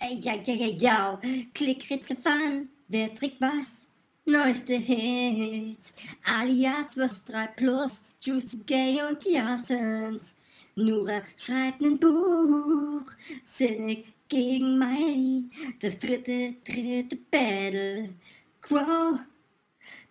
Ja, 0.00 0.34
ja, 0.34 0.54
ja, 0.54 0.66
ja. 0.66 1.20
Klick, 1.54 1.90
Rätsel, 1.90 2.16
Fun. 2.16 2.68
Wer 2.88 3.14
trägt 3.14 3.40
was? 3.40 3.86
Neueste 4.24 4.74
Hits. 4.74 5.94
Alias 6.24 6.96
was 6.96 7.24
3 7.24 7.46
Plus. 7.56 8.02
Juicy 8.20 8.58
Gay 8.66 9.00
und 9.02 9.24
Jassens. 9.24 10.34
Nura 10.76 11.22
schreibt 11.36 11.82
ein 11.82 11.98
Buch. 11.98 13.10
Cynic 13.44 14.06
gegen 14.28 14.78
Miley. 14.78 15.44
Das 15.80 15.98
dritte, 15.98 16.54
dritte 16.64 17.16
Battle. 17.30 18.14
Quo. 18.60 19.18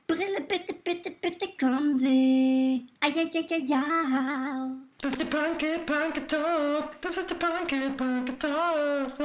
Brille, 0.05 0.41
bitte, 0.41 0.73
bitte, 0.83 1.11
bitte, 1.21 1.47
kommen 1.57 1.95
Sie. 1.95 2.85
Ah, 2.99 3.07
ja, 3.07 3.23
ja, 3.31 3.41
ja, 3.47 3.57
ja. 3.57 4.77
Das 5.01 5.13
ist 5.13 5.19
der 5.19 5.25
Punky 5.25 5.79
Punky 5.79 6.21
Talk. 6.27 7.01
Das 7.01 7.17
ist 7.17 7.27
der 7.31 7.35
Punky 7.35 7.89
Punky 7.97 8.33
Talk. 8.37 9.17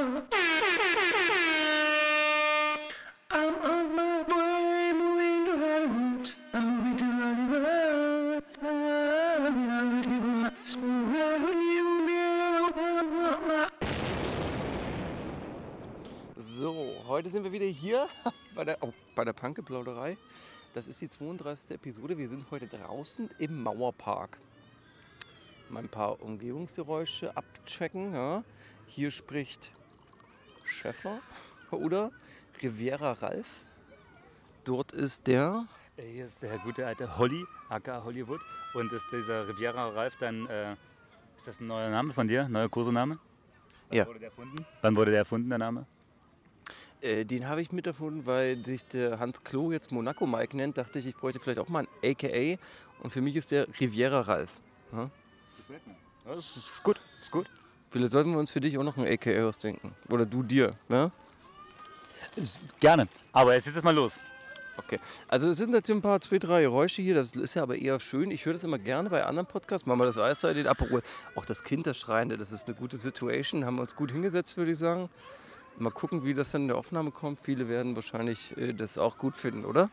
I'm 3.29 3.53
on 3.61 3.95
my 3.95 4.23
way, 4.27 4.91
moving 4.93 5.45
to 5.45 5.51
Hollywood. 5.51 6.33
I'm 6.53 6.65
moving 6.65 6.97
to 6.97 7.05
Hollywood. 7.05 8.43
So, 16.59 17.03
heute 17.07 17.29
sind 17.29 17.43
wir 17.43 17.51
wieder 17.51 17.65
hier 17.67 18.09
bei 18.55 18.63
der, 18.65 18.79
oh, 18.81 18.91
bei 19.13 19.23
der 19.23 19.33
Panke-Plauderei. 19.33 20.17
Das 20.73 20.87
ist 20.87 20.99
die 21.01 21.09
32. 21.09 21.69
Episode. 21.69 22.17
Wir 22.17 22.29
sind 22.29 22.49
heute 22.49 22.65
draußen 22.65 23.29
im 23.37 23.61
Mauerpark. 23.61 24.39
Mal 25.69 25.79
ein 25.83 25.89
paar 25.89 26.21
Umgebungsgeräusche 26.21 27.35
abchecken. 27.35 28.13
Ja. 28.13 28.43
Hier 28.87 29.11
spricht 29.11 29.71
Schäffler 30.65 31.19
oder 31.71 32.11
Riviera 32.61 33.11
Ralf. 33.13 33.47
Dort 34.63 34.93
ist 34.93 35.27
der. 35.27 35.65
Hier 35.97 36.25
ist 36.25 36.41
der 36.41 36.57
gute 36.59 36.85
alte 36.85 37.17
Holly, 37.17 37.43
aka 37.69 38.03
Hollywood. 38.03 38.39
Und 38.73 38.91
ist 38.93 39.05
dieser 39.11 39.47
Riviera 39.47 39.89
Ralf 39.89 40.13
dann, 40.19 40.45
äh, 40.47 40.73
ist 41.37 41.47
das 41.47 41.59
ein 41.59 41.67
neuer 41.67 41.89
Name 41.89 42.13
von 42.13 42.27
dir? 42.27 42.47
Neuer 42.47 42.69
Kursename? 42.69 43.17
Wann 43.89 43.97
Ja. 43.97 44.07
wurde 44.07 44.19
der 44.19 44.29
erfunden? 44.29 44.65
Wann 44.81 44.95
wurde 44.95 45.11
der 45.11 45.19
erfunden, 45.21 45.49
der 45.49 45.57
Name? 45.57 45.85
Äh, 47.01 47.25
den 47.25 47.47
habe 47.47 47.61
ich 47.61 47.71
miterfunden, 47.71 48.25
weil 48.25 48.63
sich 48.65 48.85
der 48.85 49.19
Hans 49.19 49.43
Klo 49.43 49.71
jetzt 49.71 49.91
Monaco 49.91 50.25
Mike 50.25 50.55
nennt. 50.55 50.77
Dachte 50.77 50.99
ich, 50.99 51.07
ich 51.07 51.15
bräuchte 51.15 51.39
vielleicht 51.39 51.59
auch 51.59 51.69
mal 51.69 51.85
ein 52.01 52.11
AKA. 52.11 52.57
Und 53.01 53.11
für 53.11 53.21
mich 53.21 53.35
ist 53.35 53.51
der 53.51 53.67
Riviera 53.79 54.21
Ralf. 54.21 54.59
Ja. 54.91 55.09
Gefällt 55.67 55.85
mir. 55.85 55.95
Das 56.23 56.55
ist 56.55 56.81
gut, 56.81 56.97
ist 57.19 57.29
gut. 57.29 57.49
Vielleicht 57.91 58.13
sollten 58.13 58.31
wir 58.31 58.39
uns 58.39 58.49
für 58.49 58.61
dich 58.61 58.77
auch 58.77 58.83
noch 58.83 58.95
ein 58.97 59.05
AKA 59.05 59.49
ausdenken. 59.49 59.93
Oder 60.09 60.25
du 60.25 60.41
dir. 60.41 60.75
Ja? 60.87 61.11
Gerne. 62.79 63.07
Aber 63.33 63.53
jetzt 63.53 63.67
ist 63.67 63.75
es 63.75 63.83
mal 63.83 63.93
los. 63.93 64.17
Okay. 64.77 64.99
Also 65.27 65.49
es 65.49 65.57
sind 65.57 65.73
jetzt 65.73 65.89
ein 65.89 66.01
paar, 66.01 66.21
zwei, 66.21 66.39
drei 66.39 66.61
Geräusche 66.61 67.01
hier. 67.01 67.15
Das 67.15 67.31
ist 67.31 67.55
ja 67.55 67.63
aber 67.63 67.75
eher 67.75 67.99
schön. 67.99 68.31
Ich 68.31 68.45
höre 68.45 68.53
das 68.53 68.63
immer 68.63 68.77
gerne 68.77 69.09
bei 69.09 69.25
anderen 69.25 69.45
Podcasts. 69.45 69.85
Machen 69.85 69.99
wir 69.99 70.05
das 70.05 70.17
Eiszeit, 70.17 70.55
den 70.55 70.67
Aperol. 70.67 71.01
Auch 71.35 71.43
das 71.43 71.63
Kind, 71.63 71.85
das 71.85 71.97
Schreiende, 71.97 72.37
das 72.37 72.53
ist 72.53 72.67
eine 72.67 72.75
gute 72.77 72.95
Situation. 72.95 73.65
Haben 73.65 73.75
wir 73.75 73.81
uns 73.81 73.95
gut 73.95 74.11
hingesetzt, 74.11 74.55
würde 74.55 74.71
ich 74.71 74.77
sagen. 74.77 75.09
Mal 75.77 75.91
gucken, 75.91 76.23
wie 76.23 76.33
das 76.33 76.51
dann 76.51 76.63
in 76.63 76.67
der 76.69 76.77
Aufnahme 76.77 77.11
kommt. 77.11 77.39
Viele 77.41 77.67
werden 77.67 77.95
wahrscheinlich 77.95 78.55
äh, 78.57 78.73
das 78.73 78.97
auch 78.97 79.17
gut 79.17 79.35
finden, 79.35 79.65
oder? 79.65 79.89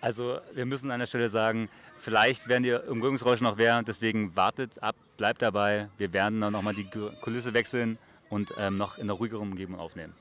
Also 0.00 0.38
wir 0.54 0.66
müssen 0.66 0.90
an 0.90 1.00
der 1.00 1.06
Stelle 1.06 1.28
sagen, 1.28 1.68
vielleicht 1.98 2.48
werden 2.48 2.62
die 2.62 2.72
Umgebungsgeräusche 2.72 3.44
noch 3.44 3.56
mehr, 3.56 3.82
deswegen 3.82 4.34
wartet 4.36 4.82
ab, 4.82 4.96
bleibt 5.16 5.42
dabei. 5.42 5.88
Wir 5.98 6.12
werden 6.12 6.40
dann 6.40 6.52
nochmal 6.52 6.74
die 6.74 6.88
Kulisse 7.20 7.54
wechseln 7.54 7.98
und 8.30 8.52
ähm, 8.58 8.76
noch 8.76 8.98
in 8.98 9.04
einer 9.04 9.14
ruhigeren 9.14 9.50
Umgebung 9.50 9.78
aufnehmen. 9.78 10.14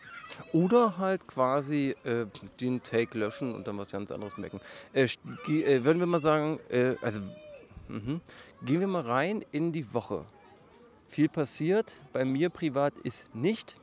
Oder 0.53 0.98
halt 0.98 1.28
quasi 1.28 1.96
äh, 2.03 2.26
den 2.59 2.81
Take 2.81 3.18
löschen 3.18 3.53
und 3.53 3.68
dann 3.68 3.78
was 3.78 3.92
ganz 3.92 4.12
anderes 4.12 4.38
merken. 4.38 4.59
Äh, 4.94 5.08
äh, 5.48 5.84
würden 5.84 6.00
wir 6.00 6.08
mal 6.08 6.22
sagen, 6.22 6.59
äh, 6.70 6.96
also 7.02 7.22
mhm. 7.88 8.22
gehen 8.63 8.80
wir 8.80 8.88
mal 8.88 9.03
rein 9.03 9.46
in 9.52 9.72
die 9.72 9.94
Woche. 9.94 10.25
Viel 11.09 11.30
passiert. 11.30 11.96
Bei 12.12 12.25
mir 12.25 12.50
privat 12.50 12.94
ist 13.03 13.24
nicht. 13.34 13.75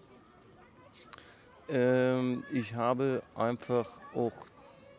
Ähm, 1.69 2.45
ich 2.53 2.75
habe 2.75 3.23
einfach 3.35 3.89
auch 4.15 4.33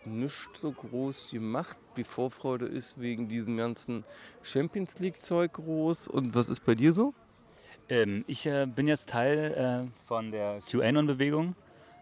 nichts 0.05 0.61
so 0.61 0.71
groß 0.71 1.31
gemacht. 1.31 1.77
Die 1.97 2.03
Vorfreude 2.03 2.65
ist 2.65 2.99
wegen 2.99 3.27
diesem 3.27 3.57
ganzen 3.57 4.03
Champions 4.41 4.99
League 4.99 5.21
Zeug 5.21 5.53
groß. 5.53 6.07
Und 6.07 6.35
was 6.35 6.49
ist 6.49 6.65
bei 6.65 6.75
dir 6.75 6.93
so? 6.93 7.13
Ähm, 7.89 8.23
ich 8.27 8.45
äh, 8.45 8.65
bin 8.65 8.87
jetzt 8.87 9.09
Teil 9.09 9.87
äh, 9.87 10.07
von 10.07 10.31
der 10.31 10.61
QAnon-Bewegung 10.69 11.55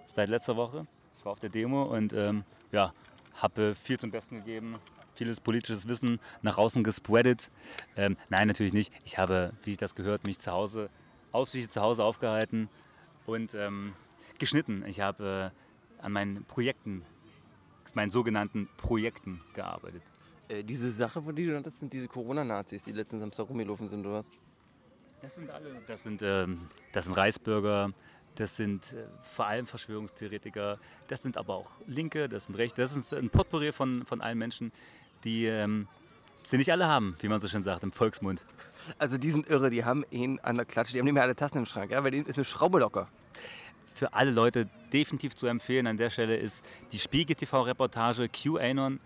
seit 0.06 0.30
letzter 0.30 0.56
Woche. 0.56 0.86
Ich 1.18 1.26
war 1.26 1.34
auf 1.34 1.40
der 1.40 1.50
Demo 1.50 1.84
und 1.84 2.14
ähm, 2.14 2.44
ja, 2.72 2.94
habe 3.36 3.76
viel 3.76 4.00
zum 4.00 4.12
Besten 4.12 4.38
gegeben, 4.38 4.76
vieles 5.16 5.42
politisches 5.42 5.88
Wissen 5.88 6.20
nach 6.42 6.58
außen 6.58 6.84
gespreadet. 6.84 7.52
Ähm, 7.96 8.18
nein, 8.30 8.48
natürlich 8.48 8.74
nicht. 8.74 8.94
Ich 9.06 9.18
habe, 9.18 9.54
wie 9.64 9.72
ich 9.72 9.78
das 9.78 9.96
gehört, 9.96 10.26
mich 10.26 10.40
zu 10.40 10.52
Hause, 10.52 10.90
ausschließlich 11.32 11.72
zu 11.72 11.82
Hause 11.82 12.04
aufgehalten 12.04 12.70
und 13.26 13.54
ähm, 13.54 13.94
geschnitten. 14.40 14.84
Ich 14.88 15.02
habe 15.02 15.52
äh, 15.54 16.04
an 16.04 16.12
meinen 16.12 16.44
Projekten, 16.46 17.04
meinen 17.96 18.12
sogenannten 18.12 18.70
Projekten 18.78 19.42
gearbeitet. 19.54 20.04
Äh, 20.48 20.64
diese 20.64 20.92
Sache, 20.92 21.22
von 21.22 21.36
die 21.36 21.46
du 21.46 21.54
nanntest, 21.54 21.80
sind 21.80 21.94
diese 21.94 22.08
Corona-Nazis, 22.08 22.84
die 22.84 22.92
letzten 22.92 23.20
Samstag 23.20 23.50
rumgelaufen 23.50 23.88
sind, 23.88 24.06
oder? 24.06 24.24
Das 25.22 25.36
sind 25.36 25.50
alle. 25.50 25.82
Das 25.88 26.04
sind, 26.04 26.22
ähm, 26.24 26.68
das 26.94 27.06
sind 27.06 27.16
Reichsbürger, 27.16 27.94
das 28.36 28.56
sind 28.56 28.94
äh, 28.94 29.06
vor 29.22 29.46
allem 29.46 29.68
Verschwörungstheoretiker, 29.68 30.80
das 31.08 31.22
sind 31.22 31.38
aber 31.38 31.56
auch 31.56 31.76
Linke, 31.86 32.28
das 32.28 32.46
sind 32.46 32.56
Rechte. 32.56 32.82
Das 32.82 32.96
ist 32.96 33.14
ein 33.14 33.30
Potpourri 33.30 33.72
von, 33.72 34.06
von 34.06 34.22
allen 34.22 34.38
Menschen, 34.38 34.72
die 35.24 35.46
ähm, 35.46 35.88
sie 36.44 36.58
nicht 36.58 36.72
alle 36.72 36.88
haben, 36.88 37.16
wie 37.20 37.28
man 37.28 37.40
so 37.40 37.48
schön 37.48 37.64
sagt, 37.64 37.84
im 37.84 37.92
Volksmund. 37.92 38.42
Also 38.98 39.18
die 39.18 39.32
sind 39.32 39.48
irre, 39.48 39.70
die 39.70 39.86
haben 39.86 40.04
ihn 40.10 40.40
an 40.40 40.56
der 40.56 40.66
Klatsche, 40.66 40.94
die 40.94 41.00
haben 41.00 41.06
nicht 41.06 41.14
mehr 41.14 41.24
alle 41.24 41.36
Tassen 41.36 41.60
im 41.60 41.66
Schrank, 41.66 41.92
ja, 41.92 42.04
weil 42.04 42.12
denen 42.12 42.26
ist 42.26 42.38
eine 42.38 42.46
Schraube 42.46 42.80
locker. 42.80 43.08
Für 44.02 44.14
alle 44.14 44.32
Leute 44.32 44.68
definitiv 44.92 45.36
zu 45.36 45.46
empfehlen 45.46 45.86
an 45.86 45.96
der 45.96 46.10
Stelle 46.10 46.36
ist 46.36 46.66
die 46.92 46.98
Spiegel 46.98 47.36
TV-Reportage 47.36 48.30
QAnon. 48.30 49.00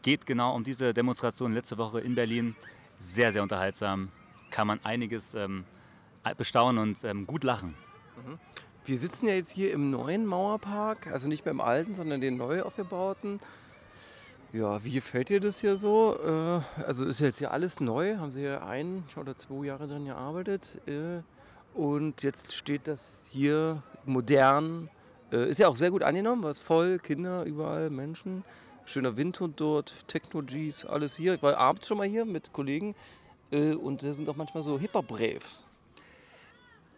Geht 0.00 0.24
genau 0.24 0.54
um 0.54 0.64
diese 0.64 0.94
Demonstration 0.94 1.52
letzte 1.52 1.76
Woche 1.76 2.00
in 2.00 2.14
Berlin. 2.14 2.56
Sehr, 2.98 3.30
sehr 3.30 3.42
unterhaltsam. 3.42 4.08
Kann 4.50 4.66
man 4.66 4.80
einiges 4.84 5.34
ähm, 5.34 5.64
bestaunen 6.38 6.78
und 6.78 7.04
ähm, 7.04 7.26
gut 7.26 7.44
lachen. 7.44 7.74
Wir 8.86 8.96
sitzen 8.96 9.26
ja 9.26 9.34
jetzt 9.34 9.50
hier 9.50 9.70
im 9.70 9.90
neuen 9.90 10.24
Mauerpark, 10.24 11.08
also 11.08 11.28
nicht 11.28 11.44
mehr 11.44 11.52
im 11.52 11.60
alten, 11.60 11.94
sondern 11.94 12.22
den 12.22 12.38
neu 12.38 12.62
aufgebauten. 12.62 13.40
Ja, 14.54 14.82
wie 14.82 14.92
gefällt 14.92 15.28
dir 15.28 15.40
das 15.40 15.60
hier 15.60 15.76
so? 15.76 16.16
Äh, 16.24 16.82
also 16.84 17.04
ist 17.04 17.20
jetzt 17.20 17.36
hier 17.36 17.50
alles 17.50 17.80
neu, 17.80 18.16
haben 18.16 18.32
sie 18.32 18.44
ja 18.44 18.66
ein 18.66 19.04
oder 19.16 19.36
zwei 19.36 19.66
Jahre 19.66 19.86
dran 19.88 20.06
gearbeitet. 20.06 20.80
Äh, 20.86 21.20
und 21.74 22.22
jetzt 22.22 22.54
steht 22.54 22.86
das 22.86 22.98
hier 23.30 23.82
modern. 24.08 24.90
Äh, 25.30 25.50
ist 25.50 25.58
ja 25.58 25.68
auch 25.68 25.76
sehr 25.76 25.90
gut 25.90 26.02
angenommen, 26.02 26.42
war 26.42 26.50
es 26.50 26.58
voll, 26.58 26.98
Kinder 26.98 27.44
überall, 27.44 27.90
Menschen. 27.90 28.44
Schöner 28.84 29.16
Windhund 29.16 29.60
dort, 29.60 29.92
Techno-Gs, 30.08 30.86
alles 30.86 31.16
hier. 31.16 31.34
Ich 31.34 31.42
war 31.42 31.56
abends 31.58 31.86
schon 31.86 31.98
mal 31.98 32.06
hier 32.06 32.24
mit 32.24 32.52
Kollegen 32.52 32.94
äh, 33.50 33.74
und 33.74 34.02
da 34.02 34.14
sind 34.14 34.28
auch 34.28 34.36
manchmal 34.36 34.62
so 34.62 34.78
Hipper-Braves. 34.78 35.66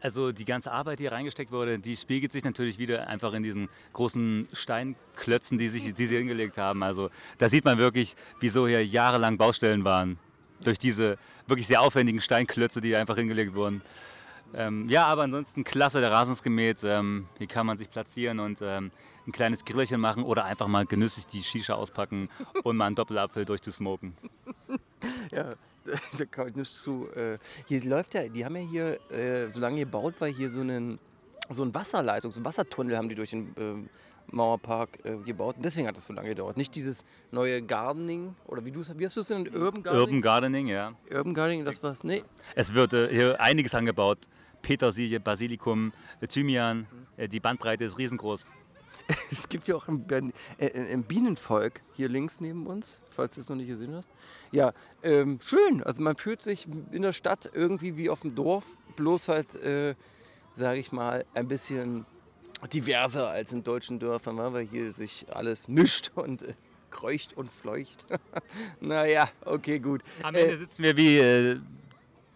Also 0.01 0.33
die 0.33 0.47
ganze 0.47 0.73
Arbeit, 0.73 0.99
die 0.99 1.03
hier 1.03 1.13
reingesteckt 1.13 1.53
wurde, 1.53 1.79
die 1.79 1.97
spiegelt 1.97 2.33
sich 2.33 2.43
natürlich 2.43 2.79
wieder 2.79 3.09
einfach 3.09 3.35
in 3.35 3.43
diesen 3.43 3.69
großen 3.93 4.49
Steinklötzen, 4.53 5.59
die, 5.59 5.69
sich, 5.69 5.93
die 5.93 6.07
sie 6.07 6.17
hingelegt 6.17 6.57
haben. 6.57 6.83
Also 6.83 7.11
da 7.37 7.49
sieht 7.51 7.67
man 7.67 7.77
wirklich, 7.77 8.17
wieso 8.41 8.67
hier 8.67 8.85
jahrelang 8.85 9.37
Baustellen 9.37 9.85
waren. 9.85 10.19
Durch 10.63 10.79
diese 10.79 11.19
wirklich 11.47 11.67
sehr 11.67 11.83
aufwendigen 11.83 12.21
Steinklötze, 12.21 12.81
die 12.81 12.97
einfach 12.97 13.17
hingelegt 13.17 13.55
wurden. 13.55 13.83
Ähm, 14.55 14.89
ja, 14.89 15.07
aber 15.07 15.23
ansonsten 15.23 15.65
klasse, 15.65 16.01
der 16.01 16.11
Rasen 16.11 16.33
ist 16.33 16.43
gemäht. 16.43 16.81
Ähm, 16.85 17.27
hier 17.39 17.47
kann 17.47 17.67
man 17.67 17.79
sich 17.79 17.91
platzieren 17.91 18.41
und 18.41 18.59
ähm, 18.63 18.91
ein 19.27 19.33
kleines 19.33 19.65
Grillchen 19.65 20.01
machen 20.01 20.25
oder 20.25 20.45
einfach 20.45 20.67
mal 20.67 20.87
genüsslich 20.87 21.27
die 21.27 21.43
Shisha 21.43 21.75
auspacken 21.75 22.29
und 22.65 22.77
mal 22.77 22.87
einen 22.87 22.97
Doppelapfel 22.97 23.45
durchzusmoken. 23.45 24.15
Ja, 25.33 25.55
da 26.19 26.25
kann 26.27 26.49
ich 26.49 26.57
nichts 26.57 26.83
zu. 26.83 27.09
Äh, 27.15 27.39
hier 27.67 27.83
läuft 27.85 28.15
ja, 28.15 28.29
die 28.29 28.45
haben 28.45 28.57
ja 28.57 28.63
hier, 28.63 29.11
äh, 29.11 29.49
so 29.49 29.61
lange 29.61 29.81
gebaut 29.81 30.21
war, 30.21 30.29
hier 30.29 30.51
so 30.51 30.61
einen, 30.61 30.99
so 31.49 31.63
ein 31.63 31.75
Wasserleitung, 31.75 32.33
so 32.33 32.39
einen 32.39 32.45
Wassertunnel 32.45 32.97
haben 32.97 33.09
die 33.09 33.15
durch 33.15 33.31
den 33.31 33.55
ähm, 33.57 33.89
Mauerpark 34.33 34.99
äh, 35.05 35.17
gebaut. 35.25 35.57
Und 35.57 35.65
deswegen 35.65 35.89
hat 35.89 35.97
das 35.97 36.07
so 36.07 36.13
lange 36.13 36.29
gedauert. 36.29 36.57
Nicht 36.57 36.75
dieses 36.75 37.05
neue 37.31 37.63
Gardening, 37.63 38.35
oder 38.47 38.65
wie, 38.65 38.75
wie 38.75 39.07
hast 39.07 39.17
du 39.17 39.21
es 39.21 39.29
denn? 39.29 39.49
Urban 39.49 39.83
Gardening? 39.83 40.01
Urban 40.01 40.23
Gardening, 40.23 40.67
ja. 40.69 40.93
Urban 41.11 41.35
Gardening, 41.35 41.65
das 41.65 41.83
war's? 41.83 42.05
Nee. 42.05 42.23
Es 42.55 42.75
wird 42.75 42.93
äh, 42.93 43.09
hier 43.09 43.41
einiges 43.41 43.75
angebaut. 43.75 44.19
Petersilie, 44.63 45.21
Basilikum, 45.21 45.93
äh, 46.21 46.27
Thymian. 46.27 46.87
Äh, 47.17 47.29
die 47.29 47.41
Bandbreite 47.41 47.85
ist 47.85 47.99
riesengroß. 47.99 48.47
Es 49.33 49.49
gibt 49.49 49.67
ja 49.67 49.75
auch 49.75 49.89
ein, 49.89 50.33
äh, 50.59 50.93
ein 50.93 51.03
Bienenvolk 51.03 51.81
hier 51.95 52.09
links 52.09 52.41
neben 52.41 52.67
uns, 52.69 53.01
falls 53.11 53.35
du 53.35 53.41
es 53.41 53.49
noch 53.49 53.57
nicht 53.57 53.67
gesehen 53.69 53.93
hast. 53.95 54.09
Ja, 54.53 54.73
ähm, 55.03 55.41
schön. 55.43 55.83
Also 55.83 56.01
man 56.03 56.17
fühlt 56.17 56.43
sich 56.43 56.69
in 56.93 57.03
der 57.03 57.13
Stadt 57.13 57.51
irgendwie 57.53 57.97
wie 57.97 58.09
auf 58.09 58.21
dem 58.21 58.37
Dorf, 58.37 58.65
bloß 58.95 59.27
halt, 59.29 59.57
äh, 59.57 59.97
sage 60.55 60.79
ich 60.79 60.93
mal, 60.93 61.25
ein 61.35 61.49
bisschen 61.49 62.07
diverser 62.73 63.31
als 63.31 63.53
in 63.53 63.65
deutschen 63.65 63.99
Dörfern, 63.99 64.37
weil 64.37 64.67
hier 64.67 64.93
sich 64.93 65.27
alles 65.31 65.67
mischt 65.67 66.13
und 66.15 66.43
äh, 66.43 66.55
kreucht 66.91 67.37
und 67.37 67.51
fleucht. 67.51 68.07
naja, 68.81 69.29
okay, 69.45 69.81
gut. 69.81 70.03
Am 70.23 70.35
Äh, 70.35 70.43
Ende 70.43 70.59
sitzen 70.59 70.83
wir 70.85 70.97
wie 70.97 71.19
äh, 71.19 71.59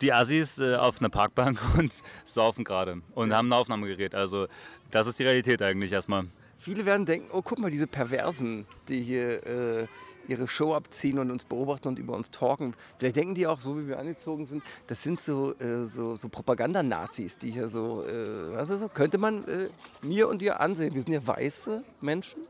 die 0.00 0.12
Assis 0.12 0.58
äh, 0.58 0.76
auf 0.76 1.00
einer 1.00 1.08
Parkbank 1.08 1.60
und 1.78 1.92
saufen 2.24 2.64
gerade 2.64 3.00
und 3.14 3.32
haben 3.32 3.48
ein 3.48 3.52
Aufnahmegerät. 3.52 4.14
Also 4.14 4.48
das 4.90 5.06
ist 5.06 5.18
die 5.18 5.24
Realität 5.24 5.62
eigentlich 5.62 5.92
erstmal. 5.92 6.26
Viele 6.58 6.86
werden 6.86 7.04
denken, 7.04 7.28
oh 7.32 7.42
guck 7.42 7.58
mal, 7.58 7.70
diese 7.70 7.86
Perversen, 7.86 8.66
die 8.88 9.02
hier 9.02 9.46
äh, 9.46 9.86
ihre 10.28 10.48
Show 10.48 10.74
abziehen 10.74 11.18
und 11.18 11.30
uns 11.30 11.44
beobachten 11.44 11.88
und 11.88 11.98
über 11.98 12.14
uns 12.14 12.30
talken. 12.30 12.74
Vielleicht 12.98 13.16
denken 13.16 13.34
die 13.34 13.46
auch, 13.46 13.60
so 13.60 13.78
wie 13.78 13.88
wir 13.88 13.98
angezogen 13.98 14.46
sind, 14.46 14.62
das 14.86 15.02
sind 15.02 15.20
so, 15.20 15.54
äh, 15.58 15.84
so, 15.84 16.16
so 16.16 16.28
Propagandanazis, 16.28 17.38
die 17.38 17.50
hier 17.50 17.68
so, 17.68 18.04
äh, 18.04 18.54
was 18.54 18.70
ist 18.70 18.80
so, 18.80 18.88
könnte 18.88 19.18
man 19.18 19.46
äh, 19.46 19.68
mir 20.02 20.28
und 20.28 20.40
dir 20.40 20.60
ansehen. 20.60 20.94
Wir 20.94 21.02
sind 21.02 21.12
ja 21.12 21.26
weiße 21.26 21.82
Menschen. 22.00 22.42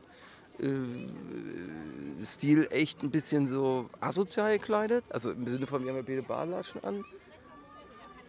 Äh, 0.59 2.23
Stil 2.23 2.67
echt 2.71 3.03
ein 3.03 3.11
bisschen 3.11 3.47
so 3.47 3.89
asozial 3.99 4.57
gekleidet. 4.57 5.05
Also 5.11 5.31
im 5.31 5.45
Sinne 5.47 5.67
von, 5.67 5.83
wir 5.83 5.89
haben 5.89 5.97
ja 5.97 6.03
beide 6.05 6.23
Badlatschen 6.23 6.83
an. 6.83 7.03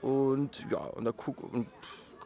Und 0.03 0.65
ja, 0.71 0.79
und 0.79 1.05
da 1.05 1.13
guck, 1.13 1.43
und 1.53 1.67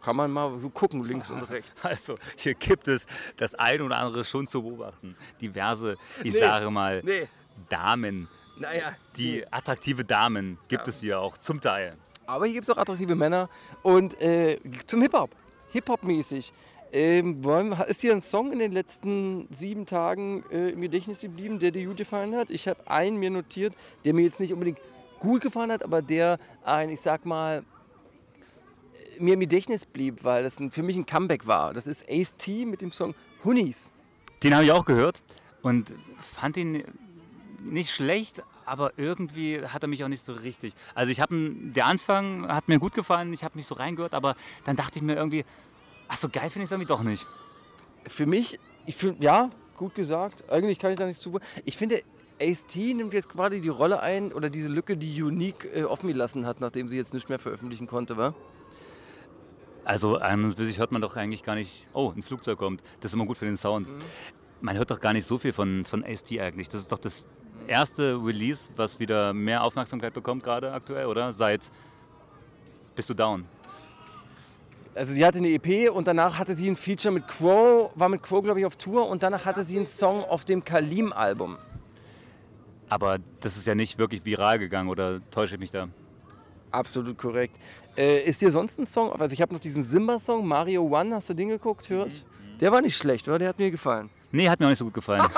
kann 0.00 0.16
man 0.16 0.30
mal 0.30 0.58
so 0.58 0.70
gucken, 0.70 1.04
links 1.04 1.30
und 1.30 1.42
rechts. 1.50 1.84
Also 1.84 2.16
hier 2.36 2.54
gibt 2.54 2.88
es 2.88 3.06
das 3.36 3.54
eine 3.54 3.84
oder 3.84 3.98
andere 3.98 4.24
schon 4.24 4.46
zu 4.46 4.62
beobachten. 4.62 5.16
Diverse, 5.40 5.96
ich 6.24 6.34
Nee, 6.34 6.40
sage 6.40 6.70
mal, 6.70 7.02
Nee, 7.04 7.28
Damen, 7.68 8.28
naja, 8.58 8.96
die 9.16 9.44
attraktive 9.50 10.04
Damen 10.04 10.58
gibt 10.68 10.88
es 10.88 11.00
hier 11.00 11.20
auch 11.20 11.36
zum 11.38 11.60
Teil. 11.60 11.96
Aber 12.26 12.46
hier 12.46 12.54
gibt 12.54 12.68
es 12.68 12.70
auch 12.70 12.78
attraktive 12.78 13.14
Männer. 13.14 13.48
Und 13.82 14.20
äh, 14.20 14.58
zum 14.86 15.02
Hip-Hop. 15.02 15.30
Hip-Hop-mäßig. 15.72 16.52
Ähm, 16.92 17.42
ist 17.86 18.02
dir 18.02 18.12
ein 18.12 18.20
Song 18.20 18.52
in 18.52 18.58
den 18.58 18.72
letzten 18.72 19.46
sieben 19.52 19.86
Tagen 19.86 20.44
äh, 20.50 20.70
im 20.70 20.80
Gedächtnis 20.80 21.20
geblieben, 21.20 21.58
der 21.58 21.70
dir 21.70 21.86
gut 21.86 21.98
gefallen 21.98 22.34
hat? 22.34 22.50
Ich 22.50 22.66
habe 22.66 22.80
einen 22.88 23.16
mir 23.16 23.30
notiert, 23.30 23.74
der 24.04 24.12
mir 24.14 24.22
jetzt 24.22 24.40
nicht 24.40 24.52
unbedingt 24.52 24.78
gut 25.20 25.42
gefallen 25.42 25.70
hat, 25.70 25.84
aber 25.84 26.02
der 26.02 26.38
ein, 26.64 26.90
ich 26.90 27.00
sag 27.00 27.24
mal, 27.24 27.64
mir 29.20 29.34
im 29.34 29.40
Gedächtnis 29.40 29.86
blieb, 29.86 30.24
weil 30.24 30.42
das 30.42 30.58
ein, 30.58 30.72
für 30.72 30.82
mich 30.82 30.96
ein 30.96 31.06
Comeback 31.06 31.46
war. 31.46 31.72
Das 31.72 31.86
ist 31.86 32.04
Ace 32.08 32.34
T 32.36 32.64
mit 32.64 32.80
dem 32.80 32.90
Song 32.90 33.14
Hoonies. 33.44 33.92
Den 34.42 34.54
habe 34.54 34.64
ich 34.64 34.72
auch 34.72 34.84
gehört 34.84 35.22
und 35.62 35.92
fand 36.18 36.56
ihn 36.56 36.82
nicht 37.62 37.90
schlecht, 37.90 38.42
aber 38.64 38.92
irgendwie 38.96 39.64
hat 39.64 39.82
er 39.82 39.88
mich 39.88 40.02
auch 40.02 40.08
nicht 40.08 40.24
so 40.24 40.32
richtig. 40.32 40.74
Also 40.94 41.12
ich 41.12 41.20
habe 41.20 41.50
der 41.50 41.86
Anfang 41.86 42.48
hat 42.48 42.68
mir 42.68 42.78
gut 42.78 42.94
gefallen, 42.94 43.32
ich 43.32 43.44
habe 43.44 43.58
mich 43.58 43.66
so 43.66 43.74
reingehört, 43.74 44.14
aber 44.14 44.34
dann 44.64 44.76
dachte 44.76 44.98
ich 44.98 45.02
mir 45.02 45.14
irgendwie, 45.14 45.44
ach 46.08 46.16
so 46.16 46.28
geil 46.28 46.48
finde 46.50 46.64
ich 46.64 46.68
es 46.68 46.72
irgendwie 46.72 46.88
doch 46.88 47.02
nicht. 47.02 47.26
Für 48.06 48.24
mich, 48.24 48.58
ich 48.86 48.96
finde, 48.96 49.22
ja, 49.22 49.50
gut 49.76 49.94
gesagt. 49.94 50.48
Eigentlich 50.50 50.78
kann 50.78 50.92
ich 50.92 50.98
da 50.98 51.06
nichts 51.06 51.22
zu. 51.22 51.38
Ich 51.64 51.76
finde, 51.76 52.02
Ace 52.40 52.66
T 52.66 52.94
nimmt 52.94 53.12
jetzt 53.12 53.28
quasi 53.28 53.60
die 53.60 53.68
Rolle 53.68 54.00
ein 54.00 54.32
oder 54.32 54.48
diese 54.48 54.68
Lücke, 54.68 54.96
die 54.96 55.22
Unique 55.22 55.68
äh, 55.74 55.84
offen 55.84 56.06
gelassen 56.06 56.46
hat, 56.46 56.60
nachdem 56.60 56.88
sie 56.88 56.96
jetzt 56.96 57.12
nicht 57.12 57.28
mehr 57.28 57.38
veröffentlichen 57.38 57.86
konnte, 57.86 58.16
wa? 58.16 58.34
Also 59.84 60.16
an 60.16 60.50
sich 60.50 60.78
hört 60.78 60.92
man 60.92 61.02
doch 61.02 61.16
eigentlich 61.16 61.42
gar 61.42 61.54
nicht, 61.54 61.88
oh, 61.92 62.12
ein 62.14 62.22
Flugzeug 62.22 62.58
kommt. 62.58 62.82
Das 63.00 63.10
ist 63.10 63.14
immer 63.14 63.26
gut 63.26 63.38
für 63.38 63.46
den 63.46 63.56
Sound. 63.56 63.88
Man 64.60 64.76
hört 64.76 64.90
doch 64.90 65.00
gar 65.00 65.12
nicht 65.12 65.24
so 65.24 65.38
viel 65.38 65.52
von, 65.52 65.84
von 65.84 66.04
AST 66.04 66.38
eigentlich. 66.38 66.68
Das 66.68 66.82
ist 66.82 66.92
doch 66.92 66.98
das 66.98 67.26
erste 67.66 68.14
Release, 68.22 68.70
was 68.76 68.98
wieder 68.98 69.32
mehr 69.32 69.64
Aufmerksamkeit 69.64 70.12
bekommt 70.12 70.42
gerade 70.42 70.72
aktuell, 70.72 71.06
oder? 71.06 71.32
Seit 71.32 71.70
Bist 72.94 73.08
du 73.10 73.14
down? 73.14 73.46
Also 74.94 75.12
sie 75.12 75.24
hatte 75.24 75.38
eine 75.38 75.50
EP 75.50 75.90
und 75.90 76.06
danach 76.08 76.38
hatte 76.38 76.54
sie 76.54 76.68
ein 76.68 76.76
Feature 76.76 77.14
mit 77.14 77.28
Crow, 77.28 77.92
war 77.94 78.08
mit 78.08 78.22
Crow, 78.22 78.42
glaube 78.42 78.60
ich, 78.60 78.66
auf 78.66 78.76
Tour 78.76 79.08
und 79.08 79.22
danach 79.22 79.46
hatte 79.46 79.62
sie 79.62 79.76
einen 79.76 79.86
Song 79.86 80.24
auf 80.24 80.44
dem 80.44 80.64
Kalim-Album. 80.64 81.56
Aber 82.90 83.18
das 83.40 83.56
ist 83.56 83.66
ja 83.66 83.74
nicht 83.74 83.98
wirklich 83.98 84.24
viral 84.24 84.58
gegangen, 84.58 84.88
oder 84.88 85.20
täusche 85.30 85.54
ich 85.54 85.60
mich 85.60 85.70
da? 85.70 85.88
Absolut 86.72 87.16
korrekt. 87.16 87.56
Äh, 87.96 88.24
ist 88.24 88.40
dir 88.42 88.50
sonst 88.50 88.78
ein 88.78 88.86
Song? 88.86 89.12
Also 89.12 89.32
ich 89.32 89.40
habe 89.40 89.54
noch 89.54 89.60
diesen 89.60 89.84
Simba-Song, 89.84 90.46
Mario 90.46 90.82
One, 90.82 91.14
hast 91.14 91.30
du 91.30 91.34
den 91.34 91.48
geguckt, 91.48 91.88
hört? 91.88 92.24
Der 92.60 92.70
war 92.72 92.80
nicht 92.80 92.96
schlecht, 92.96 93.26
oder? 93.28 93.38
Der 93.38 93.48
hat 93.48 93.58
mir 93.58 93.70
gefallen. 93.70 94.10
Nee, 94.32 94.48
hat 94.48 94.60
mir 94.60 94.66
auch 94.66 94.70
nicht 94.70 94.78
so 94.78 94.84
gut 94.84 94.94
gefallen. 94.94 95.22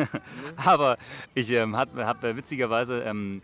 Aber 0.56 0.98
ich 1.34 1.50
ähm, 1.50 1.76
habe 1.76 2.06
hab, 2.06 2.24
äh, 2.24 2.36
witzigerweise 2.36 3.02
ähm, 3.02 3.40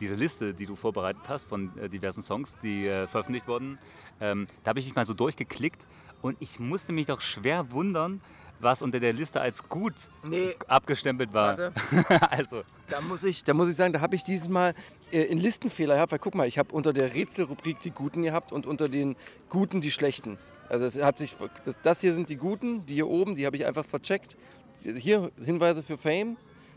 diese 0.00 0.14
Liste, 0.14 0.54
die 0.54 0.66
du 0.66 0.76
vorbereitet 0.76 1.22
hast 1.28 1.48
von 1.48 1.76
äh, 1.78 1.88
diversen 1.88 2.22
Songs, 2.22 2.56
die 2.62 2.86
äh, 2.86 3.06
veröffentlicht 3.06 3.46
wurden, 3.46 3.78
ähm, 4.20 4.46
da 4.64 4.70
habe 4.70 4.78
ich 4.78 4.86
mich 4.86 4.94
mal 4.94 5.04
so 5.04 5.14
durchgeklickt 5.14 5.86
und 6.22 6.36
ich 6.40 6.58
musste 6.58 6.92
mich 6.92 7.06
doch 7.06 7.20
schwer 7.20 7.70
wundern, 7.70 8.20
was 8.60 8.82
unter 8.82 9.00
der 9.00 9.12
Liste 9.12 9.40
als 9.40 9.68
gut 9.68 10.08
Nee. 10.22 10.54
abgestempelt 10.68 11.32
war. 11.32 11.58
Warte. 11.58 11.72
also, 12.30 12.62
Da 12.88 13.00
muss 13.00 13.24
ich, 13.24 13.44
da 13.44 13.54
muss 13.54 13.68
ich 13.70 13.76
sagen, 13.76 13.92
da 13.92 14.00
habe 14.00 14.14
ich 14.16 14.24
dieses 14.24 14.48
Mal 14.48 14.74
äh, 15.10 15.28
einen 15.30 15.38
Listenfehler 15.40 15.94
gehabt, 15.96 16.12
weil 16.12 16.18
guck 16.18 16.34
mal, 16.34 16.46
ich 16.48 16.58
habe 16.58 16.72
unter 16.72 16.92
der 16.92 17.14
Rätselrubrik 17.14 17.80
die 17.80 17.90
Guten 17.90 18.22
gehabt 18.22 18.52
und 18.52 18.66
unter 18.66 18.88
den 18.88 19.16
Guten 19.50 19.80
die 19.80 19.90
Schlechten. 19.90 20.38
Also 20.68 20.84
es 20.84 21.00
hat 21.00 21.18
sich, 21.18 21.36
das, 21.64 21.76
das 21.82 22.00
hier 22.00 22.12
sind 22.14 22.28
die 22.28 22.36
Guten, 22.36 22.84
die 22.86 22.94
hier 22.94 23.08
oben, 23.08 23.34
die 23.36 23.46
habe 23.46 23.56
ich 23.56 23.66
einfach 23.66 23.84
vercheckt. 23.84 24.36
Hier 24.82 25.30
Hinweise 25.42 25.82
für 25.82 25.96
Fame. 25.96 26.36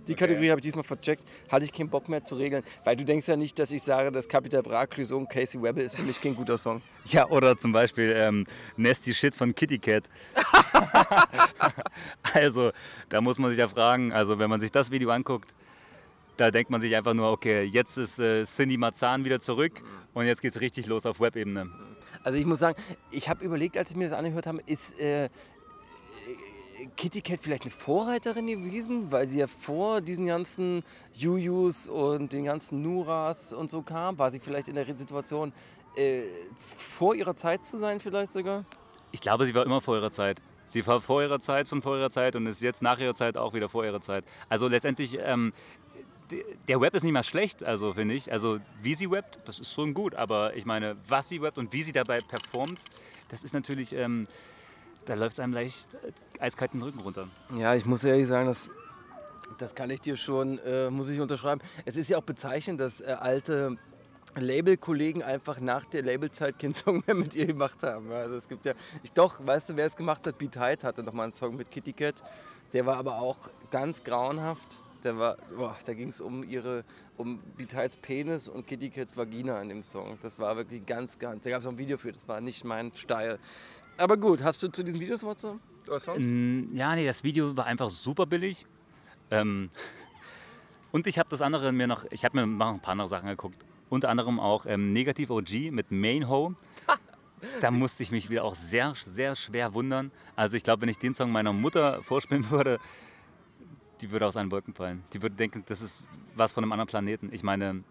Die 0.09 0.15
Kategorie 0.15 0.49
habe 0.49 0.59
ich 0.59 0.63
diesmal 0.63 0.83
vercheckt, 0.83 1.23
hatte 1.49 1.65
ich 1.65 1.71
keinen 1.71 1.89
Bock 1.89 2.09
mehr 2.09 2.23
zu 2.23 2.35
regeln, 2.35 2.63
weil 2.83 2.95
du 2.95 3.05
denkst 3.05 3.27
ja 3.27 3.35
nicht, 3.35 3.59
dass 3.59 3.71
ich 3.71 3.83
sage, 3.83 4.11
dass 4.11 4.27
Capital 4.27 4.63
Bra 4.63 4.87
und 5.11 5.29
Casey 5.29 5.61
Webber 5.61 5.83
ist 5.83 5.95
für 5.95 6.01
mich 6.01 6.19
kein 6.19 6.35
guter 6.35 6.57
Song. 6.57 6.81
ja, 7.05 7.29
oder 7.29 7.55
zum 7.55 7.71
Beispiel 7.71 8.11
ähm, 8.17 8.47
Nasty 8.75 9.13
Shit 9.13 9.35
von 9.35 9.53
Kitty 9.53 9.77
Cat. 9.77 10.09
also, 12.33 12.71
da 13.07 13.21
muss 13.21 13.37
man 13.37 13.51
sich 13.51 13.59
ja 13.59 13.67
fragen, 13.67 14.11
also 14.11 14.39
wenn 14.39 14.49
man 14.49 14.59
sich 14.59 14.71
das 14.71 14.89
Video 14.89 15.11
anguckt, 15.11 15.53
da 16.37 16.49
denkt 16.49 16.71
man 16.71 16.81
sich 16.81 16.95
einfach 16.95 17.13
nur, 17.13 17.31
okay, 17.31 17.61
jetzt 17.61 17.97
ist 17.97 18.17
äh, 18.17 18.45
Cindy 18.45 18.77
Marzahn 18.77 19.25
wieder 19.25 19.39
zurück 19.39 19.73
und 20.15 20.25
jetzt 20.25 20.41
geht 20.41 20.55
es 20.55 20.59
richtig 20.59 20.87
los 20.87 21.05
auf 21.05 21.19
Webebene. 21.19 21.69
Also 22.23 22.39
ich 22.39 22.47
muss 22.47 22.57
sagen, 22.57 22.81
ich 23.11 23.29
habe 23.29 23.45
überlegt, 23.45 23.77
als 23.77 23.91
ich 23.91 23.95
mir 23.95 24.05
das 24.05 24.17
angehört 24.17 24.47
habe, 24.47 24.59
ist 24.65 24.99
äh, 24.99 25.29
Kitty 26.95 27.21
Cat 27.21 27.39
vielleicht 27.41 27.63
eine 27.63 27.71
Vorreiterin 27.71 28.47
gewesen, 28.47 29.11
weil 29.11 29.27
sie 29.27 29.39
ja 29.39 29.47
vor 29.47 30.01
diesen 30.01 30.27
ganzen 30.27 30.83
Jujus 31.13 31.87
und 31.87 32.33
den 32.33 32.45
ganzen 32.45 32.81
Nuras 32.81 33.53
und 33.53 33.69
so 33.69 33.81
kam. 33.81 34.17
War 34.17 34.31
sie 34.31 34.39
vielleicht 34.39 34.67
in 34.67 34.75
der 34.75 34.85
Situation, 34.97 35.53
äh, 35.95 36.23
vor 36.55 37.15
ihrer 37.15 37.35
Zeit 37.35 37.65
zu 37.65 37.77
sein 37.77 37.99
vielleicht 37.99 38.31
sogar? 38.31 38.65
Ich 39.11 39.21
glaube, 39.21 39.45
sie 39.45 39.55
war 39.55 39.65
immer 39.65 39.81
vor 39.81 39.95
ihrer 39.95 40.11
Zeit. 40.11 40.41
Sie 40.67 40.85
war 40.85 41.01
vor 41.01 41.21
ihrer 41.23 41.39
Zeit, 41.39 41.67
schon 41.67 41.81
vor 41.81 41.97
ihrer 41.97 42.11
Zeit 42.11 42.35
und 42.35 42.45
ist 42.45 42.61
jetzt 42.61 42.81
nach 42.81 42.99
ihrer 42.99 43.15
Zeit 43.15 43.37
auch 43.37 43.53
wieder 43.53 43.69
vor 43.69 43.83
ihrer 43.83 44.01
Zeit. 44.01 44.23
Also 44.49 44.67
letztendlich, 44.67 45.17
ähm, 45.19 45.51
der 46.67 46.79
Web 46.79 46.93
ist 46.93 47.03
nicht 47.03 47.13
mal 47.13 47.23
schlecht, 47.23 47.63
also 47.63 47.93
finde 47.93 48.13
ich. 48.13 48.31
Also 48.31 48.59
wie 48.83 48.93
sie 48.93 49.09
webbt, 49.09 49.39
das 49.45 49.59
ist 49.59 49.73
schon 49.73 49.95
gut. 49.95 50.13
Aber 50.13 50.55
ich 50.55 50.65
meine, 50.65 50.95
was 51.07 51.27
sie 51.27 51.41
webbt 51.41 51.57
und 51.57 51.73
wie 51.73 51.81
sie 51.81 51.91
dabei 51.91 52.19
performt, 52.19 52.79
das 53.29 53.43
ist 53.43 53.53
natürlich, 53.53 53.93
ähm, 53.93 54.27
da 55.05 55.13
läuft 55.15 55.33
es 55.33 55.39
einem 55.39 55.53
leicht 55.53 55.95
äh, 55.95 56.11
eiskalt 56.39 56.73
den 56.73 56.81
Rücken 56.81 56.99
runter. 56.99 57.27
Ja, 57.55 57.75
ich 57.75 57.85
muss 57.85 58.03
ehrlich 58.03 58.27
sagen, 58.27 58.47
das, 58.47 58.69
das 59.57 59.75
kann 59.75 59.89
ich 59.89 60.01
dir 60.01 60.17
schon, 60.17 60.59
äh, 60.59 60.89
muss 60.89 61.09
ich 61.09 61.19
unterschreiben. 61.19 61.61
Es 61.85 61.97
ist 61.97 62.09
ja 62.09 62.17
auch 62.17 62.23
bezeichnend, 62.23 62.79
dass 62.79 63.01
äh, 63.01 63.15
alte 63.19 63.77
Label-Kollegen 64.35 65.23
einfach 65.23 65.59
nach 65.59 65.85
der 65.85 66.03
Labelzeit 66.03 66.59
keinen 66.59 66.73
Song 66.75 67.03
mehr 67.05 67.15
mit 67.15 67.35
ihr 67.35 67.47
gemacht 67.47 67.81
haben. 67.83 68.11
Also 68.11 68.35
es 68.35 68.47
gibt 68.47 68.65
ja, 68.65 68.73
ich 69.03 69.11
doch, 69.13 69.45
weißt 69.45 69.69
du, 69.69 69.75
wer 69.75 69.85
es 69.85 69.95
gemacht 69.95 70.25
hat? 70.27 70.37
Beat 70.37 70.57
Hyde 70.57 70.83
hatte 70.83 71.03
noch 71.03 71.13
mal 71.13 71.23
einen 71.23 71.33
Song 71.33 71.55
mit 71.55 71.71
Kitty 71.71 71.93
Cat. 71.93 72.23
Der 72.73 72.85
war 72.85 72.97
aber 72.97 73.19
auch 73.19 73.49
ganz 73.71 74.03
grauenhaft. 74.03 74.77
Der 75.03 75.17
war, 75.17 75.37
boah, 75.57 75.77
da 75.85 75.93
ging 75.93 76.09
es 76.09 76.19
um 76.19 76.43
ihre, 76.43 76.83
um 77.15 77.39
Beat 77.55 77.73
Penis 78.01 78.49
und 78.49 78.67
Kitty 78.67 78.89
Cats 78.89 79.15
Vagina 79.15 79.61
in 79.61 79.69
dem 79.69 79.83
Song. 79.83 80.19
Das 80.21 80.39
war 80.39 80.57
wirklich 80.57 80.85
ganz, 80.85 81.17
ganz, 81.17 81.43
da 81.43 81.49
gab 81.49 81.61
es 81.61 81.65
auch 81.65 81.71
ein 81.71 81.77
Video 81.77 81.97
für, 81.97 82.11
das 82.11 82.27
war 82.27 82.41
nicht 82.41 82.65
mein 82.65 82.93
Style. 82.93 83.39
Aber 83.99 84.15
gut, 84.17 84.41
hast 84.41 84.63
du 84.63 84.69
zu 84.69 84.81
diesem 84.83 85.01
Video 85.01 85.15
was 85.21 85.37
zu? 85.37 85.59
Oder 85.87 85.99
Songs? 85.99 86.25
Mm, 86.25 86.75
Ja, 86.75 86.95
nee, 86.95 87.05
das 87.05 87.23
Video 87.23 87.55
war 87.55 87.65
einfach 87.65 87.89
super 87.89 88.25
billig. 88.25 88.65
Ähm, 89.29 89.69
und 90.91 91.05
ich 91.05 91.19
habe 91.19 91.29
das 91.29 91.41
andere 91.41 91.71
mir 91.71 91.85
noch, 91.85 92.05
ich 92.09 92.23
habe 92.23 92.39
mir 92.39 92.47
noch 92.47 92.73
ein 92.73 92.79
paar 92.79 92.93
andere 92.93 93.09
Sachen 93.09 93.27
geguckt. 93.27 93.57
Unter 93.89 94.09
anderem 94.09 94.39
auch 94.39 94.65
ähm, 94.65 94.93
Negativ 94.93 95.29
OG 95.29 95.71
mit 95.71 95.91
Main 95.91 96.27
Ho. 96.29 96.53
Da 97.61 97.71
musste 97.71 98.03
ich 98.03 98.11
mich 98.11 98.29
wieder 98.29 98.43
auch 98.43 98.53
sehr, 98.53 98.93
sehr 98.95 99.33
schwer 99.33 99.73
wundern. 99.73 100.11
Also 100.35 100.57
ich 100.57 100.63
glaube, 100.63 100.81
wenn 100.81 100.89
ich 100.89 100.97
den 100.99 101.15
Song 101.15 101.31
meiner 101.31 101.53
Mutter 101.53 102.03
vorspielen 102.03 102.49
würde, 102.49 102.79
die 104.01 104.11
würde 104.11 104.27
aus 104.27 104.35
allen 104.35 104.51
Wolken 104.51 104.73
fallen. 104.73 105.03
Die 105.13 105.21
würde 105.21 105.35
denken, 105.35 105.63
das 105.67 105.81
ist 105.81 106.05
was 106.35 106.51
von 106.51 106.65
einem 106.65 106.73
anderen 106.73 106.89
Planeten. 106.89 107.29
Ich 107.31 107.41
meine, 107.43 107.83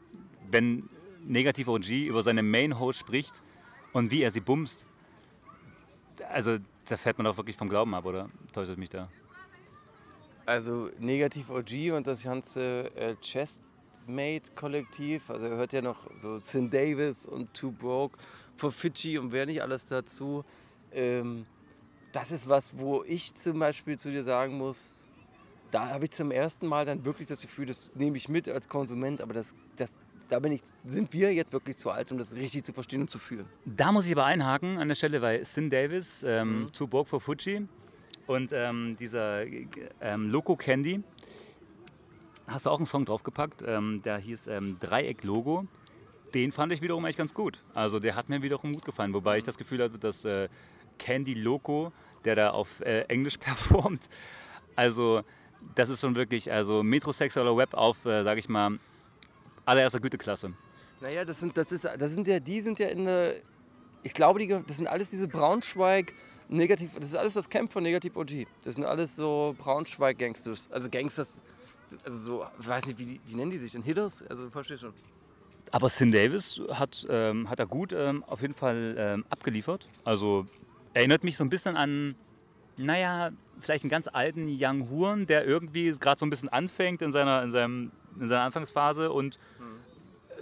wenn 0.50 0.90
Negativ 1.24 1.68
OG 1.68 1.88
über 1.88 2.22
seine 2.22 2.42
Main 2.42 2.78
Ho 2.78 2.92
spricht 2.92 3.42
und 3.94 4.10
wie 4.10 4.20
er 4.22 4.30
sie 4.30 4.40
bumst, 4.40 4.84
also 6.30 6.56
da 6.86 6.96
fällt 6.96 7.18
man 7.18 7.26
doch 7.26 7.36
wirklich 7.36 7.56
vom 7.56 7.68
Glauben 7.68 7.94
ab, 7.94 8.04
oder? 8.04 8.28
Täuscht 8.52 8.76
mich 8.76 8.90
da? 8.90 9.08
Also 10.46 10.90
negativ 10.98 11.50
OG 11.50 11.92
und 11.94 12.06
das 12.06 12.24
ganze 12.24 12.90
äh, 12.96 13.14
Chestmate-Kollektiv. 13.20 15.30
Also 15.30 15.48
hört 15.48 15.72
ja 15.72 15.82
noch 15.82 16.06
so 16.14 16.38
Sin 16.38 16.70
Davis 16.70 17.26
und 17.26 17.52
Too 17.52 17.70
Broke 17.70 18.18
for 18.56 18.72
Fidschi 18.72 19.18
und 19.18 19.32
wer 19.32 19.46
nicht 19.46 19.62
alles 19.62 19.86
dazu. 19.86 20.44
Ähm, 20.92 21.46
das 22.12 22.32
ist 22.32 22.48
was, 22.48 22.78
wo 22.78 23.04
ich 23.04 23.34
zum 23.34 23.58
Beispiel 23.58 23.98
zu 23.98 24.10
dir 24.10 24.22
sagen 24.22 24.56
muss, 24.56 25.04
da 25.70 25.88
habe 25.88 26.04
ich 26.04 26.12
zum 26.12 26.30
ersten 26.30 26.66
Mal 26.66 26.86
dann 26.86 27.04
wirklich 27.04 27.28
das 27.28 27.42
Gefühl, 27.42 27.66
das 27.66 27.92
nehme 27.94 28.16
ich 28.16 28.28
mit 28.28 28.48
als 28.48 28.68
Konsument, 28.68 29.20
aber 29.20 29.34
das, 29.34 29.54
das, 29.76 29.92
da 30.28 30.38
bin 30.38 30.52
ich, 30.52 30.60
sind 30.84 31.12
wir 31.12 31.32
jetzt 31.32 31.52
wirklich 31.52 31.76
zu 31.76 31.90
alt, 31.90 32.12
um 32.12 32.18
das 32.18 32.34
richtig 32.34 32.64
zu 32.64 32.72
verstehen 32.72 33.00
und 33.02 33.10
zu 33.10 33.18
fühlen. 33.18 33.46
Da 33.64 33.92
muss 33.92 34.06
ich 34.06 34.12
aber 34.12 34.24
einhaken 34.24 34.78
an 34.78 34.88
der 34.88 34.94
Stelle, 34.94 35.22
weil 35.22 35.44
Sin 35.44 35.70
Davis, 35.70 36.22
ähm, 36.22 36.62
Mhm. 36.62 36.72
To 36.72 36.86
Borg 36.86 37.08
for 37.08 37.20
Fuji 37.20 37.66
und 38.26 38.50
ähm, 38.52 38.96
dieser 38.98 39.44
ähm, 40.00 40.30
Loco 40.30 40.56
Candy, 40.56 41.02
hast 42.46 42.66
du 42.66 42.70
auch 42.70 42.78
einen 42.78 42.86
Song 42.86 43.04
draufgepackt, 43.04 43.62
ähm, 43.66 44.02
der 44.02 44.18
hieß 44.18 44.46
ähm, 44.48 44.76
Dreieck 44.80 45.24
Logo. 45.24 45.66
Den 46.34 46.52
fand 46.52 46.72
ich 46.72 46.82
wiederum 46.82 47.06
echt 47.06 47.16
ganz 47.16 47.32
gut. 47.32 47.62
Also 47.72 47.98
der 48.00 48.14
hat 48.14 48.28
mir 48.28 48.42
wiederum 48.42 48.74
gut 48.74 48.84
gefallen, 48.84 49.14
wobei 49.14 49.38
ich 49.38 49.44
das 49.44 49.56
Gefühl 49.56 49.82
hatte, 49.82 49.98
dass 49.98 50.24
äh, 50.26 50.48
Candy 50.98 51.34
Loco, 51.34 51.90
der 52.24 52.36
da 52.36 52.50
auf 52.50 52.80
äh, 52.80 53.02
Englisch 53.08 53.36
performt, 53.38 54.08
also 54.76 55.22
das 55.74 55.88
ist 55.88 56.02
schon 56.02 56.14
wirklich, 56.14 56.52
also 56.52 56.82
metrosexueller 56.82 57.56
Web 57.56 57.74
auf, 57.74 58.04
äh, 58.04 58.22
sag 58.22 58.38
ich 58.38 58.48
mal, 58.48 58.78
allererster 59.68 60.00
Güteklasse. 60.00 60.52
Naja, 61.00 61.24
das 61.24 61.40
sind, 61.40 61.56
das 61.56 61.70
ist, 61.72 61.84
das 61.84 62.12
sind 62.12 62.26
ja, 62.26 62.40
die 62.40 62.60
sind 62.60 62.78
ja 62.78 62.88
in 62.88 63.04
der, 63.04 63.34
ich 64.02 64.14
glaube, 64.14 64.40
die, 64.40 64.48
das 64.48 64.76
sind 64.76 64.86
alles 64.86 65.10
diese 65.10 65.28
Braunschweig, 65.28 66.12
negativ, 66.48 66.94
das 66.94 67.06
ist 67.06 67.16
alles 67.16 67.34
das 67.34 67.48
Camp 67.48 67.72
von 67.72 67.82
Negativ 67.82 68.16
OG. 68.16 68.46
Das 68.62 68.74
sind 68.74 68.84
alles 68.84 69.14
so 69.16 69.54
Braunschweig-Gangsters. 69.58 70.70
Also 70.72 70.88
Gangsters, 70.90 71.28
also 72.04 72.18
so, 72.18 72.46
ich 72.60 72.68
weiß 72.68 72.86
nicht, 72.86 72.98
wie, 72.98 73.20
wie 73.26 73.34
nennen 73.36 73.50
die 73.50 73.58
sich 73.58 73.72
denn? 73.72 73.82
Hitters? 73.82 74.24
Also, 74.28 74.50
verstehst 74.50 74.80
schon. 74.80 74.94
Aber 75.70 75.88
Sin 75.88 76.10
Davis 76.10 76.60
hat, 76.70 77.06
ähm, 77.10 77.50
hat 77.50 77.58
er 77.58 77.66
gut 77.66 77.92
ähm, 77.92 78.24
auf 78.24 78.40
jeden 78.40 78.54
Fall 78.54 78.94
ähm, 78.98 79.24
abgeliefert. 79.28 79.86
Also 80.02 80.46
erinnert 80.94 81.24
mich 81.24 81.36
so 81.36 81.44
ein 81.44 81.50
bisschen 81.50 81.76
an, 81.76 82.14
naja, 82.78 83.30
vielleicht 83.60 83.84
einen 83.84 83.90
ganz 83.90 84.08
alten 84.08 84.48
Young 84.48 84.88
Huren, 84.88 85.26
der 85.26 85.46
irgendwie 85.46 85.90
gerade 85.98 86.18
so 86.18 86.24
ein 86.24 86.30
bisschen 86.30 86.48
anfängt 86.48 87.02
in 87.02 87.12
seiner, 87.12 87.42
in 87.42 87.50
seinem, 87.50 87.90
in 88.20 88.28
seiner 88.28 88.42
Anfangsphase 88.42 89.12
und 89.12 89.38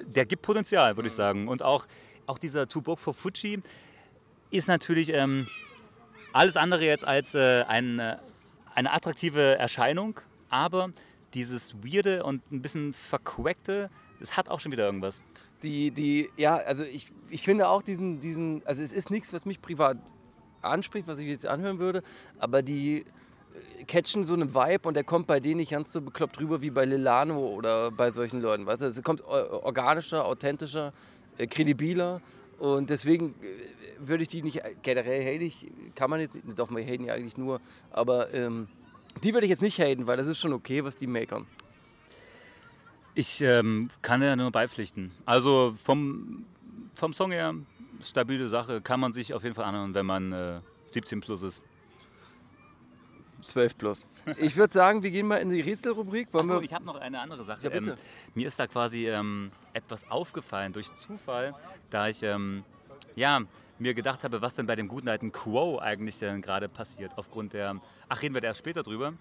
der 0.05 0.27
gibt 0.27 0.43
Potenzial, 0.43 0.97
würde 0.97 1.09
ich 1.09 1.15
sagen. 1.15 1.49
Und 1.49 1.63
auch, 1.63 1.87
auch 2.27 2.39
dieser 2.39 2.69
Two 2.69 2.81
Book 2.81 2.99
for 2.99 3.15
Fuji 3.15 3.61
ist 4.51 4.69
natürlich 4.69 5.13
ähm, 5.13 5.49
alles 6.33 6.57
andere 6.57 6.85
jetzt 6.85 7.05
als 7.05 7.35
äh, 7.35 7.65
eine, 7.67 8.21
eine 8.75 8.93
attraktive 8.93 9.57
Erscheinung, 9.59 10.21
aber 10.49 10.91
dieses 11.35 11.75
Weirde 11.83 12.25
und 12.25 12.51
ein 12.51 12.63
bisschen 12.63 12.93
Verquackte, 12.93 13.91
das 14.21 14.37
hat 14.37 14.49
auch 14.49 14.61
schon 14.61 14.73
wieder 14.73 14.87
irgendwas. 14.87 15.23
Die, 15.63 15.91
die, 15.91 16.31
ja, 16.37 16.57
also 16.57 16.85
ich, 16.85 17.11
ich 17.31 17.43
finde 17.43 17.69
auch 17.69 17.83
diesen, 17.83 18.21
diesen, 18.21 18.63
also 18.67 18.83
es 18.83 18.93
ist 18.93 19.11
nichts, 19.11 19.33
was 19.33 19.47
mich 19.47 19.61
privat 19.61 19.99
anspricht, 20.63 21.07
was 21.07 21.19
ich 21.19 21.27
jetzt 21.27 21.47
anhören 21.47 21.79
würde, 21.79 22.03
aber 22.39 22.63
die 22.63 23.01
äh, 23.01 23.05
catchen 23.87 24.25
so 24.25 24.35
einen 24.35 24.55
Vibe 24.55 24.89
und 24.89 24.95
der 24.95 25.05
kommt 25.05 25.27
bei 25.27 25.41
denen 25.41 25.59
nicht 25.59 25.71
ganz 25.71 25.93
so 25.93 26.01
bekloppt 26.01 26.41
rüber 26.41 26.61
wie 26.61 26.71
bei 26.71 26.85
Lilano 26.85 27.39
oder 27.39 27.91
bei 27.91 28.11
solchen 28.11 28.41
Leuten, 28.41 28.67
weißt 28.67 28.83
du, 28.83 28.87
es 28.87 29.03
kommt 29.03 29.21
äh, 29.21 29.25
organischer, 29.25 30.25
authentischer, 30.25 30.93
äh, 31.39 31.47
kredibiler 31.47 32.21
und 32.59 32.91
deswegen 32.91 33.35
äh, 33.43 34.09
würde 34.09 34.23
ich 34.23 34.29
die 34.29 34.43
nicht, 34.43 34.63
generell 34.83 35.23
hate 35.23 35.45
ich, 35.45 35.71
kann 35.95 36.11
man 36.11 36.21
jetzt, 36.21 36.39
doch, 36.57 36.71
wir 36.71 36.85
haten 36.85 37.05
ja 37.05 37.15
eigentlich 37.15 37.37
nur, 37.37 37.61
aber 37.91 38.33
ähm, 38.35 38.69
die 39.23 39.33
würde 39.33 39.47
ich 39.47 39.51
jetzt 39.51 39.63
nicht 39.63 39.79
haten, 39.79 40.07
weil 40.07 40.17
das 40.17 40.27
ist 40.27 40.39
schon 40.39 40.53
okay, 40.53 40.85
was 40.85 40.97
die 40.97 41.07
makern. 41.07 41.47
Ich 43.15 43.41
ähm, 43.41 43.89
kann 44.03 44.21
ja 44.21 44.37
nur 44.37 44.51
beipflichten. 44.51 45.11
Also 45.25 45.75
vom, 45.83 46.45
vom 46.95 47.15
Song 47.15 47.33
her, 47.33 47.55
stabile 48.03 48.49
Sache, 48.49 48.83
kann 48.83 49.01
man 49.01 49.15
sich 49.15 49.33
auf 49.33 49.43
jeden 49.43 49.55
Fall 49.55 49.65
anhören, 49.65 49.95
wenn 49.95 50.05
man 50.05 50.33
äh, 50.33 50.61
17 50.91 51.23
plus 51.23 51.43
ist. 51.43 51.63
12 53.47 53.79
plus. 53.79 54.07
Ich 54.39 54.57
würde 54.57 54.73
sagen, 54.73 55.03
wir 55.03 55.11
gehen 55.11 55.27
mal 55.27 55.37
in 55.37 55.51
die 55.51 55.61
Rätselrubrik. 55.61 56.29
Achso, 56.33 56.61
ich 56.61 56.75
habe 56.75 56.85
noch 56.85 56.97
eine 56.97 57.21
andere 57.21 57.45
Sache. 57.45 57.63
Ja, 57.63 57.71
bitte. 57.71 57.93
Ähm, 57.93 57.97
mir 58.35 58.49
ist 58.49 58.59
da 58.59 58.67
quasi 58.67 59.09
ähm, 59.09 59.51
etwas 59.73 60.09
aufgefallen 60.11 60.73
durch 60.73 60.95
Zufall, 60.97 61.55
da 61.91 62.09
ich 62.09 62.23
ähm, 62.23 62.65
ja, 63.15 63.41
mir 63.79 63.95
gedacht 63.95 64.25
habe, 64.25 64.43
was 64.43 64.55
denn 64.55 64.67
bei 64.67 64.77
dem 64.77 64.89
guten 64.89 65.09
alten 65.09 65.33
Quo 65.33 65.79
eigentlich 65.79 66.19
denn 66.19 66.43
gerade 66.43 66.69
passiert. 66.69 67.13
Aufgrund 67.17 67.53
der. 67.53 67.77
Ach, 68.09 68.23
reden 68.23 68.35
wir 68.35 68.41
da 68.41 68.49
erst 68.49 68.61
später 68.61 68.83
drüber. 68.83 69.13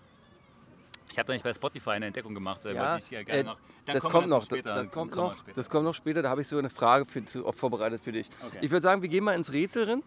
Ich 1.11 1.19
habe 1.19 1.27
da 1.27 1.33
nicht 1.33 1.43
bei 1.43 1.53
Spotify 1.53 1.91
eine 1.91 2.07
Entdeckung 2.07 2.33
gemacht. 2.33 2.65
Äh, 2.65 2.73
Ja, 2.73 2.97
ich 2.97 3.09
gerne 3.09 3.25
äh, 3.31 3.43
noch. 3.43 3.57
Das 3.85 4.03
kommt 4.03 4.27
noch. 4.27 4.43
später. 4.43 4.75
Das 4.75 4.91
kommt 4.91 5.11
Kommen 5.11 5.29
wir 5.29 5.35
noch. 5.35 5.53
Das 5.55 5.69
kommt 5.69 5.85
noch 5.85 5.93
später. 5.93 6.21
Da 6.21 6.29
habe 6.29 6.41
ich 6.41 6.47
so 6.47 6.57
eine 6.57 6.69
Frage 6.69 7.05
für, 7.05 7.23
zu, 7.23 7.49
vorbereitet 7.51 8.01
für 8.03 8.11
dich. 8.11 8.29
Okay. 8.45 8.57
Ich 8.61 8.71
würde 8.71 8.81
sagen, 8.81 9.01
wir 9.01 9.09
gehen 9.09 9.23
mal 9.23 9.33
ins 9.33 9.53
Rätsel 9.53 9.89
rein. 9.89 10.03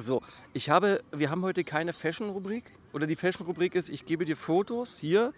So, 0.00 0.22
ich 0.52 0.70
habe, 0.70 1.02
wir 1.10 1.28
haben 1.30 1.42
heute 1.42 1.64
keine 1.64 1.92
Fashion-Rubrik. 1.92 2.64
Oder 2.92 3.06
die 3.06 3.16
Fashion-Rubrik 3.16 3.74
ist, 3.74 3.88
ich 3.88 4.06
gebe 4.06 4.24
dir 4.24 4.36
Fotos 4.36 4.98
hier, 4.98 5.32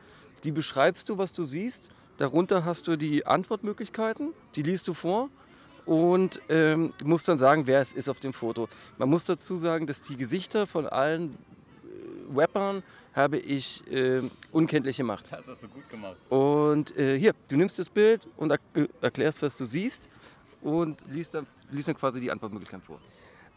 die 0.44 0.52
beschreibst 0.52 1.08
du, 1.08 1.16
was 1.16 1.32
du 1.32 1.44
siehst. 1.44 1.90
Darunter 2.18 2.64
hast 2.64 2.86
du 2.86 2.96
die 2.96 3.26
Antwortmöglichkeiten, 3.26 4.34
die 4.54 4.62
liest 4.62 4.86
du 4.86 4.92
vor 4.92 5.30
und 5.86 6.42
ähm, 6.50 6.92
musst 7.02 7.26
dann 7.28 7.38
sagen, 7.38 7.66
wer 7.66 7.80
es 7.80 7.94
ist 7.94 8.10
auf 8.10 8.20
dem 8.20 8.34
Foto. 8.34 8.68
Man 8.98 9.08
muss 9.08 9.24
dazu 9.24 9.56
sagen, 9.56 9.86
dass 9.86 10.02
die 10.02 10.16
Gesichter 10.16 10.66
von 10.66 10.86
allen 10.86 11.38
äh, 12.32 12.38
Rappern 12.38 12.82
habe 13.14 13.38
ich 13.38 13.82
ähm, 13.90 14.30
unkenntlich 14.52 14.98
gemacht. 14.98 15.24
Das 15.30 15.48
hast 15.48 15.62
du 15.62 15.68
gut 15.68 15.88
gemacht. 15.88 16.16
Und 16.28 16.96
äh, 16.98 17.18
hier, 17.18 17.32
du 17.48 17.56
nimmst 17.56 17.78
das 17.78 17.88
Bild 17.88 18.28
und 18.36 18.52
äh, 18.52 18.58
erklärst, 19.00 19.40
was 19.40 19.56
du 19.56 19.64
siehst 19.64 20.10
und 20.60 21.02
liest 21.08 21.34
dann, 21.34 21.46
liest 21.70 21.88
dann 21.88 21.96
quasi 21.96 22.20
die 22.20 22.30
Antwortmöglichkeiten 22.30 22.84
vor. 22.84 23.00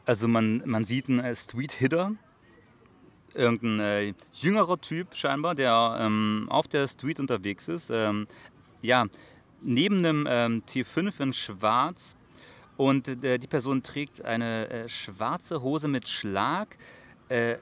Also 0.05 0.27
man, 0.27 0.61
man 0.65 0.85
sieht 0.85 1.07
einen 1.07 1.19
äh, 1.19 1.35
Street-Hitter, 1.35 2.13
irgendein 3.33 3.79
äh, 3.79 4.13
jüngerer 4.33 4.79
Typ 4.79 5.15
scheinbar, 5.15 5.55
der 5.55 5.97
ähm, 5.99 6.47
auf 6.49 6.67
der 6.67 6.87
Street 6.87 7.19
unterwegs 7.19 7.67
ist. 7.67 7.89
Ähm, 7.89 8.27
ja, 8.81 9.05
neben 9.61 9.99
einem 9.99 10.27
ähm, 10.29 10.63
T5 10.67 11.21
in 11.21 11.33
schwarz 11.33 12.15
und 12.77 13.07
äh, 13.23 13.37
die 13.37 13.47
Person 13.47 13.83
trägt 13.83 14.23
eine 14.23 14.69
äh, 14.69 14.89
schwarze 14.89 15.61
Hose 15.61 15.87
mit 15.87 16.07
Schlag. 16.07 16.77
Äh, 17.29 17.57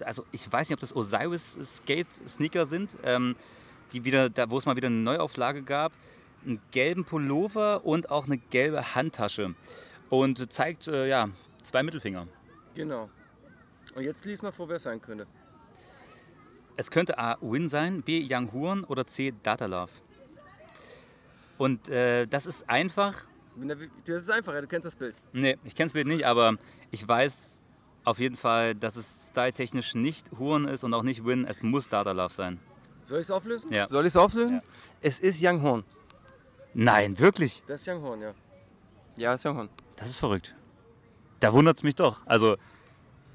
also 0.00 0.26
ich 0.30 0.52
weiß 0.52 0.68
nicht, 0.68 0.74
ob 0.74 0.80
das 0.80 0.94
Osiris 0.94 1.58
Skate 1.64 2.06
Sneaker 2.28 2.66
sind, 2.66 2.96
ähm, 3.02 3.34
die 3.92 4.04
wieder, 4.04 4.28
da, 4.28 4.50
wo 4.50 4.58
es 4.58 4.66
mal 4.66 4.76
wieder 4.76 4.88
eine 4.88 4.96
Neuauflage 4.96 5.62
gab. 5.62 5.92
Einen 6.44 6.60
gelben 6.72 7.04
Pullover 7.06 7.86
und 7.86 8.10
auch 8.10 8.26
eine 8.26 8.36
gelbe 8.36 8.94
Handtasche. 8.94 9.54
Und 10.10 10.52
zeigt, 10.52 10.88
äh, 10.88 11.08
ja, 11.08 11.30
zwei 11.64 11.82
Mittelfinger. 11.82 12.26
Genau. 12.74 13.10
Und 13.94 14.02
jetzt 14.02 14.24
lies 14.24 14.42
mal 14.42 14.52
vor, 14.52 14.68
wer 14.68 14.76
es 14.76 14.82
sein 14.84 15.00
könnte. 15.00 15.26
Es 16.76 16.90
könnte 16.90 17.18
A. 17.18 17.36
Win 17.40 17.68
sein, 17.68 18.02
B. 18.02 18.26
Young 18.28 18.52
Huren 18.52 18.84
oder 18.84 19.06
C. 19.06 19.32
Data 19.42 19.66
Love. 19.66 19.92
Und 21.58 21.88
äh, 21.88 22.26
das 22.26 22.46
ist 22.46 22.68
einfach, 22.68 23.24
Das 24.04 24.22
ist 24.22 24.30
einfach, 24.30 24.52
du 24.60 24.66
kennst 24.66 24.86
das 24.86 24.96
Bild. 24.96 25.14
nee, 25.32 25.56
ich 25.64 25.74
kenne 25.76 25.86
das 25.86 25.92
Bild 25.92 26.08
nicht, 26.08 26.26
aber 26.26 26.56
ich 26.90 27.06
weiß 27.06 27.60
auf 28.04 28.18
jeden 28.18 28.36
Fall, 28.36 28.74
dass 28.74 28.96
es 28.96 29.28
styletechnisch 29.30 29.94
nicht 29.94 30.30
Huren 30.38 30.66
ist 30.66 30.82
und 30.82 30.92
auch 30.94 31.04
nicht 31.04 31.24
Win. 31.24 31.46
Es 31.46 31.62
muss 31.62 31.88
Data 31.88 32.10
Love 32.10 32.32
sein. 32.34 32.58
Soll 33.04 33.18
ich 33.20 33.26
es 33.26 33.30
auflösen? 33.30 33.72
Ja. 33.72 33.86
Soll 33.86 34.04
ich 34.04 34.08
es 34.12 34.16
auflösen? 34.16 34.56
Ja. 34.56 34.62
Es 35.00 35.20
ist 35.20 35.40
Young 35.42 35.62
Horn. 35.62 35.84
Nein, 36.72 37.18
wirklich? 37.18 37.62
Das 37.68 37.82
ist 37.82 37.88
Young 37.88 38.02
Horn, 38.02 38.20
ja. 38.20 38.34
Ja, 39.16 39.34
ist 39.34 39.46
Young 39.46 39.56
Horn. 39.58 39.68
Das 39.94 40.10
ist 40.10 40.18
verrückt. 40.18 40.54
Da 41.44 41.52
wundert 41.52 41.76
es 41.76 41.82
mich 41.82 41.94
doch. 41.94 42.22
Also, 42.24 42.56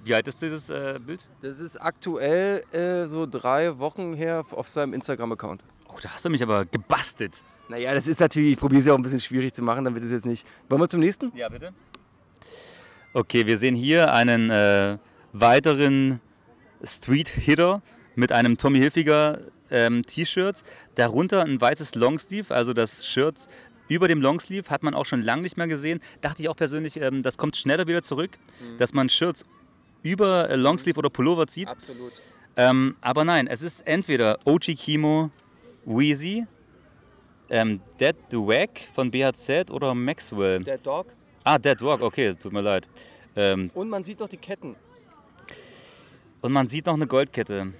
wie 0.03 0.15
alt 0.15 0.27
ist 0.27 0.41
dieses 0.41 0.71
äh, 0.71 0.99
Bild? 0.99 1.27
Das 1.43 1.59
ist 1.59 1.77
aktuell 1.77 2.63
äh, 2.71 3.05
so 3.05 3.27
drei 3.27 3.77
Wochen 3.77 4.15
her 4.15 4.43
auf 4.49 4.67
seinem 4.67 4.95
Instagram-Account. 4.95 5.63
Oh, 5.87 5.97
da 6.01 6.09
hast 6.09 6.25
du 6.25 6.31
mich 6.31 6.41
aber 6.41 6.65
gebastelt. 6.65 7.43
Naja, 7.67 7.93
das 7.93 8.07
ist 8.07 8.19
natürlich, 8.19 8.53
ich 8.53 8.57
probiere 8.57 8.79
es 8.79 8.87
ja 8.87 8.93
auch 8.93 8.97
ein 8.97 9.03
bisschen 9.03 9.19
schwierig 9.19 9.53
zu 9.53 9.61
machen, 9.61 9.85
damit 9.85 10.01
es 10.01 10.09
jetzt 10.09 10.25
nicht. 10.25 10.47
Wollen 10.69 10.81
wir 10.81 10.89
zum 10.89 11.01
nächsten? 11.01 11.31
Ja, 11.37 11.49
bitte. 11.49 11.71
Okay, 13.13 13.45
wir 13.45 13.59
sehen 13.59 13.75
hier 13.75 14.11
einen 14.11 14.49
äh, 14.49 14.97
weiteren 15.33 16.19
Street-Hitter 16.83 17.83
mit 18.15 18.31
einem 18.31 18.57
Tommy 18.57 18.79
Hilfiger 18.79 19.41
ähm, 19.69 20.03
T-Shirt. 20.03 20.63
Darunter 20.95 21.43
ein 21.43 21.61
weißes 21.61 21.93
Longsleeve, 21.93 22.55
also 22.55 22.73
das 22.73 23.05
Shirt 23.05 23.47
über 23.89 24.07
dem 24.07 24.21
Longsleeve 24.21 24.69
hat 24.69 24.83
man 24.83 24.93
auch 24.93 25.05
schon 25.05 25.21
lange 25.21 25.41
nicht 25.41 25.57
mehr 25.57 25.67
gesehen. 25.67 25.99
Dachte 26.21 26.41
ich 26.41 26.47
auch 26.49 26.55
persönlich, 26.55 26.99
ähm, 27.01 27.21
das 27.23 27.37
kommt 27.37 27.57
schneller 27.57 27.85
wieder 27.87 28.01
zurück, 28.01 28.37
dass 28.77 28.93
man 28.93 29.09
Shirts 29.09 29.45
über 30.03 30.49
äh, 30.49 30.55
Longsleeve 30.55 30.97
oder 30.99 31.09
Pullover 31.09 31.47
zieht. 31.47 31.67
Absolut. 31.67 32.13
Ähm, 32.55 32.95
aber 33.01 33.25
nein, 33.25 33.47
es 33.47 33.61
ist 33.61 33.85
entweder 33.85 34.39
OG 34.45 34.75
Kimo, 34.77 35.29
Wheezy, 35.85 36.45
ähm, 37.49 37.81
Dead 37.99 38.15
the 38.31 38.37
Wack 38.37 38.79
von 38.93 39.11
BHZ 39.11 39.69
oder 39.71 39.93
Maxwell. 39.93 40.63
Der 40.63 40.77
Dog. 40.77 41.07
Ah, 41.43 41.57
Dead 41.57 41.79
Dog, 41.81 42.01
okay, 42.01 42.35
tut 42.35 42.53
mir 42.53 42.61
leid. 42.61 42.87
Ähm, 43.35 43.71
Und 43.73 43.89
man 43.89 44.03
sieht 44.03 44.19
noch 44.19 44.29
die 44.29 44.37
Ketten. 44.37 44.75
und 46.41 46.51
man 46.51 46.67
sieht 46.67 46.85
noch 46.85 46.93
eine 46.93 47.07
Goldkette. 47.07 47.73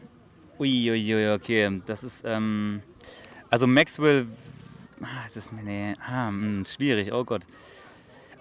Uiuiui, 0.60 1.14
ui, 1.16 1.30
okay, 1.34 1.82
das 1.86 2.04
ist, 2.04 2.24
ähm, 2.26 2.82
also 3.50 3.66
Maxwell, 3.68 4.28
ah, 5.02 5.26
ist 5.26 5.38
es, 5.38 5.52
nee, 5.52 5.96
ah, 6.06 6.28
hm, 6.28 6.66
schwierig, 6.66 7.12
oh 7.14 7.24
Gott. 7.24 7.44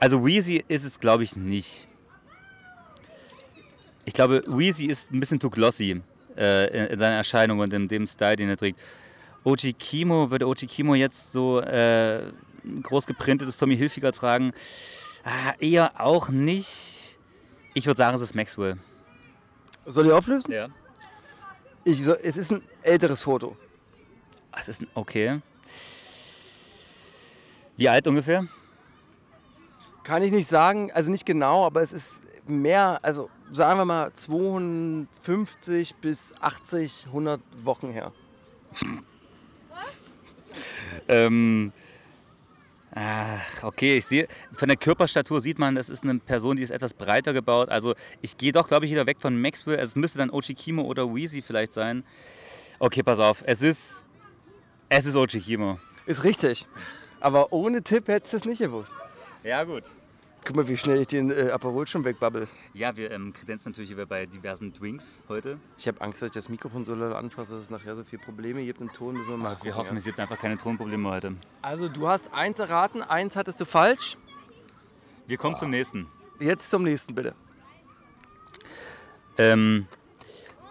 Also 0.00 0.24
Wheezy 0.24 0.64
ist 0.68 0.84
es, 0.84 1.00
glaube 1.00 1.24
ich, 1.24 1.36
nicht. 1.36 1.86
Ich 4.04 4.14
glaube, 4.14 4.42
Weezy 4.46 4.86
ist 4.86 5.12
ein 5.12 5.20
bisschen 5.20 5.40
zu 5.40 5.50
glossy 5.50 6.00
äh, 6.36 6.66
in, 6.68 6.86
in 6.92 6.98
seiner 6.98 7.16
Erscheinung 7.16 7.58
und 7.58 7.72
in 7.72 7.88
dem 7.88 8.06
Style, 8.06 8.36
den 8.36 8.48
er 8.48 8.56
trägt. 8.56 8.78
OG 9.44 9.78
Kimo, 9.78 10.30
würde 10.30 10.46
OG 10.46 10.66
Kimo 10.68 10.94
jetzt 10.94 11.32
so 11.32 11.60
äh, 11.60 12.22
groß 12.82 13.06
geprintetes 13.06 13.58
Tommy 13.58 13.76
Hilfiger 13.76 14.12
tragen? 14.12 14.52
Ah, 15.24 15.54
eher 15.58 16.00
auch 16.00 16.28
nicht. 16.28 17.18
Ich 17.74 17.86
würde 17.86 17.98
sagen, 17.98 18.16
es 18.16 18.22
ist 18.22 18.34
Maxwell. 18.34 18.78
Soll 19.86 20.06
ich 20.06 20.12
auflösen? 20.12 20.52
Ja. 20.52 20.68
Ich, 21.84 22.00
es 22.00 22.36
ist 22.36 22.50
ein 22.50 22.62
älteres 22.82 23.22
Foto. 23.22 23.56
Es 24.58 24.68
ist 24.68 24.82
ein, 24.82 24.88
okay. 24.94 25.40
Wie 27.78 27.88
alt 27.88 28.08
ungefähr? 28.08 28.44
Kann 30.02 30.22
ich 30.24 30.32
nicht 30.32 30.48
sagen, 30.48 30.90
also 30.92 31.12
nicht 31.12 31.24
genau, 31.24 31.64
aber 31.64 31.80
es 31.80 31.92
ist 31.92 32.22
mehr, 32.48 32.98
also 33.02 33.30
sagen 33.52 33.78
wir 33.78 33.84
mal 33.84 34.12
250 34.12 35.94
bis 35.96 36.34
80, 36.40 37.04
100 37.06 37.40
Wochen 37.62 37.90
her. 37.90 38.12
Ähm, 41.06 41.72
ach, 42.94 43.62
okay, 43.62 43.98
ich 43.98 44.06
sehe, 44.06 44.28
von 44.56 44.68
der 44.68 44.76
Körperstatur 44.76 45.40
sieht 45.40 45.58
man, 45.58 45.74
das 45.74 45.88
ist 45.88 46.02
eine 46.04 46.18
Person, 46.18 46.56
die 46.56 46.62
ist 46.62 46.70
etwas 46.70 46.92
breiter 46.92 47.32
gebaut. 47.32 47.70
Also 47.70 47.94
ich 48.20 48.36
gehe 48.36 48.52
doch, 48.52 48.68
glaube 48.68 48.84
ich, 48.84 48.92
wieder 48.92 49.06
weg 49.06 49.20
von 49.20 49.40
Maxwell. 49.40 49.78
Es 49.78 49.94
müsste 49.96 50.18
dann 50.18 50.30
Ochi 50.30 50.54
Kimo 50.54 50.82
oder 50.82 51.14
Weezy 51.14 51.40
vielleicht 51.40 51.72
sein. 51.72 52.04
Okay, 52.78 53.02
pass 53.02 53.20
auf, 53.20 53.42
es 53.46 53.62
ist, 53.62 54.04
es 54.88 55.06
ist 55.06 55.16
Ochi 55.16 55.40
Kimo. 55.40 55.78
Ist 56.04 56.24
richtig. 56.24 56.66
Aber 57.20 57.52
ohne 57.52 57.82
Tipp 57.82 58.08
hättest 58.08 58.32
du 58.32 58.36
es 58.38 58.44
nicht 58.44 58.58
gewusst. 58.60 58.96
Ja, 59.42 59.64
gut. 59.64 59.84
Guck 60.44 60.56
mal, 60.56 60.68
wie 60.68 60.76
schnell 60.76 61.00
ich 61.00 61.08
den 61.08 61.30
äh, 61.30 61.50
Aperol 61.50 61.86
schon 61.86 62.04
wegbabbel. 62.04 62.48
Ja, 62.72 62.96
wir 62.96 63.10
ähm, 63.10 63.32
kredenzen 63.32 63.72
natürlich 63.72 63.92
hier 63.92 64.06
bei 64.06 64.24
diversen 64.24 64.72
Drinks 64.72 65.20
heute. 65.28 65.58
Ich 65.76 65.86
habe 65.88 66.00
Angst, 66.00 66.22
dass 66.22 66.28
ich 66.28 66.34
das 66.34 66.48
Mikrofon 66.48 66.84
so 66.84 66.94
laut 66.94 67.14
anfasse, 67.14 67.52
dass 67.52 67.62
es 67.62 67.70
nachher 67.70 67.96
so 67.96 68.04
viele 68.04 68.22
Probleme 68.22 68.64
gibt 68.64 68.80
im 68.80 68.92
Ton. 68.92 69.16
Müssen 69.16 69.30
wir 69.30 69.36
mal 69.36 69.50
wir 69.50 69.56
gucken, 69.56 69.74
hoffen, 69.74 69.94
ja. 69.94 69.98
es 69.98 70.04
gibt 70.04 70.18
einfach 70.20 70.38
keine 70.38 70.56
Tonprobleme 70.56 71.10
heute. 71.10 71.34
Also 71.60 71.88
du 71.88 72.08
hast 72.08 72.32
eins 72.32 72.58
erraten, 72.58 73.02
eins 73.02 73.36
hattest 73.36 73.60
du 73.60 73.64
falsch. 73.64 74.16
Wir 75.26 75.36
kommen 75.36 75.58
zum 75.58 75.70
nächsten. 75.70 76.06
Jetzt 76.40 76.70
zum 76.70 76.84
nächsten 76.84 77.14
bitte. 77.14 77.34
Ähm, 79.36 79.86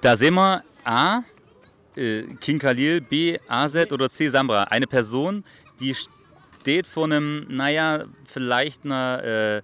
da 0.01 0.16
sehen 0.16 0.34
wir 0.34 0.63
A, 0.84 1.22
äh, 1.96 2.24
King 2.42 2.58
Khalil, 2.58 3.01
B, 3.01 3.38
AZ 3.48 3.92
oder 3.92 4.10
C, 4.10 4.30
Sambra. 4.30 4.63
Eine 4.63 4.88
Person, 4.88 5.44
die 5.80 5.96
steht 6.68 6.86
vor 6.86 7.06
einem, 7.06 7.46
naja, 7.48 8.04
vielleicht 8.26 8.84
einer, 8.84 9.24
äh, 9.24 9.62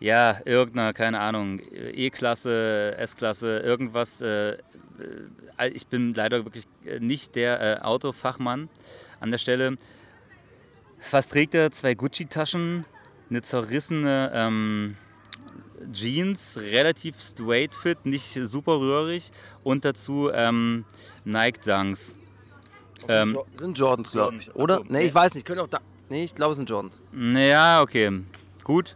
ja, 0.00 0.40
irgendeiner, 0.46 0.94
keine 0.94 1.20
Ahnung, 1.20 1.60
E-Klasse, 1.70 2.94
S-Klasse, 2.96 3.58
irgendwas. 3.58 4.22
Äh, 4.22 4.52
äh, 4.52 5.68
ich 5.74 5.86
bin 5.86 6.14
leider 6.14 6.46
wirklich 6.46 6.64
nicht 6.98 7.36
der 7.36 7.60
äh, 7.60 7.80
Autofachmann 7.82 8.70
an 9.20 9.32
der 9.32 9.36
Stelle. 9.36 9.76
Was 11.10 11.28
trägt 11.28 11.54
er? 11.54 11.70
Zwei 11.72 11.92
Gucci-Taschen, 11.92 12.86
eine 13.28 13.42
zerrissene 13.42 14.30
ähm, 14.32 14.96
Jeans, 15.92 16.56
relativ 16.58 17.20
straight 17.20 17.74
fit, 17.74 18.06
nicht 18.06 18.32
super 18.32 18.80
rührig 18.80 19.30
und 19.62 19.84
dazu 19.84 20.30
ähm, 20.32 20.86
Nike 21.26 21.60
Dunks. 21.66 22.16
Ähm, 23.08 23.38
sind 23.58 23.78
Jordans, 23.78 24.10
glaube 24.10 24.36
ich. 24.38 24.54
Oder? 24.54 24.76
ach 24.76 24.78
so, 24.78 24.84
nee, 24.84 25.00
nee. 25.00 25.04
ich 25.04 25.14
weiß 25.14 25.34
nicht. 25.34 25.46
Können 25.46 25.60
auch 25.60 25.68
da. 25.68 25.80
Nee, 26.08 26.24
ich 26.24 26.34
glaube, 26.34 26.52
es 26.52 26.56
sind 26.56 26.68
Jordans. 26.68 27.00
Naja, 27.12 27.82
okay, 27.82 28.24
gut. 28.62 28.94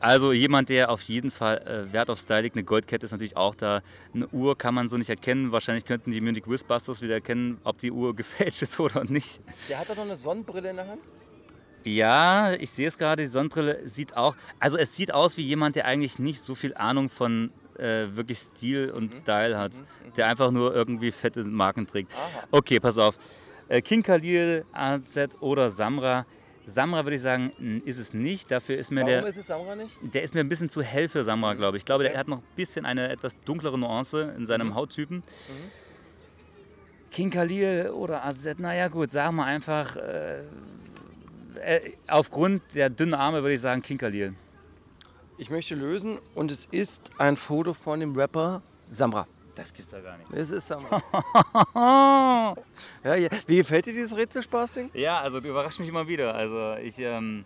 Also 0.00 0.32
jemand, 0.32 0.68
der 0.68 0.90
auf 0.90 1.02
jeden 1.02 1.30
Fall 1.30 1.58
äh, 1.58 1.92
Wert 1.92 2.10
auf 2.10 2.18
Style 2.18 2.40
legt, 2.40 2.56
eine 2.56 2.64
Goldkette 2.64 3.06
ist 3.06 3.12
natürlich 3.12 3.36
auch 3.36 3.54
da. 3.54 3.82
Eine 4.12 4.26
Uhr 4.28 4.58
kann 4.58 4.74
man 4.74 4.88
so 4.88 4.96
nicht 4.96 5.08
erkennen. 5.08 5.52
Wahrscheinlich 5.52 5.84
könnten 5.84 6.10
die 6.10 6.20
Munich 6.20 6.48
Whizbusters 6.48 7.02
wieder 7.02 7.14
erkennen, 7.14 7.60
ob 7.62 7.78
die 7.78 7.92
Uhr 7.92 8.14
gefälscht 8.16 8.62
ist 8.62 8.80
oder 8.80 9.04
nicht. 9.04 9.40
Der 9.68 9.78
hat 9.78 9.88
doch 9.88 9.94
noch 9.94 10.02
eine 10.02 10.16
Sonnenbrille 10.16 10.70
in 10.70 10.76
der 10.76 10.88
Hand. 10.88 11.02
Ja, 11.84 12.52
ich 12.54 12.70
sehe 12.70 12.88
es 12.88 12.98
gerade, 12.98 13.22
die 13.22 13.28
Sonnenbrille 13.28 13.88
sieht 13.88 14.16
auch, 14.16 14.34
also 14.58 14.76
es 14.76 14.94
sieht 14.94 15.14
aus 15.14 15.36
wie 15.36 15.42
jemand, 15.42 15.76
der 15.76 15.84
eigentlich 15.84 16.18
nicht 16.18 16.40
so 16.40 16.54
viel 16.54 16.74
Ahnung 16.74 17.08
von 17.08 17.52
äh, 17.78 18.06
wirklich 18.14 18.38
Stil 18.38 18.90
und 18.90 19.14
Style 19.14 19.56
hat, 19.56 19.72
der 20.16 20.26
einfach 20.26 20.50
nur 20.50 20.74
irgendwie 20.74 21.10
fette 21.12 21.44
Marken 21.44 21.86
trägt. 21.86 22.12
Aha. 22.14 22.44
Okay, 22.50 22.80
pass 22.80 22.98
auf. 22.98 23.16
Äh, 23.72 23.80
King 23.80 24.02
Khalil, 24.02 24.66
AZ 24.72 25.18
oder 25.40 25.70
Samra. 25.70 26.26
Samra 26.66 27.06
würde 27.06 27.16
ich 27.16 27.22
sagen, 27.22 27.80
ist 27.86 27.96
es 27.98 28.12
nicht. 28.12 28.50
Dafür 28.50 28.76
ist 28.76 28.90
mir 28.90 29.00
Warum 29.00 29.08
der, 29.12 29.26
ist 29.26 29.38
es 29.38 29.46
Samra 29.46 29.74
nicht? 29.74 29.96
der 30.02 30.22
ist 30.22 30.34
mir 30.34 30.40
ein 30.40 30.48
bisschen 30.50 30.68
zu 30.68 30.82
hell 30.82 31.08
für 31.08 31.24
Samra, 31.24 31.54
glaube 31.54 31.78
ich. 31.78 31.80
Ich 31.80 31.86
glaube, 31.86 32.04
der 32.04 32.18
hat 32.18 32.28
noch 32.28 32.40
ein 32.40 32.44
bisschen 32.54 32.84
eine 32.84 33.08
etwas 33.08 33.40
dunklere 33.40 33.78
Nuance 33.78 34.34
in 34.36 34.44
seinem 34.44 34.74
Hauttypen. 34.74 35.22
King 37.10 37.30
Khalil 37.30 37.92
oder 37.94 38.26
AZ, 38.26 38.58
naja 38.58 38.88
gut, 38.88 39.10
sagen 39.10 39.36
wir 39.36 39.46
einfach, 39.46 39.96
äh, 39.96 40.40
äh, 41.62 41.92
aufgrund 42.08 42.74
der 42.74 42.90
dünnen 42.90 43.14
Arme 43.14 43.40
würde 43.40 43.54
ich 43.54 43.60
sagen 43.62 43.80
King 43.80 43.96
Khalil. 43.96 44.34
Ich 45.38 45.48
möchte 45.48 45.74
lösen 45.74 46.18
und 46.34 46.50
es 46.50 46.66
ist 46.70 47.10
ein 47.16 47.38
Foto 47.38 47.72
von 47.72 48.00
dem 48.00 48.14
Rapper 48.14 48.60
Samra. 48.90 49.26
Das 49.54 49.72
gibt's 49.74 49.92
ja 49.92 50.00
gar 50.00 50.16
nicht. 50.16 50.30
Es 50.32 50.48
ist 50.50 50.66
Samra. 50.66 51.02
ja, 53.04 53.14
ja. 53.14 53.28
Wie 53.46 53.56
gefällt 53.56 53.86
dir 53.86 53.92
dieses 53.92 54.16
Rätselspaß-Ding? 54.16 54.90
Ja, 54.94 55.20
also 55.20 55.40
du 55.40 55.48
überraschst 55.48 55.78
mich 55.80 55.88
immer 55.88 56.08
wieder. 56.08 56.34
Also 56.34 56.74
ich, 56.82 56.98
ähm, 56.98 57.44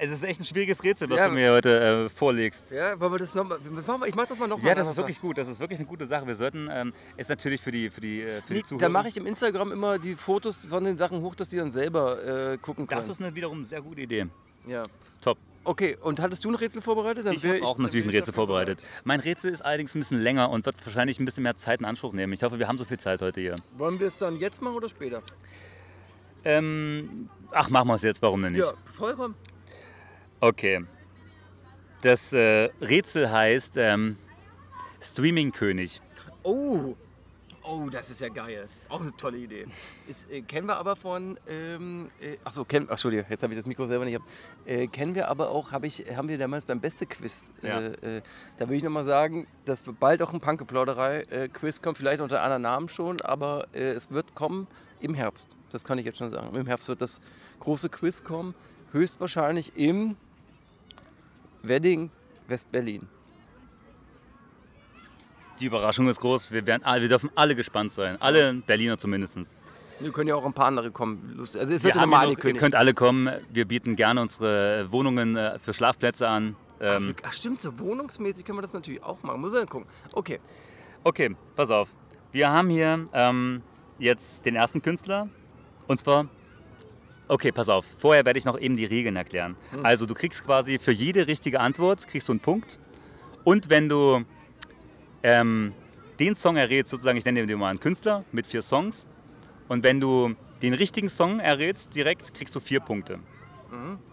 es 0.00 0.12
ist 0.12 0.22
echt 0.22 0.40
ein 0.40 0.44
schwieriges 0.44 0.84
Rätsel, 0.84 1.10
was 1.10 1.18
Ja. 1.18 1.26
du 1.28 1.34
mir 1.34 1.50
heute 1.52 2.04
äh, 2.04 2.08
vorlegst. 2.08 2.70
Ja, 2.70 2.98
wollen 3.00 3.12
wir 3.12 3.18
das 3.18 3.34
nochmal. 3.34 3.58
Ich 4.06 4.14
mach 4.14 4.26
das 4.26 4.38
mal 4.38 4.46
nochmal. 4.46 4.68
Ja, 4.68 4.74
das 4.76 4.88
ist 4.88 4.96
wirklich 4.96 5.20
gut. 5.20 5.36
Das 5.38 5.48
ist 5.48 5.58
wirklich 5.58 5.80
eine 5.80 5.88
gute 5.88 6.06
Sache. 6.06 6.26
Wir 6.28 6.36
sollten 6.36 6.68
ähm, 6.70 6.92
es 7.16 7.28
natürlich 7.28 7.60
für 7.60 7.72
die 7.72 7.90
für 7.90 8.00
die 8.00 8.22
äh, 8.22 8.40
für 8.42 8.48
die 8.54 8.60
Nee, 8.60 8.62
Zuhörer. 8.62 8.82
da 8.82 8.88
mache 8.88 9.08
ich 9.08 9.16
im 9.16 9.26
Instagram 9.26 9.72
immer 9.72 9.98
die 9.98 10.14
Fotos 10.14 10.66
von 10.68 10.84
den 10.84 10.96
Sachen 10.96 11.20
hoch, 11.22 11.34
dass 11.34 11.48
die 11.48 11.56
dann 11.56 11.72
selber 11.72 12.22
äh, 12.52 12.58
gucken 12.58 12.86
können. 12.86 13.00
Das 13.00 13.08
ist 13.08 13.20
eine 13.20 13.34
wiederum 13.34 13.64
sehr 13.64 13.82
gute 13.82 14.00
Idee. 14.02 14.26
ja. 14.66 14.84
Top. 15.20 15.38
Okay, 15.68 15.98
und 16.00 16.18
hattest 16.18 16.46
du 16.46 16.48
ein 16.48 16.54
Rätsel 16.54 16.80
vorbereitet? 16.80 17.26
Dann 17.26 17.34
Ich 17.34 17.44
habe 17.44 17.62
auch 17.62 17.76
natürlich 17.76 18.06
ein 18.06 18.10
Rätsel 18.10 18.32
vorbereitet. 18.32 18.82
Mein 19.04 19.20
Rätsel 19.20 19.52
ist 19.52 19.60
allerdings 19.60 19.94
ein 19.94 19.98
bisschen 19.98 20.18
länger 20.18 20.48
und 20.48 20.64
wird 20.64 20.76
wahrscheinlich 20.82 21.20
ein 21.20 21.26
bisschen 21.26 21.42
mehr 21.42 21.56
Zeit 21.56 21.80
in 21.80 21.84
Anspruch 21.84 22.14
nehmen. 22.14 22.32
Ich 22.32 22.42
hoffe, 22.42 22.58
wir 22.58 22.66
haben 22.66 22.78
so 22.78 22.86
viel 22.86 22.98
Zeit 22.98 23.20
heute 23.20 23.42
hier. 23.42 23.56
Wollen 23.76 24.00
wir 24.00 24.06
es 24.06 24.16
dann 24.16 24.36
jetzt 24.36 24.62
machen 24.62 24.76
oder 24.76 24.88
später? 24.88 25.22
Ähm, 26.42 27.28
ach, 27.50 27.68
machen 27.68 27.86
wir 27.88 27.96
es 27.96 28.02
jetzt. 28.02 28.22
Warum 28.22 28.40
denn 28.40 28.52
nicht? 28.52 28.64
Ja, 28.64 28.72
vollkommen. 28.96 29.34
Okay. 30.40 30.86
Das 32.00 32.32
äh, 32.32 32.70
Rätsel 32.80 33.30
heißt 33.30 33.76
ähm, 33.76 34.16
Streaming-König. 35.02 36.00
Oh, 36.44 36.94
oh, 37.68 37.88
das 37.90 38.10
ist 38.10 38.20
ja 38.20 38.28
geil. 38.28 38.68
Auch 38.88 39.00
eine 39.00 39.14
tolle 39.16 39.38
Idee. 39.38 39.66
Ist, 40.08 40.30
äh, 40.30 40.42
kennen 40.42 40.66
wir 40.66 40.76
aber 40.76 40.96
von, 40.96 41.38
ähm, 41.48 42.10
äh, 42.20 42.36
achso, 42.44 42.64
kennen, 42.64 42.86
ach, 42.86 42.92
Entschuldigung, 42.92 43.26
jetzt 43.28 43.42
habe 43.42 43.52
ich 43.52 43.58
das 43.58 43.66
Mikro 43.66 43.86
selber 43.86 44.04
nicht. 44.04 44.14
gehabt. 44.14 44.30
Äh, 44.64 44.86
kennen 44.86 45.14
wir 45.14 45.28
aber 45.28 45.50
auch, 45.50 45.72
hab 45.72 45.84
ich, 45.84 46.04
haben 46.14 46.28
wir 46.28 46.38
damals 46.38 46.64
beim 46.64 46.80
Beste-Quiz. 46.80 47.52
Ja. 47.62 47.80
Äh, 47.80 48.16
äh, 48.18 48.22
da 48.56 48.68
will 48.68 48.76
ich 48.76 48.82
nochmal 48.82 49.04
sagen, 49.04 49.46
dass 49.64 49.82
bald 49.82 50.22
auch 50.22 50.32
ein 50.32 50.40
Punkgeplauderei-Quiz 50.40 51.82
kommt, 51.82 51.98
vielleicht 51.98 52.22
unter 52.22 52.42
anderen 52.42 52.62
Namen 52.62 52.88
schon, 52.88 53.20
aber 53.20 53.68
äh, 53.72 53.90
es 53.90 54.10
wird 54.10 54.34
kommen 54.34 54.66
im 55.00 55.14
Herbst. 55.14 55.56
Das 55.70 55.84
kann 55.84 55.98
ich 55.98 56.06
jetzt 56.06 56.18
schon 56.18 56.30
sagen. 56.30 56.54
Im 56.56 56.66
Herbst 56.66 56.88
wird 56.88 57.02
das 57.02 57.20
große 57.60 57.88
Quiz 57.88 58.24
kommen, 58.24 58.54
höchstwahrscheinlich 58.92 59.76
im 59.76 60.16
Wedding 61.62 62.10
West-Berlin. 62.46 63.08
Die 65.60 65.66
Überraschung 65.66 66.08
ist 66.08 66.20
groß. 66.20 66.52
Wir, 66.52 66.66
werden, 66.66 66.82
wir 66.84 67.08
dürfen 67.08 67.30
alle 67.34 67.54
gespannt 67.54 67.92
sein. 67.92 68.20
Alle 68.20 68.54
Berliner 68.54 68.98
zumindest. 68.98 69.54
Wir 70.00 70.12
können 70.12 70.28
ja 70.28 70.36
auch 70.36 70.46
ein 70.46 70.52
paar 70.52 70.66
andere 70.66 70.90
kommen. 70.90 71.36
Also 71.38 71.58
es 71.58 71.68
Wir 71.68 71.82
wird 71.82 71.94
ja 71.96 72.02
haben 72.02 72.10
nochmal 72.10 72.28
ja 72.28 72.34
noch, 72.34 72.44
ihr 72.44 72.54
könnt 72.54 72.74
alle 72.74 72.94
kommen. 72.94 73.30
Wir 73.50 73.64
bieten 73.64 73.96
gerne 73.96 74.22
unsere 74.22 74.90
Wohnungen 74.92 75.36
äh, 75.36 75.58
für 75.58 75.74
Schlafplätze 75.74 76.28
an. 76.28 76.56
Ähm, 76.80 77.14
Ach 77.22 77.32
stimmt, 77.32 77.60
so 77.60 77.78
wohnungsmäßig 77.78 78.44
können 78.44 78.58
wir 78.58 78.62
das 78.62 78.72
natürlich 78.72 79.02
auch 79.02 79.22
machen. 79.22 79.40
Muss 79.40 79.52
dann 79.52 79.66
gucken. 79.66 79.88
Okay. 80.12 80.38
okay, 81.02 81.34
pass 81.56 81.70
auf. 81.70 81.94
Wir 82.30 82.50
haben 82.50 82.68
hier 82.68 83.06
ähm, 83.12 83.62
jetzt 83.98 84.46
den 84.46 84.54
ersten 84.54 84.82
Künstler. 84.82 85.28
Und 85.88 85.98
zwar. 85.98 86.28
Okay, 87.26 87.52
pass 87.52 87.68
auf. 87.68 87.84
Vorher 87.98 88.24
werde 88.24 88.38
ich 88.38 88.44
noch 88.44 88.58
eben 88.58 88.76
die 88.76 88.84
Regeln 88.86 89.16
erklären. 89.16 89.56
Also 89.82 90.06
du 90.06 90.14
kriegst 90.14 90.44
quasi 90.44 90.78
für 90.78 90.92
jede 90.92 91.26
richtige 91.26 91.60
Antwort 91.60 92.06
kriegst 92.06 92.28
du 92.28 92.32
einen 92.32 92.40
Punkt. 92.40 92.78
Und 93.44 93.68
wenn 93.68 93.88
du 93.88 94.24
ähm, 95.22 95.72
den 96.18 96.34
Song 96.34 96.56
errätst, 96.56 96.90
sozusagen, 96.90 97.18
ich 97.18 97.24
nenne 97.24 97.46
dir 97.46 97.56
mal 97.56 97.70
einen 97.70 97.80
Künstler 97.80 98.24
mit 98.32 98.46
vier 98.46 98.62
Songs. 98.62 99.06
Und 99.68 99.82
wenn 99.82 100.00
du 100.00 100.34
den 100.62 100.74
richtigen 100.74 101.08
Song 101.08 101.40
errätst, 101.40 101.94
direkt 101.94 102.34
kriegst 102.34 102.54
du 102.54 102.60
vier 102.60 102.80
Punkte. 102.80 103.18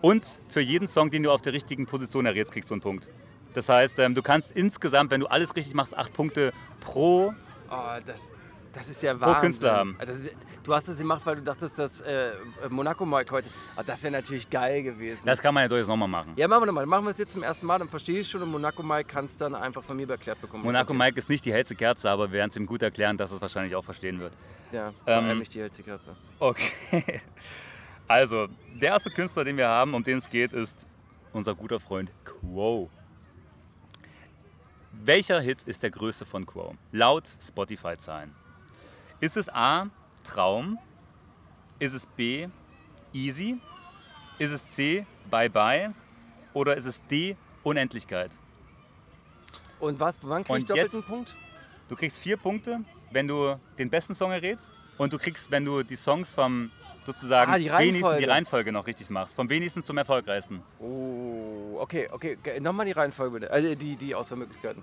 Und 0.02 0.42
für 0.50 0.60
jeden 0.60 0.88
Song, 0.88 1.10
den 1.10 1.24
du 1.24 1.32
auf 1.32 1.42
der 1.42 1.54
richtigen 1.54 1.86
Position 1.86 2.26
errätst, 2.26 2.52
kriegst 2.52 2.70
du 2.70 2.74
einen 2.74 2.82
Punkt. 2.82 3.10
Das 3.54 3.70
heißt, 3.70 4.00
ähm, 4.00 4.14
du 4.14 4.22
kannst 4.22 4.52
insgesamt, 4.52 5.12
wenn 5.12 5.22
du 5.22 5.28
alles 5.28 5.56
richtig 5.56 5.74
machst, 5.74 5.96
acht 5.96 6.12
Punkte 6.12 6.52
pro, 6.82 7.34
Oh, 7.70 8.00
das, 8.06 8.32
Das 8.76 8.90
ist 8.90 9.02
ja 9.02 9.14
pro 9.14 9.22
Wahnsinn. 9.22 9.42
Künstler 9.42 9.72
haben. 9.74 9.96
Also 9.98 10.12
ist, 10.12 10.36
du 10.64 10.74
hast 10.74 10.88
das 10.90 10.98
gemacht, 10.98 11.22
weil 11.24 11.38
du 11.38 11.44
dachtest, 11.44 11.80
dass 11.80 12.02
äh, 12.02 12.34
Monaco 12.70 13.06
Mike 13.06 13.32
heute. 13.32 13.48
Aber 13.76 13.86
das 13.86 14.04
wäre 14.04 14.12
natürlich 14.12 14.50
geil 14.50 14.84
gewesen. 14.84 15.22
Das 15.24 15.42
kann 15.42 15.54
man 15.54 15.64
ja 15.64 15.68
durchaus 15.70 15.88
nochmal 15.88 16.10
machen. 16.10 16.34
ja, 16.36 16.48
machen 16.48 16.64
wir 16.64 16.66
nochmal. 16.68 16.86
Machen 16.86 17.06
wir 17.06 17.12
es 17.12 17.18
jetzt 17.18 17.32
zum 17.32 17.44
ersten 17.44 17.66
Mal, 17.66 17.80
dann 17.80 17.88
verstehe 17.88 18.20
ich 18.20 18.30
schon 18.30 18.42
und 18.42 18.52
Monaco 18.52 18.84
Mike 18.84 19.06
kann 19.06 19.26
es 19.26 19.38
dann 19.38 19.56
einfach 19.56 19.82
von 19.84 19.96
mir 19.96 20.10
erklärt 20.10 20.42
bekommen. 20.42 20.64
Monaco 20.64 20.92
okay. 20.94 21.04
Mike 21.06 21.18
ist 21.18 21.30
nicht 21.30 21.46
die 21.46 21.54
hellste 21.54 21.76
Kerze, 21.76 22.10
aber 22.10 22.28
wir 22.32 22.40
werden 22.40 22.50
es 22.50 22.58
ihm 22.58 22.66
gut 22.66 22.82
erklären, 22.82 23.18
dass 23.18 23.32
er 23.32 23.36
es 23.36 23.42
wahrscheinlich 23.42 23.76
auch 23.76 23.84
verstehen 23.86 24.20
wird. 24.20 24.34
Ja, 24.72 24.92
Ähm, 25.08 25.40
nicht 25.40 25.54
die 25.54 25.62
hellste 25.62 25.82
Kerze. 25.82 26.16
Okay. 26.40 27.22
Also, 28.08 28.48
der 28.80 28.90
erste 28.90 29.10
Künstler, 29.10 29.44
den 29.46 29.58
wir 29.58 29.68
haben, 29.68 29.96
um 29.96 30.04
den 30.04 30.20
es 30.20 30.30
geht, 30.30 30.54
ist 30.54 30.86
unser 31.34 31.56
guter 31.56 31.80
Freund 31.80 32.12
Quo. 32.24 32.88
Welcher 34.92 35.42
Hit 35.42 35.64
ist 35.64 35.82
der 35.82 35.90
größte 35.90 36.24
von 36.24 36.46
Quo? 36.46 36.76
Laut 36.92 37.24
Spotify-Zahlen. 37.42 38.32
Ist 39.20 39.38
es 39.38 39.50
A. 39.50 39.88
Traum? 40.24 40.78
Ist 41.80 41.94
es 41.94 42.06
B. 42.06 42.48
Easy? 43.14 43.60
Ist 44.40 44.52
es 44.52 44.70
C. 44.72 45.06
Bye 45.30 45.50
Bye? 45.50 45.94
Oder 46.54 46.76
ist 46.76 46.86
es 46.86 47.02
D. 47.08 47.36
Unendlichkeit? 47.64 48.32
Und 49.80 50.00
was, 50.00 50.18
wann 50.22 50.44
krieg 50.44 50.58
ich 50.60 50.66
doppelten 50.66 51.00
jetzt- 51.00 51.08
Punkt? 51.10 51.36
Du 51.88 51.96
kriegst 51.96 52.18
vier 52.20 52.38
Punkte, 52.38 52.80
wenn 53.12 53.28
du 53.28 53.60
den 53.78 53.90
besten 53.90 54.16
Song 54.16 54.32
errätst. 54.32 54.72
Und 54.98 55.12
du 55.14 55.18
kriegst, 55.20 55.52
wenn 55.52 55.66
du 55.66 55.84
die 55.84 55.96
Songs 55.98 56.34
vom 56.34 56.72
sozusagen 57.06 57.52
Ah, 57.52 57.58
die 57.58 57.66
wenigsten 57.66 57.76
Reihenfolge. 58.04 58.20
die 58.20 58.26
Reihenfolge 58.26 58.72
noch 58.72 58.88
richtig 58.88 59.10
machst. 59.12 59.36
Vom 59.36 59.50
wenigsten 59.50 59.84
zum 59.84 59.98
erfolgreichsten. 59.98 60.64
Oh, 60.80 61.78
okay, 61.80 62.10
okay. 62.12 62.38
Nochmal 62.60 62.86
die 62.88 62.94
Reihenfolge 62.94 63.40
bitte. 63.40 63.52
Also 63.52 63.76
die, 63.76 63.96
die 63.96 64.16
Auswahlmöglichkeiten. 64.16 64.82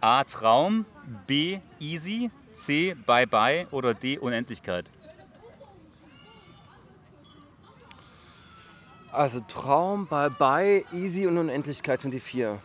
A. 0.00 0.24
Traum, 0.24 0.84
B. 1.26 1.60
Easy, 1.80 2.30
C. 2.58 2.94
Bye 3.06 3.26
Bye 3.26 3.66
oder 3.70 3.94
D. 3.94 4.18
Unendlichkeit. 4.18 4.84
Also 9.12 9.40
Traum, 9.40 10.06
Bye 10.06 10.30
Bye, 10.30 10.84
Easy 10.92 11.26
und 11.26 11.38
Unendlichkeit 11.38 12.00
sind 12.00 12.12
die 12.12 12.20
vier. 12.20 12.60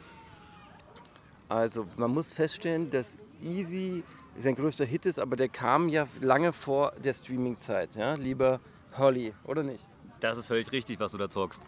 Also 1.48 1.88
man 1.98 2.12
muss 2.12 2.34
feststellen, 2.34 2.90
dass 2.90 3.18
Easy 3.42 4.04
sein 4.38 4.56
größter 4.56 4.86
Hit 4.86 5.06
ist, 5.06 5.20
aber 5.20 5.36
der 5.36 5.50
kam 5.50 5.90
ja 5.90 6.08
lange 6.20 6.54
vor 6.54 6.94
der 7.04 7.14
Streaming-Zeit. 7.14 7.96
Ja? 7.96 8.16
Lieber 8.16 8.60
Holly, 8.98 9.34
oder 9.44 9.64
nicht? 9.64 9.84
Das 10.20 10.38
ist 10.38 10.48
völlig 10.48 10.72
richtig, 10.72 11.00
was 11.00 11.12
du 11.12 11.18
da 11.18 11.28
talkst. 11.28 11.62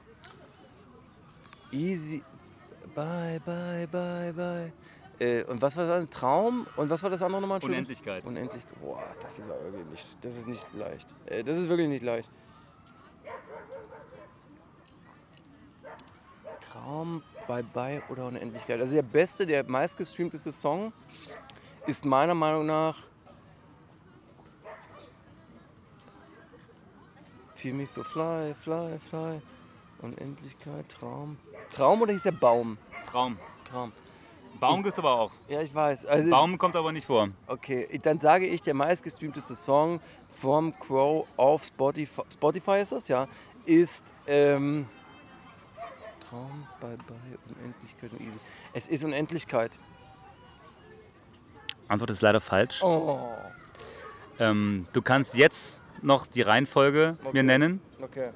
Easy, 1.71 2.23
Bye, 2.95 3.39
Bye, 3.45 3.87
Bye, 3.91 4.33
Bye. 4.33 4.73
Äh, 5.19 5.43
und 5.43 5.61
was 5.61 5.77
war 5.77 5.85
das? 5.85 6.09
Traum? 6.09 6.67
Und 6.75 6.89
was 6.89 7.01
war 7.03 7.09
das 7.09 7.21
andere 7.21 7.41
nochmal? 7.41 7.63
Unendlichkeit. 7.63 8.25
Unendlich. 8.25 8.63
Boah, 8.81 9.03
das 9.21 9.39
ist 9.39 9.49
aber 9.49 9.63
wirklich 9.63 9.87
nicht, 9.87 10.17
das 10.21 10.35
ist 10.35 10.47
nicht 10.47 10.73
leicht. 10.73 11.07
Äh, 11.25 11.43
das 11.43 11.57
ist 11.57 11.69
wirklich 11.69 11.87
nicht 11.87 12.03
leicht. 12.03 12.29
Traum, 16.59 17.23
Bye 17.47 17.63
Bye 17.63 18.01
oder 18.09 18.27
Unendlichkeit. 18.27 18.79
Also 18.79 18.95
der 18.95 19.03
beste, 19.03 19.45
der 19.45 19.63
meistgestreamteste 19.63 20.51
Song 20.51 20.91
ist 21.87 22.03
meiner 22.05 22.35
Meinung 22.35 22.65
nach 22.65 22.97
Feel 27.55 27.73
me 27.73 27.87
so 27.87 28.03
fly, 28.03 28.53
fly, 28.53 28.99
fly. 29.09 29.41
Unendlichkeit, 30.01 30.87
Traum. 30.89 31.37
Traum 31.71 32.01
oder 32.01 32.13
hieß 32.13 32.23
der 32.23 32.31
Baum? 32.31 32.77
Traum. 33.07 33.39
Traum. 33.63 33.91
Baum 34.59 34.83
gibt 34.83 34.93
es 34.93 34.99
aber 34.99 35.11
auch. 35.19 35.31
Ja, 35.47 35.61
ich 35.61 35.73
weiß. 35.73 36.05
Also 36.05 36.29
Baum 36.29 36.57
kommt 36.57 36.75
aber 36.75 36.91
nicht 36.91 37.05
vor. 37.05 37.29
Okay, 37.47 37.99
dann 38.01 38.19
sage 38.19 38.45
ich, 38.47 38.61
der 38.61 38.73
meistgestreamteste 38.73 39.55
Song 39.55 39.99
vom 40.41 40.77
Crow 40.79 41.27
auf 41.37 41.63
Spotify, 41.63 42.21
Spotify 42.31 42.79
ist 42.81 42.91
das, 42.91 43.07
ja, 43.07 43.27
ist 43.65 44.13
ähm, 44.27 44.87
Traum, 46.19 46.67
Bye 46.79 46.97
Bye, 47.07 47.55
Unendlichkeit 47.59 48.11
und 48.11 48.21
Easy. 48.21 48.37
Es 48.73 48.87
ist 48.87 49.03
Unendlichkeit. 49.03 49.77
Antwort 51.87 52.09
ist 52.09 52.21
leider 52.21 52.41
falsch. 52.41 52.81
Oh, 52.83 53.19
Ähm, 54.39 54.87
du 54.91 55.01
kannst 55.01 55.35
jetzt 55.35 55.81
noch 56.01 56.27
die 56.27 56.41
Reihenfolge 56.41 57.17
Okay. 57.21 57.29
mir 57.33 57.43
nennen. 57.43 57.81
okay. 58.01 58.29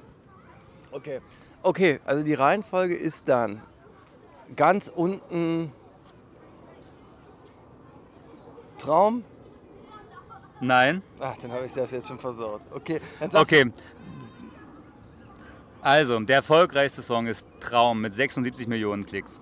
Okay. 0.92 1.20
Okay, 1.62 2.00
also 2.06 2.22
die 2.22 2.34
Reihenfolge 2.34 2.94
ist 2.96 3.28
dann 3.28 3.60
ganz 4.56 4.88
unten 4.88 5.72
Traum. 8.80 9.24
Nein. 10.60 11.02
Ach, 11.18 11.36
dann 11.38 11.52
habe 11.52 11.66
ich 11.66 11.72
das 11.72 11.90
jetzt 11.90 12.08
schon 12.08 12.18
versaut. 12.18 12.62
Okay, 12.70 13.00
Okay. 13.32 13.72
Also, 15.82 16.20
der 16.20 16.36
erfolgreichste 16.36 17.00
Song 17.00 17.26
ist 17.26 17.46
Traum 17.60 18.02
mit 18.02 18.12
76 18.12 18.66
Millionen 18.66 19.06
Klicks. 19.06 19.40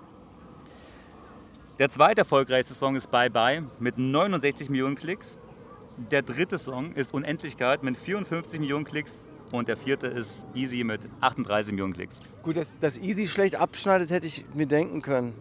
Der 1.77 1.89
zweite 1.89 2.21
erfolgreichste 2.21 2.73
Song 2.73 2.95
ist 2.95 3.11
Bye 3.11 3.29
Bye 3.29 3.63
mit 3.79 3.97
69 3.97 4.69
Millionen 4.69 4.95
Klicks. 4.95 5.37
Der 6.11 6.21
dritte 6.21 6.57
Song 6.57 6.93
ist 6.93 7.13
Unendlichkeit 7.13 7.83
mit 7.83 7.97
54 7.97 8.59
Millionen 8.59 8.85
Klicks. 8.85 9.29
Und 9.51 9.67
der 9.67 9.75
vierte 9.75 10.07
ist 10.07 10.45
Easy 10.53 10.83
mit 10.83 11.01
38 11.19 11.71
Millionen 11.71 11.93
Klicks. 11.93 12.19
Gut, 12.43 12.55
dass, 12.55 12.67
dass 12.79 12.97
Easy 12.97 13.27
schlecht 13.27 13.55
abschneidet, 13.55 14.11
hätte 14.11 14.27
ich 14.27 14.45
mir 14.53 14.67
denken 14.67 15.01
können. 15.01 15.33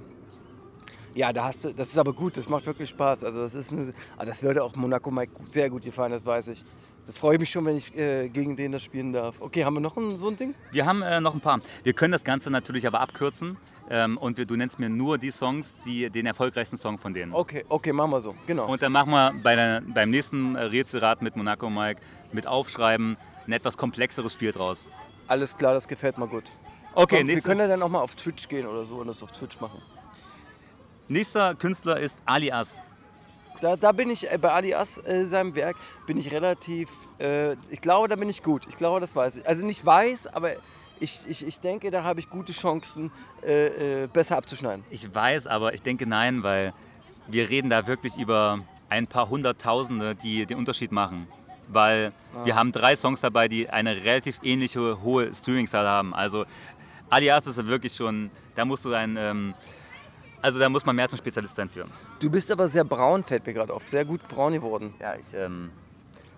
Ja, 1.18 1.32
da 1.32 1.46
hast 1.46 1.64
du, 1.64 1.74
das 1.74 1.88
ist 1.88 1.98
aber 1.98 2.12
gut, 2.12 2.36
das 2.36 2.48
macht 2.48 2.64
wirklich 2.64 2.88
Spaß. 2.90 3.24
Also 3.24 3.42
das 3.42 3.52
ist 3.52 3.72
eine, 3.72 3.92
aber 4.16 4.26
das 4.26 4.40
würde 4.44 4.62
auch 4.62 4.76
Monaco 4.76 5.10
Mike 5.10 5.32
sehr 5.50 5.68
gut 5.68 5.82
gefallen, 5.82 6.12
das 6.12 6.24
weiß 6.24 6.46
ich. 6.46 6.62
Das 7.06 7.18
freue 7.18 7.34
ich 7.34 7.40
mich 7.40 7.50
schon, 7.50 7.66
wenn 7.66 7.76
ich 7.76 7.92
äh, 7.98 8.28
gegen 8.28 8.54
den 8.54 8.70
das 8.70 8.84
spielen 8.84 9.12
darf. 9.12 9.40
Okay, 9.40 9.64
haben 9.64 9.74
wir 9.74 9.80
noch 9.80 9.96
ein, 9.96 10.16
so 10.16 10.28
ein 10.28 10.36
Ding? 10.36 10.54
Wir 10.70 10.86
haben 10.86 11.02
äh, 11.02 11.20
noch 11.20 11.34
ein 11.34 11.40
paar. 11.40 11.58
Wir 11.82 11.92
können 11.92 12.12
das 12.12 12.22
Ganze 12.22 12.52
natürlich 12.52 12.86
aber 12.86 13.00
abkürzen. 13.00 13.56
Ähm, 13.90 14.16
und 14.16 14.36
wir, 14.36 14.46
du 14.46 14.54
nennst 14.54 14.78
mir 14.78 14.90
nur 14.90 15.18
die 15.18 15.32
Songs, 15.32 15.74
die, 15.84 16.08
den 16.08 16.24
erfolgreichsten 16.24 16.76
Song 16.78 16.98
von 16.98 17.12
denen. 17.12 17.34
Okay, 17.34 17.64
okay, 17.68 17.92
machen 17.92 18.12
wir 18.12 18.20
so. 18.20 18.36
Genau. 18.46 18.70
Und 18.70 18.80
dann 18.80 18.92
machen 18.92 19.10
wir 19.10 19.34
bei 19.42 19.56
der, 19.56 19.82
beim 19.84 20.10
nächsten 20.10 20.54
äh, 20.54 20.62
Rätselrad 20.62 21.20
mit 21.20 21.34
Monaco 21.34 21.68
Mike 21.68 22.00
mit 22.30 22.46
Aufschreiben 22.46 23.16
ein 23.44 23.52
etwas 23.52 23.76
komplexeres 23.76 24.34
Spiel 24.34 24.52
draus. 24.52 24.86
Alles 25.26 25.56
klar, 25.56 25.74
das 25.74 25.88
gefällt 25.88 26.16
mir 26.16 26.28
gut. 26.28 26.52
Okay, 26.94 27.18
Komm, 27.18 27.26
wir 27.26 27.40
können 27.40 27.60
ja 27.60 27.66
dann 27.66 27.82
auch 27.82 27.88
mal 27.88 28.02
auf 28.02 28.14
Twitch 28.14 28.48
gehen 28.48 28.68
oder 28.68 28.84
so 28.84 28.96
und 28.96 29.08
das 29.08 29.20
auf 29.20 29.32
Twitch 29.32 29.60
machen. 29.60 29.82
Nächster 31.08 31.54
Künstler 31.54 31.98
ist 31.98 32.18
Alias. 32.24 32.80
Da, 33.60 33.76
da 33.76 33.92
bin 33.92 34.10
ich, 34.10 34.30
äh, 34.30 34.38
bei 34.38 34.52
Alias, 34.52 34.98
äh, 34.98 35.24
seinem 35.24 35.54
Werk, 35.54 35.76
bin 36.06 36.16
ich 36.16 36.30
relativ, 36.30 36.88
äh, 37.18 37.54
ich 37.70 37.80
glaube, 37.80 38.08
da 38.08 38.16
bin 38.16 38.28
ich 38.28 38.42
gut. 38.42 38.66
Ich 38.68 38.76
glaube, 38.76 39.00
das 39.00 39.16
weiß 39.16 39.38
ich. 39.38 39.48
Also 39.48 39.66
nicht 39.66 39.84
weiß, 39.84 40.28
aber 40.28 40.52
ich, 41.00 41.20
ich, 41.28 41.46
ich 41.46 41.58
denke, 41.58 41.90
da 41.90 42.04
habe 42.04 42.20
ich 42.20 42.30
gute 42.30 42.52
Chancen, 42.52 43.10
äh, 43.42 44.04
äh, 44.04 44.06
besser 44.06 44.36
abzuschneiden. 44.36 44.84
Ich 44.90 45.12
weiß, 45.12 45.46
aber 45.46 45.74
ich 45.74 45.82
denke 45.82 46.06
nein, 46.06 46.42
weil 46.42 46.72
wir 47.26 47.48
reden 47.48 47.70
da 47.70 47.86
wirklich 47.86 48.16
über 48.16 48.60
ein 48.88 49.06
paar 49.06 49.28
Hunderttausende, 49.28 50.14
die 50.14 50.46
den 50.46 50.58
Unterschied 50.58 50.92
machen. 50.92 51.26
Weil 51.70 52.12
wir 52.44 52.54
haben 52.54 52.72
drei 52.72 52.96
Songs 52.96 53.20
dabei, 53.20 53.46
die 53.46 53.68
eine 53.68 54.04
relativ 54.04 54.38
ähnliche 54.42 55.02
hohe 55.02 55.34
Streamingzahl 55.34 55.86
haben. 55.86 56.14
Also 56.14 56.46
Alias 57.10 57.46
ist 57.46 57.66
wirklich 57.66 57.94
schon, 57.94 58.30
da 58.54 58.64
musst 58.64 58.86
du 58.86 58.94
ein, 58.94 59.16
ähm, 59.18 59.54
also 60.42 60.58
da 60.58 60.68
muss 60.68 60.84
man 60.84 60.96
mehr 60.96 61.08
zum 61.08 61.18
Spezialist 61.18 61.56
sein 61.56 61.68
für. 61.68 61.86
Du 62.20 62.30
bist 62.30 62.50
aber 62.50 62.68
sehr 62.68 62.84
braun, 62.84 63.24
fällt 63.24 63.46
mir 63.46 63.52
gerade 63.52 63.72
auf. 63.72 63.86
Sehr 63.88 64.04
gut 64.04 64.26
braun 64.28 64.52
geworden. 64.52 64.94
Ja, 65.00 65.14
ich 65.16 65.34
ähm, 65.34 65.70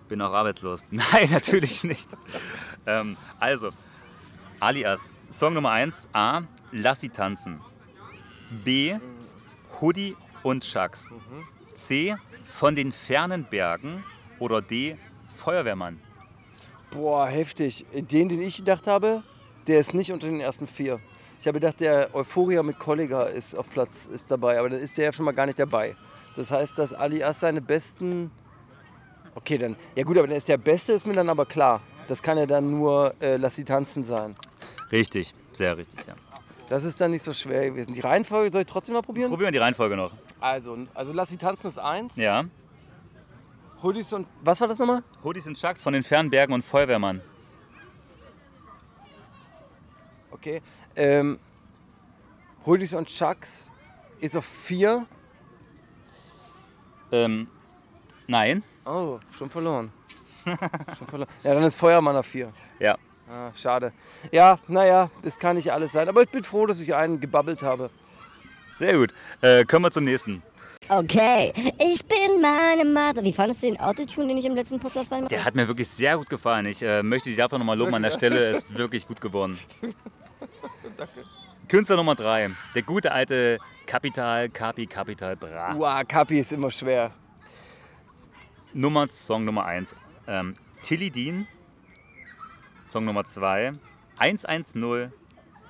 bin 0.07 0.21
auch 0.21 0.33
arbeitslos. 0.33 0.83
Nein, 0.91 1.29
natürlich 1.31 1.83
nicht. 1.83 2.09
ähm, 2.85 3.17
also, 3.39 3.69
Alias, 4.59 5.09
Song 5.29 5.53
Nummer 5.53 5.71
1, 5.71 6.09
A, 6.13 6.41
Lass 6.71 7.01
sie 7.01 7.09
tanzen. 7.09 7.59
B, 8.63 8.97
Hoodie 9.79 10.15
und 10.41 10.63
Chucks. 10.63 11.09
C, 11.73 12.15
von 12.45 12.75
den 12.75 12.93
fernen 12.93 13.43
Bergen. 13.43 14.03
Oder 14.39 14.61
D, 14.61 14.97
Feuerwehrmann. 15.37 15.99
Boah, 16.91 17.27
heftig. 17.27 17.85
Den, 17.93 18.29
den 18.29 18.41
ich 18.41 18.57
gedacht 18.57 18.87
habe, 18.87 19.23
der 19.67 19.79
ist 19.79 19.93
nicht 19.93 20.11
unter 20.11 20.27
den 20.27 20.39
ersten 20.39 20.65
vier. 20.65 20.99
Ich 21.41 21.47
habe 21.47 21.59
gedacht, 21.59 21.79
der 21.79 22.13
Euphoria 22.13 22.61
mit 22.61 22.77
Kollega 22.77 23.23
ist 23.23 23.57
auf 23.57 23.67
Platz 23.67 24.05
ist 24.13 24.29
dabei, 24.29 24.59
aber 24.59 24.69
dann 24.69 24.79
ist 24.79 24.95
der 24.95 25.05
ja 25.05 25.11
schon 25.11 25.25
mal 25.25 25.31
gar 25.31 25.47
nicht 25.47 25.57
dabei. 25.57 25.95
Das 26.35 26.51
heißt, 26.51 26.77
dass 26.77 26.93
Alias 26.93 27.39
seine 27.39 27.61
besten. 27.61 28.29
Okay, 29.33 29.57
dann. 29.57 29.75
Ja 29.95 30.03
gut, 30.03 30.19
aber 30.19 30.27
dann 30.27 30.37
ist 30.37 30.47
der 30.47 30.59
Beste, 30.59 30.93
ist 30.93 31.07
mir 31.07 31.13
dann 31.13 31.29
aber 31.29 31.47
klar. 31.47 31.81
Das 32.07 32.21
kann 32.21 32.37
ja 32.37 32.45
dann 32.45 32.69
nur 32.69 33.15
äh, 33.19 33.37
Lass 33.37 33.55
sie 33.55 33.63
tanzen 33.63 34.03
sein. 34.03 34.35
Richtig, 34.91 35.33
sehr 35.51 35.75
richtig, 35.77 36.05
ja. 36.05 36.13
Das 36.69 36.83
ist 36.83 37.01
dann 37.01 37.09
nicht 37.09 37.23
so 37.23 37.33
schwer 37.33 37.71
gewesen. 37.71 37.93
Die 37.93 38.01
Reihenfolge 38.01 38.51
soll 38.51 38.61
ich 38.61 38.67
trotzdem 38.67 38.93
mal 38.93 39.01
probieren? 39.01 39.31
Probieren 39.31 39.47
wir 39.47 39.59
die 39.59 39.63
Reihenfolge 39.63 39.97
noch. 39.97 40.11
Also, 40.39 40.77
also 40.93 41.11
Lass 41.11 41.29
sie 41.29 41.37
tanzen 41.37 41.69
ist 41.69 41.79
eins. 41.79 42.17
Ja. 42.17 42.45
Hoodies 43.81 44.13
und. 44.13 44.27
Was 44.43 44.61
war 44.61 44.67
das 44.67 44.77
nochmal? 44.77 45.01
Hoodies 45.23 45.47
und 45.47 45.57
Chucks 45.59 45.81
von 45.81 45.93
den 45.93 46.03
fernen 46.03 46.29
Bergen 46.29 46.53
und 46.53 46.63
Feuerwehrmann. 46.63 47.19
Okay. 50.29 50.61
Ähm, 50.95 51.39
Hoodies 52.65 52.93
und 52.93 53.07
Chucks 53.07 53.71
ist 54.19 54.37
auf 54.37 54.45
vier. 54.45 55.05
Ähm, 57.11 57.47
Nein. 58.27 58.63
Oh, 58.85 59.19
schon 59.37 59.49
verloren. 59.49 59.91
schon 60.45 61.07
verloren. 61.07 61.29
Ja, 61.43 61.53
dann 61.53 61.63
ist 61.63 61.75
Feuermann 61.75 62.15
auf 62.15 62.25
4. 62.25 62.51
Ja. 62.79 62.97
Ah, 63.29 63.51
schade. 63.55 63.93
Ja, 64.31 64.57
naja, 64.67 65.09
das 65.21 65.37
kann 65.37 65.55
nicht 65.55 65.71
alles 65.71 65.91
sein. 65.91 66.09
Aber 66.09 66.21
ich 66.21 66.29
bin 66.29 66.43
froh, 66.43 66.65
dass 66.65 66.81
ich 66.81 66.95
einen 66.95 67.19
gebabbelt 67.19 67.61
habe. 67.63 67.89
Sehr 68.77 68.97
gut. 68.97 69.13
Äh, 69.41 69.65
kommen 69.65 69.85
wir 69.85 69.91
zum 69.91 70.05
nächsten. 70.05 70.41
Okay, 70.89 71.53
ich 71.79 72.05
bin 72.05 72.41
meine 72.41 72.83
Mother. 72.85 73.23
Wie 73.23 73.31
fandest 73.31 73.63
du 73.63 73.67
den 73.67 73.79
Autotune, 73.79 74.27
den 74.27 74.37
ich 74.37 74.45
im 74.45 74.55
letzten 74.55 74.79
Podcast 74.79 75.11
war? 75.11 75.21
Der 75.27 75.45
hat 75.45 75.55
mir 75.55 75.67
wirklich 75.67 75.87
sehr 75.87 76.17
gut 76.17 76.29
gefallen. 76.29 76.65
Ich 76.65 76.81
äh, 76.81 77.03
möchte 77.03 77.29
dich 77.29 77.41
einfach 77.41 77.57
nochmal 77.57 77.77
loben 77.77 77.93
an 77.93 78.01
der 78.01 78.11
Stelle. 78.11 78.45
Er 78.45 78.51
ist 78.51 78.75
wirklich 78.75 79.07
gut 79.07 79.21
geworden. 79.21 79.59
Künstler 81.67 81.95
Nummer 81.97 82.15
3. 82.15 82.51
Der 82.75 82.81
gute 82.81 83.11
alte 83.11 83.57
Kapital, 83.85 84.49
Kapi, 84.49 84.87
Kapital 84.87 85.35
Bra. 85.35 85.75
Uah, 85.75 86.03
Kapi 86.03 86.39
ist 86.39 86.51
immer 86.51 86.71
schwer. 86.71 87.11
Nummer, 88.73 89.07
Song 89.09 89.45
Nummer 89.45 89.65
1. 89.65 89.95
Ähm, 90.27 90.53
Tilly 90.81 91.09
Dean. 91.11 91.47
Song 92.89 93.05
Nummer 93.05 93.23
2. 93.25 93.71
110. 94.17 95.11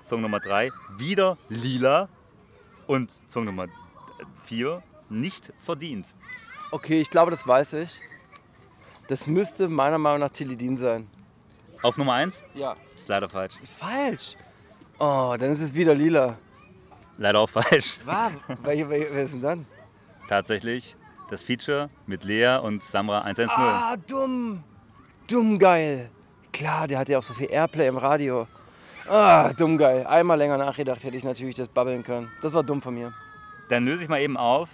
Song 0.02 0.22
Nummer 0.22 0.40
3. 0.40 0.72
Wieder 0.98 1.38
Lila. 1.50 2.10
Und 2.88 3.12
Song 3.28 3.46
Nummer 3.46 3.68
4. 4.44 4.82
Nicht 5.10 5.54
verdient. 5.58 6.14
Okay, 6.72 7.02
ich 7.02 7.10
glaube, 7.10 7.32
das 7.32 7.46
weiß 7.48 7.74
ich. 7.74 8.00
Das 9.08 9.28
müsste 9.28 9.68
meiner 9.68 9.98
Meinung 9.98 10.20
nach 10.22 10.30
Tilidin 10.30 10.78
sein. 10.78 11.08
Auf 11.82 11.98
Nummer 11.98 12.14
1 12.14 12.44
Ja. 12.54 12.76
ist 12.96 13.08
leider 13.10 13.28
falsch. 13.28 13.56
Ist 13.62 13.78
falsch. 13.78 14.36
Oh, 15.04 15.36
dann 15.36 15.54
ist 15.54 15.62
es 15.62 15.74
wieder 15.74 15.96
lila. 15.96 16.38
Leider 17.18 17.40
auch 17.40 17.50
falsch. 17.50 17.98
Wow. 18.06 18.32
wer, 18.62 18.88
wer, 18.88 19.14
wer 19.14 19.24
ist 19.24 19.34
denn 19.34 19.42
dann? 19.42 19.66
Tatsächlich 20.30 20.96
das 21.32 21.44
Feature 21.44 21.90
mit 22.06 22.24
Lea 22.24 22.60
und 22.62 22.84
Samra 22.84 23.22
110. 23.22 23.50
Ah, 23.50 23.98
dumm. 23.98 24.64
Dumm 25.28 25.58
geil. 25.58 26.12
Klar, 26.54 26.88
der 26.88 27.00
hat 27.00 27.10
ja 27.10 27.18
auch 27.18 27.24
so 27.24 27.34
viel 27.34 27.50
Airplay 27.50 27.88
im 27.88 27.98
Radio. 27.98 28.48
Ah, 29.10 29.52
dumm 29.54 29.80
geil. 29.80 30.06
Einmal 30.06 30.38
länger 30.38 30.58
nachgedacht, 30.58 31.04
hätte 31.04 31.18
ich 31.18 31.24
natürlich 31.24 31.56
das 31.56 31.68
babbeln 31.68 32.04
können. 32.04 32.30
Das 32.44 32.54
war 32.54 32.62
dumm 32.62 32.84
von 32.84 32.94
mir. 32.94 33.12
Dann 33.70 33.86
löse 33.86 34.04
ich 34.04 34.10
mal 34.10 34.22
eben 34.22 34.38
auf. 34.38 34.70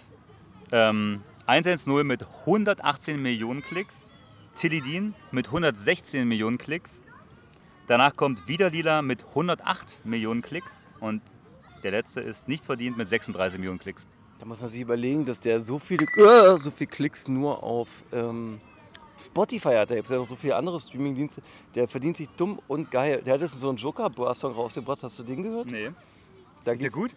Ähm, 0.74 1.22
110 1.46 2.06
mit 2.06 2.26
118 2.42 3.22
Millionen 3.22 3.62
Klicks. 3.62 4.06
Tilidin 4.56 5.14
mit 5.32 5.46
116 5.46 6.28
Millionen 6.28 6.58
Klicks. 6.58 7.02
Danach 7.88 8.18
kommt 8.18 8.50
wieder 8.50 8.70
Lila 8.70 9.02
mit 9.02 9.26
108 9.30 10.06
Millionen 10.06 10.42
Klicks. 10.42 10.90
Und 11.00 11.22
der 11.84 11.92
letzte 11.92 12.20
ist 12.20 12.50
nicht 12.50 12.66
verdient 12.66 12.98
mit 12.98 13.08
36 13.08 13.60
Millionen 13.60 13.80
Klicks. 13.80 14.06
Da 14.40 14.46
muss 14.46 14.62
man 14.62 14.70
sich 14.72 14.82
überlegen, 14.82 15.26
dass 15.26 15.40
der 15.40 15.62
so 15.62 15.80
viele, 15.80 16.06
äh, 16.18 16.58
so 16.58 16.70
viele 16.70 16.90
Klicks 16.90 17.30
nur 17.30 17.64
auf 17.64 17.88
ähm, 18.12 18.60
Spotify 19.18 19.76
hat. 19.76 19.90
Da 19.90 19.96
gibt 19.96 20.08
es 20.08 20.12
ja 20.12 20.18
noch 20.18 20.28
so 20.28 20.36
viele 20.36 20.58
andere 20.58 20.82
Streamingdienste. 20.82 21.42
Der 21.76 21.88
verdient 21.88 22.18
sich 22.18 22.28
dumm 22.36 22.60
und 22.68 22.92
geil. 22.92 23.22
Der 23.26 23.36
hat 23.36 23.42
jetzt 23.42 23.58
so 23.58 23.70
einen 23.70 23.78
Joker-Song 23.78 24.54
rausgebracht. 24.54 25.02
Hast 25.04 25.18
du 25.20 25.24
den 25.24 25.44
gehört? 25.44 25.72
Nee. 25.72 25.92
Da 26.66 26.74
Ist 26.74 26.84
der 26.84 26.90
gut? 26.90 27.16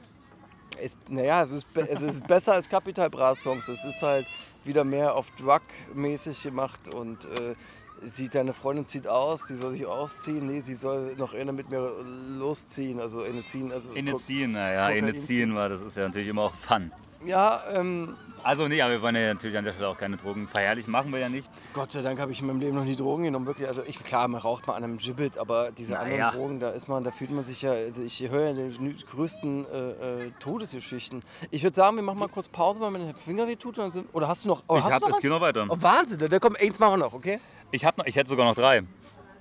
Ist, 0.81 0.97
naja, 1.11 1.43
es 1.43 1.51
ist, 1.51 1.67
es 1.75 2.01
ist 2.01 2.27
besser 2.29 2.53
als 2.55 2.69
Capital 2.69 3.11
Bra 3.11 3.35
Songs. 3.35 3.69
Es 3.69 3.85
ist 3.85 4.01
halt 4.01 4.27
wieder 4.65 4.85
mehr 4.85 5.15
auf 5.15 5.27
Drug-mäßig 5.33 6.43
gemacht 6.45 6.95
und 6.95 7.25
äh, 7.25 7.55
sie, 8.03 8.29
deine 8.29 8.53
Freundin 8.53 8.87
zieht 8.87 9.07
aus, 9.07 9.47
sie 9.47 9.57
soll 9.57 9.73
sich 9.73 9.87
ausziehen. 9.87 10.47
Nee, 10.47 10.61
sie 10.61 10.75
soll 10.75 11.15
noch 11.17 11.35
eine 11.35 11.53
mit 11.53 11.71
mir 11.71 11.93
losziehen, 12.29 13.01
also 13.01 13.23
eine 13.23 13.45
ziehen. 13.45 13.73
Also, 13.73 13.93
Initiieren, 13.93 14.53
naja, 14.53 14.91
ziehen. 15.19 15.55
war, 15.55 15.69
das 15.69 15.83
ist 15.83 15.97
ja 15.97 16.05
natürlich 16.07 16.29
immer 16.29 16.43
auch 16.43 16.55
Fun. 16.55 16.93
Ja, 17.25 17.63
ähm, 17.75 18.17
Also 18.43 18.67
nee, 18.67 18.81
aber 18.81 18.93
wir 18.93 19.03
wollen 19.03 19.15
ja 19.15 19.35
natürlich 19.35 19.59
an 19.59 19.65
der 19.67 19.75
Stelle 19.75 19.89
auch 19.89 19.99
keine 19.99 20.17
Drogen 20.17 20.49
verherrlich 20.49 20.87
machen 20.87 21.13
wir 21.13 21.19
ja 21.19 21.29
nicht. 21.29 21.51
Gott 21.75 21.93
sei 21.93 22.01
Dank 22.01 22.19
habe 22.19 22.33
ich 22.33 22.41
in 22.41 22.47
meinem 22.47 22.61
Leben 22.61 22.75
noch 22.75 22.85
nie 22.85 22.97
Drogen 22.97 23.25
genommen, 23.25 23.45
wirklich. 23.45 23.69
Also 23.69 23.83
ich, 23.87 24.03
klar, 24.03 24.27
man 24.29 24.41
raucht 24.41 24.67
mal 24.67 24.73
an 24.75 24.85
einem 24.85 24.97
Gibbet, 24.97 25.37
aber 25.37 25.71
diese 25.71 25.93
Naja. 25.93 26.29
anderen 26.29 26.35
Drogen, 26.41 26.61
da 26.61 26.71
ist 26.71 26.89
man, 26.89 27.05
da 27.05 27.11
fühlt 27.11 27.31
man 27.31 27.45
sich 27.45 27.61
ja, 27.61 27.73
also 27.73 28.01
ich 28.03 28.27
höre 28.31 28.53
ja 28.53 28.69
die 28.69 28.97
größten 29.11 29.67
äh, 29.71 29.91
äh, 30.27 30.31
Todesgeschichten. 30.41 31.23
Ich 31.51 31.63
würde 31.63 31.77
sagen, 31.77 31.97
wir 31.97 32.03
machen 32.03 32.19
mal 32.21 32.29
kurz 32.29 32.49
Pause, 32.49 32.81
weil 32.81 32.91
mein 32.91 33.15
Finger 33.17 33.47
weh 33.47 33.57
tut. 33.57 33.77
und 33.77 33.85
dann 33.85 33.91
sind- 33.91 34.09
Oder 34.15 34.27
hast 34.29 34.47
du 34.47 34.49
noch? 34.49 34.63
Oh, 34.67 34.79
Ich 34.79 34.85
hast 34.85 34.93
hab, 34.95 35.01
du 35.03 35.09
noch 35.09 35.17
es 35.17 35.21
geht 35.21 35.31
noch 35.31 35.41
weiter. 35.43 35.67
Oh, 35.69 35.77
Wahnsinn, 35.79 36.27
da 36.27 36.39
kommt 36.39 36.59
eins 36.59 36.79
machen 36.79 36.93
wir 36.95 36.97
noch, 37.05 37.13
okay? 37.13 37.39
Ich, 37.71 37.85
hab 37.85 37.99
noch, 37.99 38.07
ich 38.07 38.17
hätte 38.17 38.31
sogar 38.31 38.47
noch 38.47 38.55
drei. 38.55 38.83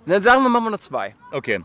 Dann 0.06 0.24
sagen 0.24 0.44
wir, 0.44 0.50
machen 0.50 0.65
wir 0.65 0.72
noch 0.72 0.80
zwei. 0.80 1.15
Okay. 1.32 1.63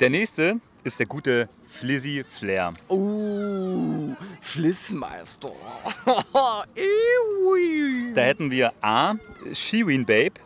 Der 0.00 0.10
nächste 0.10 0.60
ist 0.84 0.98
der 0.98 1.06
gute 1.06 1.48
Flizzy 1.64 2.24
Flair. 2.28 2.72
Uh, 2.88 4.14
Flissmeister. 4.40 5.52
Da 8.14 8.22
hätten 8.22 8.50
wir 8.50 8.72
A. 8.80 9.14
Shirin 9.52 10.06
Babe. 10.06 10.40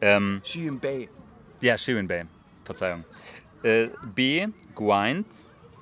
Ähm, 0.00 0.40
Sheehan 0.44 0.78
Bay. 0.78 1.08
ja, 1.60 1.76
Shirin 1.76 2.08
Babe. 2.08 2.28
Verzeihung. 2.64 3.04
Äh, 3.62 3.88
B. 4.14 4.46
Grind. 4.74 5.26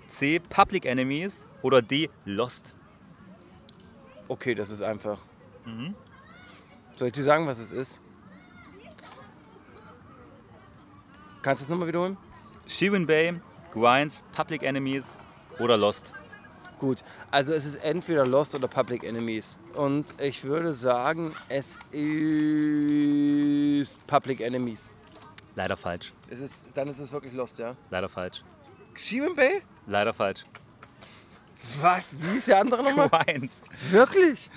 C. 0.08 0.40
Public 0.40 0.84
Enemies. 0.86 1.46
Oder 1.62 1.82
D. 1.82 2.10
Lost. 2.24 2.74
Okay, 4.28 4.54
das 4.54 4.70
ist 4.70 4.82
einfach. 4.82 5.18
Soll 6.96 7.08
ich 7.08 7.12
dir 7.12 7.22
sagen, 7.22 7.46
was 7.46 7.58
es 7.58 7.72
ist? 7.72 8.00
Kannst 11.42 11.62
du 11.62 11.64
es 11.64 11.68
nochmal 11.68 11.88
wiederholen? 11.88 12.16
Shirin 12.66 13.06
Bay, 13.06 13.40
Grind, 13.70 14.22
Public 14.32 14.62
Enemies 14.62 15.22
oder 15.58 15.76
Lost. 15.76 16.12
Gut, 16.78 17.02
also 17.30 17.54
es 17.54 17.64
ist 17.64 17.76
entweder 17.76 18.26
Lost 18.26 18.54
oder 18.54 18.68
Public 18.68 19.04
Enemies. 19.04 19.58
Und 19.74 20.12
ich 20.20 20.44
würde 20.44 20.72
sagen, 20.72 21.34
es 21.48 21.78
ist 21.92 24.06
Public 24.06 24.40
Enemies. 24.40 24.90
Leider 25.54 25.76
falsch. 25.76 26.12
Es 26.28 26.40
ist, 26.40 26.68
dann 26.74 26.88
ist 26.88 26.98
es 26.98 27.12
wirklich 27.12 27.32
Lost, 27.32 27.58
ja? 27.58 27.76
Leider 27.90 28.08
falsch. 28.08 28.42
Sheeran 28.94 29.34
Bay? 29.34 29.62
Leider 29.86 30.12
falsch. 30.12 30.44
Was? 31.80 32.10
Wie 32.12 32.38
ist 32.38 32.48
der 32.48 32.60
andere 32.60 32.82
nochmal? 32.82 33.08
Grind. 33.08 33.62
Wirklich? 33.90 34.50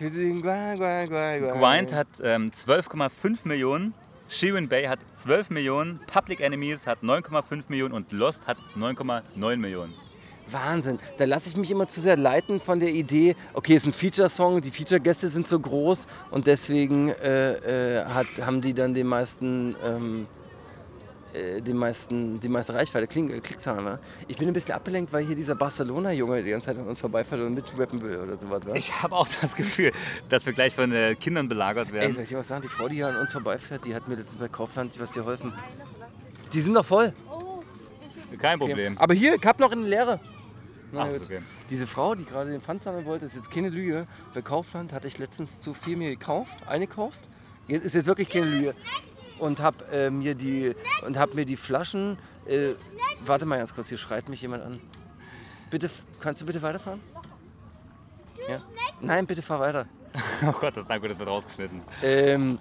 Wir 0.00 0.10
singen 0.10 0.42
Gua, 0.42 0.74
Gua, 0.74 1.04
Gua, 1.04 1.38
Gua. 1.38 1.52
Grind 1.52 1.92
hat 1.92 2.08
ähm, 2.22 2.50
12,5 2.50 3.46
Millionen. 3.46 3.94
Shirin 4.28 4.68
Bay 4.68 4.86
hat 4.86 4.98
12 5.14 5.50
Millionen. 5.50 6.00
Public 6.12 6.40
Enemies 6.40 6.88
hat 6.88 7.02
9,5 7.02 7.64
Millionen. 7.68 7.94
Und 7.94 8.10
Lost 8.10 8.44
hat 8.48 8.56
9,9 8.76 9.56
Millionen. 9.56 9.94
Wahnsinn. 10.50 10.98
Da 11.16 11.24
lasse 11.26 11.48
ich 11.48 11.56
mich 11.56 11.70
immer 11.70 11.86
zu 11.86 12.00
sehr 12.00 12.16
leiten 12.16 12.60
von 12.60 12.80
der 12.80 12.90
Idee, 12.90 13.36
okay, 13.54 13.76
es 13.76 13.82
ist 13.84 13.88
ein 13.88 13.92
Feature-Song, 13.92 14.60
die 14.60 14.70
Feature-Gäste 14.70 15.28
sind 15.28 15.48
so 15.48 15.58
groß 15.58 16.06
und 16.30 16.46
deswegen 16.46 17.08
äh, 17.08 18.00
äh, 18.00 18.04
hat, 18.04 18.26
haben 18.40 18.60
die 18.60 18.74
dann 18.74 18.92
den 18.94 19.06
meisten, 19.06 19.74
ähm, 19.82 20.26
äh, 21.34 21.60
den 21.60 21.76
meisten, 21.76 22.40
die 22.40 22.48
meiste 22.48 22.74
Reichweite, 22.74 23.06
Kling, 23.06 23.30
äh, 23.30 23.40
Klickzahlen. 23.40 23.84
Ne? 23.84 23.98
Ich 24.28 24.36
bin 24.36 24.48
ein 24.48 24.54
bisschen 24.54 24.74
abgelenkt, 24.74 25.12
weil 25.12 25.24
hier 25.26 25.36
dieser 25.36 25.54
Barcelona-Junge 25.54 26.42
die 26.42 26.50
ganze 26.50 26.66
Zeit 26.66 26.78
an 26.78 26.86
uns 26.86 27.00
vorbeifährt 27.00 27.40
und 27.40 27.54
mitrappen 27.54 28.00
will 28.02 28.18
oder 28.18 28.38
sowas. 28.38 28.66
wa? 28.66 28.74
Ich 28.74 29.02
habe 29.02 29.14
auch 29.16 29.28
das 29.40 29.54
Gefühl, 29.56 29.92
dass 30.28 30.46
wir 30.46 30.52
gleich 30.52 30.74
von 30.74 30.92
äh, 30.92 31.14
Kindern 31.16 31.48
belagert 31.48 31.88
Ey, 31.88 31.94
werden. 31.94 32.12
soll 32.12 32.22
ich 32.22 32.28
dir 32.28 32.38
was 32.38 32.48
sagen? 32.48 32.62
Die 32.62 32.68
Frau, 32.68 32.88
die 32.88 32.96
hier 32.96 33.08
an 33.08 33.16
uns 33.16 33.32
vorbeifährt, 33.32 33.84
die 33.84 33.94
hat 33.94 34.08
mir 34.08 34.14
letztens 34.14 34.40
bei 34.40 34.48
Kaufland 34.48 34.98
was 35.00 35.12
geholfen. 35.12 35.52
Die 36.52 36.60
sind 36.60 36.72
noch 36.72 36.84
voll. 36.84 37.12
Kein 38.38 38.58
Problem. 38.58 38.96
Aber 38.98 39.14
hier, 39.14 39.34
ich 39.34 39.44
hab 39.44 39.58
noch 39.58 39.72
eine 39.72 39.82
leere. 39.82 40.20
Na 40.92 41.02
Ach, 41.02 41.08
okay. 41.08 41.40
Diese 41.70 41.86
Frau, 41.86 42.14
die 42.14 42.24
gerade 42.24 42.50
den 42.50 42.60
Pfand 42.60 42.82
sammeln 42.82 43.04
wollte, 43.04 43.26
ist 43.26 43.34
jetzt 43.34 43.50
keine 43.50 43.68
Lüge. 43.68 44.06
Bei 44.32 44.42
Kaufland 44.42 44.92
hatte 44.92 45.08
ich 45.08 45.18
letztens 45.18 45.60
zu 45.60 45.74
viel 45.74 45.96
mir 45.96 46.10
gekauft, 46.10 46.54
eingekauft. 46.68 47.18
Jetzt 47.66 47.84
ist 47.84 47.94
jetzt 47.94 48.06
wirklich 48.06 48.28
keine 48.28 48.46
Lüge. 48.46 48.74
Und 49.38 49.60
hab 49.60 49.90
äh, 49.92 50.10
mir 50.10 50.34
die 50.34 50.74
und 51.06 51.18
hab 51.18 51.34
mir 51.34 51.44
die 51.44 51.56
Flaschen. 51.56 52.16
Äh, 52.46 52.74
warte 53.24 53.46
mal 53.46 53.58
ganz 53.58 53.74
kurz, 53.74 53.88
hier 53.88 53.98
schreit 53.98 54.28
mich 54.28 54.40
jemand 54.42 54.62
an. 54.64 54.80
Bitte, 55.70 55.90
kannst 56.20 56.42
du 56.42 56.46
bitte 56.46 56.62
weiterfahren? 56.62 57.00
Ja? 58.48 58.58
Nein, 59.00 59.26
bitte 59.26 59.42
fahr 59.42 59.60
weiter. 59.60 59.86
Oh 60.46 60.52
Gott, 60.52 60.76
das, 60.76 60.86
na 60.88 60.98
gut, 60.98 61.10
das 61.10 61.18
wird 61.18 61.28
rausgeschnitten. 61.28 61.80
Ähm, 62.02 62.58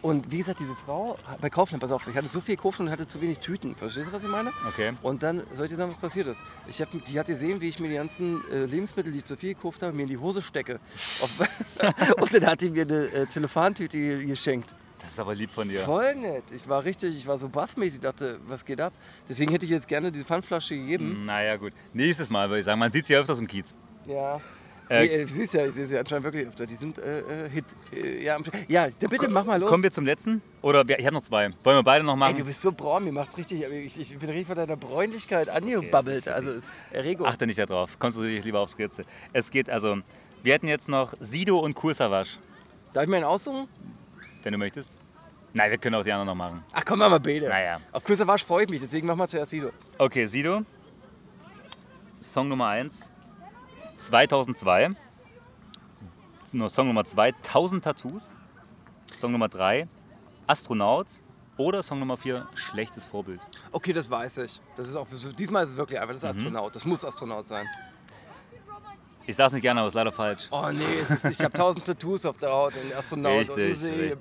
und 0.00 0.30
wie 0.30 0.38
gesagt, 0.38 0.60
diese 0.60 0.74
Frau 0.86 1.16
bei 1.40 1.50
Kaufland, 1.50 1.80
pass 1.82 1.90
auf, 1.92 2.06
ich 2.06 2.14
hatte 2.16 2.28
so 2.28 2.40
viel 2.40 2.56
gekauft 2.56 2.80
und 2.80 2.90
hatte 2.90 3.06
zu 3.06 3.20
wenig 3.20 3.38
Tüten. 3.38 3.74
Verstehst 3.74 4.08
du, 4.08 4.12
was 4.12 4.24
ich 4.24 4.30
meine? 4.30 4.50
Okay. 4.68 4.92
Und 5.02 5.22
dann, 5.22 5.42
soll 5.54 5.66
ich 5.66 5.70
dir 5.70 5.76
sagen, 5.76 5.90
was 5.90 5.98
passiert 5.98 6.26
ist? 6.28 6.40
Ich 6.66 6.80
hab, 6.80 6.88
die 7.04 7.18
hat 7.18 7.26
gesehen, 7.26 7.60
wie 7.60 7.68
ich 7.68 7.78
mir 7.80 7.88
die 7.88 7.96
ganzen 7.96 8.42
äh, 8.50 8.64
Lebensmittel, 8.64 9.12
die 9.12 9.18
ich 9.18 9.24
zu 9.24 9.36
viel 9.36 9.54
gekauft 9.54 9.82
habe, 9.82 9.92
mir 9.92 10.02
in 10.04 10.08
die 10.08 10.16
Hose 10.18 10.40
stecke. 10.40 10.78
Und 12.20 12.32
dann 12.34 12.46
hat 12.46 12.60
die 12.62 12.70
mir 12.70 12.82
eine 12.82 13.06
äh, 13.12 13.28
Zellophantüte 13.28 13.98
ge- 13.98 14.24
geschenkt. 14.26 14.74
Das 15.04 15.12
ist 15.12 15.20
aber 15.20 15.34
lieb 15.34 15.50
von 15.50 15.68
dir. 15.68 15.80
Voll 15.80 16.14
nett. 16.14 16.44
Ich 16.50 16.66
war 16.66 16.82
richtig, 16.82 17.14
ich 17.14 17.26
war 17.26 17.36
so 17.36 17.48
baffmäßig, 17.48 18.00
dachte, 18.00 18.40
was 18.46 18.64
geht 18.64 18.80
ab? 18.80 18.94
Deswegen 19.28 19.52
hätte 19.52 19.66
ich 19.66 19.70
jetzt 19.70 19.86
gerne 19.86 20.10
diese 20.10 20.24
Pfandflasche 20.24 20.74
gegeben. 20.74 21.26
Naja, 21.26 21.56
gut. 21.56 21.74
Nächstes 21.92 22.30
Mal 22.30 22.48
würde 22.48 22.60
ich 22.60 22.64
sagen, 22.64 22.78
man 22.78 22.90
sieht 22.90 23.04
sie 23.06 23.12
ja 23.12 23.20
öfters 23.20 23.38
im 23.38 23.46
Kiez. 23.46 23.74
Ja. 24.06 24.40
Äh, 24.88 25.00
nee, 25.00 25.06
äh, 25.14 25.24
du 25.24 25.28
siehst 25.32 25.54
ja, 25.54 25.66
ich 25.66 25.74
sehe 25.74 25.86
sie 25.86 25.98
anscheinend 25.98 26.24
wirklich 26.24 26.46
öfter. 26.46 26.66
Die 26.66 26.74
sind 26.74 26.98
äh, 26.98 27.20
äh, 27.20 27.50
Hit. 27.50 27.64
Äh, 27.92 28.24
ja, 28.24 28.38
ja, 28.68 28.88
bitte 28.98 29.28
mach 29.28 29.44
mal 29.44 29.60
los. 29.60 29.68
Kommen 29.68 29.82
wir 29.82 29.90
zum 29.90 30.04
letzten? 30.04 30.42
Oder 30.62 30.86
wir, 30.88 30.98
ich 30.98 31.04
habe 31.06 31.14
noch 31.14 31.22
zwei. 31.22 31.50
Wollen 31.62 31.78
wir 31.78 31.82
beide 31.82 32.04
noch 32.04 32.14
Ey, 32.14 32.18
machen? 32.18 32.36
du 32.36 32.44
bist 32.44 32.62
so 32.62 32.72
braun, 32.72 33.04
mir 33.04 33.12
macht's 33.12 33.36
richtig. 33.36 33.62
Ich, 33.62 33.98
ich 33.98 34.18
bin 34.18 34.28
richtig 34.28 34.46
von 34.46 34.56
deiner 34.56 34.76
Bräunlichkeit 34.76 35.48
okay, 35.48 35.74
angebabbelt. 35.74 36.16
ist 36.18 36.28
also 36.28 36.50
ist 36.50 36.70
Erregung. 36.90 37.26
Achte 37.26 37.46
nicht 37.46 37.58
darauf. 37.58 37.98
Konzentriere 37.98 38.36
dich 38.36 38.44
lieber 38.44 38.60
aufs 38.60 38.78
Rätsel. 38.78 39.04
Es 39.32 39.50
geht 39.50 39.70
also 39.70 39.98
Wir 40.42 40.54
hätten 40.54 40.68
jetzt 40.68 40.88
noch 40.88 41.14
Sido 41.20 41.58
und 41.58 41.74
Kursavasch, 41.74 42.38
Darf 42.92 43.02
ich 43.04 43.08
mir 43.08 43.16
einen 43.16 43.24
aussuchen? 43.24 43.68
Wenn 44.44 44.52
du 44.52 44.58
möchtest. 44.58 44.94
Nein, 45.52 45.70
wir 45.70 45.78
können 45.78 45.94
auch 45.96 46.02
die 46.04 46.12
anderen 46.12 46.26
noch 46.26 46.34
machen. 46.34 46.64
Ach 46.72 46.84
komm, 46.84 46.98
machen 46.98 47.12
wir 47.12 47.20
beide. 47.20 47.48
Naja. 47.48 47.80
Auf 47.92 48.02
Wasch 48.26 48.44
freue 48.44 48.64
ich 48.64 48.70
mich, 48.70 48.80
deswegen 48.80 49.06
machen 49.06 49.18
wir 49.18 49.28
zuerst 49.28 49.50
Sido. 49.50 49.70
Okay, 49.98 50.26
Sido. 50.26 50.62
Song 52.20 52.48
Nummer 52.48 52.68
1. 52.68 53.10
2002. 53.96 54.90
Nur 56.52 56.70
Song 56.70 56.86
Nummer 56.88 57.04
2. 57.04 57.32
1000 57.34 57.84
Tattoos. 57.84 58.36
Song 59.16 59.32
Nummer 59.32 59.48
3. 59.48 59.88
Astronaut. 60.46 61.06
Oder 61.56 61.82
Song 61.82 62.00
Nummer 62.00 62.16
4. 62.16 62.48
Schlechtes 62.54 63.06
Vorbild. 63.06 63.40
Okay, 63.70 63.92
das 63.92 64.10
weiß 64.10 64.38
ich. 64.38 64.60
Das 64.76 64.88
ist 64.88 64.96
auch, 64.96 65.06
diesmal 65.38 65.64
ist 65.64 65.70
es 65.70 65.76
wirklich 65.76 66.00
einfach, 66.00 66.14
das 66.14 66.22
Mhm. 66.22 66.28
ist 66.30 66.36
Astronaut. 66.36 66.74
Das 66.74 66.84
muss 66.84 67.04
Astronaut 67.04 67.46
sein. 67.46 67.66
Ich 69.26 69.36
sag's 69.36 69.52
nicht 69.52 69.62
gerne, 69.62 69.80
aber 69.80 69.88
ist 69.88 69.94
leider 69.94 70.12
falsch. 70.12 70.48
Oh 70.50 70.68
nee, 70.70 70.82
es 71.00 71.10
ist, 71.10 71.24
ich 71.24 71.40
habe 71.40 71.52
tausend 71.56 71.84
Tattoos 71.84 72.26
auf 72.26 72.36
der 72.38 72.50
Haut, 72.50 72.74
ein 72.74 72.96
Astronaut 72.96 73.48
und 73.50 73.58
ein 73.58 73.72
Richtig. 73.72 74.20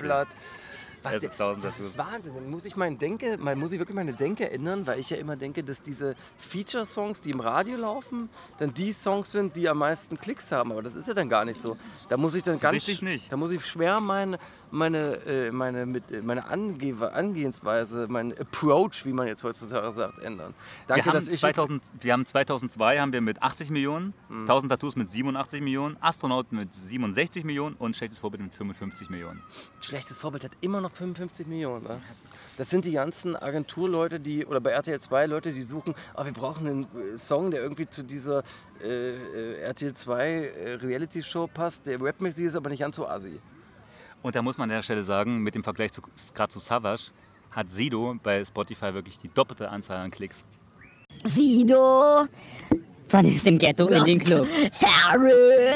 Was 1.04 1.16
Es 1.16 1.24
ist 1.24 1.38
tausend 1.38 1.66
das 1.66 1.80
ist 1.80 1.98
Wahnsinn. 1.98 2.34
Dann 2.34 2.50
muss 2.50 2.64
ich, 2.66 2.76
mein 2.76 2.98
Denke, 2.98 3.38
muss 3.38 3.72
ich 3.74 3.80
wirklich 3.80 3.96
meine 3.96 4.14
Denke 4.14 4.50
ändern, 4.50 4.88
weil 4.88 5.00
ich 5.00 5.10
ja 5.10 5.18
immer 5.18 5.36
denke, 5.36 5.64
dass 5.64 5.82
diese 5.82 6.16
Feature-Songs, 6.38 7.22
die 7.22 7.32
im 7.32 7.42
Radio 7.42 7.78
laufen, 7.78 8.30
dann 8.58 8.74
die 8.74 8.94
Songs 8.94 9.32
sind, 9.32 9.56
die 9.56 9.68
am 9.68 9.80
meisten 9.80 10.18
Klicks 10.18 10.52
haben. 10.52 10.72
Aber 10.72 10.82
das 10.82 10.96
ist 10.96 11.08
ja 11.08 11.14
dann 11.14 11.28
gar 11.28 11.44
nicht 11.44 11.60
so. 11.60 11.78
Da 12.08 12.16
muss 12.16 12.36
ich 12.36 12.44
dann 12.44 12.60
ganz, 12.60 12.78
Offensichtlich 12.78 13.02
nicht. 13.02 13.32
da 13.32 13.38
muss 13.38 13.52
ich 13.52 13.66
schwer 13.66 14.00
meine, 14.00 14.40
meine, 14.74 15.18
äh, 15.26 15.52
meine, 15.52 15.86
mit, 15.86 16.12
äh, 16.12 16.22
meine 16.22 16.46
Ange 16.48 16.74
Angehensweise, 17.14 18.08
mein 18.10 18.38
Approach, 18.38 19.06
wie 19.06 19.14
man 19.14 19.28
jetzt 19.28 19.44
heutzutage 19.44 19.92
sagt, 19.94 20.20
ändern. 20.20 20.54
Danke, 20.88 21.06
Wir 21.06 21.12
haben, 21.12 21.20
dass 21.20 21.28
ich 21.28 21.40
2000, 21.40 21.84
wir 22.02 22.14
haben 22.14 22.26
2002 22.26 23.00
haben 23.00 23.14
wir 23.14 23.22
mit 23.22 23.42
80 23.42 23.70
Millionen, 23.70 24.14
Mhm. 24.30 24.46
1000 24.48 24.72
Tattoos 24.72 24.96
mit 24.96 25.12
87 25.12 25.62
Millionen, 25.62 25.96
Astronaut 26.02 26.52
mit 26.52 26.74
67 26.74 27.44
Millionen 27.44 27.76
und 27.76 27.96
Schlechtes 27.96 28.20
Vorbild 28.20 28.42
mit 28.44 28.54
55 28.56 29.10
Millionen. 29.10 29.42
Schlechtes 29.80 30.18
Vorbild 30.18 30.44
hat 30.44 30.52
immer 30.62 30.82
noch 30.82 30.92
55 30.92 31.46
Millionen. 31.48 31.84
Ne? 31.84 32.02
Das 32.58 32.70
sind 32.70 32.86
die 32.86 32.94
ganzen 32.94 33.36
Agenturleute, 33.36 34.20
die, 34.20 34.46
oder 34.46 34.60
bei 34.60 34.72
RTL 34.72 35.00
2 35.00 35.28
Leute, 35.28 35.54
die 35.54 35.62
suchen, 35.62 35.94
oh, 36.16 36.26
wir 36.26 36.34
brauchen 36.34 36.68
einen 36.68 36.84
äh, 36.84 37.18
Song, 37.18 37.52
der 37.52 37.62
irgendwie 37.62 37.88
zu 37.88 38.04
dieser 38.04 38.44
äh, 38.84 39.14
äh, 39.14 39.60
RTL 39.62 39.94
2 39.94 40.28
äh, 40.28 40.74
Reality-Show 40.76 41.48
passt. 41.48 41.86
Der 41.86 42.02
rapmäßig 42.02 42.46
ist 42.46 42.56
aber 42.56 42.70
nicht 42.70 42.80
ganz 42.80 42.96
so 42.96 43.08
assi. 43.08 43.40
Und 44.24 44.36
da 44.36 44.42
muss 44.42 44.58
man 44.58 44.70
an 44.72 44.76
der 44.78 44.82
Stelle 44.82 45.04
sagen, 45.04 45.40
mit 45.40 45.54
dem 45.54 45.64
Vergleich 45.64 45.92
zu, 45.92 46.02
gerade 46.34 46.50
zu 46.52 46.60
Savage, 46.60 47.12
hat 47.52 47.70
Sido 47.70 48.16
bei 48.24 48.44
Spotify 48.44 48.94
wirklich 48.94 49.20
die 49.20 49.28
doppelte 49.28 49.70
Anzahl 49.70 49.98
an 49.98 50.10
Klicks. 50.12 50.46
Sido, 51.26 52.26
Von 53.08 53.26
ist 53.26 53.46
im 53.46 53.58
Ghetto 53.60 53.86
in 53.88 54.04
den 54.06 54.20
Club. 54.20 54.48
Harry, 54.82 55.30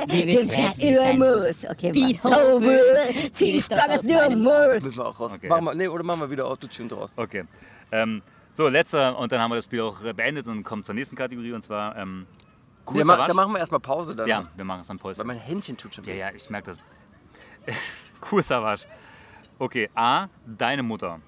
Fett 0.09 0.17
weg, 0.49 0.75
über 0.77 1.13
wie 1.13 1.17
muss. 1.17 1.65
Okay, 1.69 2.19
over, 2.23 3.31
zieh 3.33 3.51
die 3.53 3.61
Stock 3.61 3.77
aus 3.89 4.01
dem 4.01 4.41
Mund. 4.41 4.81
Müssen 4.83 4.97
wir 4.97 5.05
auch 5.05 5.19
raus. 5.19 5.33
Okay. 5.35 5.47
Machen 5.47 5.65
wir, 5.65 5.75
nee, 5.75 5.87
oder 5.87 6.03
machen 6.03 6.21
wir 6.21 6.29
wieder 6.31 6.47
Autotune 6.47 6.87
draus. 6.89 7.13
Okay. 7.15 7.43
Ähm, 7.91 8.23
so, 8.53 8.67
letzter, 8.69 9.15
und 9.19 9.31
dann 9.31 9.39
haben 9.39 9.51
wir 9.51 9.55
das 9.57 9.65
Spiel 9.65 9.81
auch 9.81 10.03
äh, 10.03 10.13
beendet 10.13 10.47
und 10.47 10.63
kommen 10.63 10.83
zur 10.83 10.95
nächsten 10.95 11.15
Kategorie 11.15 11.53
und 11.53 11.61
zwar 11.61 11.95
ähm, 11.95 12.25
Ja, 12.87 12.91
Cool 12.93 13.03
ma, 13.03 13.13
Savage. 13.13 13.27
da 13.27 13.33
machen 13.35 13.51
wir 13.53 13.59
erstmal 13.59 13.81
Pause 13.81 14.15
dann. 14.15 14.27
Ja, 14.27 14.47
wir 14.55 14.65
machen 14.65 14.81
es 14.81 14.87
dann 14.87 14.97
Pause. 14.97 15.19
Weil 15.19 15.25
mein 15.27 15.37
Händchen 15.39 15.77
tut 15.77 15.93
schon 15.93 16.05
Ja, 16.05 16.13
weh. 16.13 16.19
ja, 16.19 16.29
ich 16.35 16.49
merke 16.49 16.71
das. 16.71 16.79
cool 18.31 18.43
Savage. 18.43 18.85
Okay, 19.59 19.89
A, 19.95 20.27
deine 20.45 20.83
Mutter. 20.83 21.19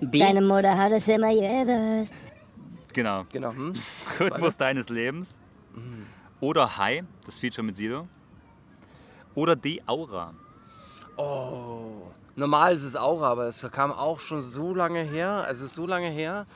B. 0.00 0.18
Deine 0.18 0.40
Mutter 0.40 0.76
hat 0.76 0.92
es 0.92 1.06
immer 1.08 1.32
gewusst. 1.32 2.14
Genau. 2.92 3.24
Genau. 3.32 3.52
Hm? 3.52 3.74
Rhythmus 4.20 4.56
deines 4.56 4.88
Lebens. 4.88 5.38
Oder 6.40 6.76
High, 6.76 7.04
das 7.24 7.38
Feature 7.38 7.64
mit 7.64 7.76
Sido. 7.76 8.08
Oder 9.34 9.56
D, 9.56 9.80
Aura. 9.86 10.34
Oh. 11.16 12.10
Normal 12.34 12.74
ist 12.74 12.82
es 12.82 12.96
Aura, 12.96 13.28
aber 13.30 13.46
es 13.46 13.62
kam 13.70 13.92
auch 13.92 14.18
schon 14.18 14.42
so 14.42 14.74
lange 14.74 15.02
her, 15.02 15.44
also 15.46 15.64
es 15.64 15.70
ist 15.70 15.76
so 15.76 15.86
lange 15.86 16.08
her, 16.08 16.46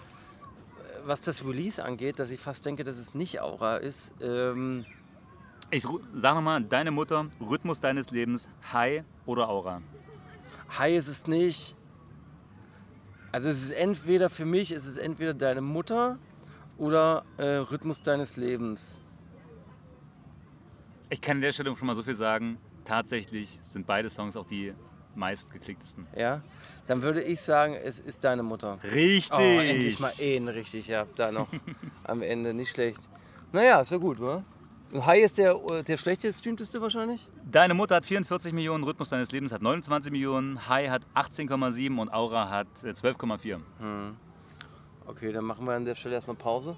äh, 0.78 1.06
was 1.06 1.20
das 1.20 1.44
Release 1.44 1.82
angeht, 1.82 2.18
dass 2.18 2.30
ich 2.30 2.40
fast 2.40 2.64
denke, 2.64 2.82
dass 2.82 2.96
es 2.96 3.14
nicht 3.14 3.40
Aura 3.40 3.76
ist. 3.76 4.12
Ähm, 4.20 4.86
Ich 5.70 5.84
sag 6.14 6.34
nochmal, 6.34 6.62
deine 6.62 6.92
Mutter, 6.92 7.26
Rhythmus 7.40 7.80
deines 7.80 8.10
Lebens, 8.10 8.48
High 8.72 9.02
oder 9.24 9.48
Aura. 9.48 9.82
High 10.78 10.96
ist 10.96 11.08
es 11.08 11.26
nicht. 11.26 11.74
Also 13.32 13.50
es 13.50 13.62
ist 13.62 13.72
entweder 13.72 14.30
für 14.30 14.44
mich, 14.44 14.70
es 14.70 14.86
ist 14.86 14.96
entweder 14.96 15.34
deine 15.34 15.60
Mutter 15.60 16.18
oder 16.78 17.24
äh, 17.36 17.56
Rhythmus 17.56 18.00
deines 18.00 18.36
Lebens. 18.36 19.00
Ich 21.10 21.20
kann 21.20 21.38
an 21.38 21.42
der 21.42 21.52
Stelle 21.52 21.74
schon 21.74 21.86
mal 21.86 21.96
so 21.96 22.02
viel 22.02 22.14
sagen. 22.14 22.58
Tatsächlich 22.84 23.58
sind 23.62 23.86
beide 23.86 24.08
Songs 24.08 24.36
auch 24.36 24.46
die 24.46 24.72
meistgeklicktesten. 25.16 26.06
Ja? 26.16 26.42
Dann 26.86 27.02
würde 27.02 27.22
ich 27.22 27.40
sagen, 27.40 27.74
es 27.74 27.98
ist 27.98 28.22
deine 28.22 28.44
Mutter. 28.44 28.78
Richtig! 28.84 29.32
Oh, 29.32 29.60
endlich 29.60 29.98
mal 29.98 30.12
einen 30.20 30.48
richtig, 30.48 30.86
ja, 30.86 31.06
da 31.16 31.32
noch 31.32 31.48
am 32.04 32.22
Ende, 32.22 32.54
nicht 32.54 32.70
schlecht. 32.70 33.00
Naja, 33.52 33.80
ist 33.80 33.90
ja 33.90 33.98
gut, 33.98 34.20
wa? 34.20 34.44
Und 34.92 35.04
High 35.04 35.24
ist 35.24 35.36
der, 35.36 35.54
der 35.82 35.96
schlechteste, 35.96 36.38
streamteste 36.38 36.80
wahrscheinlich? 36.80 37.28
Deine 37.50 37.74
Mutter 37.74 37.96
hat 37.96 38.04
44 38.04 38.52
Millionen, 38.52 38.84
Rhythmus 38.84 39.08
deines 39.08 39.32
Lebens 39.32 39.52
hat 39.52 39.60
29 39.60 40.12
Millionen, 40.12 40.68
High 40.68 40.88
hat 40.90 41.02
18,7 41.14 41.98
und 41.98 42.12
Aura 42.12 42.48
hat 42.48 42.68
äh, 42.84 42.90
12,4. 42.90 43.58
Okay, 45.06 45.32
dann 45.32 45.44
machen 45.44 45.66
wir 45.66 45.74
an 45.74 45.84
der 45.84 45.94
Stelle 45.96 46.14
erstmal 46.14 46.36
Pause. 46.36 46.76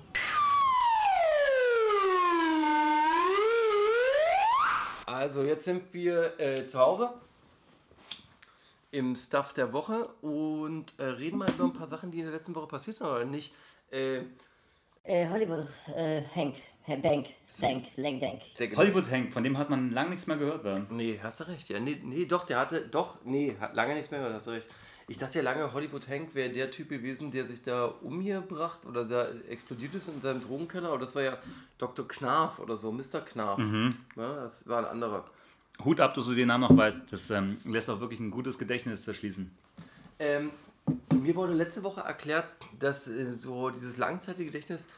Also, 5.06 5.42
jetzt 5.42 5.64
sind 5.64 5.92
wir 5.92 6.38
äh, 6.38 6.66
zu 6.66 6.78
Hause 6.78 7.10
im 8.90 9.14
Stuff 9.16 9.52
der 9.52 9.72
Woche 9.72 10.06
und 10.22 10.94
äh, 10.98 11.04
reden 11.04 11.38
mal 11.38 11.48
über 11.50 11.64
ein 11.64 11.72
paar 11.72 11.86
Sachen, 11.86 12.10
die 12.10 12.18
in 12.20 12.24
der 12.24 12.34
letzten 12.34 12.54
Woche 12.54 12.66
passiert 12.66 12.96
sind 12.96 13.06
oder 13.06 13.24
nicht. 13.24 13.54
Äh, 13.90 14.20
Äh, 15.04 15.26
Hollywood, 15.30 15.66
äh, 15.96 16.22
Hank, 16.34 16.56
Bank, 16.96 17.26
Sank, 17.46 17.84
Lang 17.96 18.20
Dank. 18.20 18.40
der 18.58 18.74
Hollywood 18.76 19.10
Hank, 19.10 19.32
von 19.32 19.42
dem 19.42 19.58
hat 19.58 19.70
man 19.70 19.92
lange 19.92 20.10
nichts 20.10 20.26
mehr 20.26 20.36
gehört. 20.36 20.64
Wa? 20.64 20.74
Nee, 20.90 21.20
hast 21.22 21.40
du 21.40 21.44
recht. 21.48 21.68
Ja, 21.68 21.78
nee, 21.80 22.00
nee, 22.02 22.24
doch, 22.24 22.44
der 22.44 22.58
hatte, 22.58 22.80
doch, 22.90 23.18
nee, 23.24 23.56
hat 23.60 23.74
lange 23.74 23.94
nichts 23.94 24.10
mehr 24.10 24.20
gehört, 24.20 24.36
hast 24.36 24.46
du 24.46 24.52
recht. 24.52 24.66
Ich 25.10 25.16
dachte 25.16 25.38
ja 25.38 25.44
lange, 25.44 25.72
Hollywood 25.72 26.06
Hank 26.08 26.34
wäre 26.34 26.50
der 26.50 26.70
Typ 26.70 26.90
gewesen, 26.90 27.30
der 27.30 27.46
sich 27.46 27.62
da 27.62 27.86
umgebracht 27.86 28.84
oder 28.84 29.04
da 29.06 29.28
explodiert 29.48 29.94
ist 29.94 30.08
in 30.08 30.20
seinem 30.20 30.42
Drogenkeller, 30.42 30.88
aber 30.88 30.98
das 30.98 31.14
war 31.14 31.22
ja 31.22 31.38
Dr. 31.78 32.06
Knarf 32.06 32.58
oder 32.58 32.76
so, 32.76 32.92
Mr. 32.92 33.20
Knarf. 33.20 33.58
Ja, 34.16 34.34
das 34.42 34.68
war 34.68 34.80
ein 34.80 34.84
anderer. 34.84 35.24
Hut 35.84 36.00
ab, 36.00 36.12
dass 36.14 36.26
du 36.26 36.34
den 36.34 36.48
Namen 36.48 36.68
noch 36.68 36.76
weißt. 36.76 37.02
Das 37.10 37.30
ähm, 37.30 37.56
lässt 37.64 37.88
auch 37.88 38.00
wirklich 38.00 38.20
ein 38.20 38.30
gutes 38.30 38.58
Gedächtnis 38.58 39.04
zerschließen. 39.04 39.50
Ähm, 40.18 40.50
mir 41.22 41.34
wurde 41.36 41.52
letzte 41.52 41.82
Woche 41.84 42.00
erklärt, 42.00 42.46
dass 42.78 43.06
äh, 43.06 43.30
so 43.30 43.70
dieses 43.70 43.96
Langzeitgedächtnis 43.96 44.88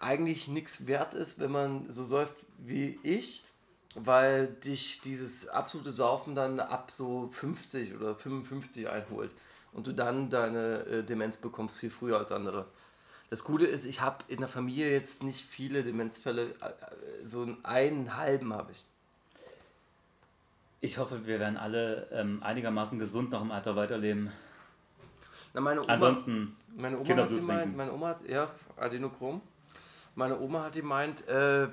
eigentlich 0.00 0.48
nichts 0.48 0.86
wert 0.86 1.14
ist, 1.14 1.38
wenn 1.38 1.52
man 1.52 1.88
so 1.90 2.02
säuft 2.02 2.34
wie 2.58 2.98
ich, 3.02 3.44
weil 3.94 4.46
dich 4.48 5.00
dieses 5.02 5.48
absolute 5.48 5.90
Saufen 5.90 6.34
dann 6.34 6.58
ab 6.58 6.90
so 6.90 7.28
50 7.32 7.94
oder 7.94 8.14
55 8.14 8.88
einholt 8.88 9.30
und 9.72 9.86
du 9.86 9.92
dann 9.92 10.30
deine 10.30 10.86
äh, 10.86 11.02
Demenz 11.04 11.36
bekommst 11.36 11.76
viel 11.76 11.90
früher 11.90 12.18
als 12.18 12.32
andere. 12.32 12.66
Das 13.28 13.44
Gute 13.44 13.66
ist, 13.66 13.84
ich 13.84 14.00
habe 14.00 14.24
in 14.28 14.38
der 14.38 14.48
Familie 14.48 14.90
jetzt 14.90 15.22
nicht 15.22 15.44
viele 15.44 15.84
Demenzfälle, 15.84 16.54
äh, 16.60 16.66
äh, 16.66 17.28
so 17.28 17.42
einen, 17.42 17.64
einen 17.64 18.16
halben 18.16 18.52
habe 18.52 18.72
ich. 18.72 18.84
Ich 20.80 20.98
hoffe, 20.98 21.26
wir 21.26 21.38
werden 21.38 21.58
alle 21.58 22.08
ähm, 22.10 22.42
einigermaßen 22.42 22.98
gesund 22.98 23.30
noch 23.32 23.42
im 23.42 23.50
Alter 23.50 23.76
weiterleben. 23.76 24.32
Na, 25.52 25.60
meine 25.60 25.82
Oma, 25.82 25.92
Ansonsten 25.92 26.56
Meine 26.74 26.98
Oma 26.98 27.16
hat 27.16 27.32
gemeint, 27.32 27.76
meine 27.76 27.92
Oma 27.92 28.08
hat, 28.08 28.26
ja, 28.26 28.50
Adenochrom. 28.76 29.42
Meine 30.14 30.38
Oma 30.40 30.64
hat 30.64 30.74
gemeint, 30.74 31.26
äh, 31.28 31.68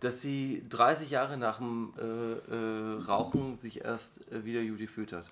dass 0.00 0.20
sie 0.20 0.64
30 0.68 1.10
Jahre 1.10 1.36
nach 1.38 1.58
dem 1.58 1.94
äh, 1.98 2.02
äh, 2.54 3.02
Rauchen 3.06 3.56
sich 3.56 3.84
erst 3.84 4.30
äh, 4.32 4.44
wieder 4.44 4.62
gut 4.64 4.78
gefühlt 4.78 5.12
hat. 5.12 5.30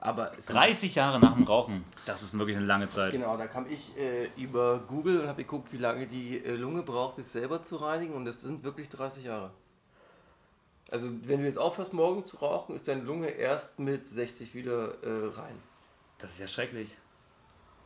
Aber 0.00 0.30
es 0.38 0.46
sind- 0.46 0.54
30 0.56 0.94
Jahre 0.94 1.18
nach 1.18 1.34
dem 1.34 1.44
Rauchen. 1.44 1.84
Das 2.06 2.22
ist 2.22 2.36
wirklich 2.38 2.56
eine 2.56 2.66
lange 2.66 2.88
Zeit. 2.88 3.12
Genau, 3.12 3.36
da 3.36 3.46
kam 3.46 3.66
ich 3.70 3.96
äh, 3.98 4.28
über 4.36 4.80
Google 4.86 5.20
und 5.22 5.28
habe 5.28 5.42
geguckt, 5.42 5.72
wie 5.72 5.78
lange 5.78 6.06
die 6.06 6.44
äh, 6.44 6.54
Lunge 6.56 6.82
braucht, 6.82 7.16
sich 7.16 7.26
selber 7.26 7.62
zu 7.62 7.76
reinigen 7.76 8.14
und 8.14 8.24
das 8.24 8.42
sind 8.42 8.62
wirklich 8.62 8.88
30 8.90 9.24
Jahre. 9.24 9.50
Also 10.90 11.08
wenn 11.24 11.40
du 11.40 11.46
jetzt 11.46 11.58
aufhörst, 11.58 11.92
morgen 11.92 12.24
zu 12.24 12.38
rauchen, 12.38 12.74
ist 12.74 12.88
deine 12.88 13.02
Lunge 13.02 13.28
erst 13.28 13.78
mit 13.78 14.08
60 14.08 14.54
wieder 14.54 14.94
rein. 15.36 15.54
Das 16.18 16.30
ist 16.32 16.38
ja 16.40 16.48
schrecklich. 16.48 16.96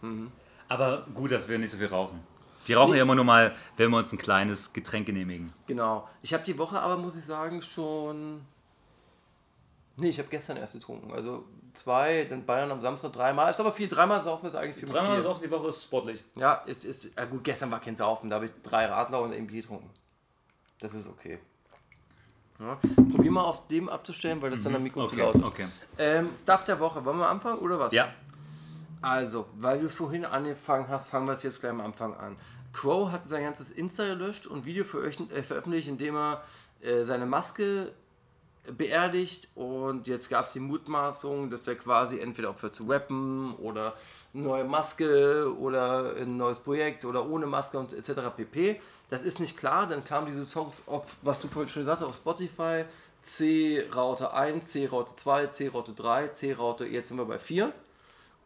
Mhm. 0.02 0.30
Aber 0.68 1.06
gut, 1.12 1.32
dass 1.32 1.48
wir 1.48 1.58
nicht 1.58 1.70
so 1.70 1.78
viel 1.78 1.88
rauchen. 1.88 2.20
Wir 2.66 2.78
rauchen 2.78 2.94
ja 2.94 3.02
immer 3.02 3.14
nur 3.14 3.24
mal, 3.24 3.54
wenn 3.76 3.90
wir 3.90 3.98
uns 3.98 4.12
ein 4.12 4.18
kleines 4.18 4.72
Getränk 4.72 5.06
genehmigen. 5.06 5.52
Genau. 5.66 6.08
Ich 6.22 6.32
habe 6.32 6.44
die 6.44 6.56
Woche 6.58 6.80
aber, 6.80 6.96
muss 6.96 7.16
ich 7.16 7.24
sagen, 7.24 7.62
schon. 7.62 8.42
Nee, 9.96 10.08
ich 10.08 10.18
habe 10.18 10.28
gestern 10.28 10.56
erst 10.56 10.74
getrunken. 10.74 11.12
Also 11.12 11.44
zwei, 11.74 12.24
dann 12.24 12.44
Bayern 12.46 12.70
am 12.70 12.80
Samstag 12.80 13.12
dreimal. 13.12 13.50
Ist 13.50 13.60
aber 13.60 13.72
viel. 13.72 13.88
Dreimal 13.88 14.22
saufen 14.22 14.46
ist 14.46 14.54
eigentlich 14.54 14.76
viel. 14.76 14.88
Dreimal 14.88 15.16
viel. 15.16 15.22
saufen 15.22 15.42
die 15.42 15.50
Woche 15.50 15.68
ist 15.68 15.84
sportlich. 15.84 16.24
Ja, 16.36 16.54
ist, 16.66 16.84
ist. 16.84 17.16
Ja 17.16 17.24
gut, 17.24 17.44
gestern 17.44 17.70
war 17.70 17.80
kein 17.80 17.96
Saufen. 17.96 18.30
Da 18.30 18.36
habe 18.36 18.46
ich 18.46 18.52
drei 18.62 18.86
Radler 18.86 19.20
und 19.22 19.32
ein 19.32 19.46
Bier 19.46 19.62
getrunken. 19.62 19.90
Das 20.80 20.94
ist 20.94 21.08
okay. 21.08 21.38
Ja. 22.58 22.78
Probier 23.10 23.30
mal 23.30 23.42
auf 23.42 23.66
dem 23.66 23.88
abzustellen, 23.88 24.40
weil 24.40 24.50
das 24.50 24.62
dann 24.62 24.76
am 24.76 24.82
Mikro 24.82 25.04
zu 25.06 25.16
laut 25.16 25.34
ist. 25.34 25.44
okay. 25.44 25.66
Ähm, 25.98 26.30
Stuff 26.40 26.64
der 26.64 26.78
Woche, 26.78 27.04
wollen 27.04 27.18
wir 27.18 27.28
anfangen 27.28 27.58
oder 27.58 27.78
was? 27.78 27.92
Ja, 27.92 28.12
Also, 29.03 29.46
weil 29.59 29.80
du 29.80 29.86
es 29.86 29.94
vorhin 29.94 30.24
angefangen 30.24 30.86
hast, 30.88 31.11
fangen 31.11 31.26
wir 31.26 31.34
es 31.34 31.42
jetzt 31.42 31.61
gleich 31.61 31.72
am 31.72 31.80
Anfang 31.80 32.14
an. 32.14 32.36
Crow 32.72 33.11
hat 33.11 33.24
sein 33.24 33.42
ganzes 33.42 33.70
Insta 33.70 34.07
gelöscht 34.07 34.46
und 34.46 34.64
Video 34.64 34.84
veröffent- 34.84 35.32
äh, 35.32 35.42
veröffentlicht, 35.42 35.88
in 35.88 35.98
dem 35.98 36.16
er 36.16 36.42
äh, 36.80 37.05
seine 37.05 37.26
Maske 37.26 37.92
beerdigt 38.76 39.48
und 39.57 40.07
jetzt 40.07 40.28
gab 40.30 40.44
es 40.44 40.53
die 40.53 40.61
Mutmaßung, 40.61 41.50
dass 41.50 41.66
er 41.66 41.74
quasi 41.74 42.20
entweder 42.20 42.50
aufhört 42.50 42.72
zu 42.72 42.84
rappen 42.88 43.55
oder 43.57 43.94
neue 44.32 44.64
Maske 44.64 45.53
oder 45.59 46.14
ein 46.16 46.36
neues 46.36 46.61
Projekt 46.61 47.05
oder 47.05 47.28
ohne 47.28 47.46
Maske 47.46 47.78
und 47.78 47.92
etc. 47.92 48.30
pp. 48.36 48.80
Das 49.11 49.24
ist 49.24 49.40
nicht 49.40 49.57
klar, 49.57 49.88
dann 49.88 50.05
kamen 50.05 50.28
diese 50.28 50.44
Songs 50.44 50.86
auf, 50.86 51.16
was 51.22 51.40
du 51.40 51.48
vorhin 51.48 51.68
schon 51.68 51.80
gesagt 51.80 52.00
hast, 52.00 52.09
auf 52.09 52.16
Spotify, 52.16 52.84
C-Raute 53.20 54.32
1, 54.32 54.68
C-Raute 54.68 55.14
2, 55.16 55.46
C-Raute 55.48 55.92
3, 55.92 56.28
C-Raute, 56.28 56.86
jetzt 56.86 57.09
sind 57.09 57.18
wir 57.18 57.24
bei 57.24 57.40
4. 57.40 57.72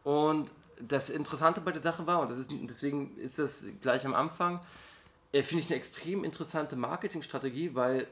Und 0.07 0.49
das 0.79 1.09
Interessante 1.09 1.59
bei 1.59 1.73
der 1.73 1.81
Sache 1.81 2.07
war, 2.07 2.21
und 2.21 2.31
das 2.31 2.37
ist, 2.37 2.49
deswegen 2.49 3.17
ist 3.17 3.39
das 3.39 3.65
gleich 3.81 4.05
am 4.05 4.13
Anfang, 4.13 4.61
äh, 5.33 5.43
finde 5.43 5.65
ich 5.65 5.69
eine 5.69 5.75
extrem 5.75 6.23
interessante 6.23 6.77
Marketingstrategie, 6.77 7.75
weil 7.75 8.07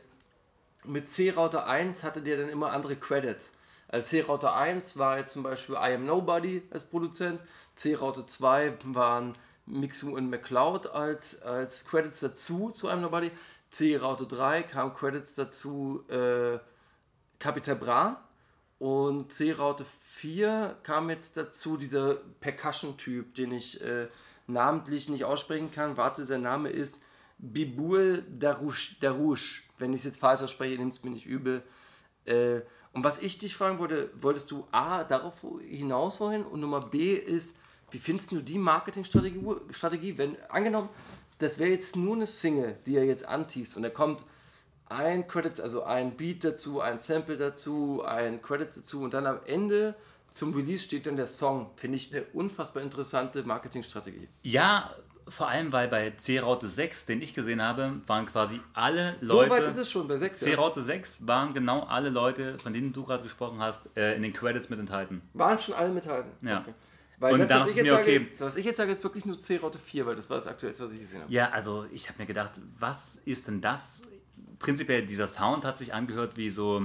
mit 0.84 1.10
C-Router 1.10 1.68
1 1.68 2.04
hatte 2.04 2.22
der 2.22 2.36
dann 2.36 2.50
immer 2.50 2.74
andere 2.74 2.98
Credits. 2.98 3.50
Als 3.88 4.10
C-Router 4.10 4.54
1 4.58 4.98
war 4.98 5.20
jetzt 5.20 5.32
zum 5.32 5.44
Beispiel 5.44 5.76
I 5.76 5.94
Am 5.94 6.06
Nobody 6.06 6.64
als 6.70 6.84
Produzent, 6.84 7.40
C-Router 7.76 8.26
2 8.26 8.74
waren 8.84 9.32
Mixu 9.66 10.14
und 10.18 10.30
McCloud 10.30 10.88
als, 10.88 11.42
als 11.44 11.86
Credits 11.86 12.20
dazu 12.20 12.72
zu 12.72 12.90
I 12.90 12.92
Am 12.92 13.04
Nobody, 13.04 13.32
C-Router 13.72 14.26
3 14.26 14.64
kam 14.64 14.94
Credits 14.94 15.34
dazu 15.36 16.04
äh, 16.10 16.60
Capital 17.40 17.78
Bra. 17.78 18.22
Und 18.80 19.32
C-Raute 19.32 19.86
4 20.16 20.78
kam 20.84 21.10
jetzt 21.10 21.36
dazu 21.36 21.76
dieser 21.76 22.16
Percussion-Typ, 22.40 23.36
den 23.36 23.52
ich 23.52 23.82
äh, 23.82 24.08
namentlich 24.48 25.10
nicht 25.10 25.26
aussprechen 25.26 25.72
kann. 25.72 25.98
Warte, 25.98 26.24
sein 26.24 26.42
Name 26.42 26.70
ist 26.70 26.98
Bibul 27.38 28.24
Darush. 28.30 28.98
Darush. 29.02 29.68
Wenn 29.78 29.92
ich 29.92 30.00
es 30.00 30.06
jetzt 30.06 30.22
falsch 30.22 30.42
ausspreche, 30.42 30.78
nimm 30.78 30.88
es 30.88 31.04
mir 31.04 31.10
nicht 31.10 31.26
übel. 31.26 31.64
Äh, 32.24 32.62
und 32.94 33.04
was 33.04 33.20
ich 33.20 33.40
dich 33.40 33.58
fragen 33.58 33.78
wollte, 33.78 34.10
wolltest 34.16 34.50
du 34.52 34.66
A, 34.72 35.04
darauf 35.04 35.46
hinaus 35.68 36.16
vorhin 36.16 36.46
und 36.46 36.62
Nummer 36.62 36.80
B 36.80 37.16
ist, 37.16 37.54
wie 37.92 38.00
findest 38.00 38.32
du 38.32 38.40
die 38.40 38.58
Marketingstrategie, 38.58 39.44
Strategie, 39.72 40.18
wenn, 40.18 40.38
angenommen, 40.50 40.88
das 41.40 41.60
wäre 41.60 41.72
jetzt 41.72 41.98
nur 41.98 42.16
eine 42.16 42.26
Single, 42.26 42.78
die 42.86 42.96
er 42.96 43.04
jetzt 43.04 43.28
antiest 43.28 43.76
und 43.76 43.84
er 43.84 43.90
kommt 43.90 44.24
ein 44.90 45.28
Credit, 45.28 45.60
also 45.62 45.84
ein 45.84 46.16
Beat 46.16 46.44
dazu, 46.44 46.80
ein 46.82 47.00
Sample 47.00 47.38
dazu, 47.38 48.04
ein 48.06 48.42
Credit 48.42 48.70
dazu 48.76 49.02
und 49.02 49.14
dann 49.14 49.26
am 49.26 49.40
Ende 49.46 49.96
zum 50.32 50.54
Release 50.54 50.84
steht 50.84 51.06
dann 51.06 51.16
der 51.16 51.28
Song. 51.28 51.72
Finde 51.78 51.98
ich 51.98 52.14
eine 52.14 52.24
unfassbar 52.34 52.84
interessante 52.84 53.44
Marketingstrategie. 53.44 54.28
ja, 54.44 54.94
vor 55.28 55.48
allem, 55.48 55.72
weil 55.72 55.88
bei 55.88 56.12
C-Raute 56.12 56.68
6, 56.68 57.08
den 57.08 57.20
ich 57.20 57.34
gesehen 57.34 57.60
habe, 57.60 57.94
waren 58.06 58.28
quasi 58.28 58.62
alle 58.74 59.16
So 59.22 59.38
Leute. 59.38 59.50
weit 59.50 59.64
ist 59.64 59.78
es 59.78 59.90
schon 59.90 60.08
bei 60.08 60.18
6. 60.18 60.40
Ja. 60.42 60.48
C-Raute 60.50 60.84
6 60.84 61.26
waren 61.26 61.52
genau 61.56 61.82
alle 61.82 62.10
Leute, 62.10 62.60
von 62.60 62.74
denen 62.74 62.94
du 62.94 63.04
gerade 63.04 63.24
gesprochen 63.24 63.58
hast, 63.60 63.90
äh, 63.98 64.16
in 64.16 64.22
den 64.22 64.34
Credits 64.34 64.70
mit 64.70 64.78
enthalten. 64.78 65.24
Waren 65.34 65.58
schon 65.58 65.74
alle 65.74 65.90
mithalten. 65.90 66.32
Ja. 66.48 66.64
Weil 67.18 67.34
Und 67.34 67.40
das, 67.40 67.50
was 67.62 67.68
ich 67.70 67.76
jetzt 67.78 67.86
mir, 67.86 67.92
sage, 67.94 68.02
okay. 68.04 68.16
ist, 68.36 68.40
was 68.42 68.56
ich 68.56 68.66
jetzt 68.66 68.78
sage, 68.78 68.92
ist 68.92 69.04
wirklich 69.04 69.26
nur 69.26 69.40
C-Raute 69.42 69.80
4, 69.80 70.06
weil 70.06 70.16
das 70.16 70.30
war 70.30 70.38
das 70.38 70.46
aktuellste, 70.46 70.86
was 70.86 70.92
ich 70.92 71.00
gesehen 71.00 71.22
habe. 71.24 71.34
Ja, 71.34 71.50
also 71.50 71.88
ich 71.92 72.08
habe 72.08 72.20
mir 72.20 72.28
gedacht, 72.28 72.52
was 72.78 73.16
ist 73.26 73.48
denn 73.48 73.62
das? 73.62 74.02
Prinzipiell, 74.66 75.06
dieser 75.06 75.28
Sound 75.28 75.64
hat 75.64 75.78
sich 75.78 75.94
angehört 75.94 76.38
wie 76.38 76.50
so, 76.50 76.82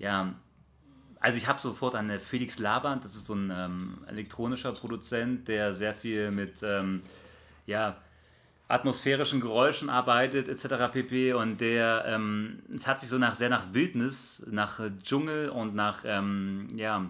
ja, 0.00 0.34
also 1.20 1.38
ich 1.38 1.46
habe 1.46 1.60
sofort 1.60 1.94
an 1.94 2.10
Felix 2.18 2.58
Laband, 2.58 3.04
das 3.04 3.14
ist 3.14 3.26
so 3.26 3.34
ein 3.34 3.52
ähm, 3.54 3.98
elektronischer 4.08 4.72
Produzent, 4.72 5.46
der 5.46 5.72
sehr 5.72 5.94
viel 5.94 6.32
mit, 6.32 6.64
ähm, 6.64 7.02
ja, 7.64 7.96
atmosphärischen 8.66 9.40
Geräuschen 9.40 9.88
arbeitet 9.88 10.48
etc. 10.48 10.92
pp. 10.92 11.34
Und 11.34 11.60
der, 11.60 12.06
ähm, 12.08 12.64
es 12.74 12.88
hat 12.88 12.98
sich 12.98 13.08
so 13.08 13.18
nach 13.18 13.36
sehr 13.36 13.50
nach 13.50 13.72
Wildnis, 13.72 14.42
nach 14.50 14.80
Dschungel 15.00 15.50
und 15.50 15.76
nach, 15.76 16.02
ähm, 16.04 16.66
ja, 16.74 17.08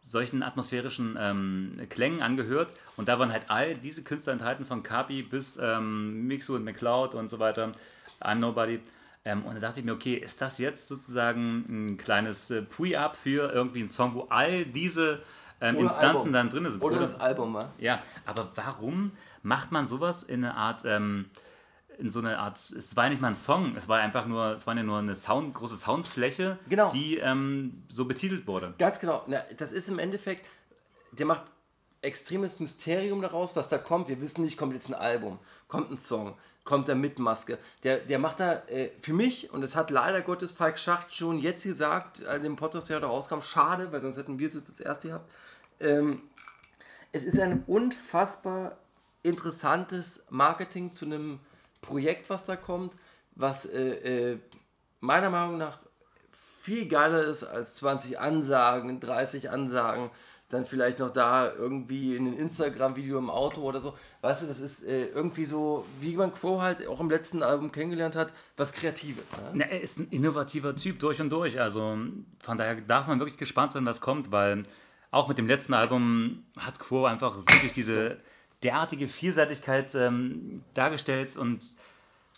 solchen 0.00 0.44
atmosphärischen 0.44 1.16
ähm, 1.18 1.80
Klängen 1.88 2.22
angehört. 2.22 2.72
Und 2.96 3.08
da 3.08 3.18
waren 3.18 3.32
halt 3.32 3.50
all 3.50 3.74
diese 3.74 4.04
Künstler 4.04 4.34
enthalten, 4.34 4.64
von 4.64 4.84
Kapi 4.84 5.22
bis 5.22 5.58
ähm, 5.60 6.28
Mixu 6.28 6.54
und 6.54 6.62
McCloud 6.62 7.16
und 7.16 7.28
so 7.30 7.40
weiter, 7.40 7.72
I'm 8.20 8.36
Nobody. 8.36 8.78
Ähm, 9.24 9.44
und 9.44 9.54
da 9.54 9.60
dachte 9.60 9.80
ich 9.80 9.86
mir, 9.86 9.92
okay, 9.94 10.14
ist 10.14 10.40
das 10.40 10.58
jetzt 10.58 10.86
sozusagen 10.88 11.64
ein 11.68 11.96
kleines 11.96 12.50
äh, 12.50 12.62
Pre-Up 12.62 13.16
für 13.16 13.50
irgendwie 13.52 13.80
einen 13.80 13.88
Song, 13.88 14.14
wo 14.14 14.22
all 14.28 14.66
diese 14.66 15.22
ähm, 15.60 15.76
Oder 15.76 15.84
Instanzen 15.86 16.16
Album. 16.18 16.32
dann 16.32 16.50
drin 16.50 16.70
sind? 16.70 16.82
Oder 16.82 16.98
das 16.98 17.18
Album, 17.18 17.54
wa? 17.54 17.70
Ja, 17.78 18.00
aber 18.26 18.50
warum 18.54 19.12
macht 19.42 19.72
man 19.72 19.88
sowas 19.88 20.22
in 20.22 20.44
eine 20.44 20.54
Art, 20.54 20.82
ähm, 20.84 21.30
in 21.98 22.10
so 22.10 22.18
eine 22.18 22.38
Art, 22.38 22.58
es 22.58 22.96
war 22.96 23.04
ja 23.04 23.10
nicht 23.10 23.22
mal 23.22 23.28
ein 23.28 23.36
Song, 23.36 23.76
es 23.76 23.88
war 23.88 23.98
einfach 24.00 24.26
nur, 24.26 24.54
es 24.56 24.66
war 24.66 24.76
ja 24.76 24.82
nur 24.82 24.98
eine 24.98 25.14
Sound, 25.16 25.54
große 25.54 25.76
Soundfläche, 25.76 26.58
Genau. 26.68 26.90
die 26.92 27.16
ähm, 27.18 27.84
so 27.88 28.04
betitelt 28.04 28.46
wurde. 28.46 28.74
Ganz 28.78 29.00
genau. 29.00 29.22
Na, 29.26 29.38
das 29.56 29.72
ist 29.72 29.88
im 29.88 29.98
Endeffekt, 29.98 30.46
der 31.12 31.24
macht 31.24 31.44
extremes 32.04 32.60
Mysterium 32.60 33.22
daraus, 33.22 33.56
was 33.56 33.68
da 33.68 33.78
kommt. 33.78 34.08
Wir 34.08 34.20
wissen 34.20 34.42
nicht, 34.42 34.56
kommt 34.56 34.74
jetzt 34.74 34.88
ein 34.88 34.94
Album, 34.94 35.38
kommt 35.68 35.90
ein 35.90 35.98
Song, 35.98 36.34
kommt 36.64 36.88
er 36.88 36.94
mit 36.94 37.18
Maske. 37.18 37.58
Der, 37.82 37.98
der 37.98 38.18
macht 38.18 38.40
da 38.40 38.62
äh, 38.68 38.90
für 39.00 39.12
mich, 39.12 39.52
und 39.52 39.62
das 39.62 39.74
hat 39.74 39.90
leider 39.90 40.22
Gottes 40.22 40.52
Falk 40.52 40.78
Schacht 40.78 41.14
schon 41.14 41.38
jetzt 41.38 41.64
gesagt, 41.64 42.24
als 42.26 42.42
dem 42.42 42.56
Podcast 42.56 42.90
der 42.90 43.02
rauskam, 43.02 43.40
schade, 43.40 43.90
weil 43.90 44.00
sonst 44.00 44.16
hätten 44.16 44.38
wir 44.38 44.48
es 44.48 44.54
jetzt 44.54 44.68
das 44.68 44.80
erste 44.80 45.08
gehabt. 45.08 45.30
Ähm, 45.80 46.22
es 47.12 47.24
ist 47.24 47.38
ein 47.40 47.64
unfassbar 47.66 48.76
interessantes 49.22 50.22
Marketing 50.30 50.92
zu 50.92 51.06
einem 51.06 51.40
Projekt, 51.80 52.30
was 52.30 52.44
da 52.44 52.56
kommt, 52.56 52.92
was 53.34 53.66
äh, 53.66 54.32
äh, 54.32 54.38
meiner 55.00 55.30
Meinung 55.30 55.58
nach 55.58 55.78
viel 56.60 56.88
geiler 56.88 57.22
ist 57.24 57.44
als 57.44 57.74
20 57.74 58.18
Ansagen, 58.18 58.98
30 58.98 59.50
Ansagen, 59.50 60.10
dann 60.54 60.64
vielleicht 60.64 60.98
noch 60.98 61.12
da 61.12 61.52
irgendwie 61.52 62.16
in 62.16 62.26
ein 62.26 62.36
Instagram-Video 62.36 63.18
im 63.18 63.28
Auto 63.28 63.60
oder 63.60 63.80
so. 63.80 63.94
Weißt 64.22 64.42
du, 64.42 64.46
das 64.46 64.60
ist 64.60 64.82
äh, 64.82 65.06
irgendwie 65.08 65.44
so, 65.44 65.84
wie 66.00 66.16
man 66.16 66.32
Crow 66.32 66.60
halt 66.62 66.86
auch 66.86 67.00
im 67.00 67.10
letzten 67.10 67.42
Album 67.42 67.70
kennengelernt 67.70 68.16
hat, 68.16 68.32
was 68.56 68.72
Kreatives. 68.72 69.24
Ne? 69.32 69.50
Na, 69.54 69.64
er 69.66 69.80
ist 69.80 69.98
ein 69.98 70.08
innovativer 70.10 70.74
Typ 70.74 70.98
durch 70.98 71.20
und 71.20 71.30
durch. 71.30 71.60
Also 71.60 71.98
von 72.38 72.58
daher 72.58 72.76
darf 72.76 73.06
man 73.06 73.18
wirklich 73.18 73.36
gespannt 73.36 73.72
sein, 73.72 73.84
was 73.84 74.00
kommt, 74.00 74.32
weil 74.32 74.62
auch 75.10 75.28
mit 75.28 75.38
dem 75.38 75.46
letzten 75.46 75.74
Album 75.74 76.44
hat 76.58 76.78
Quo 76.78 77.04
einfach 77.04 77.36
wirklich 77.36 77.72
diese 77.72 78.18
derartige 78.62 79.08
Vielseitigkeit 79.08 79.94
ähm, 79.94 80.62
dargestellt 80.72 81.36
und 81.36 81.62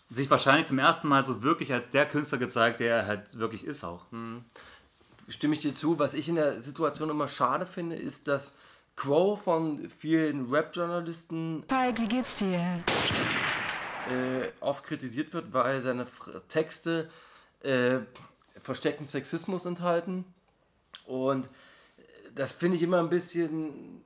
sich 0.09 0.29
wahrscheinlich 0.29 0.67
zum 0.67 0.79
ersten 0.79 1.07
Mal 1.07 1.25
so 1.25 1.43
wirklich 1.43 1.73
als 1.73 1.89
der 1.89 2.05
Künstler 2.05 2.37
gezeigt, 2.37 2.79
der 2.79 2.97
er 2.97 3.07
halt 3.07 3.37
wirklich 3.39 3.65
ist 3.65 3.83
auch. 3.83 4.05
Stimme 5.27 5.53
ich 5.55 5.61
dir 5.61 5.75
zu. 5.75 5.99
Was 5.99 6.13
ich 6.13 6.29
in 6.29 6.35
der 6.35 6.61
Situation 6.61 7.09
immer 7.09 7.27
schade 7.27 7.65
finde, 7.65 7.95
ist, 7.95 8.27
dass 8.27 8.55
Crow 8.95 9.39
von 9.41 9.89
vielen 9.89 10.49
Rap-Journalisten 10.49 11.63
Falk, 11.67 11.99
wie 11.99 12.07
geht's 12.07 12.37
dir? 12.37 12.83
äh, 14.09 14.47
oft 14.61 14.83
kritisiert 14.83 15.33
wird, 15.33 15.53
weil 15.53 15.81
seine 15.81 16.05
Fr- 16.05 16.41
Texte 16.47 17.09
äh, 17.61 17.99
versteckten 18.61 19.05
Sexismus 19.05 19.65
enthalten. 19.65 20.25
Und 21.05 21.45
äh, 21.45 21.49
das 22.33 22.51
finde 22.51 22.77
ich 22.77 22.83
immer 22.83 22.99
ein 22.99 23.09
bisschen. 23.09 24.01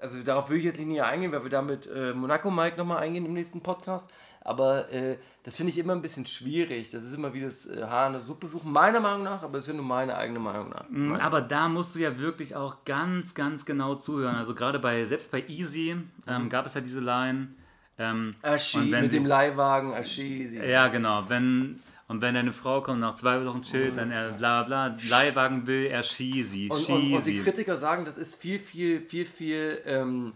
Also 0.00 0.22
darauf 0.22 0.50
will 0.50 0.58
ich 0.58 0.64
jetzt 0.64 0.78
nicht 0.78 0.88
näher 0.88 1.06
eingehen, 1.06 1.32
weil 1.32 1.44
wir 1.44 1.50
da 1.50 1.62
mit 1.62 1.86
äh, 1.86 2.12
Monaco 2.12 2.50
Mike 2.50 2.76
nochmal 2.76 2.98
eingehen 2.98 3.24
im 3.24 3.32
nächsten 3.32 3.62
Podcast. 3.62 4.06
Aber 4.46 4.92
äh, 4.92 5.16
das 5.42 5.56
finde 5.56 5.72
ich 5.72 5.78
immer 5.78 5.94
ein 5.94 6.02
bisschen 6.02 6.26
schwierig. 6.26 6.90
Das 6.90 7.02
ist 7.02 7.14
immer 7.14 7.32
wie 7.32 7.40
das 7.40 7.66
äh, 7.66 7.82
Haar 7.82 8.08
in 8.08 8.12
der 8.12 8.20
Suppe 8.20 8.46
suchen, 8.46 8.70
meiner 8.70 9.00
Meinung 9.00 9.22
nach, 9.24 9.42
aber 9.42 9.56
es 9.56 9.64
ist 9.64 9.68
ja 9.68 9.74
nur 9.74 9.84
meine 9.86 10.14
eigene 10.16 10.38
Meinung 10.38 10.68
nach. 10.68 10.84
Meine- 10.90 11.22
Aber 11.22 11.40
da 11.40 11.66
musst 11.68 11.94
du 11.94 12.00
ja 12.00 12.18
wirklich 12.18 12.54
auch 12.54 12.84
ganz, 12.84 13.34
ganz 13.34 13.64
genau 13.64 13.94
zuhören. 13.94 14.36
Also 14.36 14.54
gerade 14.54 14.78
bei, 14.78 15.02
selbst 15.06 15.32
bei 15.32 15.42
Easy 15.48 15.96
ähm, 16.28 16.48
gab 16.50 16.66
es 16.66 16.74
ja 16.74 16.82
diese 16.82 17.00
Line. 17.00 17.48
Ähm, 17.96 18.34
Aschi, 18.42 18.78
mit 18.80 19.10
sie- 19.10 19.16
dem 19.18 19.26
Leihwagen, 19.26 19.94
Aschi. 19.94 20.46
sie- 20.46 20.58
Ja, 20.58 20.88
genau. 20.88 21.24
Wenn, 21.28 21.80
und 22.08 22.20
wenn 22.20 22.34
deine 22.34 22.52
Frau 22.52 22.82
kommt, 22.82 23.00
nach 23.00 23.14
zwei 23.14 23.42
Wochen 23.46 23.62
chillt, 23.62 23.96
dann 23.96 24.10
er 24.10 24.32
bla 24.32 24.64
bla, 24.64 24.94
Leihwagen 25.08 25.66
will, 25.66 25.86
er 25.86 26.02
schießi, 26.02 26.68
Und, 26.70 26.86
und, 26.90 27.12
und 27.14 27.26
die. 27.26 27.40
Kritiker 27.40 27.76
sagen, 27.78 28.04
das 28.04 28.18
ist 28.18 28.34
viel, 28.34 28.58
viel, 28.58 29.00
viel, 29.00 29.24
viel 29.24 29.78
ähm, 29.86 30.32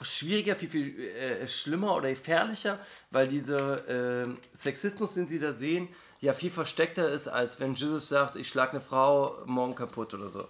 schwieriger, 0.00 0.56
viel, 0.56 0.68
viel 0.68 0.98
äh, 0.98 1.48
schlimmer 1.48 1.96
oder 1.96 2.10
gefährlicher, 2.10 2.78
weil 3.10 3.28
dieser 3.28 3.88
ähm, 3.88 4.38
Sexismus, 4.52 5.14
den 5.14 5.28
sie 5.28 5.38
da 5.38 5.52
sehen, 5.52 5.88
ja 6.20 6.32
viel 6.32 6.50
versteckter 6.50 7.10
ist, 7.10 7.28
als 7.28 7.60
wenn 7.60 7.74
Jesus 7.74 8.08
sagt, 8.08 8.36
ich 8.36 8.48
schlage 8.48 8.72
eine 8.72 8.80
Frau 8.80 9.38
morgen 9.46 9.74
kaputt 9.74 10.14
oder 10.14 10.30
so. 10.30 10.48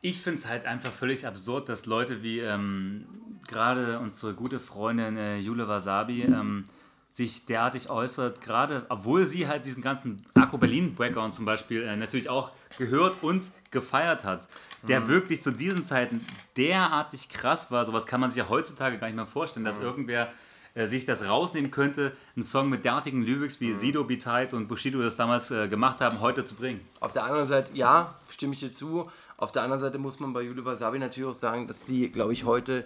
Ich 0.00 0.20
finde 0.20 0.38
es 0.38 0.46
halt 0.46 0.64
einfach 0.64 0.92
völlig 0.92 1.26
absurd, 1.26 1.68
dass 1.68 1.86
Leute 1.86 2.22
wie 2.22 2.38
ähm, 2.38 3.06
gerade 3.48 3.98
unsere 3.98 4.34
gute 4.34 4.60
Freundin 4.60 5.16
äh, 5.16 5.38
Jule 5.38 5.66
Wasabi 5.66 6.22
ähm, 6.22 6.64
sich 7.10 7.46
derartig 7.46 7.90
äußert, 7.90 8.40
gerade 8.40 8.86
obwohl 8.90 9.26
sie 9.26 9.48
halt 9.48 9.64
diesen 9.64 9.82
ganzen 9.82 10.22
Akku 10.34 10.58
Berlin 10.58 10.94
Background 10.94 11.34
zum 11.34 11.44
Beispiel 11.44 11.82
äh, 11.82 11.96
natürlich 11.96 12.28
auch 12.28 12.52
gehört 12.78 13.22
und 13.22 13.50
gefeiert 13.70 14.24
hat, 14.24 14.48
der 14.82 15.00
Mhm. 15.00 15.08
wirklich 15.08 15.42
zu 15.42 15.50
diesen 15.50 15.84
Zeiten 15.84 16.24
derartig 16.56 17.28
krass 17.28 17.70
war. 17.70 17.84
Sowas 17.84 18.06
kann 18.06 18.20
man 18.20 18.30
sich 18.30 18.38
ja 18.38 18.48
heutzutage 18.48 18.96
gar 18.98 19.08
nicht 19.08 19.16
mehr 19.16 19.26
vorstellen, 19.26 19.64
Mhm. 19.64 19.68
dass 19.68 19.78
irgendwer 19.80 20.32
äh, 20.74 20.86
sich 20.86 21.06
das 21.06 21.26
rausnehmen 21.26 21.70
könnte, 21.72 22.12
einen 22.36 22.44
Song 22.44 22.68
mit 22.68 22.84
derartigen 22.84 23.22
Lyrics 23.22 23.58
Mhm. 23.60 23.64
wie 23.64 23.72
Sido, 23.74 24.04
Be 24.04 24.16
Tight 24.18 24.54
und 24.54 24.68
Bushido 24.68 25.00
das 25.02 25.16
damals 25.16 25.50
äh, 25.50 25.66
gemacht 25.66 26.00
haben, 26.00 26.20
heute 26.20 26.44
zu 26.44 26.54
bringen. 26.54 26.80
Auf 27.00 27.12
der 27.12 27.24
anderen 27.24 27.46
Seite, 27.46 27.72
ja, 27.74 28.14
stimme 28.28 28.52
ich 28.54 28.60
dir 28.60 28.70
zu. 28.70 29.10
Auf 29.38 29.50
der 29.50 29.62
anderen 29.62 29.80
Seite 29.80 29.98
muss 29.98 30.20
man 30.20 30.32
bei 30.32 30.42
Julie 30.42 30.64
Wasabi 30.64 30.98
natürlich 31.00 31.28
auch 31.28 31.34
sagen, 31.34 31.66
dass 31.66 31.84
die, 31.84 32.10
glaube 32.12 32.32
ich, 32.32 32.44
heute 32.44 32.84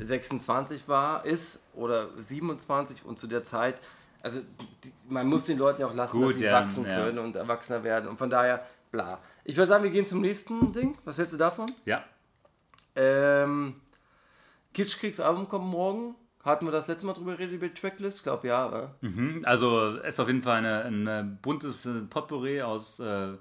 26 0.00 0.88
war, 0.88 1.24
ist 1.24 1.60
oder 1.74 2.08
27 2.18 3.04
und 3.04 3.18
zu 3.18 3.26
der 3.26 3.44
Zeit, 3.44 3.76
also 4.22 4.40
die, 4.84 4.92
man 5.08 5.26
muss 5.26 5.44
den 5.44 5.58
Leuten 5.58 5.82
ja 5.82 5.86
auch 5.86 5.94
lassen, 5.94 6.18
Gut, 6.20 6.30
dass 6.32 6.38
sie 6.38 6.44
ja, 6.44 6.52
wachsen 6.64 6.84
ja. 6.86 6.96
können 6.96 7.18
und 7.18 7.36
erwachsener 7.36 7.84
werden 7.84 8.08
und 8.08 8.16
von 8.18 8.30
daher, 8.30 8.64
bla. 8.94 9.20
Ich 9.44 9.56
würde 9.56 9.66
sagen, 9.66 9.82
wir 9.82 9.90
gehen 9.90 10.06
zum 10.06 10.20
nächsten 10.20 10.72
Ding. 10.72 10.96
Was 11.04 11.18
hältst 11.18 11.34
du 11.34 11.38
davon? 11.38 11.66
Ja. 11.84 12.04
Ähm, 12.94 13.80
Kitschkriegs 14.72 15.20
Album 15.20 15.48
kommt 15.48 15.66
morgen. 15.66 16.14
Hatten 16.44 16.66
wir 16.66 16.72
das 16.72 16.86
letzte 16.86 17.06
Mal 17.06 17.14
drüber 17.14 17.32
geredet, 17.32 17.54
über 17.54 17.68
die 17.68 17.74
Tracklist? 17.74 18.18
Ich 18.18 18.22
glaube 18.22 18.46
ja, 18.46 18.68
oder? 18.68 18.94
Mhm. 19.00 19.40
Also 19.44 19.96
es 19.96 20.14
ist 20.14 20.20
auf 20.20 20.28
jeden 20.28 20.42
Fall 20.42 20.58
eine, 20.58 20.84
ein 20.84 21.06
äh, 21.06 21.24
buntes 21.42 21.86
äh, 21.86 22.02
Potpourri 22.08 22.62
aus 22.62 23.00
äh, 23.00 23.32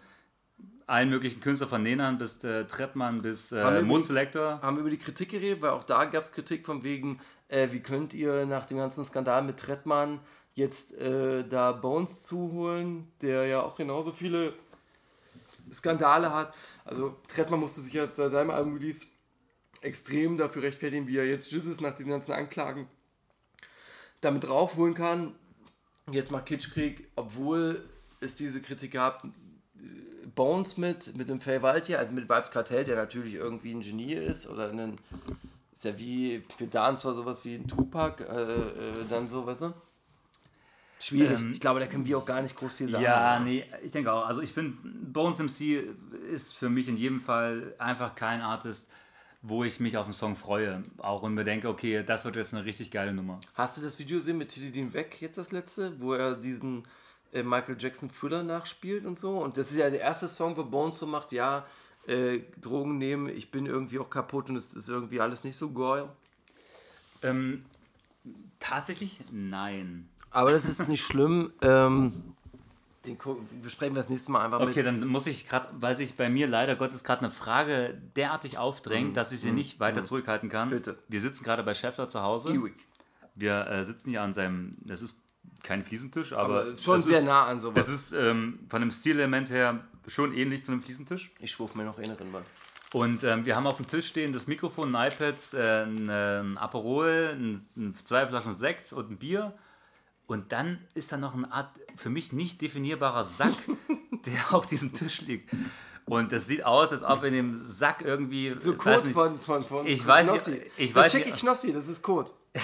allen 0.87 1.09
möglichen 1.09 1.39
Künstlern 1.39 1.69
von 1.69 1.83
Nenern 1.83 2.17
bis 2.17 2.43
äh, 2.43 2.65
Trettmann 2.65 3.21
bis 3.21 3.51
äh, 3.51 3.81
Mondselektor. 3.81 4.59
haben 4.61 4.77
wir 4.77 4.81
über 4.81 4.89
die 4.89 4.97
Kritik 4.97 5.29
geredet, 5.29 5.61
weil 5.61 5.71
auch 5.71 5.83
da 5.83 6.05
gab 6.05 6.23
es 6.23 6.31
Kritik 6.31 6.65
von 6.65 6.83
wegen, 6.83 7.19
äh, 7.47 7.67
wie 7.71 7.81
könnt 7.81 8.13
ihr 8.13 8.45
nach 8.45 8.65
dem 8.65 8.77
ganzen 8.77 9.05
Skandal 9.05 9.43
mit 9.43 9.57
Trettmann 9.57 10.19
jetzt 10.55 10.93
äh, 10.93 11.47
da 11.47 11.73
Bones 11.73 12.23
zuholen, 12.23 13.11
der 13.21 13.45
ja 13.45 13.61
auch 13.61 13.75
genauso 13.75 14.11
viele 14.11 14.53
Skandale 15.71 16.33
hat. 16.33 16.53
Also 16.85 17.17
Trettmann 17.27 17.59
musste 17.59 17.81
sich 17.81 17.93
ja 17.93 18.05
bei 18.05 18.29
seinem 18.29 18.51
Album-Release 18.51 19.07
extrem 19.81 20.37
dafür 20.37 20.63
rechtfertigen, 20.63 21.07
wie 21.07 21.17
er 21.17 21.25
jetzt 21.25 21.51
Jesus 21.51 21.81
nach 21.81 21.95
diesen 21.95 22.11
ganzen 22.11 22.31
Anklagen 22.31 22.87
damit 24.21 24.47
draufholen 24.47 24.93
kann. 24.93 25.35
Jetzt 26.11 26.31
macht 26.31 26.45
Kitschkrieg, 26.45 27.09
obwohl 27.15 27.83
es 28.19 28.35
diese 28.35 28.61
Kritik 28.61 28.91
gab, 28.91 29.25
Bones 30.35 30.77
mit, 30.77 31.15
mit 31.15 31.29
dem 31.29 31.41
Faye 31.41 31.61
Waltier, 31.61 31.99
also 31.99 32.13
mit 32.13 32.29
Vibes 32.29 32.51
Kartell, 32.51 32.85
der 32.85 32.95
natürlich 32.95 33.35
irgendwie 33.35 33.73
ein 33.73 33.81
Genie 33.81 34.13
ist 34.13 34.47
oder 34.47 34.69
ein, 34.69 34.97
ist 35.73 35.85
ja 35.85 35.97
wie 35.97 36.43
für 36.57 36.67
Dancehall 36.67 37.13
sowas 37.13 37.45
wie 37.45 37.55
ein 37.55 37.67
Tupac, 37.67 38.23
äh, 38.23 38.41
äh, 38.41 39.05
dann 39.09 39.27
so, 39.27 39.45
weißt 39.45 39.63
du? 39.63 39.73
Schwierig. 41.03 41.41
Ähm, 41.41 41.51
ich 41.51 41.59
glaube, 41.59 41.81
da 41.81 41.87
können 41.87 42.05
wir 42.05 42.17
auch 42.17 42.25
gar 42.25 42.41
nicht 42.41 42.55
groß 42.55 42.75
viel 42.75 42.87
sagen. 42.87 43.03
Ja, 43.03 43.37
nee, 43.39 43.65
ich 43.83 43.91
denke 43.91 44.11
auch. 44.11 44.25
Also 44.25 44.41
ich 44.41 44.53
finde, 44.53 44.77
Bones 44.83 45.39
MC 45.39 45.83
ist 46.31 46.55
für 46.55 46.69
mich 46.69 46.87
in 46.87 46.95
jedem 46.95 47.19
Fall 47.19 47.75
einfach 47.77 48.15
kein 48.15 48.39
Artist, 48.39 48.89
wo 49.41 49.65
ich 49.65 49.81
mich 49.81 49.97
auf 49.97 50.05
einen 50.05 50.13
Song 50.13 50.37
freue. 50.37 50.81
Auch 50.99 51.21
und 51.23 51.33
mir 51.33 51.43
denke, 51.43 51.67
okay, 51.67 52.03
das 52.03 52.23
wird 52.23 52.37
jetzt 52.37 52.53
eine 52.53 52.63
richtig 52.63 52.89
geile 52.89 53.13
Nummer. 53.13 53.37
Hast 53.55 53.77
du 53.77 53.81
das 53.81 53.99
Video 53.99 54.15
gesehen 54.15 54.37
mit 54.37 54.49
Teddy 54.49 54.71
Dean 54.71 54.93
Weg, 54.93 55.21
jetzt 55.21 55.37
das 55.37 55.51
letzte, 55.51 55.99
wo 55.99 56.13
er 56.13 56.35
diesen 56.35 56.83
äh, 57.33 57.43
Michael 57.43 57.75
Jackson 57.77 58.09
Thriller 58.09 58.43
nachspielt 58.43 59.05
und 59.05 59.19
so? 59.19 59.39
Und 59.39 59.57
das 59.57 59.71
ist 59.71 59.77
ja 59.77 59.89
der 59.89 59.99
erste 59.99 60.29
Song, 60.29 60.55
wo 60.55 60.63
Bones 60.63 60.99
so 60.99 61.05
macht, 61.05 61.33
ja, 61.33 61.65
äh, 62.07 62.39
Drogen 62.61 62.97
nehmen, 62.97 63.27
ich 63.27 63.51
bin 63.51 63.65
irgendwie 63.65 63.99
auch 63.99 64.09
kaputt 64.09 64.49
und 64.49 64.55
es 64.55 64.73
ist 64.73 64.87
irgendwie 64.87 65.19
alles 65.19 65.43
nicht 65.43 65.57
so 65.57 65.69
geil. 65.71 66.07
Ähm, 67.21 67.65
tatsächlich 68.59 69.19
nein. 69.31 70.07
Aber 70.33 70.51
das 70.51 70.65
ist 70.65 70.87
nicht 70.89 71.03
schlimm. 71.03 71.53
Ähm, 71.61 72.33
den 73.05 73.17
besprechen 73.61 73.95
wir 73.95 74.01
das 74.01 74.09
nächste 74.09 74.31
Mal 74.31 74.45
einfach 74.45 74.59
Okay, 74.61 74.77
mit. 74.77 74.85
dann 74.85 75.07
muss 75.07 75.27
ich 75.27 75.47
gerade, 75.47 75.67
weil 75.73 75.95
sich 75.95 76.15
bei 76.15 76.29
mir 76.29 76.47
leider 76.47 76.75
Gottes 76.75 77.03
gerade 77.03 77.21
eine 77.21 77.29
Frage 77.29 78.01
derartig 78.15 78.57
aufdrängt, 78.57 79.17
dass 79.17 79.31
ich 79.31 79.41
sie 79.41 79.51
nicht 79.51 79.79
weiter 79.79 80.03
zurückhalten 80.03 80.49
kann. 80.49 80.69
Bitte. 80.69 80.97
Wir 81.09 81.19
sitzen 81.21 81.43
gerade 81.43 81.63
bei 81.63 81.73
Schäffler 81.73 82.07
zu 82.07 82.21
Hause. 82.21 82.53
Ewig. 82.53 82.75
Wir 83.35 83.67
äh, 83.67 83.83
sitzen 83.83 84.11
hier 84.11 84.21
an 84.21 84.33
seinem, 84.33 84.77
das 84.85 85.01
ist 85.01 85.17
kein 85.63 85.83
Fliesentisch, 85.83 86.33
aber, 86.33 86.61
Aber 86.61 86.77
schon 86.77 87.01
sehr 87.01 87.19
ist, 87.19 87.25
nah 87.25 87.45
an 87.45 87.59
sowas. 87.59 87.87
Es 87.87 87.93
ist 87.93 88.13
ähm, 88.13 88.59
von 88.69 88.81
dem 88.81 88.91
Stilelement 88.91 89.49
her 89.49 89.83
schon 90.07 90.33
ähnlich 90.33 90.63
zu 90.63 90.71
einem 90.71 90.81
Fliesentisch. 90.81 91.31
Ich 91.39 91.51
schwurf 91.51 91.75
mir 91.75 91.83
noch 91.83 91.99
inneren 91.99 92.31
mal. 92.31 92.43
Und 92.93 93.23
ähm, 93.23 93.45
wir 93.45 93.55
haben 93.55 93.65
auf 93.65 93.77
dem 93.77 93.87
Tisch 93.87 94.07
stehen 94.07 94.33
das 94.33 94.45
Mikrofon, 94.47 94.95
ein 94.95 95.11
iPad, 95.11 95.35
äh, 95.53 95.83
ein, 95.83 96.09
äh, 96.09 96.39
ein 96.41 96.57
Aperol, 96.57 97.31
ein, 97.33 97.61
ein, 97.75 97.95
zwei 98.03 98.27
Flaschen 98.27 98.53
Sekt 98.53 98.93
und 98.93 99.09
ein 99.11 99.17
Bier. 99.17 99.53
Und 100.27 100.51
dann 100.51 100.79
ist 100.93 101.11
da 101.11 101.17
noch 101.17 101.35
eine 101.35 101.51
Art 101.51 101.69
für 101.95 102.09
mich 102.09 102.31
nicht 102.33 102.61
definierbarer 102.61 103.23
Sack, 103.23 103.55
der 104.25 104.53
auf 104.55 104.65
diesem 104.65 104.93
Tisch 104.93 105.21
liegt. 105.21 105.53
Und 106.05 106.31
das 106.31 106.47
sieht 106.47 106.65
aus, 106.65 106.91
als 106.91 107.03
ob 107.03 107.23
in 107.23 107.33
dem 107.33 107.61
Sack 107.63 108.01
irgendwie. 108.03 108.55
So 108.59 108.71
weiß 108.77 108.77
Code 108.77 109.03
nicht, 109.07 109.13
von, 109.13 109.39
von, 109.39 109.63
von 109.65 109.85
Ich 109.85 110.05
weiß 110.05 110.27
Knossi. 110.27 110.51
nicht- 110.51 110.65
ich 110.77 110.93
das 110.93 111.03
weiß 111.03 111.13
ich 111.15 111.35
Knossi, 111.35 111.73
das 111.73 111.87
ist 111.87 112.01
Code. 112.01 112.31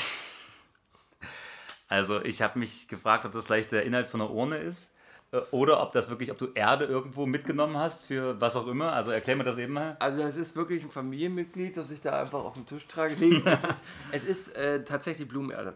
Also 1.91 2.22
ich 2.24 2.41
habe 2.43 2.60
mich 2.60 2.88
gefragt, 2.88 3.26
ob 3.26 3.32
das 3.32 3.47
vielleicht 3.47 3.72
der 3.72 3.84
Inhalt 3.84 4.05
von 4.07 4.22
einer 4.22 4.30
Urne 4.30 4.57
ist. 4.57 4.91
äh, 5.32 5.39
Oder 5.51 5.82
ob 5.82 5.91
das 5.91 6.07
wirklich, 6.10 6.32
ob 6.32 6.38
du 6.38 6.49
Erde 6.53 6.86
irgendwo 6.86 7.26
mitgenommen 7.26 7.78
hast 7.78 8.03
für 8.03 8.39
was 8.39 8.55
auch 8.55 8.68
immer. 8.68 8.93
Also 8.93 9.10
erklär 9.12 9.36
mir 9.36 9.43
das 9.43 9.57
eben 9.57 9.74
mal. 9.74 9.97
Also 9.99 10.22
es 10.22 10.36
ist 10.36 10.55
wirklich 10.55 10.84
ein 10.84 10.91
Familienmitglied, 10.91 11.78
das 11.78 11.89
ich 11.89 12.01
da 12.01 12.22
einfach 12.22 12.43
auf 12.43 12.53
den 12.53 12.68
Tisch 12.68 12.86
trage. 12.88 13.16
Nee, 13.20 13.41
es 13.43 13.64
ist, 13.64 13.84
es 14.12 14.26
ist 14.26 14.55
äh, 14.55 14.84
tatsächlich 14.86 15.28
Blumenerde. 15.28 15.76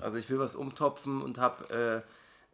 Also 0.00 0.18
ich 0.18 0.28
will 0.30 0.38
was 0.38 0.54
umtopfen 0.54 1.22
und 1.22 1.38
habe 1.38 2.04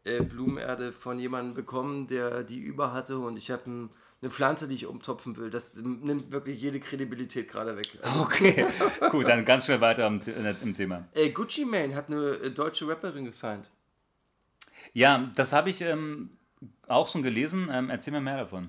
äh, 0.05 0.17
äh, 0.17 0.23
Blumenerde 0.23 0.93
von 0.93 1.19
jemandem 1.19 1.55
bekommen, 1.55 2.07
der 2.07 2.43
die 2.45 2.59
über 2.59 2.93
hatte 2.93 3.19
und 3.19 3.37
ich 3.37 3.51
habe 3.51 3.63
ein, 3.71 3.91
eine 4.21 4.31
Pflanze, 4.31 4.69
die 4.69 4.75
ich 4.75 4.87
umtopfen 4.87 5.37
will. 5.37 5.51
Das 5.51 5.77
nimmt 5.77 6.31
wirklich 6.31 6.61
jede 6.61 6.81
Kredibilität 6.81 7.51
gerade 7.51 7.77
weg. 7.77 7.89
Also, 8.03 8.21
Okay, 8.23 8.67
gut, 9.11 9.29
dann 9.29 9.45
ganz 9.45 9.65
schnell 9.67 9.81
weiter 9.81 10.07
im, 10.07 10.21
äh, 10.21 10.55
im 10.63 10.75
Thema. 10.75 11.07
äh, 11.15 11.31
Gucci 11.31 11.65
Mane 11.65 11.95
hat 11.95 12.09
eine 12.09 12.33
äh, 12.33 12.51
deutsche 12.51 12.87
Rapperin 12.87 13.25
gesigned. 13.25 13.71
Ja, 14.93 15.31
das 15.35 15.53
habe 15.53 15.71
ich 15.71 15.81
ähm, 15.81 16.31
auch 16.87 17.09
schon 17.09 17.23
gelesen. 17.23 17.69
Ähm, 17.73 17.91
erzähl 17.91 18.13
mir 18.13 18.21
mehr 18.21 18.37
davon. 18.37 18.69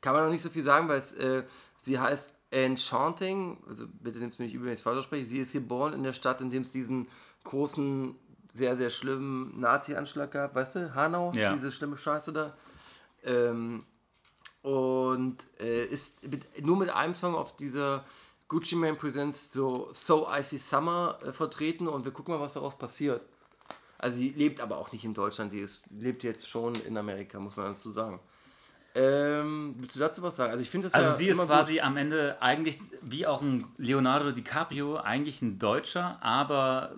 Kann 0.00 0.12
man 0.12 0.24
noch 0.24 0.30
nicht 0.30 0.42
so 0.42 0.50
viel 0.50 0.62
sagen, 0.62 0.86
weil 0.88 0.98
es, 0.98 1.14
äh, 1.14 1.44
sie 1.80 1.98
heißt 1.98 2.34
Enchanting, 2.54 3.58
also 3.66 3.84
bitte 4.00 4.20
nehmt 4.20 4.32
es 4.32 4.38
mir 4.38 4.44
nicht 4.44 4.54
übel, 4.54 4.66
wenn 4.66 4.72
ich 4.74 4.78
es 4.78 4.82
falsch 4.84 4.98
ausspreche. 4.98 5.26
Sie 5.26 5.38
ist 5.38 5.52
geboren 5.52 5.92
in 5.92 6.04
der 6.04 6.12
Stadt, 6.12 6.40
in 6.40 6.50
dem 6.50 6.62
es 6.62 6.70
diesen 6.70 7.08
großen, 7.42 8.14
sehr, 8.52 8.76
sehr 8.76 8.90
schlimmen 8.90 9.58
Nazi-Anschlag 9.58 10.30
gab, 10.30 10.54
weißt 10.54 10.76
du, 10.76 10.94
Hanau, 10.94 11.32
Ja. 11.34 11.52
diese 11.54 11.72
schlimme 11.72 11.96
Scheiße 11.96 12.32
da. 12.32 12.56
Ähm, 13.24 13.84
und 14.62 15.46
äh, 15.58 15.84
ist 15.86 16.22
mit, 16.26 16.64
nur 16.64 16.76
mit 16.76 16.90
einem 16.90 17.14
Song 17.14 17.34
auf 17.34 17.56
dieser 17.56 18.04
Gucci 18.46 18.76
Mane 18.76 18.94
Presents 18.94 19.52
so 19.52 19.90
So 19.92 20.28
Icy 20.30 20.58
Summer 20.58 21.18
äh, 21.24 21.32
vertreten 21.32 21.88
und 21.88 22.04
wir 22.04 22.12
gucken 22.12 22.34
mal, 22.34 22.40
was 22.40 22.52
daraus 22.54 22.78
passiert. 22.78 23.26
Also 23.98 24.18
sie 24.18 24.30
lebt 24.30 24.60
aber 24.60 24.76
auch 24.78 24.92
nicht 24.92 25.04
in 25.04 25.14
Deutschland, 25.14 25.50
sie 25.50 25.60
ist, 25.60 25.88
lebt 25.90 26.22
jetzt 26.22 26.48
schon 26.48 26.74
in 26.86 26.96
Amerika, 26.96 27.40
muss 27.40 27.56
man 27.56 27.72
dazu 27.72 27.90
sagen. 27.90 28.20
Ähm, 28.96 29.74
willst 29.78 29.96
du 29.96 30.00
dazu 30.00 30.22
was 30.22 30.36
sagen? 30.36 30.52
Also 30.52 30.62
ich 30.62 30.70
finde 30.70 30.86
das 30.86 30.94
Also 30.94 31.10
ja 31.10 31.16
sie 31.16 31.28
ist 31.28 31.40
quasi 31.40 31.80
am 31.80 31.96
Ende 31.96 32.40
eigentlich 32.40 32.78
wie 33.02 33.26
auch 33.26 33.42
ein 33.42 33.66
Leonardo 33.76 34.30
DiCaprio 34.30 34.96
eigentlich 34.98 35.42
ein 35.42 35.58
Deutscher, 35.58 36.18
aber 36.22 36.94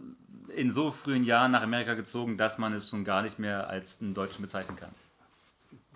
in 0.55 0.71
so 0.71 0.91
frühen 0.91 1.25
Jahren 1.25 1.53
nach 1.53 1.63
Amerika 1.63 1.95
gezogen, 1.95 2.37
dass 2.37 2.59
man 2.59 2.75
es 2.75 2.91
schon 2.91 3.05
gar 3.05 3.23
nicht 3.23 3.39
mehr 3.39 3.69
als 3.69 4.01
einen 4.01 4.13
Deutschen 4.13 4.43
bezeichnen 4.43 4.77
kann. 4.77 4.91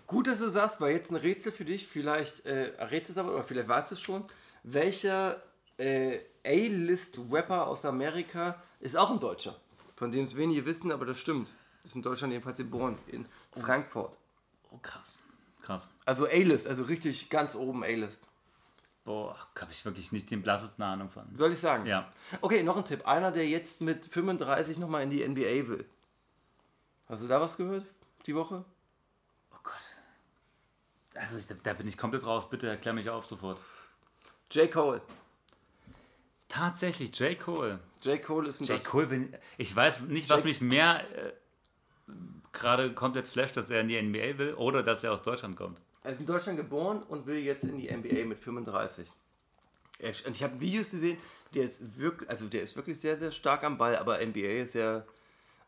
Gut, 0.07 0.27
dass 0.27 0.39
du 0.41 0.49
sagst, 0.49 0.81
weil 0.81 0.95
jetzt 0.95 1.11
ein 1.11 1.17
Rätsel 1.17 1.53
für 1.53 1.65
dich, 1.65 1.87
vielleicht 1.87 2.45
äh, 2.47 2.73
es 2.79 3.17
aber, 3.19 3.35
oder 3.35 3.45
vielleicht 3.45 3.69
weißt 3.69 3.91
du 3.91 3.95
es 3.95 4.01
schon. 4.01 4.25
Welcher 4.63 5.43
äh, 5.77 6.19
A-List-Rapper 6.45 7.67
aus 7.67 7.85
Amerika 7.85 8.61
ist 8.81 8.97
auch 8.97 9.11
ein 9.11 9.21
Deutscher? 9.21 9.57
Von 9.97 10.11
dem 10.11 10.25
es 10.25 10.37
wenige 10.37 10.65
wissen, 10.65 10.91
aber 10.91 11.05
das 11.07 11.19
stimmt. 11.19 11.51
Ist 11.85 11.95
in 11.95 12.03
Deutschland 12.03 12.33
jedenfalls 12.33 12.59
geboren, 12.59 12.99
in 13.07 13.27
Frankfurt. 13.53 14.17
Oh 14.73 14.79
krass, 14.83 15.19
krass. 15.71 15.89
Also 16.05 16.27
A-List, 16.27 16.67
also 16.67 16.83
richtig 16.85 17.31
ganz 17.31 17.55
oben 17.55 17.85
A-List. 17.85 18.27
Boah, 19.05 19.37
habe 19.59 19.73
ich 19.73 19.85
wirklich 19.85 20.13
nicht 20.13 20.31
den 20.31 20.43
blassesten 20.43 20.83
Ahnung 20.85 21.11
von. 21.11 21.25
Soll 21.35 21.53
ich 21.53 21.61
sagen? 21.61 21.87
Ja. 21.87 22.13
Okay, 22.41 22.63
noch 22.63 22.77
ein 22.77 22.85
Tipp. 22.85 23.07
Einer, 23.07 23.33
der 23.33 23.49
jetzt 23.49 23.81
mit 23.81 24.05
35 24.05 24.79
nochmal 24.79 25.03
in 25.03 25.11
die 25.11 25.27
NBA 25.27 25.69
will. 25.69 25.87
Hast 27.09 27.23
du 27.23 27.29
da 27.29 27.41
was 27.41 27.57
gehört 27.57 27.87
die 28.27 28.35
Woche? 28.35 28.65
Oh 29.53 29.59
Gott. 29.63 29.75
Also 31.15 31.39
ich, 31.39 31.47
da 31.47 31.73
bin 31.73 31.89
ich 31.89 31.97
komplett 31.97 32.27
raus. 32.27 32.51
Bitte 32.51 32.69
erklär 32.69 32.93
mich 32.93 33.09
auf 33.09 33.27
sofort. 33.27 33.61
J. 34.51 34.71
Cole. 34.71 35.01
Tatsächlich, 36.49 37.17
J. 37.19 37.39
Cole. 37.39 37.79
J. 38.03 38.23
Cole 38.23 38.49
ist 38.49 38.61
ein 38.61 38.67
J. 38.67 38.85
Cole, 38.85 39.07
bin, 39.07 39.37
ich 39.57 39.75
weiß 39.75 40.03
nicht, 40.03 40.29
was 40.29 40.45
mich 40.45 40.61
mehr 40.61 41.05
äh, 41.17 41.33
gerade 42.53 42.93
komplett 42.93 43.27
flasht, 43.27 43.57
dass 43.57 43.71
er 43.71 43.81
in 43.81 43.89
die 43.89 44.01
NBA 44.01 44.39
will 44.39 44.55
oder 44.55 44.83
dass 44.83 45.05
er 45.05 45.13
aus 45.13 45.23
Deutschland 45.23 45.57
kommt. 45.57 45.81
Er 46.03 46.13
ist 46.13 46.21
in 46.21 46.27
Deutschland 46.27 46.57
geboren 46.59 47.03
und 47.03 47.27
will 47.27 47.39
jetzt 47.39 47.65
in 47.65 47.77
die 47.79 47.89
NBA 47.91 48.25
mit 48.25 48.39
35. 48.39 49.11
Er- 49.99 50.09
Und 50.27 50.37
ich 50.37 50.43
habe 50.43 50.59
Videos 50.61 50.91
gesehen, 50.91 51.19
der 51.55 51.65
ist 51.65 51.99
wirklich, 51.99 52.29
also 52.31 52.47
der 52.49 52.63
ist 52.63 52.75
wirklich 52.77 52.99
sehr, 52.99 53.17
sehr 53.17 53.33
stark 53.33 53.65
am 53.65 53.77
Ball, 53.77 53.97
aber 53.97 54.21
NBA 54.25 54.63
ist 54.63 54.75
ja. 54.75 55.05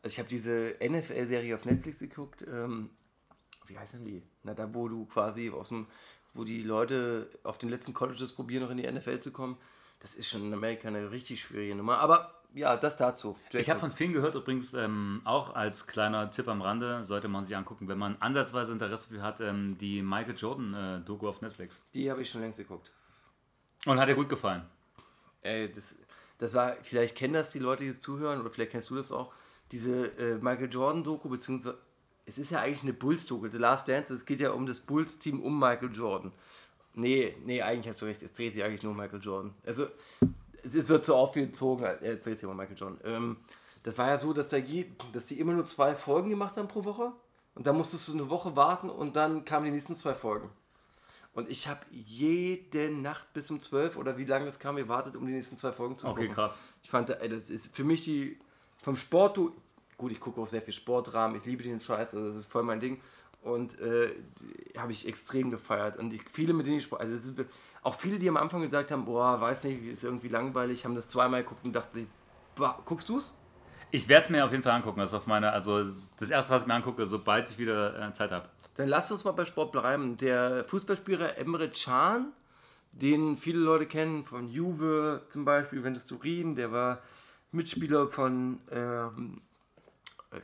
Also 0.05 0.14
ich 0.14 0.18
habe 0.18 0.28
diese 0.28 0.74
NFL-Serie 0.83 1.55
auf 1.55 1.64
Netflix 1.64 2.01
geguckt. 2.01 2.45
Ähm, 2.49 2.91
wie 3.66 3.78
heißen 3.78 4.05
die? 4.05 4.22
Na, 4.43 4.55
da 4.55 4.72
wo 4.74 4.89
du 4.89 5.05
quasi 5.07 5.51
aus 5.51 5.68
dem, 5.68 5.87
wo 6.35 6.43
die 6.45 6.62
Leute 6.62 7.28
auf 7.45 7.59
den 7.59 7.68
letzten 7.68 7.95
Colleges 7.95 8.33
probieren, 8.33 8.64
noch 8.64 8.70
in 8.70 8.78
die 8.78 8.91
NFL 8.91 9.20
zu 9.20 9.30
kommen. 9.30 9.57
Das 10.01 10.14
ist 10.16 10.28
schon 10.28 10.43
in 10.45 10.53
Amerika 10.53 10.89
eine 10.89 11.12
richtig 11.12 11.41
schwierige 11.43 11.76
Nummer. 11.76 11.99
Aber 11.99 12.41
ja, 12.55 12.76
das 12.76 12.96
dazu. 12.96 13.36
Ich 13.53 13.70
habe 13.70 13.80
von 13.80 13.90
vielen 13.90 14.12
gehört, 14.12 14.34
übrigens 14.34 14.74
ähm, 14.74 15.22
auch 15.24 15.55
als 15.55 15.86
kleiner 15.86 16.30
Tipp 16.30 16.48
am 16.48 16.61
Rande, 16.62 17.05
sollte 17.05 17.28
man 17.28 17.44
sich 17.44 17.57
angucken, 17.57 17.88
wenn 17.88 17.98
man 17.98 18.16
ansatzweise 18.20 18.72
Interesse 18.72 19.09
für 19.09 19.22
hat, 19.22 19.40
ähm, 19.40 19.76
die 19.78 20.03
Michael 20.03 20.36
Jordan-Doku 20.36 21.28
auf 21.28 21.40
Netflix. 21.40 21.80
Die 21.94 22.11
habe 22.11 22.22
ich 22.22 22.30
schon 22.30 22.40
längst 22.40 22.59
geguckt. 22.59 22.92
Und 23.86 23.98
hat 23.98 24.09
dir 24.09 24.14
gut 24.14 24.28
gefallen. 24.28 24.62
Ey, 25.42 25.72
das, 25.72 25.96
das 26.38 26.55
war, 26.55 26.76
vielleicht 26.82 27.16
kennen 27.16 27.34
das 27.34 27.50
die 27.50 27.59
Leute, 27.59 27.82
die 27.82 27.88
jetzt 27.88 28.03
zuhören, 28.03 28.40
oder 28.40 28.50
vielleicht 28.50 28.72
kennst 28.72 28.90
du 28.90 28.96
das 28.96 29.11
auch, 29.11 29.32
diese 29.72 30.07
äh, 30.18 30.36
Michael 30.36 30.70
Jordan-Doku, 30.70 31.28
beziehungsweise 31.28 31.78
es 32.26 32.38
ist 32.38 32.50
ja 32.50 32.61
eigentlich 32.61 32.82
eine 32.82 32.92
Bulls-Doku, 32.92 33.48
The 33.48 33.59
Last 33.59 33.88
Dance, 33.88 34.14
es 34.14 34.24
geht 34.24 34.40
ja 34.40 34.53
um 34.53 34.66
das 34.66 34.80
Bulls-Team 34.80 35.40
um 35.40 35.59
Michael 35.59 35.92
Jordan. 35.92 36.32
Nee, 36.94 37.34
nee, 37.44 37.62
eigentlich 37.62 37.88
hast 37.88 38.03
du 38.03 38.07
recht, 38.07 38.22
es 38.22 38.32
dreht 38.32 38.53
sich 38.53 38.62
eigentlich 38.62 38.82
nur 38.82 38.92
um 38.92 38.98
Michael 38.98 39.20
Jordan. 39.22 39.55
Also, 39.64 39.88
es, 40.65 40.89
wird 40.89 41.05
so 41.05 41.17
aufgezogen, 41.17 41.85
er 41.85 42.17
dreht 42.17 42.39
sich 42.39 42.45
um 42.45 42.57
Michael 42.57 42.77
Jordan. 42.77 43.01
Ähm, 43.05 43.37
das 43.83 43.99
war 43.99 44.09
ja 44.09 44.19
so, 44.19 44.33
dass, 44.33 44.49
da 44.49 44.57
je, 44.57 44.87
dass 45.13 45.27
die 45.27 45.41
immer 45.41 45.53
nur 45.53 45.65
zwei 45.65 45.95
Folgen 45.97 46.31
gemacht 46.31 46.57
haben 46.57 46.69
pro 46.69 46.85
Woche 46.85 47.13
und 47.55 47.67
dann 47.67 47.77
musstest 47.77 48.09
du 48.09 48.13
eine 48.13 48.31
Woche 48.31 48.55
warten 48.57 48.91
und 48.91 49.17
dann 49.17 49.45
kamen 49.45 49.65
die 49.67 49.71
nächsten 49.73 49.97
zwei 49.97 50.15
Folgen. 50.15 50.51
Und 51.35 51.51
ich 51.51 51.67
habe 51.67 51.81
jede 51.91 52.91
Nacht 52.91 53.33
bis 53.33 53.51
um 53.51 53.61
12 53.61 53.97
oder 53.97 54.19
wie 54.19 54.25
lange 54.25 54.47
es 54.47 54.59
kam, 54.59 54.77
gewartet, 54.77 55.17
um 55.17 55.27
die 55.27 55.33
nächsten 55.33 55.57
zwei 55.57 55.73
Folgen 55.73 55.97
zu 55.97 56.07
Okay, 56.07 56.23
gucken. 56.23 56.35
krass. 56.35 56.59
Ich 56.83 56.91
fand, 56.91 57.09
ey, 57.09 57.29
das 57.29 57.49
ist 57.49 57.75
für 57.75 57.85
mich 57.85 58.05
die 58.05 58.39
vom 58.83 58.97
Sport, 58.97 59.37
du, 59.39 59.53
gut, 59.97 60.13
ich 60.13 60.21
gucke 60.21 60.41
auch 60.41 60.49
sehr 60.49 60.61
viel 60.61 60.75
Sportrahmen, 60.75 61.37
ich 61.37 61.45
liebe 61.47 61.63
den 61.63 61.81
Scheiß, 61.81 62.15
also 62.15 62.27
das 62.27 62.37
ist 62.37 62.47
voll 62.47 62.65
mein 62.65 62.81
Ding. 62.81 63.01
Und 63.41 63.81
äh, 63.81 64.15
habe 64.77 64.93
ich 64.93 65.09
extrem 65.09 65.51
gefeiert. 65.51 65.99
Und 65.99 66.13
ich, 66.13 66.23
viele, 66.33 66.53
mit 66.53 66.67
denen 66.67 66.79
ich, 66.79 66.93
also 66.93 67.33
auch 67.83 67.99
viele, 67.99 68.18
die 68.18 68.28
am 68.28 68.37
Anfang 68.37 68.62
gesagt 68.62 68.91
haben, 68.91 69.05
boah, 69.05 69.41
weiß 69.41 69.64
nicht, 69.64 69.85
ist 69.85 70.05
irgendwie 70.05 70.28
langweilig, 70.28 70.85
haben 70.85 70.95
das 70.95 71.09
zweimal 71.09 71.43
geguckt 71.43 71.64
und 71.64 71.72
dachten 71.72 71.93
sich, 71.93 72.07
boah, 72.55 72.78
guckst 72.85 73.09
du's? 73.09 73.37
Ich 73.91 74.09
werde 74.09 74.24
es 74.24 74.30
mir 74.30 74.45
auf 74.45 74.53
jeden 74.53 74.62
Fall 74.62 74.72
angucken. 74.72 75.01
Das 75.01 75.11
ist 75.11 75.14
auf 75.14 75.26
meine, 75.26 75.53
also 75.53 75.83
das 75.83 76.30
erste, 76.30 76.55
was 76.55 76.62
ich 76.62 76.68
mir 76.68 76.74
angucke, 76.74 77.05
sobald 77.05 77.51
ich 77.51 77.59
wieder 77.59 78.09
äh, 78.09 78.12
Zeit 78.12 78.30
habe. 78.30 78.49
Dann 78.76 78.89
lasst 78.89 79.12
uns 79.12 79.24
mal 79.24 79.33
bei 79.33 79.45
Sport 79.45 79.72
bleiben. 79.72 80.16
Der 80.16 80.64
Fußballspieler 80.64 81.37
Emre 81.37 81.68
Can, 81.68 82.33
den 82.93 83.37
viele 83.37 83.59
Leute 83.59 83.87
kennen, 83.87 84.24
von 84.24 84.49
Juve 84.49 85.22
zum 85.28 85.45
Beispiel, 85.45 85.80
Juventus 85.80 86.07
Turin, 86.07 86.55
der 86.55 86.72
war 86.72 87.01
Mitspieler 87.51 88.09
von 88.09 88.61
ähm, 88.70 89.43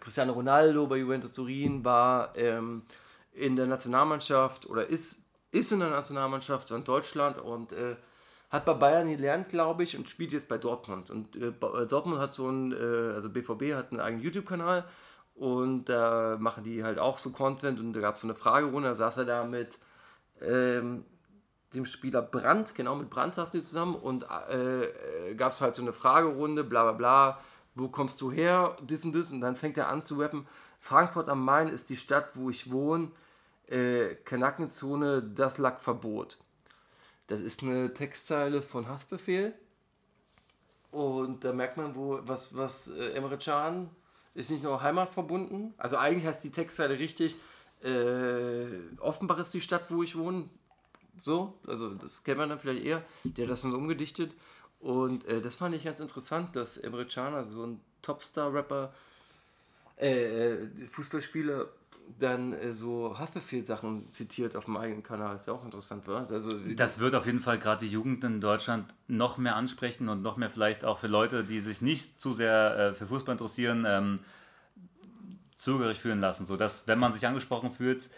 Cristiano 0.01 0.33
Ronaldo 0.33 0.87
bei 0.87 0.99
Juventus 0.99 1.33
Turin, 1.33 1.85
war 1.85 2.37
ähm, 2.37 2.83
in 3.33 3.57
der 3.57 3.67
Nationalmannschaft 3.67 4.67
oder 4.67 4.87
ist, 4.87 5.23
ist 5.51 5.73
in 5.73 5.81
der 5.81 5.91
Nationalmannschaft 5.91 6.69
von 6.69 6.85
Deutschland 6.85 7.39
und 7.39 7.73
äh, 7.73 7.97
hat 8.51 8.65
bei 8.65 8.75
Bayern 8.75 9.11
gelernt, 9.11 9.49
glaube 9.49 9.83
ich, 9.83 9.97
und 9.97 10.09
spielt 10.09 10.33
jetzt 10.33 10.49
bei 10.49 10.59
Dortmund. 10.59 11.11
Und 11.11 11.37
äh, 11.37 11.49
äh, 11.49 11.87
Dortmund 11.87 12.21
hat 12.21 12.35
so 12.35 12.49
ein, 12.49 12.73
äh, 12.73 13.15
also 13.15 13.31
BVB 13.31 13.75
hat 13.75 13.91
einen 13.91 14.01
eigenen 14.01 14.25
YouTube-Kanal 14.25 14.85
und 15.35 15.87
da 15.87 16.37
machen 16.39 16.65
die 16.65 16.83
halt 16.83 16.99
auch 16.99 17.19
so 17.19 17.31
Content 17.31 17.79
und 17.81 17.93
da 17.93 18.01
gab 18.01 18.17
es 18.17 18.23
so 18.23 18.27
eine 18.27 18.35
Fragerunde, 18.35 18.89
da 18.89 18.95
saß 18.95 19.19
er 19.19 19.25
da 19.25 19.45
mit 19.45 19.79
ähm, 20.41 21.05
dem 21.75 21.85
Spieler 21.85 22.23
Brandt, 22.23 22.75
genau 22.75 22.95
mit 22.95 23.11
Brandt 23.11 23.35
saßen 23.35 23.61
die 23.61 23.65
zusammen 23.65 23.95
und 23.95 24.27
äh, 24.51 24.85
äh, 24.85 25.35
gab 25.35 25.53
es 25.53 25.61
halt 25.61 25.75
so 25.75 25.83
eine 25.83 25.93
Fragerunde, 25.93 26.65
bla 26.65 26.85
bla 26.85 26.93
bla, 26.93 27.41
wo 27.75 27.89
kommst 27.89 28.21
du 28.21 28.33
her, 28.33 28.77
das 28.83 29.05
und 29.05 29.15
das 29.15 29.31
und 29.31 29.41
dann 29.41 29.57
fängt 29.57 29.77
er 29.77 29.89
an 29.89 30.05
zu 30.05 30.19
rappen, 30.19 30.47
Frankfurt 30.81 31.29
am 31.29 31.45
Main 31.45 31.69
ist 31.69 31.91
die 31.91 31.97
Stadt, 31.97 32.31
wo 32.35 32.51
ich 32.51 32.73
wohne, 32.73 33.11
äh, 33.69 34.15
Kanackenzone, 34.25 35.23
das 35.23 35.59
Lackverbot. 35.59 36.39
Das 37.27 37.41
ist 37.41 37.63
eine 37.63 37.93
Textzeile 37.93 38.63
von 38.63 38.89
Haftbefehl. 38.89 39.55
Und 40.91 41.45
da 41.45 41.53
merkt 41.53 41.77
man, 41.77 41.95
wo, 41.95 42.21
was, 42.23 42.57
was 42.57 42.89
äh, 42.89 43.13
Emre 43.13 43.39
Can 43.39 43.91
ist 44.35 44.51
nicht 44.51 44.63
nur 44.63 44.81
heimatverbunden, 44.83 45.75
also 45.79 45.97
eigentlich 45.97 46.25
heißt 46.25 46.45
die 46.45 46.53
Textzeile 46.53 46.99
richtig, 46.99 47.37
äh, 47.83 48.67
Offenbach 49.01 49.39
ist 49.39 49.53
die 49.53 49.61
Stadt, 49.61 49.91
wo 49.91 50.03
ich 50.03 50.17
wohne, 50.17 50.49
so, 51.23 51.59
also 51.67 51.95
das 51.95 52.23
kennt 52.23 52.39
man 52.39 52.49
dann 52.49 52.61
vielleicht 52.61 52.85
eher, 52.85 53.03
der 53.25 53.45
hat 53.45 53.51
das 53.51 53.63
dann 53.63 53.73
so 53.73 53.79
umgedichtet. 53.79 54.33
Und 54.81 55.25
äh, 55.25 55.41
das 55.41 55.57
fand 55.57 55.75
ich 55.75 55.85
ganz 55.85 55.99
interessant, 55.99 56.55
dass 56.55 56.77
Emre 56.77 57.05
Can, 57.05 57.35
also 57.35 57.57
so 57.57 57.67
ein 57.67 57.81
Topstar-Rapper, 58.03 58.95
äh, 59.97 60.53
äh, 60.53 60.87
Fußballspieler, 60.87 61.69
dann 62.19 62.53
äh, 62.53 62.73
so 62.73 63.19
Haftbefehl-Sachen 63.19 64.09
zitiert 64.11 64.57
auf 64.57 64.65
dem 64.67 64.77
eigenen 64.77 65.03
Kanal, 65.03 65.37
ist 65.37 65.47
ja 65.47 65.53
auch 65.53 65.65
interessant, 65.65 66.07
wa? 66.07 66.19
Also, 66.29 66.51
Das 66.75 66.99
wird 67.01 67.15
auf 67.15 67.27
jeden 67.27 67.41
Fall 67.41 67.59
gerade 67.59 67.85
die 67.85 67.91
Jugend 67.91 68.25
in 68.25 68.41
Deutschland 68.41 68.87
noch 69.09 69.37
mehr 69.39 69.57
ansprechen 69.57 70.09
und 70.09 70.23
noch 70.23 70.37
mehr 70.37 70.51
vielleicht 70.51 70.85
auch 70.85 70.99
für 70.99 71.07
Leute, 71.09 71.45
die 71.45 71.61
sich 71.61 71.81
nicht 71.83 72.21
zu 72.21 72.33
sehr 72.33 72.77
äh, 72.79 72.95
für 72.95 73.07
Fußball 73.07 73.33
interessieren, 73.33 73.85
ähm, 73.87 74.19
zugehörig 75.55 75.99
fühlen 75.99 76.21
lassen. 76.21 76.45
So 76.47 76.57
dass, 76.57 76.87
wenn 76.87 76.99
man 76.99 77.13
sich 77.13 77.27
angesprochen 77.27 77.73
fühlt 77.73 78.11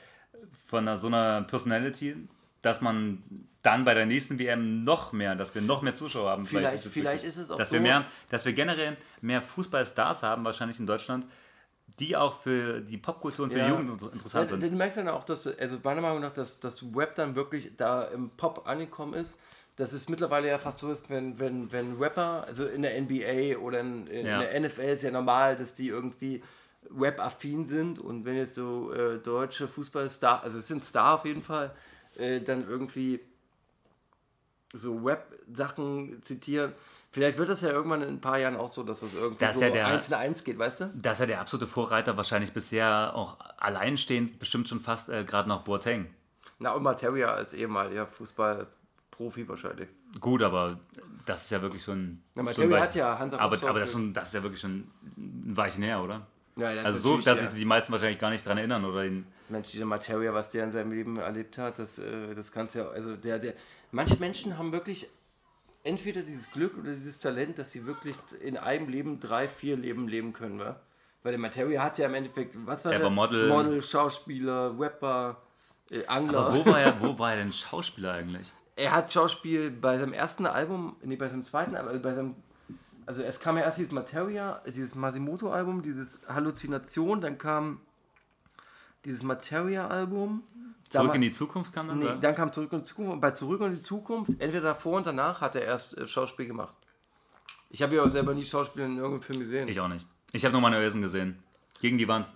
von 0.67 0.87
einer, 0.87 0.99
so 0.99 1.07
einer 1.07 1.43
Personality, 1.43 2.17
dass 2.63 2.81
man 2.83 3.23
dann 3.63 3.85
bei 3.85 3.95
der 3.95 4.07
nächsten 4.07 4.39
WM 4.39 4.85
noch 4.85 5.13
mehr, 5.13 5.35
dass 5.35 5.55
wir 5.55 5.63
noch 5.63 5.83
mehr 5.83 5.95
Zuschauer 5.95 6.31
haben. 6.31 6.47
Vielleicht- 6.47 6.85
ist 6.85 6.93
vielleicht 6.93 7.25
ist 7.25 7.37
es 7.39 7.51
auch 7.51 7.59
dass 7.59 7.69
so- 7.71 7.75
Wir 7.75 7.81
mehr, 7.81 8.05
dass 8.29 8.45
wir 8.45 8.53
generell 8.53 8.97
mehr 9.23 9.41
Fußballstars 9.43 10.23
haben, 10.23 10.45
wahrscheinlich 10.45 10.79
in 10.79 10.87
Deutschland, 10.87 11.27
die 11.99 12.17
auch 12.17 12.41
für 12.41 12.81
die 12.81 12.97
Popkultur 12.99 13.45
und 13.47 13.53
für 13.53 13.59
Ja. 13.59 13.67
die 13.67 13.71
Jugend 13.73 13.91
inter- 13.91 14.13
interessant 14.13 14.49
sind. 14.49 14.63
Du 14.63 14.71
merkst 14.71 14.99
dann 14.99 15.09
auch, 15.09 15.25
dass, 15.25 15.47
also 15.47 15.79
meiner 15.83 16.01
Meinung 16.01 16.21
nach, 16.21 16.33
dass 16.33 16.61
das 16.61 16.95
Web 16.95 17.15
dann 17.17 17.35
wirklich 17.35 17.73
da 17.77 18.05
im 18.05 18.31
Pop 18.31 18.67
angekommen 18.69 19.15
ist. 19.15 19.39
Dass 19.77 19.93
es 19.93 20.09
mittlerweile 20.09 20.49
ja 20.49 20.59
fast 20.59 20.79
so 20.79 20.91
ist, 20.91 21.09
wenn, 21.09 21.39
wenn, 21.41 21.73
wenn 21.73 21.97
Rapper, 21.97 22.45
also 22.47 22.67
in 22.67 22.83
der 22.83 23.01
NBA 23.01 23.59
oder 23.59 23.81
in, 23.81 24.07
in 24.09 24.27
Ja. 24.27 24.41
der 24.41 24.61
NFL 24.61 24.81
ist 24.83 25.03
ja 25.03 25.11
normal, 25.11 25.57
dass 25.57 25.73
die 25.75 25.89
irgendwie 25.89 26.43
Rap-affin 26.99 27.67
sind 27.67 27.99
und 27.99 28.25
wenn 28.25 28.37
jetzt 28.37 28.55
so 28.55 28.93
äh, 28.93 29.19
deutsche 29.19 29.69
Fußballstar, 29.69 30.43
also 30.43 30.59
es 30.59 30.67
sind 30.67 30.85
Star 30.85 31.15
auf 31.15 31.25
jeden 31.25 31.43
Fall, 31.43 31.75
äh, 32.17 32.41
dann 32.41 32.67
irgendwie 32.69 33.21
so 34.73 34.97
Rap-Sachen 34.99 36.23
zitieren. 36.23 36.73
Vielleicht 37.13 37.39
wird 37.39 37.49
das 37.49 37.61
ja 37.63 37.71
irgendwann 37.71 38.03
in 38.03 38.09
ein 38.09 38.21
paar 38.21 38.39
Jahren 38.39 38.57
auch 38.57 38.69
so, 38.69 38.85
dass 38.85 39.01
das 39.01 39.15
irgendwie 39.15 39.45
Das 39.45 39.59
so 39.59 39.65
ja 39.65 39.71
der- 39.71 39.87
eins 39.89 40.09
in 40.09 40.15
eins 40.15 40.45
geht, 40.45 40.59
weißt 40.59 40.81
du? 40.81 40.91
Das 40.95 41.15
ist 41.15 41.21
ja 41.21 41.27
der 41.27 41.41
absolute 41.41 41.67
Vorreiter, 41.67 42.17
wahrscheinlich 42.17 42.53
bisher 42.53 43.15
auch 43.17 43.37
alleinstehend, 43.59 44.39
bestimmt 44.39 44.69
schon 44.69 44.79
fast 44.81 45.09
äh, 45.09 45.25
gerade 45.25 45.49
noch 45.49 45.63
Boateng. 45.63 46.07
Na, 46.61 46.73
und 46.73 46.83
Materia 46.85 47.29
als 47.35 47.53
ehemaliger 47.53 48.07
Fußballprofi 48.07 49.49
wahrscheinlich. 49.49 49.89
Gut, 50.21 50.43
aber 50.43 50.79
das 51.27 51.45
ist 51.45 51.51
ja 51.51 51.63
wirklich 51.63 51.83
schon. 51.83 52.23
Na, 52.35 52.43
Materia 52.43 52.71
weit- 52.71 52.83
hat 52.83 52.95
ja 52.95 53.19
Hansa 53.19 53.39
aber, 53.39 53.55
Rostock- 53.55 53.71
aber 53.71 53.81
das, 53.81 53.89
ist 53.91 53.93
schon, 53.95 54.13
das 54.13 54.29
ist 54.29 54.35
ja 54.35 54.43
wirklich 54.43 54.61
schon 54.61 54.91
ein 55.17 55.57
Weilchen 55.57 55.83
her, 55.83 56.03
oder? 56.03 56.27
Ja, 56.57 56.75
das 56.75 56.85
also 56.85 56.97
ist 56.99 57.03
so, 57.03 57.17
dass 57.31 57.41
ja. 57.43 57.51
sich 57.51 57.59
die 57.61 57.65
meisten 57.65 57.93
wahrscheinlich 57.93 58.19
gar 58.19 58.31
nicht 58.31 58.45
dran 58.47 58.59
erinnern 58.59 58.85
oder 58.85 59.05
ihn. 59.05 59.27
Mensch, 59.49 59.71
dieser 59.71 59.85
Materia, 59.87 60.33
was 60.35 60.53
der 60.53 60.65
in 60.65 60.71
seinem 60.71 60.93
Leben 60.93 61.17
erlebt 61.17 61.59
hat, 61.59 61.79
das, 61.79 61.99
äh, 61.99 62.35
das 62.35 62.53
kannst 62.53 62.75
ja, 62.77 62.87
also 62.89 63.17
der, 63.17 63.39
der, 63.39 63.55
manche 63.91 64.17
Menschen 64.17 64.57
haben 64.59 64.71
wirklich 64.73 65.09
entweder 65.85 66.23
dieses 66.23 66.51
Glück 66.51 66.77
oder 66.79 66.91
dieses 66.91 67.19
Talent, 67.19 67.59
dass 67.59 67.73
sie 67.73 67.87
wirklich 67.87 68.17
in 68.43 68.57
einem 68.57 68.89
Leben 68.89 69.21
drei, 69.21 69.49
vier 69.49 69.77
Leben 69.77 70.09
leben 70.09 70.33
können, 70.33 70.59
wa? 70.59 70.81
Weil 71.23 71.33
der 71.33 71.41
Materia 71.41 71.83
hat 71.83 71.99
ja 71.99 72.07
im 72.07 72.15
Endeffekt, 72.15 72.57
was 72.67 72.85
war 72.85 72.93
Er 72.93 73.03
war 73.03 73.11
Model. 73.11 73.49
Model, 73.49 73.83
Schauspieler, 73.83 74.75
Rapper, 74.79 75.37
äh, 75.91 76.07
Angler. 76.07 76.47
Aber 76.47 76.55
wo 76.55 76.67
war 76.67 76.81
er, 76.81 77.01
wo 77.03 77.19
war 77.19 77.33
er 77.33 77.37
denn 77.39 77.53
Schauspieler 77.53 78.15
eigentlich? 78.15 78.51
Er 78.77 78.93
hat 78.93 79.13
Schauspiel 79.13 79.71
bei 79.71 79.99
seinem 79.99 80.15
ersten 80.15 80.47
Album, 80.47 80.97
nee, 81.03 81.17
bei 81.17 81.29
seinem 81.29 81.43
zweiten 81.43 81.77
Album, 81.77 81.89
also 81.91 82.03
bei 82.03 82.15
seinem, 82.15 82.35
also 83.05 83.23
es 83.23 83.39
kam 83.39 83.59
ja 83.59 83.65
erst 83.65 83.77
dieses 83.77 83.93
Materia, 83.93 84.63
dieses 84.67 84.95
Masimoto-Album, 84.95 85.83
dieses 85.83 86.19
Halluzination, 86.27 87.21
dann 87.21 87.37
kam 87.37 87.81
dieses 89.05 89.23
Materia-Album. 89.23 90.43
Zurück 90.89 91.15
in 91.15 91.21
die 91.21 91.31
Zukunft 91.31 91.73
kam 91.73 91.89
dann? 91.89 91.99
Nee, 91.99 92.05
oder? 92.07 92.17
dann 92.17 92.35
kam 92.35 92.53
Zurück 92.53 92.73
in 92.73 92.79
die 92.79 92.85
Zukunft 92.85 93.13
und 93.13 93.21
bei 93.21 93.31
Zurück 93.31 93.61
in 93.61 93.73
die 93.73 93.79
Zukunft, 93.81 94.31
entweder 94.41 94.61
davor 94.61 94.97
und 94.99 95.07
danach, 95.07 95.41
hat 95.41 95.55
er 95.55 95.63
erst 95.63 95.97
äh, 95.97 96.07
Schauspiel 96.07 96.47
gemacht. 96.47 96.77
Ich 97.71 97.83
habe 97.83 97.95
ja 97.95 98.03
auch 98.03 98.11
selber 98.11 98.35
nie 98.35 98.45
Schauspiel 98.45 98.83
in 98.83 98.97
irgendeinem 98.97 99.23
Film 99.23 99.41
gesehen. 99.41 99.69
Ich 99.69 99.79
auch 99.79 99.89
nicht. 99.89 100.05
Ich 100.33 100.45
habe 100.45 100.53
nur 100.53 100.61
meine 100.61 100.83
Ösen 100.85 101.01
gesehen. 101.01 101.41
Gegen 101.81 101.99
die 101.99 102.09
Wand. 102.09 102.29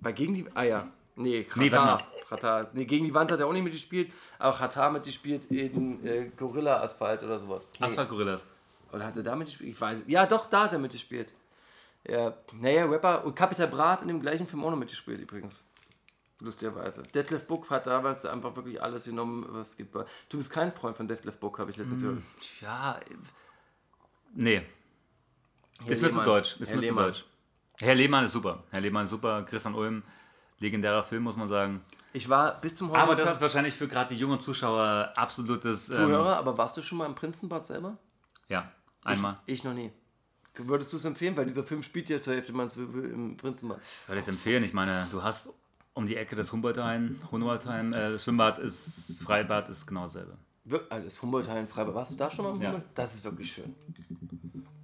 Bei 0.00 0.12
Gegen 0.12 0.34
die, 0.34 0.46
ah 0.54 0.64
ja, 0.64 0.88
nee, 1.14 1.46
Nee, 1.54 1.68
Katar. 1.70 1.86
warte 1.86 2.04
Katar. 2.28 2.70
Nee, 2.72 2.84
Gegen 2.84 3.04
die 3.04 3.14
Wand 3.14 3.30
hat 3.30 3.38
er 3.38 3.46
auch 3.46 3.52
nicht 3.52 3.62
mitgespielt, 3.62 4.12
aber 4.38 4.56
Katar 4.56 4.90
mitgespielt 4.90 5.44
in 5.46 6.04
äh, 6.04 6.30
Gorilla 6.36 6.82
Asphalt 6.82 7.22
oder 7.22 7.38
sowas. 7.38 7.68
Nee. 7.78 7.86
Asphalt 7.86 8.08
Gorillas. 8.08 8.46
Oder 8.92 9.06
hat 9.06 9.16
er 9.16 9.22
da 9.22 9.36
mitgespielt? 9.36 9.70
Ich 9.70 9.80
weiß. 9.80 10.04
Ja, 10.08 10.26
doch, 10.26 10.46
da 10.50 10.64
hat 10.64 10.72
er 10.72 10.78
mitgespielt. 10.80 11.32
Ja, 12.08 12.34
naja, 12.52 12.84
Rapper 12.86 13.24
und 13.24 13.34
Capital 13.34 13.68
Brat 13.68 14.02
in 14.02 14.08
dem 14.08 14.20
gleichen 14.20 14.46
Film 14.46 14.64
auch 14.64 14.70
noch 14.70 14.76
mitgespielt 14.76 15.20
übrigens. 15.20 15.64
Lustigerweise. 16.40 17.02
Detlef 17.02 17.46
Book 17.46 17.70
hat 17.70 17.86
damals 17.86 18.26
einfach 18.26 18.54
wirklich 18.56 18.82
alles 18.82 19.04
genommen, 19.04 19.46
was 19.48 19.70
es 19.70 19.76
gibt. 19.76 19.94
Du 19.94 20.36
bist 20.36 20.50
kein 20.50 20.72
Freund 20.72 20.96
von 20.96 21.08
Detlef 21.08 21.38
Book, 21.38 21.58
habe 21.58 21.70
ich 21.70 21.78
letztes 21.78 22.02
Jahr. 22.02 22.16
Ja, 22.60 23.00
nee. 24.34 24.62
Herr 25.82 25.90
ist 25.90 26.02
mir 26.02 26.10
zu 26.10 26.22
deutsch. 26.22 26.56
Ist 26.58 26.70
Herr 26.70 26.76
mir 26.76 26.88
zu 26.88 26.94
deutsch. 26.94 27.24
Herr 27.80 27.94
Lehmann 27.94 28.24
ist 28.24 28.32
super. 28.32 28.64
Herr 28.70 28.80
Lehmann 28.80 29.04
ist 29.04 29.10
super. 29.10 29.44
Christian 29.44 29.74
Ulm, 29.74 30.02
legendärer 30.58 31.02
Film, 31.02 31.22
muss 31.22 31.36
man 31.36 31.48
sagen. 31.48 31.82
Ich 32.12 32.28
war 32.28 32.60
bis 32.60 32.76
zum 32.76 32.90
Aber 32.92 33.12
heutigen 33.12 33.26
das 33.26 33.36
ist 33.36 33.42
wahrscheinlich 33.42 33.74
für 33.74 33.88
gerade 33.88 34.14
die 34.14 34.20
jungen 34.20 34.40
Zuschauer 34.40 35.12
absolutes. 35.16 35.88
Ähm, 35.90 35.96
Zuhörer, 35.96 36.36
aber 36.36 36.56
warst 36.56 36.76
du 36.76 36.82
schon 36.82 36.98
mal 36.98 37.06
im 37.06 37.14
Prinzenbad 37.14 37.66
selber? 37.66 37.98
ja, 38.48 38.70
einmal. 39.04 39.38
Ich, 39.46 39.54
ich 39.54 39.64
noch 39.64 39.74
nie. 39.74 39.92
Würdest 40.54 40.92
du 40.92 40.96
es 40.96 41.04
empfehlen? 41.04 41.36
Weil 41.36 41.46
dieser 41.46 41.64
Film 41.64 41.82
spielt 41.82 42.08
ja 42.08 42.20
zur 42.20 42.32
Hälfte 42.34 42.52
meines 42.52 42.74
im 42.76 43.36
Prinzenbad. 43.36 43.78
Ich 43.82 44.08
würde 44.08 44.18
es 44.20 44.28
empfehlen. 44.28 44.64
Ich 44.64 44.72
meine, 44.72 45.06
du 45.10 45.22
hast 45.22 45.50
um 45.96 46.06
die 46.06 46.14
Ecke 46.16 46.36
das 46.36 46.52
Humboldthain, 46.52 47.18
Humboldthain, 47.32 47.92
äh, 47.92 48.12
das 48.12 48.22
Schwimmbad 48.24 48.58
ist, 48.58 49.18
Freibad 49.22 49.68
ist 49.68 49.86
genau 49.86 50.02
dasselbe. 50.02 50.36
Wir- 50.64 50.80
Alles 50.90 51.20
Humboldt-Hain, 51.22 51.68
Freiburg. 51.68 51.94
Warst 51.94 52.12
du 52.12 52.16
da 52.16 52.28
schon 52.30 52.58
mal 52.58 52.62
Ja. 52.62 52.82
Das 52.94 53.14
ist 53.14 53.24
wirklich 53.24 53.50
schön. 53.52 53.74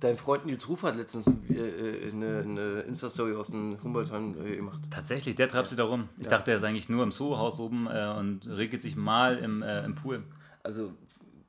Dein 0.00 0.16
Freund 0.16 0.46
Nils 0.46 0.68
Ruf 0.68 0.82
hat 0.84 0.96
letztens 0.96 1.26
äh, 1.48 1.54
äh, 1.54 2.10
eine, 2.12 2.38
eine 2.40 2.80
Insta-Story 2.82 3.34
aus 3.34 3.48
dem 3.50 3.78
Humboldt-Hain 3.82 4.36
äh, 4.46 4.56
gemacht. 4.56 4.80
Tatsächlich, 4.90 5.34
der 5.36 5.48
treibt 5.48 5.68
sich 5.68 5.76
da 5.76 5.84
rum. 5.84 6.08
Ich 6.18 6.28
dachte, 6.28 6.50
er 6.52 6.56
ist 6.56 6.64
eigentlich 6.64 6.88
nur 6.88 7.02
im 7.02 7.10
Zoo-Haus 7.12 7.60
oben 7.60 7.86
äh, 7.88 8.14
und 8.18 8.46
regelt 8.48 8.82
sich 8.82 8.96
mal 8.96 9.36
im, 9.38 9.62
äh, 9.62 9.84
im 9.84 9.94
Pool. 9.96 10.22
Also 10.62 10.92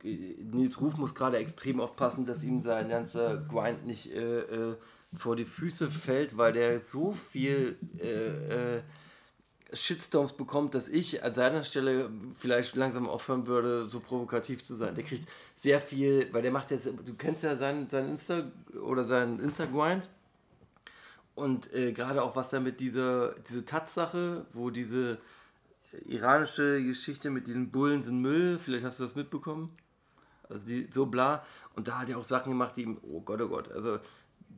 äh, 0.03 0.35
Nils 0.51 0.81
Ruf 0.81 0.97
muss 0.97 1.13
gerade 1.15 1.37
extrem 1.37 1.79
aufpassen, 1.79 2.25
dass 2.25 2.43
ihm 2.43 2.59
sein 2.59 2.89
ganzer 2.89 3.37
Grind 3.37 3.85
nicht 3.85 4.11
äh, 4.11 4.39
äh, 4.71 4.75
vor 5.15 5.35
die 5.35 5.45
Füße 5.45 5.89
fällt, 5.91 6.37
weil 6.37 6.53
der 6.53 6.79
so 6.79 7.11
viel 7.11 7.77
äh, 7.99 8.77
äh, 8.77 8.81
Shitstorms 9.73 10.33
bekommt, 10.33 10.75
dass 10.75 10.87
ich 10.87 11.23
an 11.23 11.33
seiner 11.33 11.63
Stelle 11.63 12.09
vielleicht 12.37 12.75
langsam 12.75 13.07
aufhören 13.07 13.47
würde, 13.47 13.89
so 13.89 13.99
provokativ 13.99 14.63
zu 14.63 14.75
sein. 14.75 14.95
Der 14.95 15.03
kriegt 15.03 15.27
sehr 15.55 15.81
viel, 15.81 16.27
weil 16.31 16.41
der 16.41 16.51
macht 16.51 16.71
jetzt, 16.71 16.85
du 16.85 17.15
kennst 17.15 17.43
ja 17.43 17.55
seinen, 17.55 17.89
seinen 17.89 18.09
Insta 18.09 18.51
oder 18.81 19.03
seinen 19.03 19.39
Insta-Grind. 19.39 20.09
Und 21.35 21.73
äh, 21.73 21.93
gerade 21.93 22.21
auch 22.21 22.35
was 22.35 22.49
da 22.49 22.59
mit 22.59 22.79
dieser 22.79 23.33
diese 23.47 23.65
Tatsache, 23.65 24.45
wo 24.53 24.69
diese 24.69 25.17
iranische 26.05 26.83
Geschichte 26.83 27.29
mit 27.29 27.47
diesen 27.47 27.71
Bullen 27.71 28.03
sind 28.03 28.19
Müll, 28.21 28.59
vielleicht 28.59 28.85
hast 28.85 28.99
du 28.99 29.03
das 29.03 29.15
mitbekommen. 29.15 29.75
Also 30.49 30.65
die 30.65 30.87
so 30.91 31.05
bla. 31.05 31.45
Und 31.75 31.87
da 31.87 31.99
hat 31.99 32.09
er 32.09 32.17
auch 32.17 32.23
Sachen 32.23 32.51
gemacht, 32.51 32.77
die 32.77 32.83
ihm, 32.83 32.99
oh 33.01 33.21
Gott, 33.21 33.41
oh 33.41 33.47
Gott. 33.47 33.71
Also 33.71 33.99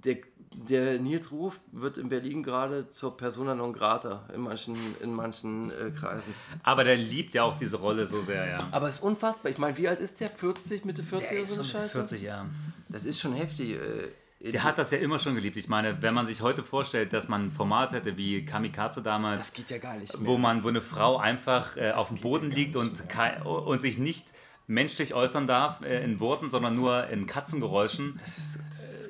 der, 0.06 0.18
der 0.54 1.00
Nils 1.00 1.32
Ruf 1.32 1.60
wird 1.72 1.98
in 1.98 2.10
Berlin 2.10 2.44
gerade 2.44 2.90
zur 2.90 3.18
Persona 3.18 3.56
non 3.56 3.74
grata 3.74 4.28
in 4.34 4.42
manchen, 4.42 4.76
in 5.02 5.14
manchen 5.14 5.72
äh, 5.72 5.92
Kreisen. 5.92 6.34
Aber 6.64 6.84
der 6.84 6.96
liebt 6.96 7.34
ja 7.34 7.44
auch 7.44 7.56
diese 7.56 7.78
Rolle 7.78 8.08
so 8.08 8.22
sehr, 8.22 8.48
ja. 8.48 8.68
Aber 8.72 8.88
es 8.88 8.96
ist 8.96 9.04
unfassbar. 9.04 9.52
Ich 9.52 9.58
meine, 9.58 9.78
wie 9.78 9.88
alt 9.88 10.00
ist 10.00 10.20
der? 10.20 10.30
40, 10.30 10.86
Mitte 10.86 11.04
40 11.04 11.28
Der 11.30 11.38
oder 11.38 11.44
ist 11.44 11.54
so 11.56 11.62
eine 11.62 11.70
Scheiße? 11.70 11.90
40 11.90 12.22
Jahre. 12.22 12.50
Das 12.90 13.06
ist 13.06 13.20
schon 13.20 13.34
heftig. 13.34 13.72
Äh, 13.72 14.52
Der 14.52 14.64
hat 14.64 14.78
das 14.78 14.92
ja 14.92 15.00
immer 15.00 15.18
schon 15.20 15.36
geliebt. 15.36 15.58
Ich 15.58 15.68
meine, 15.68 16.02
wenn 16.02 16.14
man 16.14 16.28
sich 16.28 16.42
heute 16.42 16.64
vorstellt, 16.64 17.12
dass 17.14 17.28
man 17.28 17.46
ein 17.48 17.52
Format 17.52 17.92
hätte 17.94 18.16
wie 18.16 18.46
Kamikaze 18.46 19.02
damals, 19.02 19.40
das 19.40 19.54
geht 19.54 19.72
ja 19.72 19.78
gar 19.80 19.96
nicht. 19.98 20.16
wo 20.20 20.32
Mehr. 20.34 20.40
man, 20.40 20.64
wo 20.64 20.68
eine 20.70 20.82
Frau 20.82 21.18
einfach 21.18 21.76
äh, 21.78 21.92
auf 21.92 22.10
dem 22.10 22.18
Boden 22.22 22.52
ja 22.52 22.56
liegt 22.56 22.76
und, 22.76 23.04
und 23.46 23.82
sich 23.82 23.98
nicht 23.98 24.34
menschlich 24.68 25.14
äußern 25.14 25.48
darf 25.48 25.82
äh, 25.82 26.04
in 26.04 26.20
Worten, 26.20 26.50
sondern 26.50 26.76
nur 26.76 27.08
in 27.08 27.26
Katzengeräuschen. 27.28 28.18
Das 28.20 28.38
ist, 28.38 28.60
das, 28.70 29.10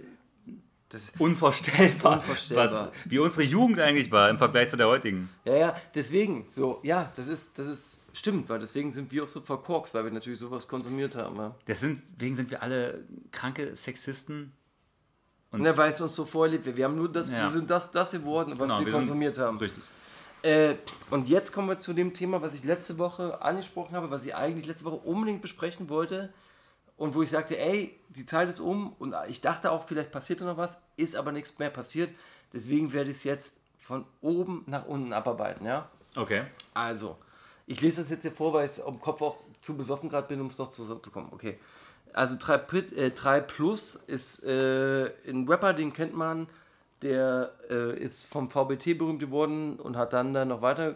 das 0.96 1.04
ist 1.10 1.20
Unvorstellbar, 1.20 2.20
Unvorstellbar. 2.20 2.66
Was, 2.72 2.90
wie 3.04 3.20
unsere 3.20 3.44
Jugend 3.44 3.80
eigentlich 3.82 4.10
war 4.12 4.30
im 4.30 4.38
Vergleich 4.38 4.70
zu 4.70 4.78
der 4.78 4.88
heutigen. 4.88 5.30
Ja, 5.44 5.56
ja, 5.58 5.76
deswegen, 5.94 6.48
so, 6.52 6.80
ja, 6.84 7.12
das 7.18 7.28
ist, 7.28 7.58
das 7.60 7.68
ist, 7.68 8.00
stimmt, 8.14 8.48
weil 8.48 8.60
deswegen 8.60 8.92
sind 8.94 9.12
wir 9.12 9.26
auch 9.26 9.28
so 9.28 9.42
verkorkst, 9.42 9.94
weil 9.94 10.06
wir 10.06 10.12
natürlich 10.12 10.40
sowas 10.40 10.68
konsumiert 10.70 11.16
haben. 11.16 11.36
Ja. 11.36 11.54
Deswegen 11.68 12.36
sind 12.36 12.50
wir 12.50 12.64
alle 12.64 13.04
kranke 13.32 13.76
Sexisten. 13.76 14.54
Und 15.52 15.62
Ne, 15.62 15.76
weil 15.78 15.92
es 15.92 16.00
uns 16.00 16.16
so 16.16 16.24
vorlebt. 16.26 16.66
Wir 16.66 16.86
haben 16.86 16.96
nur 16.96 17.12
das, 17.12 17.30
Ja. 17.30 17.42
wir 17.44 17.50
sind 17.50 17.70
das, 17.70 17.92
das 17.92 18.12
geworden, 18.12 18.54
was 18.58 18.68
Genau, 18.70 18.80
wir, 18.80 18.86
wir 18.88 18.94
konsumiert 18.94 19.38
haben. 19.38 19.58
richtig. 19.58 19.84
Äh, 20.44 20.76
und 21.10 21.28
jetzt 21.28 21.52
kommen 21.52 21.68
wir 21.68 21.80
zu 21.80 21.92
dem 21.92 22.14
Thema, 22.14 22.42
was 22.42 22.54
ich 22.54 22.64
letzte 22.64 22.98
Woche 22.98 23.42
angesprochen 23.42 23.96
habe, 23.96 24.10
was 24.12 24.26
ich 24.26 24.34
eigentlich 24.34 24.66
letzte 24.66 24.86
Woche 24.86 24.98
unbedingt 24.98 25.42
besprechen 25.42 25.90
wollte. 25.90 26.32
Und 26.98 27.14
wo 27.14 27.22
ich 27.22 27.30
sagte, 27.30 27.58
ey, 27.58 28.00
die 28.10 28.26
Zeit 28.26 28.50
ist 28.50 28.60
um 28.62 28.94
und 29.00 29.14
ich 29.28 29.42
dachte 29.42 29.72
auch, 29.72 29.86
vielleicht 29.86 30.12
passiert 30.12 30.42
da 30.42 30.46
noch 30.46 30.58
was, 30.58 30.78
ist 30.96 31.16
aber 31.16 31.32
nichts 31.34 31.58
mehr 31.60 31.70
passiert. 31.70 32.10
Deswegen 32.54 32.94
werde 32.94 33.10
ich 33.12 33.18
es 33.18 33.24
jetzt 33.26 33.54
von 33.80 34.06
oben 34.22 34.64
nach 34.68 34.86
unten 34.86 35.12
abarbeiten, 35.12 35.66
ja? 35.66 35.90
Okay. 36.16 36.44
Also, 36.74 37.18
ich 37.68 37.82
lese 37.82 38.02
das 38.02 38.10
jetzt 38.10 38.22
hier 38.22 38.32
vor, 38.32 38.54
weil 38.54 38.70
ich 38.70 38.80
im 38.86 39.02
Kopf 39.02 39.22
auch 39.22 39.38
zu 39.62 39.76
besoffen 39.76 40.10
gerade 40.10 40.28
bin, 40.28 40.40
um 40.40 40.48
es 40.48 40.58
noch 40.58 40.70
zu 40.70 40.86
zu 40.86 41.12
kommen. 41.12 41.30
Okay. 41.32 41.60
Also 42.14 42.38
3, 42.40 42.58
Pit- 42.60 42.94
äh, 42.94 43.12
3 43.12 43.42
Plus 43.42 43.96
ist 43.96 44.44
äh, 44.46 45.12
ein 45.28 45.46
Rapper, 45.50 45.74
den 45.74 45.92
kennt 45.92 46.16
man, 46.16 46.48
der 47.02 47.52
äh, 47.70 48.00
ist 48.02 48.26
vom 48.28 48.50
VBT 48.50 48.98
berühmt 48.98 49.20
geworden 49.20 49.78
und 49.82 49.98
hat 49.98 50.14
dann, 50.14 50.34
dann 50.34 50.48
noch 50.48 50.62
weiter. 50.62 50.96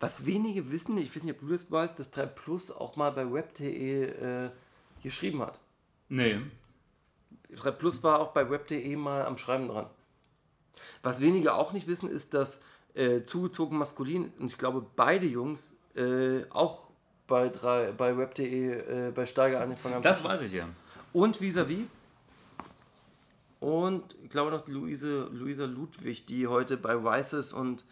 Was 0.00 0.26
wenige 0.26 0.70
wissen, 0.70 0.98
ich 0.98 1.16
weiß 1.16 1.22
nicht, 1.22 1.34
ob 1.36 1.40
du 1.40 1.48
das 1.48 1.70
weißt, 1.70 1.98
dass 1.98 2.10
3 2.10 2.26
Plus 2.26 2.70
auch 2.70 2.96
mal 2.96 3.10
bei 3.12 3.32
web.de 3.32 4.50
geschrieben 5.02 5.40
hat. 5.42 5.60
Nee. 6.08 6.40
3 7.54 7.70
Plus 7.72 8.02
war 8.02 8.20
auch 8.20 8.32
bei 8.32 8.48
web.de 8.50 8.96
mal 8.96 9.24
am 9.24 9.36
Schreiben 9.36 9.68
dran. 9.68 9.86
Was 11.02 11.20
wenige 11.20 11.54
auch 11.54 11.72
nicht 11.72 11.86
wissen, 11.86 12.08
ist, 12.10 12.34
dass 12.34 12.60
äh, 12.94 13.22
zugezogen 13.24 13.78
maskulin, 13.78 14.32
und 14.38 14.46
ich 14.46 14.58
glaube 14.58 14.86
beide 14.96 15.26
Jungs, 15.26 15.74
äh, 15.94 16.44
auch 16.50 16.90
bei, 17.26 17.48
drei, 17.48 17.92
bei 17.92 18.16
web.de 18.16 19.08
äh, 19.08 19.12
bei 19.12 19.26
Steiger 19.26 19.60
angefangen 19.60 19.96
haben. 19.96 20.02
Das 20.02 20.22
weiß 20.22 20.42
ich 20.42 20.52
ja. 20.52 20.68
Und 21.12 21.40
vis-à-vis. 21.40 21.86
Und 23.60 24.16
ich 24.22 24.30
glaube 24.30 24.50
noch 24.50 24.62
die 24.62 24.72
Luise, 24.72 25.28
Luisa 25.32 25.66
Ludwig, 25.66 26.26
die 26.26 26.46
heute 26.46 26.76
bei 26.76 26.94
ist 27.20 27.52
und 27.52 27.84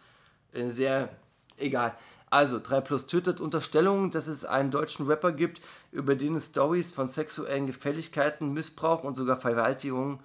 äh, 0.51 0.69
sehr 0.69 1.09
egal. 1.57 1.95
Also, 2.29 2.59
3 2.59 2.81
Plus 2.81 3.07
twittert 3.07 3.39
Unterstellungen, 3.39 4.11
dass 4.11 4.27
es 4.27 4.45
einen 4.45 4.71
deutschen 4.71 5.07
Rapper 5.07 5.31
gibt, 5.31 5.61
über 5.91 6.15
den 6.15 6.35
es 6.35 6.47
Stories 6.47 6.91
von 6.91 7.07
sexuellen 7.07 7.67
Gefälligkeiten, 7.67 8.53
Missbrauch 8.53 9.03
und 9.03 9.15
sogar 9.15 9.37
Vergewaltigung 9.37 10.19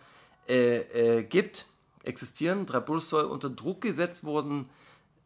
äh, 0.49 1.19
äh, 1.19 1.23
gibt, 1.23 1.67
existieren. 2.03 2.67
3 2.67 2.81
Plus 2.81 3.09
soll 3.09 3.25
unter 3.25 3.49
Druck 3.49 3.81
gesetzt 3.81 4.25
worden 4.25 4.69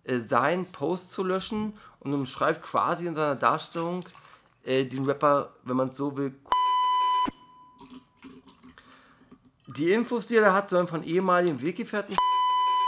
äh, 0.05 0.19
sein, 0.19 0.67
Post 0.71 1.13
zu 1.13 1.25
löschen 1.25 1.75
und 2.01 2.15
umschreibt 2.15 2.63
quasi 2.63 3.07
in 3.07 3.15
seiner 3.15 3.37
Darstellung 3.37 4.05
äh, 4.65 4.85
den 4.85 5.05
Rapper, 5.05 5.51
wenn 5.65 5.77
man 5.77 5.89
es 5.89 5.97
so 5.97 6.17
will, 6.17 6.35
Die 9.77 9.93
Infos, 9.93 10.27
die 10.27 10.37
er 10.37 10.43
da 10.43 10.55
hat, 10.55 10.71
sollen 10.71 10.89
von 10.89 11.05
ehemaligen 11.05 11.61
Weggefährten 11.61 12.17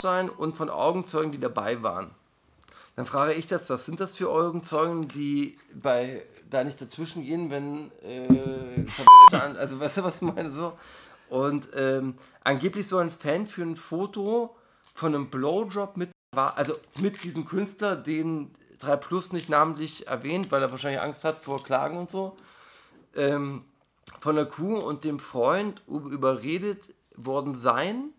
sein 0.00 0.30
und 0.30 0.56
von 0.56 0.70
Augenzeugen, 0.70 1.30
die 1.30 1.38
dabei 1.38 1.82
waren. 1.82 2.10
Dann 2.96 3.06
frage 3.06 3.34
ich 3.34 3.46
das, 3.46 3.70
was 3.70 3.86
sind 3.86 4.00
das 4.00 4.16
für 4.16 4.30
Augenzeugen, 4.30 5.08
die 5.08 5.56
bei 5.74 6.22
da 6.50 6.64
nicht 6.64 6.80
dazwischen 6.80 7.24
gehen, 7.24 7.50
wenn 7.50 7.90
äh, 8.02 8.84
also 9.36 9.80
weißt 9.80 9.98
du, 9.98 10.04
was 10.04 10.16
ich 10.16 10.22
meine 10.22 10.50
so? 10.50 10.76
Und 11.28 11.68
ähm, 11.74 12.14
angeblich 12.42 12.88
soll 12.88 13.04
ein 13.04 13.10
Fan 13.10 13.46
für 13.46 13.62
ein 13.62 13.76
Foto 13.76 14.56
von 14.94 15.14
einem 15.14 15.30
Blowjob 15.30 15.96
mit 15.96 16.10
also 16.32 16.74
mit 17.00 17.24
diesem 17.24 17.44
Künstler, 17.44 17.96
den 17.96 18.54
3 18.78 18.96
Plus 18.96 19.32
nicht 19.32 19.48
namentlich 19.48 20.06
erwähnt, 20.06 20.52
weil 20.52 20.62
er 20.62 20.70
wahrscheinlich 20.70 21.00
Angst 21.00 21.24
hat 21.24 21.44
vor 21.44 21.62
Klagen 21.62 21.96
und 21.96 22.10
so. 22.10 22.36
Ähm, 23.14 23.64
von 24.20 24.36
der 24.36 24.46
Kuh 24.46 24.78
und 24.78 25.04
dem 25.04 25.18
Freund 25.18 25.82
überredet 25.88 26.94
worden 27.16 27.54
sein, 27.54 28.12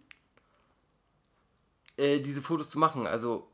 äh, 1.98 2.20
diese 2.20 2.42
Fotos 2.42 2.70
zu 2.70 2.80
machen. 2.80 3.08
Also 3.08 3.48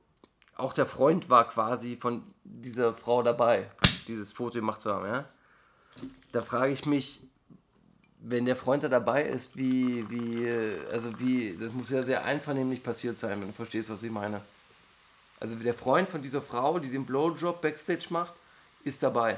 auch 0.57 0.73
der 0.73 0.85
Freund 0.85 1.29
war 1.29 1.47
quasi 1.47 1.95
von 1.97 2.23
dieser 2.43 2.93
Frau 2.93 3.23
dabei, 3.23 3.69
dieses 4.07 4.31
Foto 4.31 4.59
gemacht 4.59 4.81
zu 4.81 4.91
haben. 4.93 5.05
Ja? 5.05 5.25
Da 6.31 6.41
frage 6.41 6.73
ich 6.73 6.85
mich, 6.85 7.21
wenn 8.19 8.45
der 8.45 8.55
Freund 8.55 8.83
da 8.83 8.89
dabei 8.89 9.23
ist, 9.23 9.55
wie, 9.55 10.09
wie, 10.09 10.49
also 10.91 11.09
wie, 11.19 11.55
das 11.59 11.71
muss 11.73 11.89
ja 11.89 12.01
sehr 12.03 12.23
einvernehmlich 12.25 12.83
passiert 12.83 13.19
sein, 13.19 13.39
wenn 13.39 13.47
du 13.47 13.53
verstehst, 13.53 13.89
was 13.89 14.03
ich 14.03 14.11
meine. 14.11 14.41
Also 15.39 15.55
der 15.55 15.73
Freund 15.75 16.09
von 16.09 16.21
dieser 16.21 16.41
Frau, 16.41 16.79
die 16.79 16.89
den 16.89 17.05
Blowjob 17.05 17.61
Backstage 17.61 18.07
macht, 18.09 18.33
ist 18.83 19.03
dabei. 19.03 19.37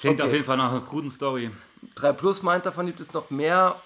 Klingt 0.00 0.20
Okay. 0.20 0.28
auf 0.28 0.32
jeden 0.32 0.44
Fall 0.44 0.56
nach 0.56 0.70
einer 0.72 0.80
kruden 0.80 1.10
Story. 1.10 1.50
3 1.94 2.12
Plus 2.12 2.42
meint, 2.42 2.66
davon 2.66 2.86
gibt 2.86 3.00
es 3.00 3.12
noch 3.12 3.30
mehr 3.30 3.80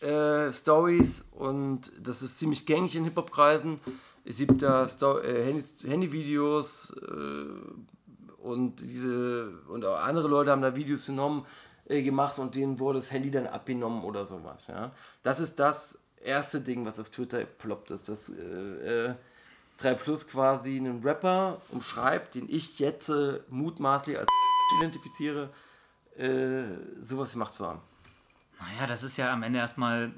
äh, 0.00 0.52
Stories 0.52 1.24
und 1.32 1.90
das 1.98 2.22
ist 2.22 2.38
ziemlich 2.38 2.66
gängig 2.66 2.94
in 2.94 3.04
Hip-Hop-Kreisen. 3.04 3.80
Es 4.28 4.38
gibt 4.38 4.60
da 4.62 4.86
äh, 4.86 5.60
Handyvideos 5.84 6.90
äh, 7.00 8.42
und 8.42 8.80
diese 8.80 9.52
und 9.68 9.84
auch 9.84 10.00
andere 10.00 10.26
Leute 10.26 10.50
haben 10.50 10.62
da 10.62 10.74
Videos 10.74 11.06
genommen, 11.06 11.46
äh, 11.86 12.02
gemacht 12.02 12.38
und 12.38 12.56
denen 12.56 12.80
wurde 12.80 12.98
das 12.98 13.12
Handy 13.12 13.30
dann 13.30 13.46
abgenommen 13.46 14.02
oder 14.02 14.24
sowas. 14.24 14.66
Ja? 14.66 14.90
Das 15.22 15.38
ist 15.38 15.60
das 15.60 15.96
erste 16.20 16.60
Ding, 16.60 16.84
was 16.84 16.98
auf 16.98 17.08
Twitter 17.08 17.44
ploppt 17.44 17.92
ist. 17.92 18.08
Das, 18.08 18.28
äh, 18.30 19.10
äh, 19.10 19.14
3 19.78 19.94
Plus 19.94 20.26
quasi 20.26 20.76
einen 20.76 21.02
Rapper 21.02 21.60
umschreibt, 21.70 22.34
den 22.34 22.48
ich 22.48 22.78
jetzt 22.78 23.08
äh, 23.10 23.40
mutmaßlich 23.48 24.18
als 24.18 24.28
identifiziere, 24.80 25.50
äh, 26.16 26.64
sowas 27.00 27.32
gemacht 27.32 27.54
zu 27.54 27.64
haben. 27.64 27.80
Naja, 28.58 28.86
das 28.88 29.02
ist 29.02 29.18
ja 29.18 29.32
am 29.32 29.42
Ende 29.42 29.60
erstmal 29.60 30.12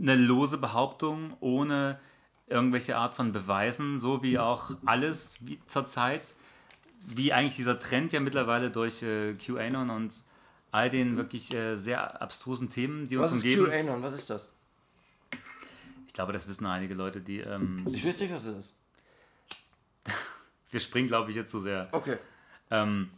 eine 0.00 0.14
lose 0.16 0.58
Behauptung 0.58 1.36
ohne 1.40 2.00
irgendwelche 2.48 2.96
Art 2.96 3.14
von 3.14 3.32
Beweisen, 3.32 3.98
so 3.98 4.22
wie 4.22 4.38
auch 4.38 4.70
alles 4.86 5.38
wie 5.40 5.58
zurzeit, 5.66 6.34
wie 7.06 7.32
eigentlich 7.32 7.56
dieser 7.56 7.78
Trend 7.78 8.12
ja 8.12 8.20
mittlerweile 8.20 8.70
durch 8.70 9.02
äh, 9.02 9.34
QAnon 9.34 9.90
und 9.90 10.22
all 10.70 10.90
den 10.90 11.16
wirklich 11.16 11.54
äh, 11.54 11.76
sehr 11.76 12.20
abstrusen 12.20 12.70
Themen, 12.70 13.06
die 13.06 13.16
uns 13.16 13.30
Was 13.30 13.38
ist 13.38 13.44
umgeben. 13.44 13.66
QAnon? 13.66 14.02
Was 14.02 14.12
ist 14.12 14.30
das? 14.30 14.52
Ich 16.06 16.12
glaube, 16.12 16.32
das 16.32 16.48
wissen 16.48 16.66
einige 16.66 16.94
Leute, 16.94 17.20
die. 17.20 17.38
Ähm, 17.40 17.84
Ich 17.86 18.04
weiß 18.04 18.20
nicht, 18.20 18.34
was 18.34 18.44
das 18.46 18.56
ist. 18.56 18.74
wir 20.70 20.80
springen, 20.80 21.08
glaube 21.08 21.30
ich, 21.30 21.36
jetzt 21.36 21.50
zu 21.50 21.60
sehr. 21.60 21.88
Okay. 21.92 22.18
Ähm, 22.70 23.10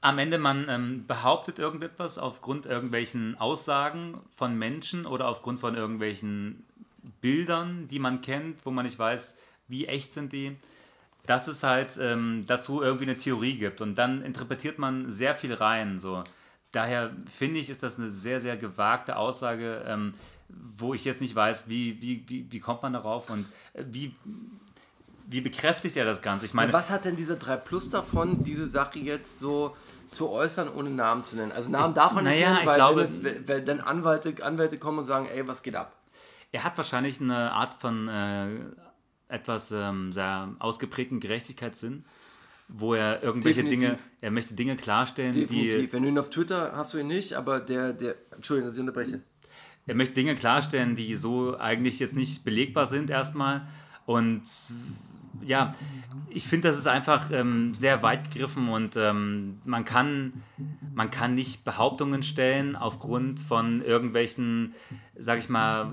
am 0.00 0.18
Ende, 0.18 0.38
man 0.38 0.68
ähm, 0.68 1.06
behauptet 1.06 1.58
irgendetwas 1.58 2.18
aufgrund 2.18 2.66
irgendwelchen 2.66 3.36
Aussagen 3.38 4.20
von 4.36 4.56
Menschen 4.56 5.06
oder 5.06 5.26
aufgrund 5.26 5.60
von 5.60 5.74
irgendwelchen 5.74 6.64
Bildern, 7.20 7.88
die 7.88 7.98
man 7.98 8.20
kennt, 8.20 8.64
wo 8.64 8.70
man 8.70 8.84
nicht 8.84 8.98
weiß, 8.98 9.34
wie 9.68 9.86
echt 9.86 10.12
sind 10.12 10.32
die, 10.32 10.56
dass 11.26 11.46
es 11.48 11.62
halt 11.62 11.98
ähm, 12.00 12.44
dazu 12.46 12.82
irgendwie 12.82 13.04
eine 13.04 13.16
Theorie 13.16 13.58
gibt. 13.58 13.80
Und 13.80 13.96
dann 13.96 14.22
interpretiert 14.22 14.78
man 14.78 15.10
sehr 15.10 15.34
viel 15.34 15.52
rein. 15.54 16.00
So. 16.00 16.24
Daher 16.72 17.10
finde 17.36 17.60
ich, 17.60 17.68
ist 17.70 17.82
das 17.82 17.98
eine 17.98 18.10
sehr, 18.10 18.40
sehr 18.40 18.56
gewagte 18.56 19.16
Aussage, 19.16 19.84
ähm, 19.86 20.14
wo 20.48 20.94
ich 20.94 21.04
jetzt 21.04 21.20
nicht 21.20 21.34
weiß, 21.34 21.64
wie, 21.68 22.00
wie, 22.00 22.24
wie, 22.26 22.46
wie 22.50 22.60
kommt 22.60 22.82
man 22.82 22.94
darauf 22.94 23.28
und 23.30 23.44
äh, 23.74 23.84
wie, 23.90 24.14
wie 25.26 25.42
bekräftigt 25.42 25.96
er 25.96 26.06
das 26.06 26.22
Ganze. 26.22 26.46
Ich 26.46 26.54
meine, 26.54 26.72
was 26.72 26.90
hat 26.90 27.04
denn 27.04 27.16
dieser 27.16 27.36
3 27.36 27.56
Plus 27.58 27.90
davon, 27.90 28.42
diese 28.42 28.66
Sache 28.66 28.98
jetzt 28.98 29.40
so 29.40 29.76
zu 30.10 30.30
äußern, 30.30 30.70
ohne 30.74 30.88
Namen 30.88 31.22
zu 31.24 31.36
nennen? 31.36 31.52
Also 31.52 31.70
Namen 31.70 31.94
darf 31.94 32.12
man 32.12 32.24
nicht 32.24 32.34
naja, 32.36 32.48
nennen, 32.48 32.60
ich 32.62 32.66
weil, 32.68 32.74
glaube- 32.76 33.00
wenn 33.00 33.34
es, 33.36 33.48
weil 33.48 33.62
dann 33.62 33.80
Anwälte, 33.80 34.42
Anwälte 34.42 34.78
kommen 34.78 35.00
und 35.00 35.04
sagen, 35.04 35.26
ey, 35.26 35.46
was 35.46 35.62
geht 35.62 35.76
ab? 35.76 35.92
Er 36.52 36.64
hat 36.64 36.76
wahrscheinlich 36.76 37.20
eine 37.20 37.52
Art 37.52 37.74
von 37.74 38.08
äh, 38.08 38.48
etwas 39.28 39.70
ähm, 39.70 40.12
sehr 40.12 40.54
ausgeprägten 40.58 41.20
Gerechtigkeitssinn, 41.20 42.04
wo 42.68 42.94
er 42.94 43.22
irgendwelche 43.22 43.62
Definitiv. 43.62 43.88
Dinge, 43.88 43.98
er 44.20 44.30
möchte 44.30 44.54
Dinge 44.54 44.76
klarstellen, 44.76 45.32
Definitiv. 45.32 45.80
die 45.80 45.92
Wenn 45.92 46.02
du 46.02 46.08
ihn 46.08 46.18
auf 46.18 46.30
Twitter 46.30 46.72
hast 46.74 46.94
du 46.94 46.98
ihn 46.98 47.06
nicht, 47.06 47.34
aber 47.34 47.60
der, 47.60 47.92
der, 47.92 48.16
Entschuldigung, 48.34 48.68
dass 48.68 48.76
ich 48.76 48.80
unterbreche. 48.80 49.20
er 49.86 49.94
möchte 49.94 50.14
Dinge 50.14 50.34
klarstellen, 50.34 50.96
die 50.96 51.14
so 51.16 51.58
eigentlich 51.58 51.98
jetzt 51.98 52.16
nicht 52.16 52.44
belegbar 52.44 52.86
sind 52.86 53.10
erstmal 53.10 53.68
und 54.06 54.42
ja, 55.42 55.74
ich 56.30 56.46
finde, 56.46 56.68
das 56.68 56.76
ist 56.76 56.86
einfach 56.86 57.30
ähm, 57.30 57.74
sehr 57.74 58.02
weit 58.02 58.30
gegriffen 58.30 58.68
und 58.68 58.96
ähm, 58.96 59.58
man, 59.64 59.84
kann, 59.84 60.42
man 60.94 61.10
kann 61.10 61.34
nicht 61.34 61.64
Behauptungen 61.64 62.22
stellen 62.22 62.76
aufgrund 62.76 63.40
von 63.40 63.82
irgendwelchen, 63.82 64.74
sag 65.16 65.38
ich 65.38 65.48
mal, 65.48 65.90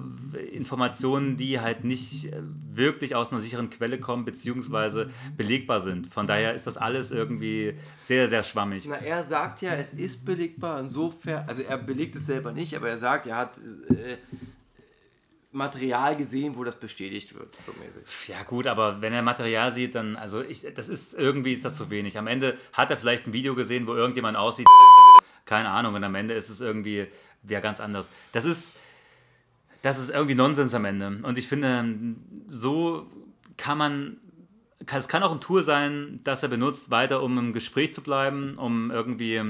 Informationen, 0.52 1.38
die 1.38 1.60
halt 1.60 1.84
nicht 1.84 2.26
äh, 2.26 2.42
wirklich 2.72 3.16
aus 3.16 3.32
einer 3.32 3.42
sicheren 3.42 3.70
Quelle 3.70 4.00
kommen, 4.00 4.26
beziehungsweise 4.26 5.10
belegbar 5.38 5.80
sind. 5.80 6.08
Von 6.08 6.28
daher 6.28 6.54
ist 6.54 6.68
das 6.68 6.78
alles 6.78 7.12
irgendwie 7.12 7.76
sehr, 7.98 8.28
sehr 8.28 8.44
schwammig. 8.44 8.86
Na, 8.88 8.96
er 8.96 9.24
sagt 9.24 9.62
ja, 9.62 9.74
es 9.74 9.94
ist 9.94 10.26
belegbar, 10.26 10.80
insofern, 10.80 11.48
also 11.48 11.64
er 11.64 11.78
belegt 11.78 12.16
es 12.16 12.26
selber 12.26 12.52
nicht, 12.52 12.76
aber 12.76 12.90
er 12.90 12.98
sagt, 12.98 13.28
er 13.28 13.38
hat 13.38 13.58
äh, 13.90 14.18
Material 15.56 16.16
gesehen, 16.18 16.58
wo 16.58 16.64
das 16.64 16.80
bestätigt 16.80 17.34
wird, 17.34 17.58
so 17.66 17.74
mäßig. 17.84 18.04
Ja 18.28 18.44
gut, 18.44 18.68
aber 18.68 19.02
wenn 19.02 19.14
er 19.14 19.22
Material 19.22 19.72
sieht, 19.72 19.96
dann, 19.96 20.18
also 20.18 20.42
ich, 20.42 20.68
das 20.76 20.90
ist, 20.90 21.14
irgendwie 21.14 21.54
ist 21.54 21.64
das 21.64 21.76
zu 21.76 21.90
wenig. 21.90 22.18
Am 22.18 22.28
Ende 22.28 22.58
hat 22.74 22.92
er 22.92 22.98
vielleicht 22.98 23.26
ein 23.26 23.34
Video 23.34 23.56
gesehen, 23.56 23.88
wo 23.88 23.96
irgendjemand 23.96 24.38
aussieht, 24.38 24.68
keine 25.46 25.70
Ahnung, 25.70 25.96
und 25.96 26.04
am 26.04 26.14
Ende 26.14 26.34
ist 26.34 26.50
es 26.50 26.60
irgendwie 26.60 27.08
ja, 27.48 27.62
ganz 27.62 27.80
anders. 27.80 28.12
Das 28.34 28.44
ist, 28.44 28.76
das 29.82 29.98
ist 29.98 30.10
irgendwie 30.10 30.36
Nonsens 30.36 30.74
am 30.74 30.84
Ende. 30.84 31.20
Und 31.24 31.38
ich 31.38 31.48
finde, 31.48 32.16
so 32.50 33.10
kann 33.56 33.78
man, 33.78 34.18
es 34.86 35.08
kann 35.08 35.24
auch 35.24 35.32
ein 35.32 35.40
Tool 35.40 35.64
sein, 35.64 36.20
das 36.24 36.44
er 36.44 36.50
benutzt, 36.50 36.92
weiter 36.92 37.24
um 37.24 37.38
im 37.38 37.54
Gespräch 37.54 37.94
zu 37.94 38.02
bleiben, 38.02 38.58
um 38.58 38.92
irgendwie, 38.92 39.42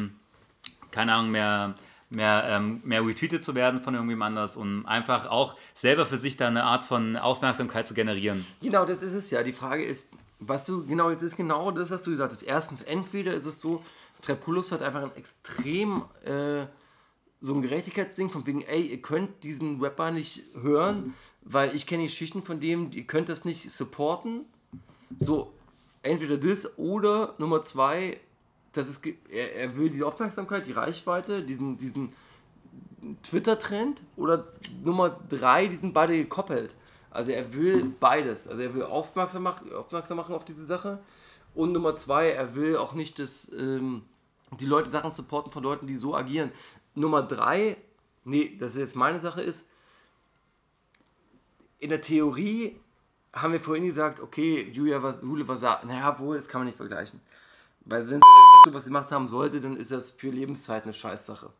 keine 0.92 1.14
Ahnung, 1.14 1.32
mehr, 1.32 1.74
mehr, 2.10 2.46
ähm, 2.48 2.82
mehr 2.84 3.06
retweetet 3.06 3.44
zu 3.44 3.56
werden 3.56 3.82
von 3.82 3.94
irgendjemand 3.94 4.38
anders, 4.38 4.56
um 4.56 4.86
einfach 4.86 5.28
auch 5.28 5.56
selber 5.74 6.06
für 6.06 6.18
sich 6.18 6.38
da 6.38 6.48
eine 6.48 6.64
Art 6.64 6.84
von 6.84 7.18
Aufmerksamkeit 7.18 7.88
zu 7.88 7.94
generieren. 7.94 8.46
Genau, 8.62 8.86
das 8.86 9.02
ist 9.02 9.14
es 9.14 9.32
ja. 9.32 9.44
Die 9.44 9.54
Frage 9.54 9.84
ist, 9.84 10.12
was 10.40 10.66
du, 10.66 10.86
genau, 10.86 11.10
jetzt 11.10 11.24
ist 11.24 11.38
genau 11.38 11.72
das, 11.72 11.92
was 11.92 12.04
du 12.04 12.12
gesagt 12.12 12.32
hast. 12.32 12.44
Erstens, 12.44 12.82
entweder 12.82 13.34
ist 13.34 13.46
es 13.46 13.60
so, 13.60 13.84
Trepulus 14.22 14.72
hat 14.72 14.82
einfach 14.82 15.04
ein 15.04 15.16
extrem, 15.16 16.04
äh, 16.24 16.66
so 17.42 17.54
ein 17.54 17.62
Gerechtigkeitsding 17.62 18.30
von 18.30 18.46
wegen, 18.46 18.62
ey, 18.62 18.82
ihr 18.82 19.02
könnt 19.02 19.44
diesen 19.44 19.82
Rapper 19.82 20.12
nicht 20.12 20.44
hören, 20.60 21.14
weil 21.42 21.76
ich 21.76 21.86
kenne 21.86 22.04
die 22.04 22.10
Schichten 22.10 22.42
von 22.44 22.60
dem, 22.60 22.92
ihr 22.92 23.06
könnt 23.06 23.30
das 23.30 23.46
nicht 23.46 23.70
supporten. 23.70 24.46
So, 25.20 25.54
entweder 26.02 26.38
das 26.38 26.78
oder 26.78 27.36
Nummer 27.38 27.64
zwei, 27.64 28.20
das 28.76 28.90
ist, 28.90 29.06
er, 29.30 29.56
er 29.56 29.76
will 29.78 29.90
diese 29.90 30.06
Aufmerksamkeit, 30.06 30.68
die 30.68 30.74
Reichweite, 30.74 31.44
diesen, 31.44 31.78
diesen 31.78 32.14
Twitter-Trend 33.24 34.02
oder 34.18 34.48
Nummer 34.84 35.10
drei, 35.30 35.68
die 35.68 35.76
sind 35.76 35.94
beide 35.94 36.18
gekoppelt. 36.18 36.76
Also 37.10 37.32
er 37.32 37.54
will 37.54 37.86
beides. 38.00 38.48
Also 38.48 38.62
er 38.62 38.74
will 38.74 38.84
aufmerksam 38.84 39.44
machen, 39.44 39.72
aufmerksam 39.74 40.18
machen 40.18 40.36
auf 40.36 40.44
diese 40.44 40.66
Sache. 40.66 41.00
Und 41.54 41.72
Nummer 41.72 41.96
zwei, 41.96 42.30
er 42.32 42.56
will 42.56 42.76
auch 42.76 42.94
nicht, 42.94 43.18
dass 43.20 43.50
ähm, 43.54 44.04
die 44.60 44.66
Leute 44.66 44.90
Sachen 44.90 45.12
supporten 45.12 45.52
von 45.52 45.64
Leuten, 45.64 45.88
die 45.88 45.96
so 45.96 46.14
agieren. 46.14 46.52
Nummer 46.94 47.22
drei, 47.22 47.78
nee, 48.26 48.58
das 48.60 48.72
ist 48.72 48.78
jetzt 48.78 48.96
meine 48.96 49.20
Sache 49.20 49.42
ist, 49.42 49.66
in 51.80 51.90
der 51.90 52.02
Theorie 52.02 52.78
haben 53.32 53.54
wir 53.54 53.60
vorhin 53.60 53.86
gesagt, 53.86 54.20
okay, 54.20 54.70
Julia, 54.72 55.02
was, 55.04 55.22
Jule 55.22 55.48
was 55.48 55.62
sagt, 55.62 55.86
naja, 55.86 56.18
wohl, 56.20 56.38
das 56.38 56.48
kann 56.48 56.62
man 56.62 56.68
nicht 56.68 56.78
vergleichen. 56.78 57.22
Weil 57.82 58.10
wenn 58.10 58.22
was 58.74 58.86
sie 58.86 58.90
gemacht 58.90 59.12
haben 59.12 59.28
sollte, 59.28 59.62
dann 59.62 59.78
ist 59.78 59.92
das 59.92 60.12
für 60.12 60.30
Lebenszeit 60.30 60.84
eine 60.84 60.94
Scheißsache. 60.94 61.52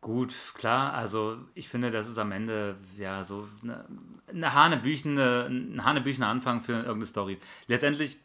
Gut, 0.00 0.32
klar, 0.54 0.94
also 0.94 1.38
ich 1.54 1.68
finde, 1.68 1.90
das 1.90 2.08
ist 2.08 2.18
am 2.18 2.30
Ende 2.30 2.76
ja 2.96 3.24
so 3.24 3.48
eine, 3.62 3.84
eine 4.28 4.54
hanebüchene, 4.54 5.46
ein 5.50 5.84
hanebüchener 5.84 6.28
Anfang 6.28 6.60
für 6.62 6.72
irgendeine 6.74 7.06
Story. 7.06 7.38
Letztendlich, 7.66 8.16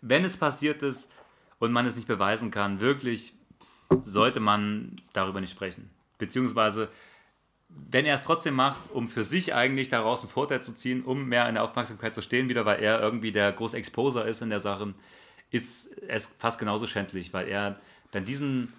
wenn 0.00 0.24
es 0.24 0.38
passiert 0.38 0.82
ist 0.82 1.10
und 1.58 1.72
man 1.72 1.84
es 1.84 1.96
nicht 1.96 2.08
beweisen 2.08 2.50
kann, 2.50 2.80
wirklich 2.80 3.34
sollte 4.04 4.40
man 4.40 5.00
darüber 5.12 5.42
nicht 5.42 5.50
sprechen. 5.50 5.90
Beziehungsweise, 6.16 6.88
wenn 7.68 8.06
er 8.06 8.14
es 8.14 8.24
trotzdem 8.24 8.54
macht, 8.54 8.90
um 8.90 9.08
für 9.08 9.24
sich 9.24 9.54
eigentlich 9.54 9.90
daraus 9.90 10.22
einen 10.22 10.30
Vorteil 10.30 10.62
zu 10.62 10.74
ziehen, 10.74 11.04
um 11.04 11.26
mehr 11.26 11.46
in 11.48 11.56
der 11.56 11.64
Aufmerksamkeit 11.64 12.14
zu 12.14 12.22
stehen, 12.22 12.48
wieder, 12.48 12.64
weil 12.64 12.82
er 12.82 13.00
irgendwie 13.00 13.32
der 13.32 13.52
große 13.52 13.76
Exposer 13.76 14.26
ist 14.26 14.40
in 14.40 14.48
der 14.48 14.60
Sache, 14.60 14.94
ist 15.50 15.90
es 16.08 16.30
fast 16.38 16.58
genauso 16.58 16.86
schändlich, 16.86 17.32
weil 17.32 17.48
er 17.48 17.78
dann 18.10 18.24
diesen, 18.24 18.72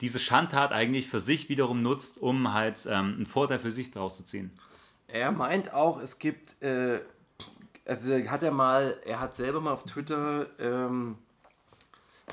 diese 0.00 0.18
Schandtat 0.18 0.72
eigentlich 0.72 1.08
für 1.08 1.20
sich 1.20 1.48
wiederum 1.48 1.82
nutzt, 1.82 2.18
um 2.18 2.52
halt 2.52 2.86
ähm, 2.86 3.14
einen 3.16 3.26
Vorteil 3.26 3.58
für 3.58 3.70
sich 3.70 3.90
daraus 3.90 4.16
zu 4.16 4.24
ziehen. 4.24 4.50
Er 5.06 5.32
meint 5.32 5.72
auch, 5.72 6.00
es 6.00 6.18
gibt, 6.18 6.60
äh, 6.62 7.00
also 7.84 8.14
hat 8.14 8.42
er 8.42 8.50
mal, 8.50 8.98
er 9.04 9.20
hat 9.20 9.34
selber 9.34 9.60
mal 9.60 9.72
auf 9.72 9.84
Twitter 9.84 10.46
ähm, 10.58 11.16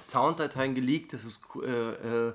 Sounddateien 0.01 0.75
geleakt, 0.75 1.13
dass 1.13 1.23
es 1.23 1.41
äh, 1.63 2.27
äh, 2.27 2.33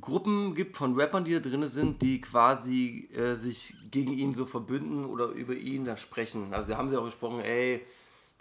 Gruppen 0.00 0.54
gibt 0.54 0.76
von 0.76 0.98
Rappern, 0.98 1.24
die 1.24 1.32
da 1.32 1.40
drin 1.40 1.66
sind, 1.68 2.02
die 2.02 2.20
quasi 2.20 3.08
äh, 3.14 3.34
sich 3.34 3.74
gegen 3.90 4.12
ihn 4.12 4.34
so 4.34 4.46
verbünden 4.46 5.04
oder 5.06 5.26
über 5.26 5.54
ihn 5.54 5.84
da 5.84 5.96
sprechen. 5.96 6.52
Also 6.52 6.68
da 6.68 6.76
haben 6.78 6.88
sie 6.88 6.98
auch 6.98 7.04
gesprochen, 7.04 7.40
ey, 7.40 7.84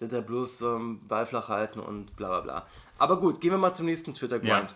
der 0.01 0.07
der 0.07 0.21
bloß 0.21 0.61
ähm, 0.61 1.07
Ball 1.07 1.25
flach 1.25 1.47
halten 1.47 1.79
und 1.79 2.15
bla 2.15 2.27
bla 2.27 2.41
bla. 2.41 2.65
Aber 2.97 3.19
gut, 3.19 3.39
gehen 3.39 3.51
wir 3.51 3.57
mal 3.57 3.73
zum 3.73 3.85
nächsten 3.85 4.13
Twitter-Grind. 4.13 4.75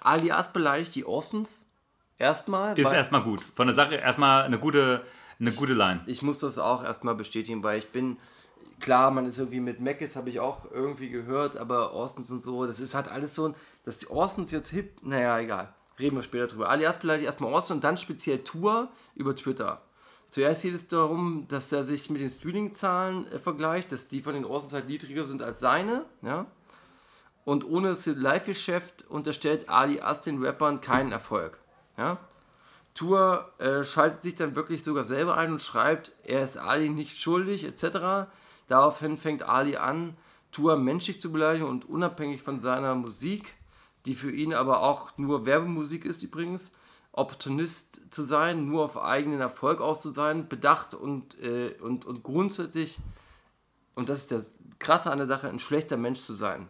Alias 0.00 0.52
beleidigt 0.52 0.94
die 0.94 1.04
Orsons 1.04 1.70
erstmal. 2.18 2.78
Ist 2.78 2.90
erstmal 2.90 3.22
gut. 3.22 3.42
Von 3.54 3.66
der 3.66 3.76
Sache 3.76 3.96
erstmal 3.96 4.44
eine 4.44 4.58
gute, 4.58 5.04
eine 5.38 5.52
gute 5.52 5.74
Line. 5.74 6.00
ich 6.06 6.22
muss 6.22 6.38
das 6.40 6.58
auch 6.58 6.82
erstmal 6.82 7.14
bestätigen, 7.14 7.62
weil 7.62 7.78
ich 7.78 7.88
bin, 7.88 8.16
klar, 8.80 9.10
man 9.10 9.26
ist 9.26 9.38
irgendwie 9.38 9.60
mit 9.60 9.80
Mac 9.80 10.00
habe 10.14 10.30
ich 10.30 10.40
auch 10.40 10.70
irgendwie 10.70 11.10
gehört, 11.10 11.56
aber 11.56 11.92
Orsons 11.92 12.30
und 12.30 12.42
so, 12.42 12.66
das 12.66 12.80
ist 12.80 12.94
halt 12.94 13.08
alles 13.08 13.34
so, 13.34 13.54
dass 13.84 13.98
die 13.98 14.08
Orsons 14.08 14.50
jetzt 14.50 14.70
hip, 14.70 14.96
naja, 15.02 15.38
egal. 15.38 15.74
Reden 15.98 16.16
wir 16.16 16.22
später 16.22 16.46
drüber. 16.46 16.70
Alias 16.70 16.98
beleidigt 16.98 17.26
erstmal 17.26 17.52
Orson 17.52 17.78
und 17.78 17.84
dann 17.84 17.96
speziell 17.96 18.38
Tour 18.38 18.88
über 19.14 19.34
Twitter. 19.34 19.82
Zuerst 20.28 20.62
geht 20.62 20.74
es 20.74 20.88
darum, 20.88 21.46
dass 21.48 21.72
er 21.72 21.84
sich 21.84 22.10
mit 22.10 22.20
den 22.20 22.28
Streaming-Zahlen 22.28 23.26
äh, 23.32 23.38
vergleicht, 23.38 23.92
dass 23.92 24.08
die 24.08 24.20
von 24.20 24.34
den 24.34 24.44
Orsons 24.44 24.72
halt 24.72 24.88
niedriger 24.88 25.26
sind 25.26 25.42
als 25.42 25.60
seine, 25.60 26.04
ja. 26.22 26.46
Und 27.44 27.64
ohne 27.64 27.88
das 27.88 28.04
Live-Geschäft 28.04 29.06
unterstellt 29.08 29.70
Ali 29.70 30.00
Ast 30.00 30.26
den 30.26 30.44
Rappern 30.44 30.82
keinen 30.82 31.12
Erfolg, 31.12 31.58
ja. 31.96 32.18
Tour 32.94 33.52
äh, 33.58 33.84
schaltet 33.84 34.22
sich 34.22 34.34
dann 34.34 34.56
wirklich 34.56 34.82
sogar 34.82 35.04
selber 35.04 35.36
ein 35.36 35.52
und 35.52 35.62
schreibt, 35.62 36.12
er 36.24 36.42
ist 36.42 36.58
Ali 36.58 36.88
nicht 36.88 37.18
schuldig, 37.18 37.64
etc. 37.64 38.28
Daraufhin 38.66 39.16
fängt 39.18 39.44
Ali 39.44 39.76
an, 39.76 40.16
Tour 40.50 40.76
menschlich 40.76 41.20
zu 41.20 41.30
beleidigen 41.30 41.66
und 41.66 41.88
unabhängig 41.88 42.42
von 42.42 42.60
seiner 42.60 42.94
Musik, 42.94 43.54
die 44.04 44.14
für 44.14 44.32
ihn 44.32 44.52
aber 44.52 44.82
auch 44.82 45.16
nur 45.16 45.46
Werbemusik 45.46 46.04
ist 46.04 46.22
übrigens, 46.22 46.72
Opportunist 47.12 48.02
zu 48.10 48.22
sein, 48.22 48.66
nur 48.66 48.84
auf 48.84 48.96
eigenen 48.96 49.40
Erfolg 49.40 49.80
aus 49.80 50.00
zu 50.00 50.10
sein, 50.12 50.48
bedacht 50.48 50.94
und, 50.94 51.38
äh, 51.40 51.74
und, 51.80 52.04
und 52.04 52.22
grundsätzlich, 52.22 52.98
und 53.94 54.08
das 54.08 54.20
ist 54.20 54.32
das 54.32 54.54
Krasse 54.78 55.10
an 55.10 55.18
der 55.18 55.26
Sache, 55.26 55.48
ein 55.48 55.58
schlechter 55.58 55.96
Mensch 55.96 56.20
zu 56.22 56.32
sein. 56.32 56.68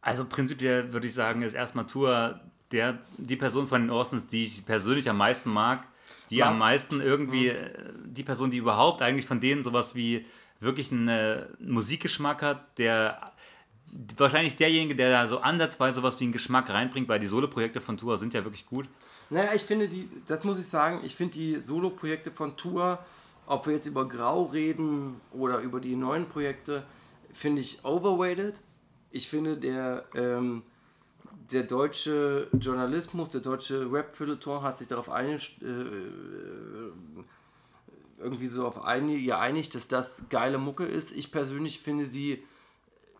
Also 0.00 0.24
prinzipiell 0.24 0.92
würde 0.92 1.06
ich 1.06 1.14
sagen, 1.14 1.42
ist 1.42 1.54
erstmal 1.54 1.86
Tour 1.86 2.40
der, 2.72 2.98
die 3.18 3.36
Person 3.36 3.68
von 3.68 3.82
den 3.82 3.90
Orsons, 3.90 4.26
die 4.26 4.44
ich 4.44 4.66
persönlich 4.66 5.08
am 5.08 5.18
meisten 5.18 5.50
mag, 5.50 5.86
die 6.30 6.38
Ja. 6.38 6.48
am 6.48 6.58
meisten 6.58 7.00
irgendwie, 7.00 7.48
äh, 7.48 7.70
die 8.04 8.24
Person, 8.24 8.50
die 8.50 8.56
überhaupt 8.56 9.02
eigentlich 9.02 9.26
von 9.26 9.40
denen 9.40 9.62
sowas 9.62 9.94
wie 9.94 10.26
wirklich 10.60 10.90
einen 10.90 11.08
äh, 11.08 11.46
Musikgeschmack 11.58 12.42
hat, 12.42 12.78
der 12.78 13.31
wahrscheinlich 14.16 14.56
derjenige, 14.56 14.96
der 14.96 15.10
da 15.10 15.26
so 15.26 15.38
ansatzweise 15.38 15.96
sowas 15.96 16.18
wie 16.18 16.24
einen 16.24 16.32
Geschmack 16.32 16.70
reinbringt, 16.70 17.08
weil 17.08 17.20
die 17.20 17.26
Solo-Projekte 17.26 17.80
von 17.80 17.96
Tour 17.96 18.18
sind 18.18 18.34
ja 18.34 18.44
wirklich 18.44 18.66
gut. 18.66 18.88
Naja, 19.30 19.52
ich 19.54 19.62
finde 19.62 19.88
die, 19.88 20.08
das 20.26 20.44
muss 20.44 20.58
ich 20.58 20.66
sagen, 20.66 21.00
ich 21.04 21.14
finde 21.14 21.34
die 21.34 21.60
Solo-Projekte 21.60 22.30
von 22.30 22.56
Tour, 22.56 22.98
ob 23.46 23.66
wir 23.66 23.74
jetzt 23.74 23.86
über 23.86 24.08
Grau 24.08 24.44
reden 24.44 25.20
oder 25.30 25.60
über 25.60 25.80
die 25.80 25.96
neuen 25.96 26.26
Projekte, 26.26 26.84
finde 27.32 27.60
ich 27.60 27.84
overrated. 27.84 28.60
Ich 29.10 29.28
finde 29.28 29.56
der, 29.58 30.04
ähm, 30.14 30.62
der 31.50 31.64
deutsche 31.64 32.48
Journalismus, 32.58 33.30
der 33.30 33.42
deutsche 33.42 33.92
Rap-Feuilleton 33.92 34.62
hat 34.62 34.78
sich 34.78 34.88
darauf 34.88 35.10
einig, 35.10 35.58
äh, 35.60 35.66
irgendwie 38.18 38.46
so 38.46 38.66
auf 38.66 38.84
einig, 38.84 39.24
geeinigt, 39.24 39.74
dass 39.74 39.88
das 39.88 40.22
geile 40.30 40.58
Mucke 40.58 40.84
ist. 40.84 41.12
Ich 41.12 41.32
persönlich 41.32 41.80
finde 41.80 42.04
sie, 42.04 42.42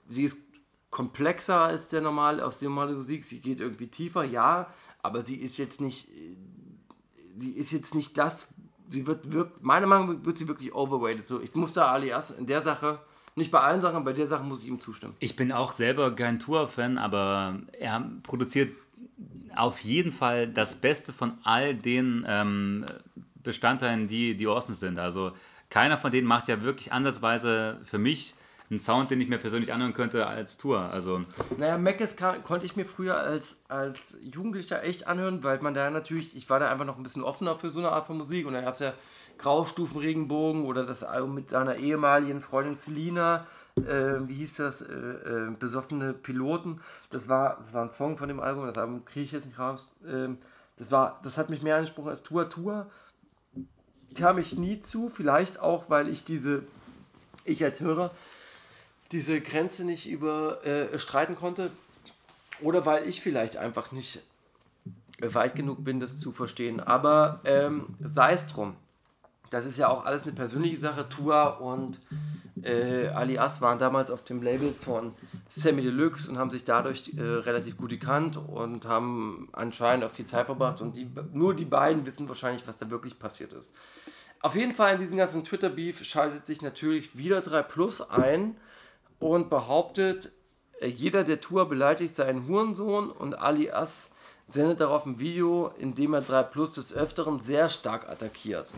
sie 0.08 0.24
ist 0.24 0.51
komplexer 0.92 1.58
als 1.58 1.88
der 1.88 2.02
normale, 2.02 2.44
aus 2.46 2.60
der 2.60 2.68
normale 2.68 2.92
Musik. 2.92 3.24
Sie 3.24 3.40
geht 3.40 3.58
irgendwie 3.58 3.88
tiefer, 3.88 4.22
ja, 4.22 4.68
aber 5.02 5.22
sie 5.22 5.36
ist 5.36 5.58
jetzt 5.58 5.80
nicht, 5.80 6.08
äh, 6.10 6.36
sie 7.36 7.52
ist 7.52 7.72
jetzt 7.72 7.96
nicht 7.96 8.16
das, 8.16 8.46
sie 8.90 9.06
wird, 9.08 9.32
wirkt, 9.32 9.64
meiner 9.64 9.88
Meinung 9.88 10.18
nach 10.18 10.24
wird 10.24 10.38
sie 10.38 10.46
wirklich 10.46 10.72
overrated. 10.72 11.26
So, 11.26 11.40
ich 11.40 11.52
muss 11.54 11.72
da 11.72 11.90
alias 11.90 12.30
in 12.30 12.46
der 12.46 12.62
Sache, 12.62 13.00
nicht 13.34 13.50
bei 13.50 13.60
allen 13.60 13.80
Sachen, 13.80 14.04
bei 14.04 14.12
der 14.12 14.26
Sache 14.26 14.44
muss 14.44 14.62
ich 14.62 14.68
ihm 14.68 14.80
zustimmen. 14.80 15.14
Ich 15.18 15.34
bin 15.34 15.50
auch 15.50 15.72
selber 15.72 16.14
kein 16.14 16.38
Tour-Fan, 16.38 16.98
aber 16.98 17.58
er 17.72 18.10
produziert 18.22 18.76
auf 19.56 19.80
jeden 19.80 20.12
Fall 20.12 20.46
das 20.46 20.74
Beste 20.74 21.12
von 21.12 21.38
all 21.42 21.74
den 21.74 22.26
ähm, 22.28 22.84
Bestandteilen, 23.42 24.08
die 24.08 24.36
die 24.36 24.46
Orsons 24.46 24.80
sind. 24.80 24.98
Also 24.98 25.32
keiner 25.70 25.96
von 25.96 26.12
denen 26.12 26.26
macht 26.26 26.48
ja 26.48 26.62
wirklich 26.62 26.92
ansatzweise 26.92 27.80
für 27.84 27.98
mich 27.98 28.34
einen 28.72 28.80
Sound, 28.80 29.10
den 29.10 29.20
ich 29.20 29.28
mir 29.28 29.38
persönlich 29.38 29.72
anhören 29.72 29.92
könnte 29.92 30.26
als 30.26 30.56
Tour. 30.56 30.80
Also 30.80 31.20
Naja, 31.58 31.78
Meckes 31.78 32.16
konnte 32.16 32.66
ich 32.66 32.74
mir 32.74 32.86
früher 32.86 33.16
als, 33.16 33.58
als 33.68 34.18
Jugendlicher 34.22 34.82
echt 34.82 35.06
anhören, 35.06 35.44
weil 35.44 35.60
man 35.60 35.74
da 35.74 35.90
natürlich, 35.90 36.34
ich 36.34 36.50
war 36.50 36.58
da 36.58 36.70
einfach 36.70 36.86
noch 36.86 36.96
ein 36.96 37.02
bisschen 37.02 37.22
offener 37.22 37.58
für 37.58 37.70
so 37.70 37.78
eine 37.78 37.92
Art 37.92 38.06
von 38.06 38.16
Musik 38.16 38.46
und 38.46 38.54
da 38.54 38.62
gab 38.62 38.74
es 38.74 38.80
ja 38.80 38.94
Graustufen, 39.38 40.00
Regenbogen 40.00 40.64
oder 40.64 40.84
das 40.84 41.04
Album 41.04 41.34
mit 41.34 41.50
seiner 41.50 41.76
ehemaligen 41.76 42.40
Freundin 42.40 42.76
Selina, 42.76 43.46
äh, 43.76 44.20
wie 44.26 44.34
hieß 44.34 44.56
das, 44.56 44.82
äh, 44.82 44.94
äh, 44.94 45.50
Besoffene 45.58 46.12
Piloten, 46.12 46.80
das 47.10 47.28
war, 47.28 47.58
das 47.58 47.72
war 47.72 47.84
ein 47.84 47.90
Song 47.90 48.16
von 48.16 48.28
dem 48.28 48.40
Album, 48.40 48.66
das 48.66 48.76
Album 48.76 49.04
kriege 49.04 49.24
ich 49.24 49.32
jetzt 49.32 49.46
nicht 49.46 49.58
raus, 49.58 49.94
ähm, 50.06 50.38
das, 50.76 50.90
war, 50.90 51.20
das 51.22 51.38
hat 51.38 51.50
mich 51.50 51.62
mehr 51.62 51.76
angesprochen 51.76 52.08
als 52.08 52.22
Tour 52.22 52.48
Tour, 52.48 52.90
kam 54.16 54.38
ich 54.38 54.56
nie 54.56 54.80
zu, 54.80 55.08
vielleicht 55.08 55.60
auch, 55.60 55.90
weil 55.90 56.08
ich 56.08 56.24
diese, 56.24 56.62
ich 57.44 57.64
als 57.64 57.80
Hörer, 57.80 58.10
diese 59.12 59.40
Grenze 59.40 59.84
nicht 59.84 60.08
überstreiten 60.08 61.34
konnte. 61.34 61.70
Oder 62.60 62.86
weil 62.86 63.08
ich 63.08 63.20
vielleicht 63.20 63.56
einfach 63.56 63.92
nicht 63.92 64.20
weit 65.20 65.54
genug 65.54 65.84
bin, 65.84 66.00
das 66.00 66.18
zu 66.18 66.32
verstehen. 66.32 66.80
Aber 66.80 67.40
ähm, 67.44 67.86
sei 68.00 68.32
es 68.32 68.46
drum. 68.46 68.76
Das 69.50 69.66
ist 69.66 69.76
ja 69.76 69.88
auch 69.88 70.06
alles 70.06 70.22
eine 70.22 70.32
persönliche 70.32 70.78
Sache. 70.78 71.08
Tua 71.08 71.48
und 71.48 72.00
äh, 72.62 73.08
Alias 73.08 73.60
waren 73.60 73.78
damals 73.78 74.10
auf 74.10 74.24
dem 74.24 74.42
Label 74.42 74.72
von 74.72 75.12
Sammy 75.48 75.82
Deluxe 75.82 76.30
und 76.30 76.38
haben 76.38 76.50
sich 76.50 76.64
dadurch 76.64 77.12
äh, 77.16 77.20
relativ 77.20 77.76
gut 77.76 77.90
gekannt 77.90 78.36
und 78.38 78.86
haben 78.86 79.48
anscheinend 79.52 80.04
auch 80.04 80.10
viel 80.10 80.24
Zeit 80.24 80.46
verbracht. 80.46 80.80
Und 80.80 80.96
die, 80.96 81.06
nur 81.32 81.54
die 81.54 81.66
beiden 81.66 82.06
wissen 82.06 82.28
wahrscheinlich, 82.28 82.66
was 82.66 82.78
da 82.78 82.88
wirklich 82.90 83.18
passiert 83.18 83.52
ist. 83.52 83.74
Auf 84.40 84.56
jeden 84.56 84.74
Fall 84.74 84.94
in 84.94 85.00
diesem 85.00 85.18
ganzen 85.18 85.44
Twitter-Beef 85.44 86.02
schaltet 86.04 86.46
sich 86.46 86.62
natürlich 86.62 87.16
wieder 87.16 87.40
3 87.40 87.62
Plus 87.62 88.10
ein 88.10 88.56
und 89.22 89.50
behauptet, 89.50 90.32
äh, 90.80 90.88
jeder 90.88 91.24
der 91.24 91.40
Tour 91.40 91.68
beleidigt 91.68 92.16
seinen 92.16 92.48
Hurensohn 92.48 93.10
und 93.10 93.38
Alias 93.38 94.10
sendet 94.48 94.80
darauf 94.80 95.06
ein 95.06 95.20
Video, 95.20 95.72
in 95.78 95.94
dem 95.94 96.12
er 96.12 96.20
3 96.20 96.42
Plus 96.42 96.72
des 96.72 96.92
Öfteren 96.92 97.40
sehr 97.40 97.68
stark 97.68 98.08
attackiert. 98.08 98.72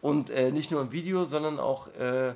Und 0.00 0.30
äh, 0.30 0.52
nicht 0.52 0.70
nur 0.70 0.80
im 0.80 0.92
Video, 0.92 1.24
sondern 1.24 1.58
auch 1.58 1.88
äh, 1.96 2.34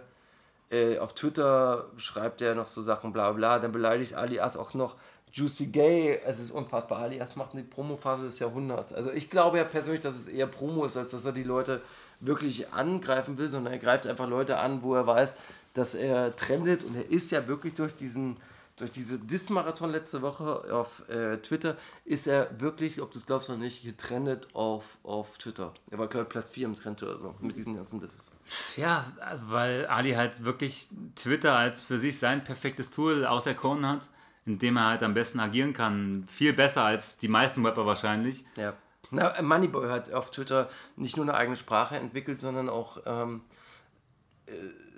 äh, 0.71 0.99
auf 0.99 1.15
Twitter 1.15 1.87
schreibt 1.97 2.43
er 2.43 2.57
noch 2.57 2.67
so 2.67 2.83
Sachen, 2.83 3.13
bla 3.13 3.31
bla. 3.31 3.61
Dann 3.61 3.71
beleidigt 3.71 4.15
Alias 4.15 4.57
auch 4.57 4.75
noch 4.75 4.97
Juicy 5.33 5.67
Gay. 5.67 6.21
Es 6.27 6.41
ist 6.41 6.51
unfassbar. 6.51 6.99
Alias 6.99 7.37
macht 7.37 7.55
die 7.55 7.63
Promophase 7.63 8.27
des 8.27 8.41
Jahrhunderts. 8.41 8.93
Also 8.93 9.13
ich 9.13 9.31
glaube 9.31 9.59
ja 9.59 9.65
persönlich, 9.65 10.01
dass 10.01 10.15
es 10.15 10.27
eher 10.27 10.49
Promo 10.49 10.85
ist, 10.85 10.97
als 10.97 11.13
dass 11.13 11.25
er 11.25 11.33
die 11.33 11.45
Leute 11.45 11.83
wirklich 12.19 12.73
angreifen 12.73 13.39
will, 13.39 13.49
sondern 13.49 13.73
er 13.73 13.79
greift 13.79 14.09
einfach 14.09 14.29
Leute 14.29 14.59
an, 14.59 14.83
wo 14.83 14.97
er 14.97 15.07
weiß, 15.07 15.35
dass 15.75 15.95
er 15.95 16.37
trendet 16.37 16.85
und 16.85 16.95
er 16.95 17.11
ist 17.11 17.31
ja 17.31 17.47
wirklich 17.49 17.75
durch 17.75 17.95
diesen 17.95 18.37
durch 18.77 18.91
diese 18.91 19.19
Diss-Marathon 19.19 19.91
letzte 19.91 20.23
Woche 20.23 20.73
auf 20.73 21.09
äh, 21.09 21.37
Twitter 21.39 21.77
ist 22.05 22.27
er 22.27 22.49
wirklich, 22.61 23.01
ob 23.01 23.11
du 23.11 23.19
es 23.19 23.27
glaubst 23.27 23.51
oder 23.51 23.59
nicht, 23.59 23.85
getrendet 23.85 24.49
auf, 24.55 24.97
auf 25.03 25.37
Twitter. 25.39 25.75
Er 25.91 25.99
war, 25.99 26.07
glaube 26.09 26.25
ich, 26.25 26.29
Platz 26.31 26.51
4 26.51 26.67
im 26.67 26.75
Trend 26.75 27.03
oder 27.03 27.21
so, 27.21 27.35
mit 27.41 27.57
diesen 27.57 27.77
ganzen 27.77 28.01
Disses. 28.01 28.33
ja, 28.77 29.13
weil 29.47 29.87
Ali 29.87 30.13
halt 30.13 30.45
wirklich 30.45 30.89
Twitter 31.17 31.55
als 31.55 31.83
für 31.83 31.99
sich 31.99 32.19
sein 32.19 32.45
perfektes 32.45 32.91
Tool 32.91 33.27
auserkoren 33.27 33.87
hat, 33.87 34.09
in 34.47 34.59
dem 34.59 34.77
er 34.77 34.87
halt 34.87 35.03
am 35.03 35.15
besten 35.15 35.41
agieren 35.41 35.75
kann. 35.75 36.27
Viel 36.31 36.55
besser 36.55 36.83
als 36.83 37.19
die 37.19 37.29
meisten 37.29 37.65
Rapper 37.65 37.85
wahrscheinlich. 37.85 38.45
Ja. 38.57 38.73
Na, 39.11 39.41
Moneyboy 39.43 39.91
hat 39.91 40.11
auf 40.13 40.31
Twitter 40.31 40.71
nicht 40.97 41.19
nur 41.19 41.27
eine 41.27 41.35
eigene 41.35 41.57
Sprache 41.57 41.97
entwickelt, 41.97 42.41
sondern 42.41 42.71
auch 42.71 43.03
ähm, 43.05 43.43
äh, 43.51 43.62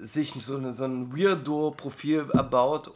sich 0.01 0.31
so, 0.33 0.57
eine, 0.57 0.75
so 0.75 0.85
ein 0.85 1.17
Weirdo-Profil 1.17 2.31
erbaut, 2.33 2.93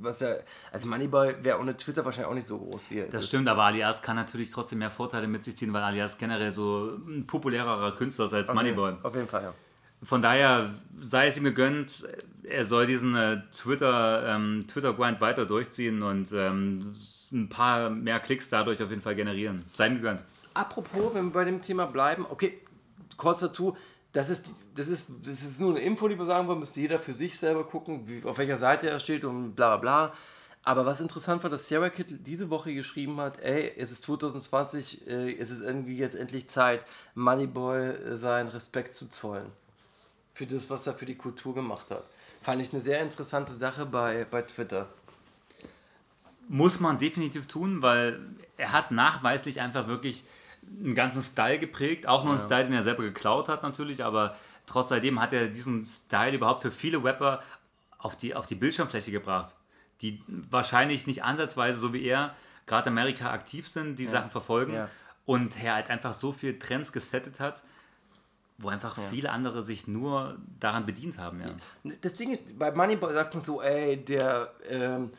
was 0.00 0.20
ja, 0.20 0.34
also 0.72 0.88
Moneyboy 0.88 1.36
wäre 1.42 1.58
ohne 1.60 1.76
Twitter 1.76 2.04
wahrscheinlich 2.04 2.30
auch 2.30 2.34
nicht 2.34 2.46
so 2.46 2.58
groß 2.58 2.90
wie 2.90 2.98
er 2.98 3.06
Das 3.06 3.22
ist. 3.22 3.28
stimmt, 3.28 3.48
aber 3.48 3.62
Alias 3.64 4.02
kann 4.02 4.16
natürlich 4.16 4.50
trotzdem 4.50 4.80
mehr 4.80 4.90
Vorteile 4.90 5.28
mit 5.28 5.44
sich 5.44 5.56
ziehen, 5.56 5.72
weil 5.72 5.82
Alias 5.82 6.18
generell 6.18 6.50
so 6.52 6.98
ein 7.06 7.26
populärerer 7.26 7.92
Künstler 7.94 8.24
ist 8.24 8.34
als 8.34 8.52
Moneyboy. 8.52 8.94
Auf 9.02 9.14
jeden 9.14 9.28
Fall, 9.28 9.42
ja. 9.42 9.54
Von 10.04 10.20
daher 10.20 10.70
sei 11.00 11.28
es 11.28 11.36
ihm 11.36 11.44
gegönnt, 11.44 12.04
er 12.42 12.64
soll 12.64 12.86
diesen 12.86 13.14
äh, 13.14 13.40
Twitter, 13.52 14.26
ähm, 14.34 14.64
Twitter-Grind 14.66 15.20
weiter 15.20 15.46
durchziehen 15.46 16.02
und 16.02 16.32
ähm, 16.32 16.92
ein 17.30 17.48
paar 17.48 17.88
mehr 17.88 18.18
Klicks 18.18 18.48
dadurch 18.50 18.82
auf 18.82 18.90
jeden 18.90 19.02
Fall 19.02 19.14
generieren. 19.14 19.64
Sei 19.72 19.86
ihm 19.86 19.94
gegönnt. 19.94 20.24
Apropos, 20.54 21.14
wenn 21.14 21.26
wir 21.26 21.32
bei 21.32 21.44
dem 21.44 21.62
Thema 21.62 21.86
bleiben, 21.86 22.26
okay, 22.28 22.58
kurz 23.16 23.38
dazu, 23.40 23.76
das 24.12 24.28
ist, 24.28 24.56
das 24.74 24.88
ist, 24.88 25.10
das 25.20 25.42
ist 25.42 25.60
nur 25.60 25.70
eine 25.70 25.80
Info, 25.80 26.08
die 26.08 26.18
wir 26.18 26.24
sagen 26.24 26.48
wollen, 26.48 26.60
müsste 26.60 26.80
jeder 26.80 26.98
für 26.98 27.14
sich 27.14 27.38
selber 27.38 27.64
gucken, 27.64 28.08
wie, 28.08 28.24
auf 28.24 28.38
welcher 28.38 28.56
Seite 28.56 28.88
er 28.88 29.00
steht 29.00 29.24
und 29.24 29.54
bla 29.54 29.76
bla 29.76 30.08
bla. 30.08 30.12
Aber 30.64 30.86
was 30.86 31.00
interessant 31.00 31.42
war, 31.42 31.50
dass 31.50 31.68
Sarah 31.68 31.90
Kittle 31.90 32.18
diese 32.18 32.48
Woche 32.48 32.72
geschrieben 32.72 33.20
hat, 33.20 33.40
ey, 33.40 33.72
es 33.76 33.90
ist 33.90 34.02
2020, 34.02 35.06
äh, 35.08 35.36
es 35.36 35.50
ist 35.50 35.60
irgendwie 35.60 35.96
jetzt 35.96 36.14
endlich 36.14 36.48
Zeit, 36.48 36.84
Moneyboy 37.14 37.88
äh, 37.88 38.16
seinen 38.16 38.48
Respekt 38.48 38.94
zu 38.94 39.10
zollen. 39.10 39.50
Für 40.34 40.46
das, 40.46 40.70
was 40.70 40.86
er 40.86 40.94
für 40.94 41.04
die 41.04 41.16
Kultur 41.16 41.54
gemacht 41.54 41.90
hat. 41.90 42.04
Fand 42.40 42.62
ich 42.62 42.72
eine 42.72 42.80
sehr 42.80 43.00
interessante 43.00 43.52
Sache 43.52 43.86
bei, 43.86 44.24
bei 44.30 44.42
Twitter. 44.42 44.88
Muss 46.48 46.80
man 46.80 46.98
definitiv 46.98 47.46
tun, 47.48 47.82
weil 47.82 48.20
er 48.56 48.72
hat 48.72 48.92
nachweislich 48.92 49.60
einfach 49.60 49.88
wirklich 49.88 50.24
einen 50.62 50.94
ganzen 50.94 51.22
Style 51.22 51.58
geprägt. 51.58 52.06
Auch 52.06 52.22
nur 52.22 52.34
einen 52.34 52.42
Style, 52.42 52.64
den 52.64 52.72
er 52.72 52.82
selber 52.82 53.02
geklaut 53.02 53.48
hat 53.48 53.62
natürlich, 53.62 54.04
aber 54.04 54.36
trotz 54.72 54.90
alledem 54.90 55.20
hat 55.20 55.32
er 55.32 55.48
diesen 55.48 55.84
Style 55.84 56.34
überhaupt 56.36 56.62
für 56.62 56.70
viele 56.70 57.02
Rapper 57.04 57.42
auf 57.98 58.16
die, 58.16 58.34
auf 58.34 58.46
die 58.46 58.54
Bildschirmfläche 58.54 59.10
gebracht, 59.12 59.54
die 60.00 60.22
wahrscheinlich 60.50 61.06
nicht 61.06 61.22
ansatzweise, 61.22 61.78
so 61.78 61.92
wie 61.92 62.04
er, 62.04 62.34
gerade 62.66 62.88
in 62.88 62.96
Amerika 62.98 63.30
aktiv 63.32 63.68
sind, 63.68 63.96
die 63.98 64.06
Sachen 64.06 64.30
verfolgen 64.30 64.74
Ja. 64.74 64.88
und 65.26 65.62
er 65.62 65.74
halt 65.74 65.90
einfach 65.90 66.14
so 66.14 66.32
viele 66.32 66.58
Trends 66.58 66.92
gesettet 66.92 67.38
hat, 67.40 67.62
wo 68.58 68.68
einfach 68.68 68.96
viele 69.10 69.30
andere 69.30 69.62
sich 69.62 69.88
nur 69.88 70.36
daran 70.60 70.86
bedient 70.86 71.18
haben. 71.18 71.40
Ja. 71.40 71.92
Das 72.00 72.14
Ding 72.14 72.32
ist, 72.32 72.58
bei 72.58 72.70
Moneyboy 72.70 73.12
sagt 73.12 73.34
man 73.34 73.42
so, 73.42 73.60
ey, 73.60 73.96
der, 74.02 74.52
ähm, 74.68 75.10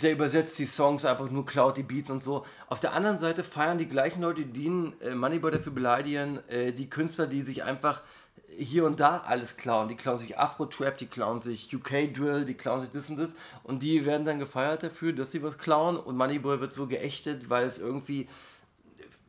Der 0.00 0.12
übersetzt 0.12 0.56
die 0.60 0.66
Songs 0.66 1.04
einfach 1.04 1.28
nur, 1.30 1.44
klaut 1.44 1.76
die 1.76 1.82
Beats 1.82 2.10
und 2.10 2.22
so. 2.22 2.46
Auf 2.68 2.78
der 2.78 2.92
anderen 2.92 3.18
Seite 3.18 3.42
feiern 3.42 3.76
die 3.76 3.88
gleichen 3.88 4.22
Leute, 4.22 4.46
die 4.46 4.66
ihn, 4.66 4.92
äh, 5.00 5.16
Moneyboy 5.16 5.50
dafür 5.50 5.72
beleidigen, 5.72 6.38
äh, 6.48 6.72
die 6.72 6.88
Künstler, 6.88 7.26
die 7.26 7.42
sich 7.42 7.64
einfach 7.64 8.00
hier 8.56 8.84
und 8.84 9.00
da 9.00 9.18
alles 9.18 9.56
klauen. 9.56 9.88
Die 9.88 9.96
klauen 9.96 10.18
sich 10.18 10.38
Afro-Trap, 10.38 10.98
die 10.98 11.06
klauen 11.06 11.42
sich 11.42 11.74
UK-Drill, 11.74 12.44
die 12.44 12.54
klauen 12.54 12.80
sich 12.80 12.90
das 12.90 13.08
und 13.08 13.18
das. 13.18 13.30
Und 13.62 13.82
die 13.82 14.04
werden 14.04 14.24
dann 14.24 14.38
gefeiert 14.38 14.82
dafür, 14.82 15.12
dass 15.12 15.32
sie 15.32 15.42
was 15.42 15.58
klauen. 15.58 15.96
Und 15.96 16.16
Moneyboy 16.16 16.60
wird 16.60 16.72
so 16.72 16.86
geächtet, 16.86 17.48
weil 17.48 17.64
es 17.64 17.78
irgendwie 17.78 18.28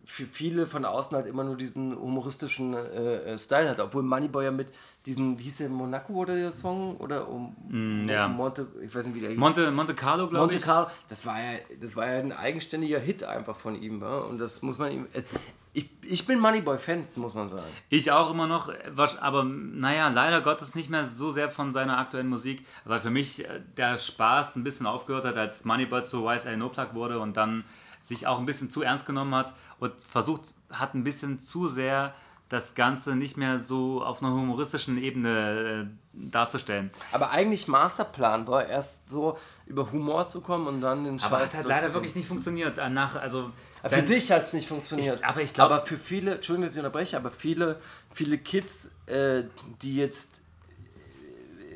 für 0.06 0.26
viele 0.26 0.68
von 0.68 0.84
außen 0.86 1.16
halt 1.16 1.28
immer 1.28 1.44
nur 1.44 1.56
diesen 1.56 1.96
humoristischen 1.96 2.74
äh, 2.74 3.34
äh, 3.34 3.38
Style 3.38 3.70
hat. 3.70 3.80
Obwohl 3.80 4.04
Moneyboy 4.04 4.46
ja 4.46 4.52
mit 4.52 4.68
diesen, 5.06 5.38
wie 5.40 5.44
hieß 5.44 5.58
der, 5.58 5.70
Monaco 5.70 6.14
oder 6.14 6.36
der 6.36 6.52
Song? 6.52 6.98
Oder 6.98 7.28
um, 7.30 7.56
Mm, 7.70 8.08
ja. 8.10 8.28
Monte, 8.28 8.68
ich 8.84 8.94
weiß 8.94 9.06
nicht, 9.06 9.16
wie 9.16 9.22
der. 9.22 9.32
Monte, 9.38 9.72
Monte 9.72 9.94
Carlo, 9.94 10.28
glaube 10.28 10.44
Monte 10.46 10.58
ich. 10.58 10.64
Carlo, 10.64 10.88
das 11.10 11.26
war 11.26 11.40
ja, 11.40 11.60
das 11.80 11.96
war 11.96 12.08
ja 12.08 12.20
ein 12.20 12.32
eigenständiger 12.32 13.00
Hit 13.00 13.24
einfach 13.24 13.56
von 13.56 13.82
ihm, 13.82 14.02
wa? 14.02 14.20
und 14.20 14.40
das 14.40 14.62
muss 14.62 14.78
man 14.78 14.92
ihm. 14.92 15.08
äh, 15.14 15.22
Ich, 15.74 15.90
ich 16.04 16.26
bin 16.26 16.40
Moneyboy-Fan, 16.40 17.08
muss 17.16 17.34
man 17.34 17.48
sagen. 17.48 17.64
Ich 17.90 18.12
auch 18.12 18.30
immer 18.32 18.46
noch, 18.46 18.70
aber 19.22 19.44
naja, 19.46 20.10
leider 20.10 20.42
Gottes 20.42 20.76
nicht 20.76 20.90
mehr 20.90 21.06
so 21.06 21.30
sehr 21.30 21.50
von 21.50 21.72
seiner 21.72 21.98
aktuellen 21.98 22.28
Musik, 22.28 22.66
weil 22.84 23.00
für 23.00 23.10
mich 23.10 23.46
äh, 23.46 23.62
der 23.78 23.98
Spaß 23.98 24.58
ein 24.58 24.64
bisschen 24.66 24.86
aufgehört 24.86 25.24
hat, 25.26 25.38
als 25.38 25.64
Moneybird 25.64 26.08
zu 26.08 26.28
YSL 26.28 26.58
No 26.58 26.68
Plug 26.70 26.90
wurde 26.94 27.20
und 27.20 27.38
dann 27.38 27.64
sich 28.04 28.28
auch 28.28 28.40
ein 28.40 28.46
bisschen 28.46 28.70
zu 28.72 28.82
ernst 28.82 29.06
genommen 29.06 29.34
hat 29.36 29.54
und 29.80 29.94
versucht 30.10 30.42
hat, 30.72 30.94
ein 30.96 31.04
bisschen 31.04 31.40
zu 31.40 31.68
sehr 31.68 32.14
das 32.50 32.76
Ganze 32.76 33.16
nicht 33.16 33.38
mehr 33.38 33.60
so 33.60 34.04
auf 34.04 34.22
einer 34.22 34.34
humoristischen 34.34 34.98
Ebene 34.98 35.88
äh, 35.90 36.30
darzustellen. 36.32 36.92
Aber 37.14 37.30
eigentlich 37.32 37.70
Masterplan 37.70 38.46
war 38.46 38.66
erst 38.66 39.10
so 39.10 39.38
über 39.68 39.90
Humor 39.94 40.28
zu 40.28 40.42
kommen 40.42 40.68
und 40.68 40.82
dann 40.82 41.06
den 41.06 41.22
Aber 41.22 41.38
Scheiß 41.40 41.54
es 41.54 41.60
hat 41.60 41.66
leider 41.68 41.94
wirklich 41.94 42.14
nicht 42.14 42.28
funktioniert. 42.28 42.78
Danach, 42.78 43.16
also 43.16 43.52
Für 43.88 44.04
dich 44.04 44.30
hat 44.34 44.44
es 44.44 44.52
nicht 44.52 44.68
funktioniert. 44.68 45.20
Ich- 45.20 45.26
aber 45.26 45.42
ich 45.42 45.54
glaub- 45.54 45.72
aber 45.72 45.86
für 45.86 45.98
viele, 45.98 46.36
Entschuldigung, 46.36 46.66
dass 46.66 46.74
ich 46.74 46.80
unterbreche, 46.80 47.16
aber 47.16 47.32
viele, 47.32 47.80
viele 48.14 48.38
Kids, 48.38 48.92
äh, 49.06 49.44
die 49.82 49.96
jetzt 49.96 50.42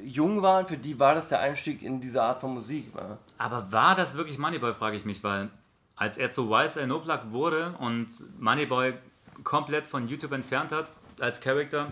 äh, 0.03 0.05
jung 0.05 0.41
waren, 0.41 0.65
für 0.67 0.77
die 0.77 0.99
war 0.99 1.15
das 1.15 1.29
der 1.29 1.39
Einstieg 1.39 1.83
in 1.83 2.01
diese 2.01 2.21
Art 2.21 2.41
von 2.41 2.53
Musik. 2.53 2.91
Wa? 2.93 3.17
Aber 3.37 3.71
war 3.71 3.95
das 3.95 4.15
wirklich 4.17 4.37
Moneyboy, 4.37 4.73
frage 4.73 4.97
ich 4.97 5.05
mich, 5.05 5.23
weil 5.23 5.49
als 5.95 6.17
er 6.17 6.31
zu 6.31 6.51
YSL 6.53 6.87
No 6.87 6.99
Plug 6.99 7.19
wurde 7.31 7.75
und 7.79 8.07
Moneyboy 8.39 8.93
komplett 9.43 9.87
von 9.87 10.07
YouTube 10.07 10.31
entfernt 10.31 10.71
hat 10.71 10.93
als 11.19 11.39
Charakter, 11.39 11.91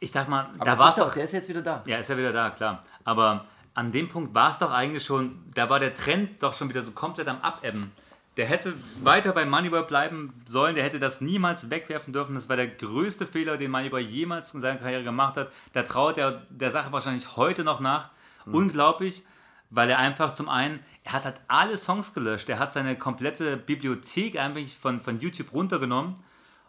ich 0.00 0.10
sag 0.10 0.28
mal, 0.28 0.50
Aber 0.58 0.64
da 0.64 0.78
war 0.78 0.90
es 0.90 0.96
doch, 0.96 1.06
doch. 1.06 1.14
der 1.14 1.24
ist 1.24 1.32
jetzt 1.32 1.48
wieder 1.48 1.62
da. 1.62 1.82
Ja, 1.86 1.98
ist 1.98 2.08
ja 2.10 2.16
wieder 2.16 2.32
da, 2.32 2.50
klar. 2.50 2.82
Aber 3.04 3.46
an 3.74 3.90
dem 3.90 4.08
Punkt 4.08 4.34
war 4.34 4.50
es 4.50 4.58
doch 4.58 4.70
eigentlich 4.72 5.04
schon, 5.04 5.42
da 5.54 5.70
war 5.70 5.80
der 5.80 5.94
Trend 5.94 6.42
doch 6.42 6.54
schon 6.54 6.68
wieder 6.68 6.82
so 6.82 6.92
komplett 6.92 7.28
am 7.28 7.40
Abebben. 7.40 7.92
Der 8.36 8.44
hätte 8.44 8.74
weiter 9.02 9.32
bei 9.32 9.46
Moneyboy 9.46 9.84
bleiben 9.84 10.42
sollen, 10.44 10.74
der 10.74 10.84
hätte 10.84 10.98
das 10.98 11.22
niemals 11.22 11.70
wegwerfen 11.70 12.12
dürfen. 12.12 12.34
Das 12.34 12.50
war 12.50 12.56
der 12.56 12.68
größte 12.68 13.26
Fehler, 13.26 13.56
den 13.56 13.70
Moneyboy 13.70 14.02
jemals 14.02 14.52
in 14.52 14.60
seiner 14.60 14.78
Karriere 14.78 15.04
gemacht 15.04 15.38
hat. 15.38 15.50
Da 15.72 15.82
traut 15.82 16.18
er 16.18 16.42
der 16.50 16.70
Sache 16.70 16.92
wahrscheinlich 16.92 17.36
heute 17.36 17.64
noch 17.64 17.80
nach. 17.80 18.10
Unglaublich, 18.44 19.24
weil 19.70 19.88
er 19.88 19.98
einfach 19.98 20.32
zum 20.32 20.48
einen, 20.50 20.80
er 21.06 21.12
hat 21.12 21.24
halt 21.24 21.40
alle 21.46 21.78
Songs 21.78 22.14
gelöscht. 22.14 22.48
Er 22.48 22.58
hat 22.58 22.72
seine 22.72 22.98
komplette 22.98 23.56
Bibliothek 23.56 24.40
eigentlich 24.40 24.76
von, 24.76 25.00
von 25.00 25.20
YouTube 25.20 25.52
runtergenommen 25.52 26.16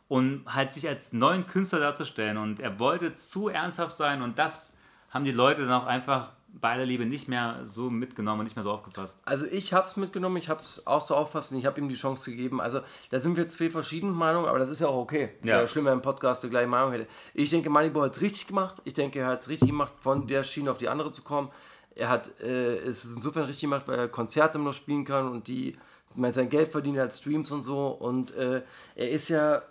und 0.07 0.43
halt 0.45 0.71
sich 0.71 0.87
als 0.87 1.11
neuen 1.11 1.47
Künstler 1.47 1.79
darzustellen. 1.79 2.37
Und 2.37 2.59
er 2.59 2.77
wollte 2.77 3.15
zu 3.15 3.49
ernsthaft 3.49 3.97
sein 3.97 4.21
und 4.21 4.37
das 4.37 4.73
haben 5.09 5.25
die 5.25 5.31
Leute 5.31 5.63
dann 5.63 5.71
auch 5.71 5.87
einfach 5.87 6.33
bei 6.49 6.71
aller 6.71 6.85
Liebe 6.85 7.07
nicht 7.07 7.27
mehr 7.27 7.61
so 7.63 7.89
mitgenommen 7.89 8.41
und 8.41 8.43
nicht 8.43 8.55
mehr 8.55 8.61
so 8.61 8.71
aufgefasst. 8.71 9.23
Also 9.25 9.47
ich 9.47 9.73
habe 9.73 9.87
es 9.87 9.97
mitgenommen, 9.97 10.37
ich 10.37 10.49
habe 10.49 10.61
es 10.61 10.85
auch 10.85 11.01
so 11.01 11.15
auffasst 11.15 11.51
und 11.51 11.57
ich 11.57 11.65
habe 11.65 11.79
ihm 11.81 11.89
die 11.89 11.95
Chance 11.95 12.29
gegeben. 12.29 12.61
Also 12.61 12.81
da 13.09 13.17
sind 13.17 13.37
wir 13.37 13.47
zwei 13.47 13.71
verschiedene 13.71 14.11
Meinungen, 14.11 14.47
aber 14.47 14.59
das 14.59 14.69
ist 14.69 14.81
ja 14.81 14.87
auch 14.87 14.97
okay. 14.97 15.31
Ja. 15.41 15.65
Schlimm, 15.65 15.85
wenn 15.85 15.93
ein 15.93 16.01
Podcast 16.03 16.43
die 16.43 16.49
gleiche 16.49 16.67
Meinung 16.67 16.91
hätte. 16.91 17.07
Ich 17.33 17.49
denke, 17.49 17.71
Moneyboy 17.71 18.05
hat 18.05 18.15
es 18.15 18.21
richtig 18.21 18.47
gemacht. 18.47 18.83
Ich 18.85 18.93
denke, 18.93 19.17
er 19.17 19.27
hat 19.29 19.41
es 19.41 19.49
richtig 19.49 19.69
gemacht, 19.69 19.93
von 19.99 20.27
der 20.27 20.43
Schiene 20.43 20.69
auf 20.69 20.77
die 20.77 20.89
andere 20.89 21.11
zu 21.11 21.23
kommen. 21.23 21.49
Er 21.97 22.09
hat 22.09 22.39
äh, 22.41 22.77
es 22.77 23.05
insofern 23.05 23.45
richtig 23.45 23.61
gemacht, 23.61 23.87
weil 23.87 23.97
er 23.97 24.07
Konzerte 24.07 24.59
noch 24.59 24.73
spielen 24.73 25.05
kann 25.05 25.27
und 25.27 25.47
die 25.47 25.77
meine, 26.17 26.33
sein 26.33 26.49
Geld 26.49 26.71
verdient 26.71 26.97
als 26.97 27.19
Streams 27.19 27.51
und 27.51 27.63
so. 27.63 27.87
Und 27.87 28.35
äh, 28.35 28.61
er 28.95 29.09
ist 29.09 29.29
ja 29.29 29.61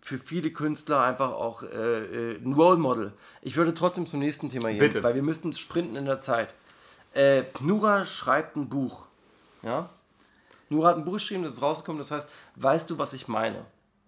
für 0.00 0.18
viele 0.18 0.50
Künstler 0.50 1.02
einfach 1.02 1.30
auch 1.30 1.62
äh, 1.62 1.66
äh, 1.66 2.36
ein 2.36 2.52
Role 2.52 2.76
Model. 2.76 3.12
Ich 3.40 3.56
würde 3.56 3.72
trotzdem 3.72 4.06
zum 4.06 4.20
nächsten 4.20 4.50
Thema 4.50 4.68
gehen, 4.68 4.78
Bitte. 4.78 5.02
weil 5.02 5.14
wir 5.14 5.22
müssen 5.22 5.52
sprinten 5.52 5.96
in 5.96 6.04
der 6.04 6.20
Zeit. 6.20 6.54
Äh, 7.14 7.44
Nura 7.60 8.04
schreibt 8.04 8.56
ein 8.56 8.68
Buch. 8.68 9.06
Ja? 9.62 9.88
Nura 10.68 10.88
hat 10.88 10.96
ein 10.96 11.04
Buch 11.04 11.14
geschrieben, 11.14 11.44
das 11.44 11.54
ist 11.54 11.62
rausgekommen, 11.62 11.98
das 11.98 12.10
heißt, 12.10 12.28
weißt 12.56 12.90
du, 12.90 12.98
was 12.98 13.12
ich 13.12 13.28
meine? 13.28 13.64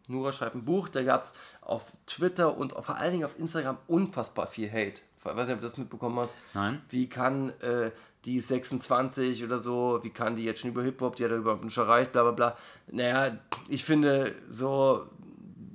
Nura 0.09 0.33
schreibt 0.33 0.55
ein 0.55 0.65
Buch, 0.65 0.89
da 0.89 1.03
gab 1.03 1.23
es 1.23 1.33
auf 1.63 1.85
Twitter 2.07 2.57
und 2.57 2.73
vor 2.73 2.97
allen 2.97 3.13
Dingen 3.13 3.25
auf 3.25 3.39
Instagram 3.39 3.79
unfassbar 3.87 4.47
viel 4.47 4.71
Hate. 4.71 5.01
Weiß 5.35 5.49
nicht, 5.49 5.55
ob 5.55 5.61
du 5.61 5.67
das 5.67 5.77
mitbekommen 5.77 6.19
hast. 6.21 6.33
Nein. 6.55 6.81
Wie 6.89 7.09
kann 7.09 7.51
äh, 7.61 7.91
die 8.25 8.37
ist 8.37 8.49
26 8.49 9.45
oder 9.45 9.59
so, 9.59 10.01
wie 10.03 10.11
kann 10.11 10.37
die 10.37 10.45
jetzt 10.45 10.61
schon 10.61 10.71
über 10.71 10.83
Hip-Hop, 10.83 11.17
die 11.17 11.25
hat 11.25 11.31
ja 11.31 11.37
überhaupt 11.37 11.65
nicht 11.65 11.77
erreicht, 11.77 12.13
bla 12.13 12.23
bla 12.23 12.33
bla. 12.33 12.57
Naja, 12.91 13.39
ich 13.69 13.85
finde 13.85 14.35
so, 14.51 15.07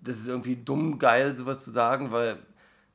das 0.03 0.17
ist 0.17 0.27
irgendwie 0.27 0.57
dumm 0.57 0.99
geil, 0.99 1.35
sowas 1.35 1.63
zu 1.63 1.71
sagen, 1.71 2.11
weil 2.11 2.37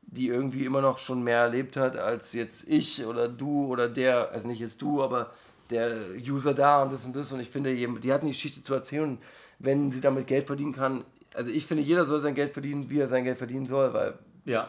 die 0.02 0.28
irgendwie 0.28 0.64
immer 0.64 0.80
noch 0.80 0.98
schon 0.98 1.22
mehr 1.22 1.38
erlebt 1.38 1.76
hat 1.76 1.96
als 1.96 2.32
jetzt 2.32 2.68
ich 2.68 3.04
oder 3.04 3.28
du 3.28 3.66
oder 3.66 3.88
der, 3.88 4.30
also 4.30 4.46
nicht 4.46 4.60
jetzt 4.60 4.80
du, 4.80 5.02
aber 5.02 5.32
der 5.70 5.96
User 6.26 6.54
da 6.54 6.82
und 6.82 6.92
das 6.92 7.04
und 7.06 7.16
das. 7.16 7.32
Und 7.32 7.40
ich 7.40 7.50
finde, 7.50 7.74
die 7.74 8.12
hat 8.12 8.20
eine 8.20 8.30
Geschichte 8.30 8.62
zu 8.62 8.74
erzählen, 8.74 9.18
wenn 9.58 9.90
sie 9.90 10.00
damit 10.00 10.26
Geld 10.26 10.46
verdienen 10.46 10.72
kann. 10.72 11.04
Also 11.34 11.50
ich 11.50 11.66
finde, 11.66 11.82
jeder 11.82 12.06
soll 12.06 12.20
sein 12.20 12.34
Geld 12.34 12.52
verdienen, 12.52 12.88
wie 12.88 13.00
er 13.00 13.08
sein 13.08 13.24
Geld 13.24 13.38
verdienen 13.38 13.66
soll, 13.66 13.92
weil 13.92 14.18
Ja. 14.44 14.68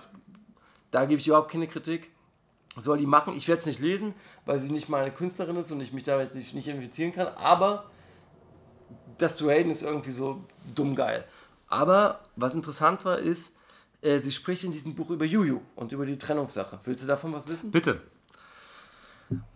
Da 0.91 1.05
gebe 1.05 1.19
ich 1.19 1.27
überhaupt 1.27 1.51
keine 1.51 1.67
Kritik. 1.67 2.11
Soll 2.77 2.99
die 2.99 3.07
machen. 3.07 3.35
Ich 3.35 3.47
werde 3.47 3.59
es 3.59 3.65
nicht 3.65 3.79
lesen, 3.79 4.13
weil 4.45 4.59
sie 4.59 4.71
nicht 4.71 4.87
meine 4.87 5.11
Künstlerin 5.11 5.55
ist 5.55 5.71
und 5.71 5.81
ich 5.81 5.93
mich 5.93 6.03
damit 6.03 6.35
nicht 6.35 6.55
identifizieren 6.55 7.11
kann. 7.11 7.27
Aber 7.27 7.89
das 9.17 9.35
zu 9.35 9.49
haten 9.49 9.71
ist 9.71 9.81
irgendwie 9.81 10.11
so 10.11 10.43
dumm 10.75 10.95
geil. 10.95 11.25
Aber 11.67 12.21
was 12.35 12.53
interessant 12.53 13.03
war, 13.03 13.17
ist, 13.17 13.55
äh, 14.01 14.19
sie 14.19 14.31
spricht 14.31 14.63
in 14.63 14.71
diesem 14.71 14.95
Buch 14.95 15.09
über 15.09 15.25
Juju 15.25 15.61
und 15.75 15.91
über 15.91 16.05
die 16.05 16.17
Trennungssache. 16.17 16.79
Willst 16.83 17.03
du 17.03 17.07
davon 17.07 17.33
was 17.33 17.47
wissen? 17.47 17.71
Bitte. 17.71 18.01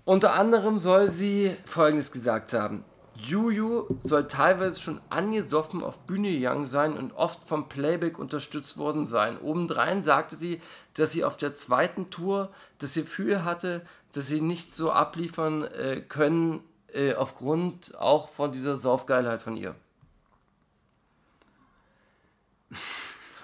Unter 0.03 0.33
anderem 0.33 0.79
soll 0.79 1.09
sie 1.09 1.55
Folgendes 1.65 2.11
gesagt 2.11 2.53
haben. 2.53 2.83
Juju 3.15 3.85
soll 4.01 4.27
teilweise 4.27 4.81
schon 4.81 5.01
angesoffen 5.09 5.83
auf 5.83 5.99
Bühne 5.99 6.31
gegangen 6.31 6.65
sein 6.65 6.97
und 6.97 7.13
oft 7.13 7.43
vom 7.43 7.69
Playback 7.69 8.17
unterstützt 8.17 8.77
worden 8.77 9.05
sein. 9.05 9.39
Obendrein 9.39 10.01
sagte 10.03 10.35
sie, 10.35 10.61
dass 10.95 11.11
sie 11.11 11.23
auf 11.23 11.37
der 11.37 11.53
zweiten 11.53 12.09
Tour 12.09 12.49
das 12.79 12.95
Gefühl 12.95 13.43
hatte, 13.43 13.85
dass 14.13 14.27
sie 14.27 14.41
nicht 14.41 14.73
so 14.73 14.91
abliefern 14.91 15.63
äh, 15.63 16.01
können, 16.01 16.61
äh, 16.93 17.13
aufgrund 17.13 17.97
auch 17.97 18.29
von 18.29 18.51
dieser 18.51 18.75
Saufgeilheit 18.75 19.41
von 19.41 19.55
ihr. 19.55 19.75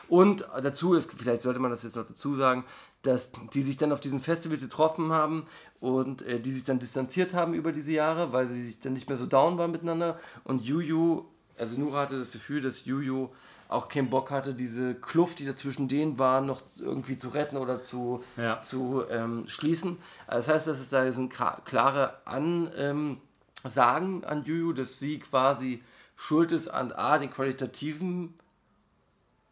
Und 0.10 0.48
dazu 0.62 0.94
ist, 0.94 1.12
vielleicht 1.18 1.42
sollte 1.42 1.60
man 1.60 1.72
das 1.72 1.84
jetzt 1.84 1.96
noch 1.96 2.08
dazu 2.08 2.34
sagen, 2.36 2.64
dass 3.02 3.32
die 3.54 3.62
sich 3.62 3.78
dann 3.78 3.92
auf 3.92 4.00
diesen 4.00 4.20
Festivals 4.20 4.62
getroffen 4.62 5.12
haben 5.12 5.46
und 5.80 6.22
äh, 6.24 6.40
die 6.40 6.52
sich 6.52 6.64
dann 6.64 6.80
distanziert 6.80 7.34
haben 7.34 7.54
über 7.54 7.72
diese 7.72 7.92
Jahre, 7.92 8.34
weil 8.34 8.48
sie 8.48 8.62
sich 8.62 8.80
dann 8.80 8.94
nicht 8.94 9.08
mehr 9.08 9.18
so 9.18 9.26
down 9.26 9.58
waren 9.58 9.72
miteinander. 9.72 10.20
Und 10.44 10.62
Juju, 10.64 11.26
also 11.58 11.80
Nura 11.80 12.02
hatte 12.02 12.18
das 12.20 12.32
Gefühl, 12.32 12.62
dass 12.62 12.86
Juju 12.86 13.30
auch 13.70 13.90
keinen 13.90 14.10
Bock 14.10 14.32
hatte, 14.32 14.54
diese 14.54 14.96
Kluft, 14.96 15.40
die 15.40 15.46
da 15.46 15.54
zwischen 15.56 15.90
denen 15.90 16.18
war, 16.18 16.40
noch 16.40 16.62
irgendwie 16.80 17.18
zu 17.18 17.28
retten 17.30 17.58
oder 17.58 17.82
zu, 17.82 18.24
Ja. 18.38 18.62
zu 18.62 19.04
ähm, 19.10 19.44
schließen. 19.48 19.98
Also 20.26 20.48
das 20.48 20.56
heißt, 20.56 20.68
dass 20.68 20.80
es 20.80 20.90
da 20.90 21.12
sind 21.12 21.34
klare 21.66 22.14
Ansagen 22.26 24.24
an 24.24 24.44
Juju, 24.46 24.72
dass 24.74 25.00
sie 25.00 25.20
quasi 25.20 25.84
schuld 26.16 26.52
ist 26.52 26.70
an 26.70 26.92
A, 26.94 27.18
den 27.18 27.30
qualitativen 27.32 28.34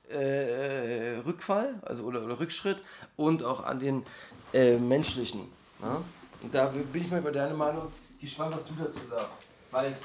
äh, 0.10 1.18
Rückfall, 1.26 1.76
also 1.82 2.04
oder, 2.04 2.24
oder 2.24 2.40
Rückschritt 2.40 2.82
und 3.16 3.44
auch 3.44 3.64
an 3.64 3.80
den 3.80 4.04
äh, 4.54 4.78
menschlichen. 4.78 5.42
Ja? 5.82 6.02
Und 6.42 6.54
da 6.54 6.68
bin 6.68 7.02
ich 7.02 7.10
mal 7.10 7.20
über 7.20 7.32
deine 7.32 7.54
Meinung 7.54 7.92
gespannt, 8.20 8.56
was 8.56 8.66
du 8.66 8.74
dazu 8.78 9.06
sagst. 9.08 9.36
Weil 9.72 9.92
es 9.92 9.98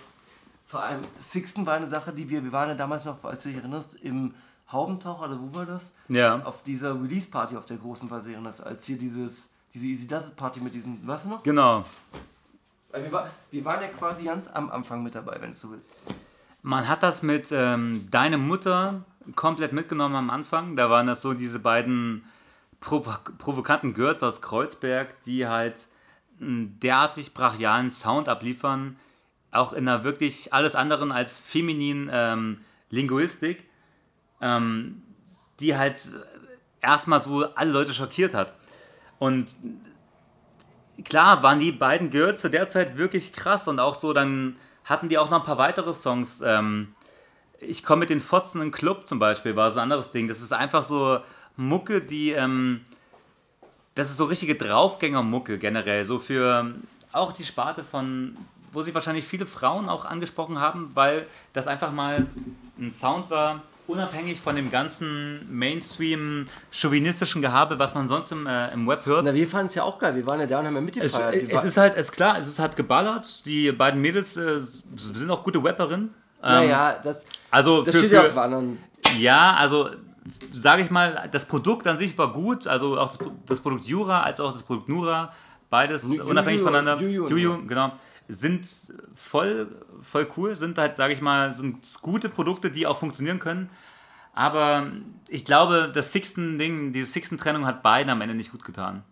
vor 0.67 0.83
allem 0.83 1.03
Sixten 1.19 1.67
war 1.67 1.75
eine 1.75 1.89
Sache, 1.89 2.13
die 2.13 2.29
wir, 2.29 2.43
wir 2.45 2.53
waren 2.53 2.69
ja 2.69 2.75
damals 2.75 3.05
noch, 3.05 3.23
als 3.25 3.43
du 3.43 3.49
dich 3.49 3.59
erinnerst, 3.59 3.97
im 3.97 4.35
Haubentaucher, 4.71 5.25
oder 5.25 5.41
wo 5.41 5.55
war 5.59 5.67
das? 5.67 5.93
Ja. 6.09 6.43
Auf 6.45 6.63
dieser 6.63 6.95
Release-Party 6.95 7.57
auf 7.57 7.67
der 7.67 7.77
großen 7.77 8.09
erinnerst, 8.11 8.63
als 8.63 8.87
hier 8.87 8.97
dieses, 8.97 9.49
diese 9.75 9.87
Easy 9.87 10.07
Does 10.07 10.31
Party 10.31 10.61
mit 10.61 10.75
diesen, 10.75 11.05
weißt 11.07 11.25
du 11.25 11.31
noch? 11.31 11.43
Genau. 11.43 11.85
Wir, 12.93 13.11
war, 13.11 13.31
wir 13.51 13.65
waren 13.65 13.83
ja 13.83 13.89
quasi 13.89 14.25
ganz 14.25 14.49
am 14.49 14.71
Anfang 14.71 15.03
mit 15.03 15.15
dabei, 15.15 15.39
wenn 15.41 15.51
du 15.51 15.57
so 15.57 15.73
willst. 15.73 15.89
Man 16.63 16.87
hat 16.87 17.03
das 17.03 17.23
mit 17.23 17.51
ähm, 17.53 18.07
Deine 18.11 18.39
Mutter 18.39 19.05
komplett 19.35 19.73
mitgenommen 19.73 20.17
am 20.17 20.31
Anfang. 20.31 20.77
Da 20.77 20.91
waren 20.91 21.07
das 21.07 21.23
so 21.23 21.35
diese 21.35 21.59
beiden 21.59 22.25
provo 22.81 23.13
provokanten 23.39 23.95
Girls 23.95 24.23
aus 24.23 24.43
Kreuzberg, 24.43 25.23
die 25.25 25.47
halt 25.47 25.87
einen 26.41 26.81
derartig 26.81 27.35
brachialen 27.35 27.91
Sound 27.91 28.29
abliefern, 28.29 28.97
auch 29.51 29.73
in 29.73 29.89
einer 29.89 30.05
wirklich 30.05 30.53
alles 30.53 30.75
anderen 30.75 31.13
als 31.13 31.39
femininen 31.39 32.11
ähm, 32.13 32.61
Linguistik, 32.89 33.65
ähm, 34.41 35.03
die 35.61 35.77
halt 35.77 36.11
erstmal 36.81 37.21
so 37.21 37.45
alle 37.55 37.71
Leute 37.71 37.93
schockiert 37.93 38.33
hat. 38.33 38.55
Und 39.19 39.55
klar 41.05 41.43
waren 41.43 41.61
die 41.61 41.73
beiden 41.73 42.11
Girls 42.11 42.41
zu 42.41 42.49
der 42.49 42.69
Zeit 42.69 42.97
wirklich 42.97 43.33
krass 43.33 43.69
und 43.69 43.79
auch 43.79 43.95
so, 43.95 44.13
dann 44.13 44.57
hatten 44.85 45.09
die 45.09 45.19
auch 45.19 45.31
noch 45.31 45.41
ein 45.41 45.47
paar 45.47 45.59
weitere 45.59 45.93
Songs. 45.93 46.41
Ähm, 46.43 46.95
ich 47.61 47.83
komme 47.83 48.01
mit 48.01 48.11
den 48.11 48.21
Fotzen 48.21 48.61
in 48.61 48.69
den 48.69 48.73
Club 48.73 49.07
zum 49.07 49.19
Beispiel, 49.19 49.57
war 49.57 49.71
so 49.71 49.79
ein 49.79 49.85
anderes 49.85 50.11
Ding. 50.13 50.29
Das 50.29 50.41
ist 50.41 50.53
einfach 50.53 50.83
so 50.83 51.21
Mucke, 51.57 52.01
die, 52.01 52.31
ähm, 52.33 52.81
das 53.95 54.11
ist 54.11 54.17
so 54.17 54.25
richtige 54.25 54.55
Draufgänger-Mucke 54.55 55.59
generell, 55.59 56.05
so 56.05 56.19
für 56.19 56.75
auch 57.13 57.33
die 57.33 57.45
Sparte 57.45 57.85
von, 57.85 58.37
wo 58.73 58.83
sich 58.83 58.95
wahrscheinlich 58.95 59.25
viele 59.27 59.47
Frauen 59.47 59.89
auch 59.89 60.05
angesprochen 60.05 60.59
haben, 60.61 60.91
weil 60.95 61.27
das 61.53 61.67
einfach 61.67 61.93
mal 61.93 62.27
ein 62.79 62.91
Sound 62.91 63.29
war, 63.31 63.63
unabhängig 63.89 64.41
von 64.41 64.55
dem 64.55 64.71
ganzen 64.71 65.41
Mainstream-chauvinistischen 66.31 67.43
Gehabe, 67.43 67.79
was 67.79 67.95
man 67.95 68.09
sonst 68.09 68.31
im, 68.33 68.47
äh, 68.47 68.73
im 68.73 68.87
Web 68.87 69.05
hört. 69.07 69.25
Na, 69.25 69.35
wir 69.35 69.47
fanden 69.49 69.67
es 69.67 69.75
ja 69.75 69.83
auch 69.83 69.99
geil. 69.99 70.15
Wir 70.15 70.27
waren 70.27 70.41
ja 70.41 70.47
da 70.47 70.61
und 70.61 70.67
haben 70.67 70.75
ja 70.75 70.81
Es, 70.81 70.85
mitgefeiert. 70.85 71.35
Es 71.49 71.53
war- 71.55 71.65
ist 71.65 71.77
halt, 71.77 71.95
es 71.95 72.01
ist 72.07 72.13
klar, 72.13 72.39
es 72.39 72.47
ist 72.49 72.59
halt 72.59 72.77
geballert. 72.77 73.45
Die 73.47 73.73
beiden 73.73 74.01
Mädels 74.01 74.37
äh, 74.37 74.61
sind 74.61 75.31
auch 75.31 75.43
gute 75.43 75.63
Rapperinnen. 75.63 76.15
Ähm, 76.43 76.51
naja, 76.69 76.99
das, 77.03 77.25
also 77.51 77.83
das 77.83 77.95
für, 77.95 77.99
steht 78.01 78.13
ja 78.13 78.23
auf 78.27 78.37
anderen. 78.39 78.79
ja, 79.19 79.55
also 79.55 79.91
sage 80.53 80.83
ich 80.83 80.91
mal, 80.91 81.29
das 81.33 81.47
Produkt 81.47 81.87
an 81.87 81.99
sich 81.99 82.17
war 82.17 82.33
gut. 82.33 82.67
Also 82.67 82.99
auch 82.99 83.17
das, 83.17 83.29
das 83.47 83.61
Produkt 83.61 83.85
Jura 83.87 84.23
als 84.23 84.41
auch 84.41 84.53
das 84.53 84.63
Produkt 84.63 84.89
Nura, 84.89 85.33
beides 85.69 86.05
Ju- 86.05 86.23
unabhängig 86.23 86.63
voneinander. 86.63 87.03
Juju 87.03 87.29
Juju, 87.29 87.67
genau. 87.67 87.93
Sind 88.29 88.67
voll, 89.15 89.67
voll 90.01 90.29
cool, 90.37 90.55
sind 90.55 90.79
halt, 90.79 90.95
sage 90.95 91.13
ich 91.13 91.21
mal, 91.21 91.53
sind 91.53 91.85
gute 92.01 92.29
Produkte, 92.29 92.71
die 92.71 92.87
auch 92.87 92.97
funktionieren 92.97 93.41
können. 93.41 93.71
Aber 94.33 94.87
ich 95.29 95.45
glaube, 95.45 95.91
das 95.93 96.13
Sixten-Ding, 96.13 96.93
diese 96.93 97.07
Sixten-Trennung 97.11 97.67
hat 97.67 97.83
beiden 97.83 98.09
am 98.11 98.21
Ende 98.21 98.37
nicht 98.37 98.53
gut 98.53 98.65
getan. 98.65 99.03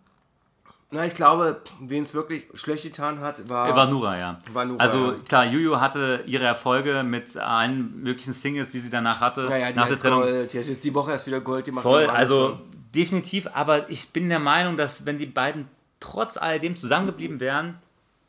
Na, 0.91 1.05
ich 1.05 1.13
glaube, 1.13 1.61
wen 1.79 2.01
es 2.01 2.15
wirklich 2.15 2.47
schlecht 2.55 2.83
getan 2.83 3.19
hat, 3.19 3.47
war. 3.47 3.75
War 3.75 3.87
Nura, 3.87 4.17
ja. 4.17 4.39
War 4.53 4.65
Nura, 4.65 4.83
also 4.83 5.11
ja. 5.11 5.17
klar, 5.27 5.45
Juju 5.45 5.79
hatte 5.79 6.23
ihre 6.25 6.45
Erfolge 6.45 7.03
mit 7.03 7.37
allen 7.37 8.01
möglichen 8.01 8.33
Singles, 8.33 8.71
die 8.71 8.79
sie 8.79 8.89
danach 8.89 9.21
hatte, 9.21 9.43
naja, 9.43 9.71
die 9.71 9.77
nach 9.77 9.87
der 9.87 9.99
Trennung. 9.99 10.21
Gold, 10.21 10.51
die 10.51 10.59
hat 10.59 10.65
jetzt 10.65 10.83
die 10.83 10.93
Woche 10.93 11.11
erst 11.11 11.27
wieder 11.27 11.41
Gold 11.41 11.65
gemacht. 11.65 11.83
Voll, 11.83 12.07
also 12.07 12.49
so. 12.49 12.59
definitiv, 12.95 13.47
aber 13.53 13.87
ich 13.91 14.09
bin 14.09 14.29
der 14.29 14.39
Meinung, 14.39 14.77
dass 14.77 15.05
wenn 15.05 15.19
die 15.19 15.27
beiden 15.27 15.67
trotz 15.99 16.37
alledem 16.37 16.75
zusammengeblieben 16.75 17.39
wären, 17.39 17.77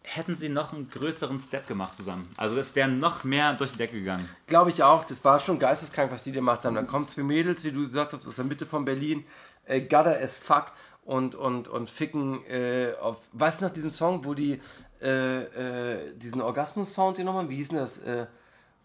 hätten 0.03 0.37
sie 0.37 0.49
noch 0.49 0.73
einen 0.73 0.89
größeren 0.89 1.39
Step 1.39 1.67
gemacht 1.67 1.95
zusammen. 1.95 2.29
Also 2.37 2.59
es 2.59 2.75
wäre 2.75 2.89
noch 2.89 3.25
mehr 3.25 3.55
durch 3.55 3.73
die 3.73 3.79
Decke 3.79 3.99
gegangen. 3.99 4.29
Glaube 4.47 4.71
ich 4.71 4.83
auch. 4.83 5.05
Das 5.05 5.25
war 5.25 5.39
schon 5.39 5.59
geisteskrank, 5.59 6.11
was 6.11 6.25
die 6.25 6.33
gemacht 6.33 6.65
haben. 6.65 6.75
Dann 6.75 6.87
kommen 6.87 7.07
zwei 7.07 7.23
Mädels, 7.23 7.65
wie 7.65 7.71
du 7.71 7.81
gesagt 7.81 8.13
hast, 8.13 8.27
aus 8.27 8.37
der 8.37 8.45
Mitte 8.45 8.67
von 8.67 8.85
Berlin. 8.85 9.25
Äh, 9.67 9.83
gutter 9.83 10.19
as 10.21 10.39
fuck. 10.39 10.73
Und, 11.11 11.35
und, 11.35 11.67
und 11.67 11.91
ficken 11.91 12.47
äh, 12.47 12.93
auf. 13.01 13.23
Weißt 13.33 13.61
du 13.61 13.65
noch 13.65 13.73
diesen 13.73 13.91
Song, 13.91 14.25
wo 14.25 14.33
die 14.35 14.61
äh, 15.03 15.41
äh, 15.43 16.15
diesen 16.15 16.43
Orgasmus-Sound 16.43 17.17
hier 17.17 17.25
nochmal, 17.25 17.49
wie 17.49 17.57
hieß 17.57 17.69
denn 17.71 17.79
das? 17.79 17.99
Äh, 17.99 18.27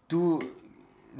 du 0.08 0.40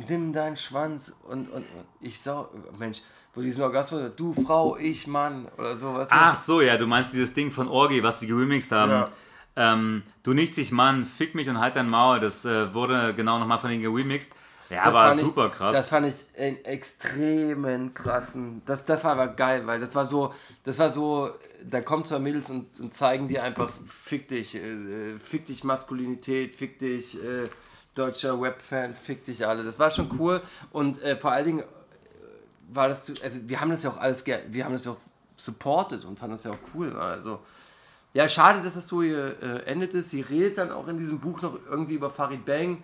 nimm 0.09 0.33
deinen 0.33 0.57
Schwanz 0.57 1.15
und, 1.29 1.51
und, 1.51 1.65
ich 2.01 2.19
sag, 2.21 2.49
Mensch, 2.79 3.03
wo 3.35 3.43
diesen 3.43 3.63
Orgasmus, 3.63 4.11
du 4.17 4.33
Frau, 4.33 4.77
ich 4.79 5.07
Mann 5.07 5.49
oder 5.59 5.77
sowas. 5.77 6.09
Ach 6.11 6.37
so, 6.37 6.61
ja, 6.63 6.79
du 6.79 6.87
meinst 6.87 7.13
dieses 7.13 7.35
Ding 7.35 7.51
von 7.51 7.69
Orgi, 7.69 8.03
was 8.03 8.21
die 8.21 8.27
geremixed 8.27 8.73
haben. 8.73 8.91
Ja. 8.91 9.11
Ähm, 9.57 10.03
du 10.23 10.33
nichts, 10.33 10.57
ich 10.59 10.73
Mann, 10.73 11.05
fick 11.05 11.35
mich 11.35 11.49
und 11.49 11.61
halt 11.61 11.77
dein 11.77 11.89
Maul. 11.89 12.21
Das 12.21 12.45
äh, 12.45 12.73
wurde 12.73 13.15
genau 13.15 13.39
nochmal 13.39 13.59
von 13.59 13.71
denen 13.71 13.83
geremixed. 13.83 14.33
Ja, 14.71 14.85
Das 14.85 14.95
aber 14.95 15.09
fand 15.11 15.21
ich- 15.21 15.27
super 15.27 15.49
krass. 15.51 15.75
Das 15.75 15.89
fand 15.91 16.07
ich 16.07 16.25
einen 16.39 16.65
extremen 16.65 17.95
krassen. 17.95 18.63
Das, 18.67 18.85
das 18.85 19.03
war 19.05 19.13
aber 19.13 19.29
geil, 19.29 19.67
weil 19.67 19.79
das 19.81 19.95
war 19.95 20.07
so, 20.07 20.35
das 20.65 20.79
war 20.79 20.91
so, 20.91 21.31
da 21.69 21.81
kommen 21.81 22.05
zwei 22.05 22.19
Mädels 22.19 22.51
und, 22.51 22.81
und 22.81 22.93
zeigen 22.95 23.29
dir 23.29 23.43
einfach, 23.45 23.71
fick 23.87 24.29
dich, 24.29 24.57
äh, 24.57 25.19
fick 25.19 25.47
dich 25.47 25.63
Maskulinität, 25.65 26.57
fick 26.57 26.79
dich 26.79 27.23
äh, 27.23 27.49
deutscher 27.95 28.41
Web-Fan, 28.41 28.95
fick 28.95 29.25
dich 29.25 29.47
alle. 29.47 29.63
Das 29.65 29.79
war 29.79 29.91
schon 29.91 30.09
cool 30.19 30.43
und 30.73 31.01
äh, 31.03 31.17
vor 31.17 31.33
allen 31.33 31.45
Dingen 31.45 31.61
äh, 31.61 31.65
war 32.73 32.89
das, 32.89 33.05
zu- 33.05 33.15
also 33.23 33.39
wir 33.45 33.61
haben 33.61 33.71
das 33.71 33.83
ja 33.85 33.91
auch 33.91 33.97
alles, 33.99 34.25
wir 34.27 34.65
haben 34.65 34.73
das 34.73 34.85
ja 34.85 34.93
auch 34.93 35.01
supported 35.37 36.05
und 36.05 36.19
fanden 36.19 36.35
das 36.35 36.45
ja 36.45 36.51
auch 36.51 36.59
cool. 36.75 36.97
Also 36.97 37.41
ja, 38.15 38.29
schade, 38.29 38.61
dass 38.63 38.75
das 38.75 38.89
so 38.89 39.03
hier, 39.03 39.37
äh, 39.43 39.63
endet 39.71 39.93
ist. 39.95 40.11
Sie 40.11 40.23
redet 40.23 40.59
dann 40.59 40.73
auch 40.73 40.89
in 40.89 40.97
diesem 40.99 41.19
Buch 41.21 41.43
noch 41.43 41.59
irgendwie 41.71 41.95
über 41.95 42.09
Farid 42.11 42.45
Bang, 42.47 42.83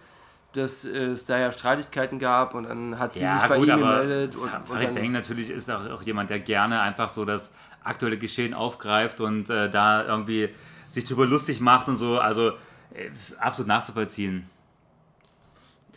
dass 0.52 0.84
äh, 0.84 1.12
es 1.12 1.24
da 1.24 1.38
ja 1.38 1.52
Streitigkeiten 1.52 2.18
gab 2.18 2.54
und 2.54 2.64
dann 2.64 2.98
hat 2.98 3.14
sie 3.14 3.20
sich 3.20 3.48
bei 3.48 3.56
ihm 3.56 3.66
gemeldet. 3.66 4.36
Und, 4.36 4.50
Farid 4.66 4.94
Bang 4.94 5.12
natürlich 5.12 5.50
ist 5.50 5.70
auch, 5.70 5.88
auch 5.90 6.02
jemand, 6.02 6.30
der 6.30 6.40
gerne 6.40 6.80
einfach 6.80 7.08
so 7.08 7.24
das 7.24 7.52
aktuelle 7.84 8.18
Geschehen 8.18 8.54
aufgreift 8.54 9.20
und 9.20 9.50
äh, 9.50 9.70
da 9.70 10.04
irgendwie 10.04 10.50
sich 10.88 11.04
drüber 11.04 11.26
lustig 11.26 11.60
macht 11.60 11.88
und 11.88 11.96
so. 11.96 12.18
Also 12.18 12.50
äh, 12.94 13.10
absolut 13.38 13.68
nachzuvollziehen. 13.68 14.48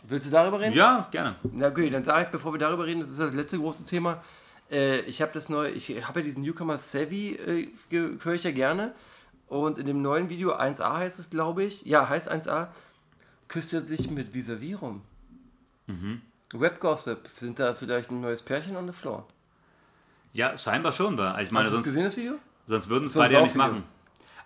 willst 0.04 0.28
du 0.28 0.32
darüber 0.32 0.60
reden? 0.60 0.74
Ja, 0.74 1.06
gerne. 1.10 1.34
Na 1.52 1.68
gut, 1.68 1.92
dann 1.92 2.04
sage 2.04 2.24
ich, 2.24 2.28
bevor 2.28 2.52
wir 2.52 2.58
darüber 2.58 2.86
reden, 2.86 3.00
das 3.00 3.10
ist 3.10 3.20
das 3.20 3.32
letzte 3.32 3.58
große 3.58 3.84
Thema. 3.84 4.22
Äh, 4.70 5.00
ich 5.00 5.22
habe 5.22 5.32
das 5.32 5.48
neue, 5.48 5.70
ich 5.70 5.88
habe 6.06 6.20
ja 6.20 6.24
diesen 6.24 6.42
Newcomer 6.42 6.78
Savvy, 6.78 7.34
äh, 7.34 7.68
höre 7.90 8.34
ich 8.34 8.44
ja 8.44 8.50
gerne. 8.50 8.92
Und 9.48 9.78
in 9.78 9.86
dem 9.86 10.02
neuen 10.02 10.28
Video 10.28 10.54
1a 10.56 10.96
heißt 10.96 11.20
es, 11.20 11.30
glaube 11.30 11.62
ich, 11.62 11.84
ja, 11.84 12.08
heißt 12.08 12.30
1a, 12.30 12.68
küsst 13.48 13.72
er 13.72 13.80
dich 13.82 14.10
mit 14.10 14.34
Vis-a-vis 14.34 14.80
rum. 14.80 15.02
Web 16.52 16.80
Gossip, 16.80 17.28
sind 17.36 17.58
da 17.58 17.74
vielleicht 17.74 18.10
ein 18.10 18.20
neues 18.20 18.42
Pärchen 18.42 18.76
on 18.76 18.86
the 18.86 18.92
floor? 18.92 19.26
Ja, 20.32 20.56
scheinbar 20.56 20.92
schon 20.92 21.16
war. 21.16 21.40
Ich 21.40 21.50
meine, 21.50 21.64
Hast 21.64 21.70
du 21.72 21.76
sonst, 21.76 21.84
gesehen, 21.84 22.04
das 22.04 22.16
Video? 22.16 22.34
sonst 22.66 22.88
würden 22.88 23.04
es 23.04 23.14
beide 23.14 23.34
ja 23.34 23.42
nicht 23.42 23.54
machen. 23.54 23.84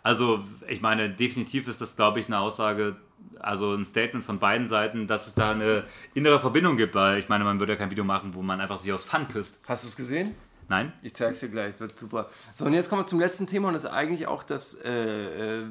Also, 0.02 0.44
ich 0.68 0.80
meine, 0.80 1.10
definitiv 1.10 1.68
ist 1.68 1.80
das, 1.80 1.96
glaube 1.96 2.20
ich, 2.20 2.26
eine 2.26 2.38
Aussage, 2.38 2.96
also 3.38 3.74
ein 3.74 3.84
Statement 3.84 4.24
von 4.24 4.38
beiden 4.38 4.66
Seiten, 4.68 5.06
dass 5.06 5.26
es 5.26 5.34
da 5.34 5.50
eine 5.50 5.84
innere 6.14 6.40
Verbindung 6.40 6.76
gibt, 6.76 6.94
weil 6.94 7.18
ich 7.18 7.28
meine, 7.28 7.44
man 7.44 7.58
würde 7.58 7.72
ja 7.72 7.78
kein 7.78 7.90
Video 7.90 8.04
machen, 8.04 8.34
wo 8.34 8.40
man 8.40 8.60
einfach 8.60 8.78
sich 8.78 8.92
aus 8.92 9.04
Fun 9.04 9.28
küsst. 9.28 9.58
Hast 9.66 9.84
du 9.84 9.88
es 9.88 9.96
gesehen? 9.96 10.34
Nein? 10.68 10.92
Ich 11.02 11.14
zeig's 11.14 11.40
dir 11.40 11.48
gleich, 11.48 11.78
wird 11.80 11.98
super. 11.98 12.30
So, 12.54 12.64
und 12.64 12.72
jetzt 12.72 12.88
kommen 12.88 13.02
wir 13.02 13.06
zum 13.06 13.18
letzten 13.20 13.46
Thema 13.46 13.68
und 13.68 13.74
das 13.74 13.84
ist 13.84 13.90
eigentlich 13.90 14.26
auch 14.26 14.42
das, 14.42 14.74
äh, 14.74 15.62
äh, 15.62 15.66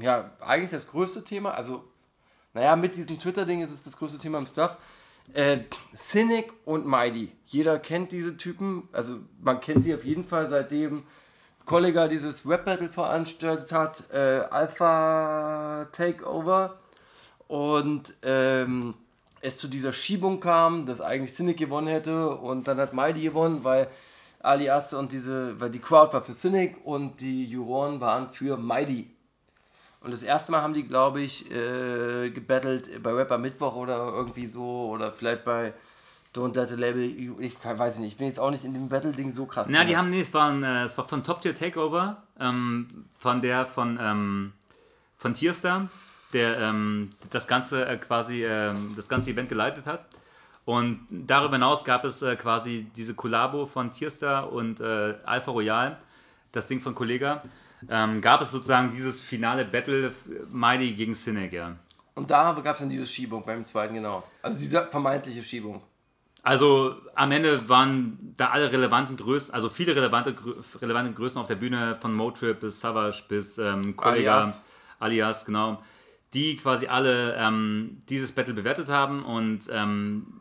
ja, 0.00 0.32
eigentlich 0.40 0.70
das 0.70 0.88
größte 0.88 1.22
Thema. 1.22 1.52
Also, 1.52 1.84
naja, 2.56 2.74
mit 2.74 2.96
diesem 2.96 3.18
Twitter-Ding 3.18 3.60
ist 3.60 3.70
es 3.70 3.82
das 3.82 3.98
größte 3.98 4.18
Thema 4.18 4.38
im 4.38 4.46
Stuff. 4.46 4.78
Äh, 5.34 5.58
Cynic 5.94 6.52
und 6.64 6.86
Mighty. 6.86 7.30
Jeder 7.44 7.78
kennt 7.78 8.12
diese 8.12 8.38
Typen, 8.38 8.88
also 8.92 9.18
man 9.42 9.60
kennt 9.60 9.84
sie 9.84 9.94
auf 9.94 10.04
jeden 10.04 10.24
Fall 10.24 10.48
seitdem 10.48 11.02
Kollega 11.66 12.08
dieses 12.08 12.48
Rap-Battle 12.48 12.88
veranstaltet 12.88 13.72
hat, 13.72 14.04
äh, 14.10 14.40
Alpha 14.50 15.86
Takeover. 15.92 16.78
Und 17.46 18.14
ähm, 18.22 18.94
es 19.42 19.58
zu 19.58 19.68
dieser 19.68 19.92
Schiebung 19.92 20.40
kam, 20.40 20.86
dass 20.86 21.02
eigentlich 21.02 21.34
Cynic 21.34 21.58
gewonnen 21.58 21.88
hätte 21.88 22.30
und 22.36 22.68
dann 22.68 22.78
hat 22.78 22.94
Mighty 22.94 23.20
gewonnen, 23.20 23.64
weil 23.64 23.88
Alias 24.40 24.94
und 24.94 25.12
diese, 25.12 25.60
weil 25.60 25.70
die 25.70 25.78
Crowd 25.78 26.14
war 26.14 26.22
für 26.22 26.32
Cynic 26.32 26.76
und 26.86 27.20
die 27.20 27.44
Juroren 27.44 28.00
waren 28.00 28.30
für 28.30 28.56
Mighty. 28.56 29.10
Und 30.06 30.12
das 30.12 30.22
erste 30.22 30.52
Mal 30.52 30.62
haben 30.62 30.72
die, 30.72 30.84
glaube 30.84 31.20
ich, 31.20 31.50
äh, 31.50 32.30
gebattelt 32.30 33.02
bei 33.02 33.12
Rapper 33.12 33.38
Mittwoch 33.38 33.74
oder 33.74 33.96
irgendwie 34.14 34.46
so 34.46 34.88
oder 34.88 35.10
vielleicht 35.10 35.44
bei 35.44 35.74
Don't 36.32 36.54
Let 36.54 36.68
the 36.68 36.76
Label, 36.76 37.02
ich 37.40 37.58
kann, 37.58 37.76
weiß 37.76 37.98
nicht, 37.98 38.12
ich 38.12 38.16
bin 38.16 38.28
jetzt 38.28 38.38
auch 38.38 38.52
nicht 38.52 38.64
in 38.64 38.72
dem 38.72 38.88
Battle-Ding 38.88 39.32
so 39.32 39.46
krass. 39.46 39.66
Na, 39.68 39.78
drin. 39.78 39.88
die 39.88 39.96
haben, 39.96 40.10
nee, 40.10 40.20
es 40.20 40.32
war, 40.32 40.48
ein, 40.48 40.62
äh, 40.62 40.84
es 40.84 40.96
war 40.96 41.08
von 41.08 41.24
Top 41.24 41.40
Tier 41.40 41.56
Takeover, 41.56 42.22
ähm, 42.38 43.06
von 43.18 43.42
der, 43.42 43.66
von, 43.66 43.98
ähm, 44.00 44.52
von 45.16 45.34
Tierstar, 45.34 45.88
der 46.32 46.56
ähm, 46.60 47.10
das 47.30 47.48
ganze 47.48 47.84
äh, 47.84 47.96
quasi, 47.96 48.44
ähm, 48.44 48.92
das 48.94 49.08
ganze 49.08 49.32
Event 49.32 49.48
geleitet 49.48 49.86
hat. 49.86 50.06
Und 50.64 51.04
darüber 51.10 51.56
hinaus 51.56 51.82
gab 51.82 52.04
es 52.04 52.22
äh, 52.22 52.36
quasi 52.36 52.86
diese 52.94 53.14
Kollabo 53.14 53.66
von 53.66 53.90
Tierstar 53.90 54.52
und 54.52 54.78
äh, 54.78 55.16
Alpha 55.24 55.50
Royal, 55.50 55.96
das 56.52 56.68
Ding 56.68 56.80
von 56.80 56.94
Kollega. 56.94 57.42
Ähm, 57.88 58.20
gab 58.20 58.40
es 58.40 58.50
sozusagen 58.50 58.90
dieses 58.90 59.20
finale 59.20 59.64
Battle 59.64 60.12
Mighty 60.50 60.92
gegen 60.92 61.14
Cynic, 61.14 61.52
ja. 61.52 61.76
Und 62.14 62.30
da 62.30 62.52
gab 62.52 62.74
es 62.74 62.80
dann 62.80 62.88
diese 62.88 63.06
Schiebung 63.06 63.44
beim 63.44 63.64
zweiten, 63.64 63.94
genau. 63.94 64.22
Also 64.42 64.58
diese 64.58 64.86
vermeintliche 64.86 65.42
Schiebung. 65.42 65.82
Also 66.42 66.94
am 67.16 67.32
Ende 67.32 67.68
waren 67.68 68.32
da 68.36 68.50
alle 68.50 68.70
relevanten 68.70 69.16
Größen, 69.16 69.52
also 69.52 69.68
viele 69.68 69.96
relevante, 69.96 70.34
relevante 70.80 71.12
Größen 71.12 71.40
auf 71.40 71.48
der 71.48 71.56
Bühne, 71.56 71.98
von 72.00 72.14
Motrip 72.14 72.60
bis 72.60 72.80
Savage 72.80 73.24
bis 73.28 73.58
ähm, 73.58 73.96
Kollega, 73.96 74.36
Alias. 74.36 74.62
alias. 75.00 75.44
genau, 75.44 75.82
die 76.34 76.56
quasi 76.56 76.86
alle 76.86 77.34
ähm, 77.34 78.02
dieses 78.08 78.30
Battle 78.30 78.54
bewertet 78.54 78.88
haben 78.88 79.24
und 79.24 79.68
ähm, 79.72 80.40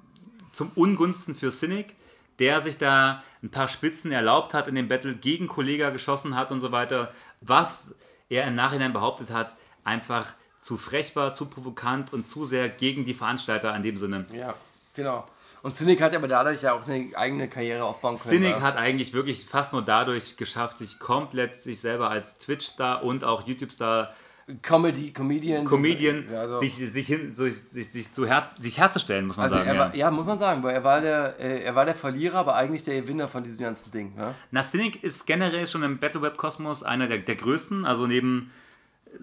zum 0.51 0.71
Ungunsten 0.75 1.33
für 1.33 1.49
Cynic, 1.49 1.95
der 2.39 2.61
sich 2.61 2.77
da 2.77 3.23
ein 3.41 3.51
paar 3.51 3.67
Spitzen 3.67 4.11
erlaubt 4.11 4.53
hat 4.53 4.67
in 4.67 4.75
dem 4.75 4.87
Battle, 4.87 5.15
gegen 5.15 5.47
Kollega 5.47 5.89
geschossen 5.89 6.35
hat 6.35 6.51
und 6.51 6.61
so 6.61 6.71
weiter, 6.71 7.11
was 7.41 7.93
er 8.29 8.45
im 8.45 8.55
Nachhinein 8.55 8.93
behauptet 8.93 9.29
hat, 9.31 9.55
einfach 9.83 10.33
zu 10.59 10.77
frech 10.77 11.15
war, 11.15 11.33
zu 11.33 11.49
provokant 11.49 12.11
und 12.11 12.27
zu 12.27 12.45
sehr 12.45 12.69
gegen 12.69 13.05
die 13.05 13.13
Veranstalter 13.13 13.75
in 13.75 13.83
dem 13.83 13.97
Sinne. 13.97 14.25
Ja, 14.33 14.55
genau. 14.93 15.25
Und 15.61 15.75
Cynic 15.75 15.99
hat 15.99 16.13
aber 16.13 16.27
dadurch 16.27 16.61
ja 16.61 16.73
auch 16.73 16.87
eine 16.87 17.09
eigene 17.15 17.47
Karriere 17.47 17.85
aufbauen 17.85 18.17
können. 18.17 18.29
Cynic 18.29 18.61
hat 18.61 18.77
eigentlich 18.77 19.13
wirklich 19.13 19.45
fast 19.45 19.73
nur 19.73 19.81
dadurch 19.81 20.37
geschafft, 20.37 20.77
sich 20.77 20.99
komplett 20.99 21.55
sich 21.55 21.81
selber 21.81 22.09
als 22.09 22.37
Twitch-Star 22.37 23.03
und 23.03 23.23
auch 23.23 23.47
YouTube-Star, 23.47 24.13
Comedy, 24.61 25.11
Comedian. 25.11 25.65
Comedian, 25.65 26.25
Ja, 26.31 26.41
also- 26.41 26.59
sich, 26.59 26.75
sich, 26.75 27.07
hin, 27.07 27.33
so, 27.33 27.45
sich, 27.49 27.89
sich 27.91 28.11
zu 28.13 28.27
her, 28.27 28.51
sich 28.59 28.77
herzustellen, 28.77 29.25
muss 29.25 29.37
man 29.37 29.45
Also 29.45 29.55
sagen. 29.57 29.67
er 29.69 29.73
ja. 29.73 29.79
war, 29.79 29.95
ja, 29.95 30.11
muss 30.11 30.25
man 30.25 30.37
sagen, 30.37 30.61
weil 30.61 30.75
er 30.75 30.83
war 30.83 31.01
der, 31.01 31.39
äh, 31.39 31.63
er 31.63 31.73
war 31.73 31.85
der 31.85 31.95
Verlierer, 31.95 32.37
aber 32.37 32.55
eigentlich 32.55 32.83
der 32.83 33.01
Gewinner 33.01 33.27
von 33.27 33.43
diesem 33.43 33.59
ganzen 33.65 33.89
Ding. 33.89 34.13
Ne? 34.15 34.35
Na, 34.51 34.61
Cynic 34.61 35.03
ist 35.03 35.25
generell 35.25 35.65
schon 35.65 35.81
im 35.81 35.97
Battle 35.97 36.21
Web 36.21 36.37
Kosmos 36.37 36.83
einer 36.83 37.07
der, 37.07 37.17
der 37.19 37.35
größten, 37.35 37.85
also 37.85 38.05
neben 38.05 38.51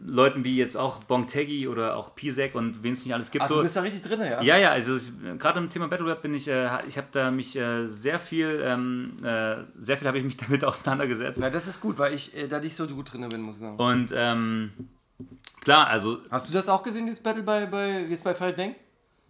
Leuten 0.05 0.43
wie 0.43 0.57
jetzt 0.57 0.77
auch 0.77 1.05
Bongtegi 1.05 1.69
oder 1.69 1.97
auch 1.97 2.15
Pisek 2.16 2.55
und 2.55 2.82
wen 2.82 2.94
es 2.94 3.05
nicht 3.05 3.15
alles 3.15 3.31
gibt. 3.31 3.44
Ach, 3.44 3.49
so. 3.49 3.57
du 3.57 3.62
bist 3.62 3.77
da 3.77 3.82
richtig 3.82 4.03
drin, 4.03 4.20
ja? 4.20 4.43
Ja, 4.43 4.57
ja, 4.57 4.70
also 4.70 4.97
gerade 5.39 5.59
im 5.61 5.69
Thema 5.70 5.86
Battle 5.86 6.07
Rap 6.07 6.23
bin 6.23 6.35
ich, 6.35 6.49
äh, 6.49 6.69
ich 6.89 6.97
habe 6.97 7.09
da 7.12 7.31
mich 7.31 7.55
äh, 7.57 7.86
sehr 7.86 8.19
viel, 8.19 8.61
ähm, 8.65 9.16
äh, 9.23 9.57
sehr 9.77 9.97
viel 9.99 10.09
habe 10.09 10.19
ich 10.19 10.24
mich 10.24 10.36
damit 10.49 10.65
auseinandergesetzt. 10.65 11.39
Na, 11.40 11.51
das 11.51 11.69
ist 11.69 11.81
gut, 11.81 11.99
weil 11.99 12.15
ich 12.15 12.36
äh, 12.36 12.49
da 12.49 12.59
nicht 12.59 12.74
so 12.74 12.86
gut 12.89 13.12
drin 13.12 13.28
bin, 13.28 13.43
muss 13.43 13.57
ich 13.57 13.61
sagen. 13.61 13.77
Und 13.77 14.12
ähm, 14.16 14.73
klar, 15.61 15.86
also 15.86 16.19
Hast 16.31 16.49
du 16.49 16.53
das 16.53 16.69
auch 16.69 16.82
gesehen, 16.82 17.07
dieses 17.07 17.23
Battle 17.23 17.43
bei, 17.43 17.66
bei 17.66 18.01
jetzt 18.01 18.24
bei 18.24 18.35
Fight 18.35 18.57
Bang? 18.57 18.74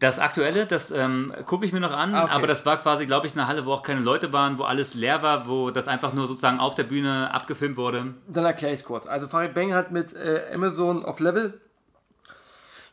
das 0.01 0.19
Aktuelle, 0.19 0.66
das 0.66 0.90
ähm, 0.90 1.32
gucke 1.47 1.64
ich 1.64 1.73
mir 1.73 1.78
noch 1.78 1.93
an, 1.93 2.12
Ah, 2.14 2.24
okay. 2.24 2.32
aber 2.32 2.47
das 2.48 2.66
war 2.66 2.77
quasi, 2.78 3.06
glaube 3.06 3.28
ich, 3.28 3.35
eine 3.35 3.47
Halle, 3.47 3.66
wo 3.66 3.73
auch 3.73 3.85
keine 3.85 4.01
Leute 4.01 4.32
waren, 4.32 4.59
wo 4.59 4.64
alles 4.64 4.94
leer 4.94 5.23
war, 5.23 5.47
wo 5.47 5.70
das 5.70 5.86
einfach 5.86 6.12
nur 6.12 6.27
sozusagen 6.27 6.59
auf 6.59 6.74
der 6.74 6.82
Bühne 6.82 7.32
abgefilmt 7.32 7.77
wurde. 7.77 8.14
Dann 8.27 8.44
erkläre 8.44 8.73
ich 8.74 8.81
es 8.81 8.85
kurz. 8.85 9.06
Also 9.06 9.28
Farid 9.28 9.55
Bang 9.55 9.73
hat 9.74 9.93
mit 9.93 10.12
äh, 10.14 10.51
Amazon 10.52 11.05
auf 11.05 11.20
Level 11.20 11.60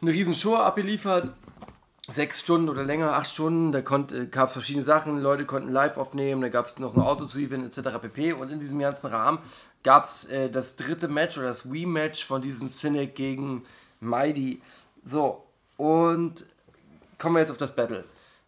eine 0.01 0.11
riesen 0.11 0.35
Show 0.35 0.55
abgeliefert. 0.55 1.31
Sechs 2.07 2.39
Stunden 2.39 2.69
oder 2.69 2.83
länger, 2.83 3.13
acht 3.13 3.27
Stunden. 3.31 3.71
Da 3.71 3.79
äh, 3.79 4.25
gab 4.27 4.47
es 4.47 4.53
verschiedene 4.53 4.83
Sachen. 4.83 5.19
Leute 5.21 5.45
konnten 5.45 5.71
live 5.71 5.97
aufnehmen. 5.97 6.41
Da 6.41 6.49
gab 6.49 6.65
es 6.65 6.79
noch 6.79 6.95
ein 6.95 7.01
Auto 7.01 7.25
zu 7.25 7.39
gewinnen 7.39 7.67
etc. 7.67 7.99
pp. 8.01 8.33
Und 8.33 8.51
in 8.51 8.59
diesem 8.59 8.79
ganzen 8.79 9.07
Rahmen 9.07 9.39
gab 9.83 10.07
es 10.07 10.25
äh, 10.25 10.49
das 10.49 10.75
dritte 10.75 11.07
Match 11.07 11.37
oder 11.37 11.47
das 11.47 11.65
Rematch 11.65 12.25
von 12.25 12.41
diesem 12.41 12.67
Cynic 12.67 13.15
gegen 13.15 13.65
Mighty. 13.99 14.61
So, 15.03 15.43
und 15.77 16.45
kommen 17.17 17.35
wir 17.35 17.41
jetzt 17.41 17.51
auf 17.51 17.57
das 17.57 17.75
Battle. 17.75 18.05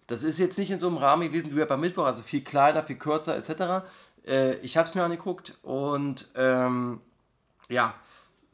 Das 0.08 0.24
ist 0.24 0.40
jetzt 0.40 0.58
nicht 0.58 0.72
in 0.72 0.80
so 0.80 0.88
einem 0.88 0.98
Rahmen 0.98 1.24
gewesen 1.24 1.56
wie 1.56 1.60
Rapper 1.60 1.78
Mittwoch, 1.78 2.06
also 2.06 2.22
viel 2.22 2.42
kleiner, 2.42 2.84
viel 2.84 2.98
kürzer 2.98 3.38
etc. 3.38 3.86
Äh, 4.26 4.56
ich 4.58 4.76
habe 4.78 4.88
es 4.88 4.96
mir 4.96 5.04
angeguckt 5.04 5.58
und 5.62 6.28
ähm, 6.36 7.00
ja, 7.70 7.94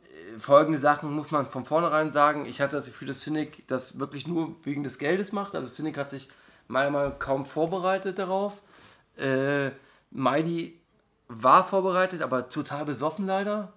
äh, 0.03 0.39
folgende 0.39 0.77
Sachen 0.77 1.11
muss 1.13 1.31
man 1.31 1.49
von 1.49 1.65
vornherein 1.65 2.11
sagen. 2.11 2.45
Ich 2.45 2.61
hatte 2.61 2.75
das 2.75 2.85
Gefühl, 2.85 3.07
dass 3.07 3.21
Cynic 3.21 3.67
das 3.67 3.99
wirklich 3.99 4.27
nur 4.27 4.55
wegen 4.63 4.83
des 4.83 4.99
Geldes 4.99 5.31
macht. 5.31 5.55
Also 5.55 5.69
Cynic 5.69 5.97
hat 5.97 6.09
sich 6.11 6.29
meiner 6.67 6.91
Meinung 6.91 7.09
nach 7.13 7.19
kaum 7.19 7.45
vorbereitet 7.45 8.19
darauf. 8.19 8.61
Äh, 9.17 9.71
Mighty 10.11 10.79
war 11.27 11.67
vorbereitet, 11.67 12.21
aber 12.21 12.49
total 12.49 12.85
besoffen 12.85 13.25
leider. 13.25 13.73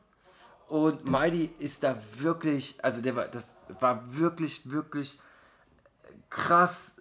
Und 0.68 1.08
Mighty 1.08 1.50
ist 1.58 1.82
da 1.82 1.96
wirklich, 2.18 2.76
also 2.82 3.02
der 3.02 3.16
war, 3.16 3.26
das 3.26 3.56
war 3.80 4.02
wirklich, 4.16 4.70
wirklich 4.70 5.18
krass 6.28 6.92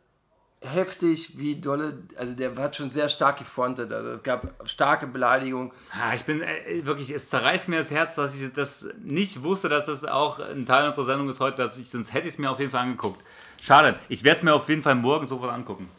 heftig, 0.61 1.37
wie 1.37 1.55
dolle, 1.55 1.99
also 2.17 2.35
der 2.35 2.55
hat 2.57 2.75
schon 2.75 2.89
sehr 2.91 3.07
stark 3.07 3.37
gefrontet. 3.37 3.93
Also 3.93 4.09
es 4.09 4.23
gab 4.23 4.53
starke 4.65 5.07
Beleidigungen. 5.07 5.71
Ah, 5.93 6.13
ich 6.13 6.25
bin 6.25 6.41
äh, 6.41 6.85
wirklich, 6.85 7.11
es 7.11 7.29
zerreißt 7.29 7.69
mir 7.69 7.77
das 7.77 7.91
Herz, 7.91 8.15
dass 8.15 8.35
ich 8.35 8.51
das 8.51 8.87
nicht 9.01 9.43
wusste, 9.43 9.69
dass 9.69 9.85
das 9.85 10.03
auch 10.03 10.39
ein 10.39 10.65
Teil 10.65 10.87
unserer 10.87 11.05
Sendung 11.05 11.29
ist 11.29 11.39
heute, 11.39 11.57
dass 11.57 11.77
ich, 11.77 11.89
sonst 11.89 12.13
hätte 12.13 12.27
ich 12.27 12.33
es 12.33 12.37
mir 12.39 12.51
auf 12.51 12.59
jeden 12.59 12.71
Fall 12.71 12.81
angeguckt. 12.81 13.23
Schade, 13.61 13.97
ich 14.09 14.23
werde 14.23 14.37
es 14.37 14.43
mir 14.43 14.53
auf 14.53 14.67
jeden 14.67 14.83
Fall 14.83 14.95
morgen 14.95 15.27
sofort 15.27 15.53
angucken. 15.53 15.89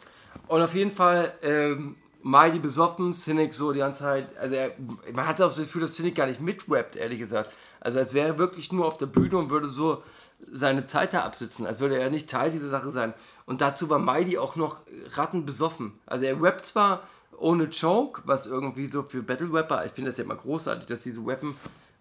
Und 0.47 0.61
auf 0.61 0.75
jeden 0.75 0.91
Fall, 0.91 1.33
ähm, 1.41 1.95
Mighty 2.23 2.59
besoffen, 2.59 3.13
Cynic 3.13 3.53
so 3.53 3.71
die 3.71 3.79
ganze 3.79 4.03
Zeit, 4.03 4.37
also 4.37 4.55
er, 4.55 4.71
man 5.13 5.27
hatte 5.27 5.43
auch 5.43 5.49
das 5.49 5.57
Gefühl, 5.57 5.81
dass 5.81 5.95
Cynic 5.95 6.15
gar 6.15 6.27
nicht 6.27 6.41
mitrappt, 6.41 6.95
ehrlich 6.95 7.19
gesagt. 7.19 7.53
Also 7.79 7.99
als 7.99 8.13
wäre 8.13 8.27
er 8.29 8.37
wirklich 8.37 8.71
nur 8.71 8.85
auf 8.85 8.97
der 8.97 9.07
Bühne 9.07 9.37
und 9.37 9.49
würde 9.49 9.67
so 9.67 10.03
seine 10.51 10.85
Zeit 10.85 11.13
da 11.13 11.23
absitzen, 11.23 11.65
als 11.65 11.79
würde 11.79 11.97
er 11.97 12.09
nicht 12.09 12.29
Teil 12.29 12.51
dieser 12.51 12.67
Sache 12.67 12.91
sein. 12.91 13.13
Und 13.45 13.61
dazu 13.61 13.89
war 13.89 13.99
Mighty 13.99 14.37
auch 14.37 14.55
noch 14.55 14.81
rattenbesoffen. 15.13 15.93
Also 16.05 16.25
er 16.25 16.41
rappt 16.41 16.65
zwar 16.65 17.03
ohne 17.37 17.69
Choke, 17.69 18.21
was 18.25 18.45
irgendwie 18.45 18.85
so 18.85 19.03
für 19.03 19.23
Battle 19.23 19.51
Rapper, 19.51 19.85
ich 19.85 19.91
finde 19.91 20.11
das 20.11 20.17
ja 20.17 20.23
immer 20.23 20.35
großartig, 20.35 20.85
dass 20.85 21.03
diese 21.03 21.21
rappen 21.25 21.55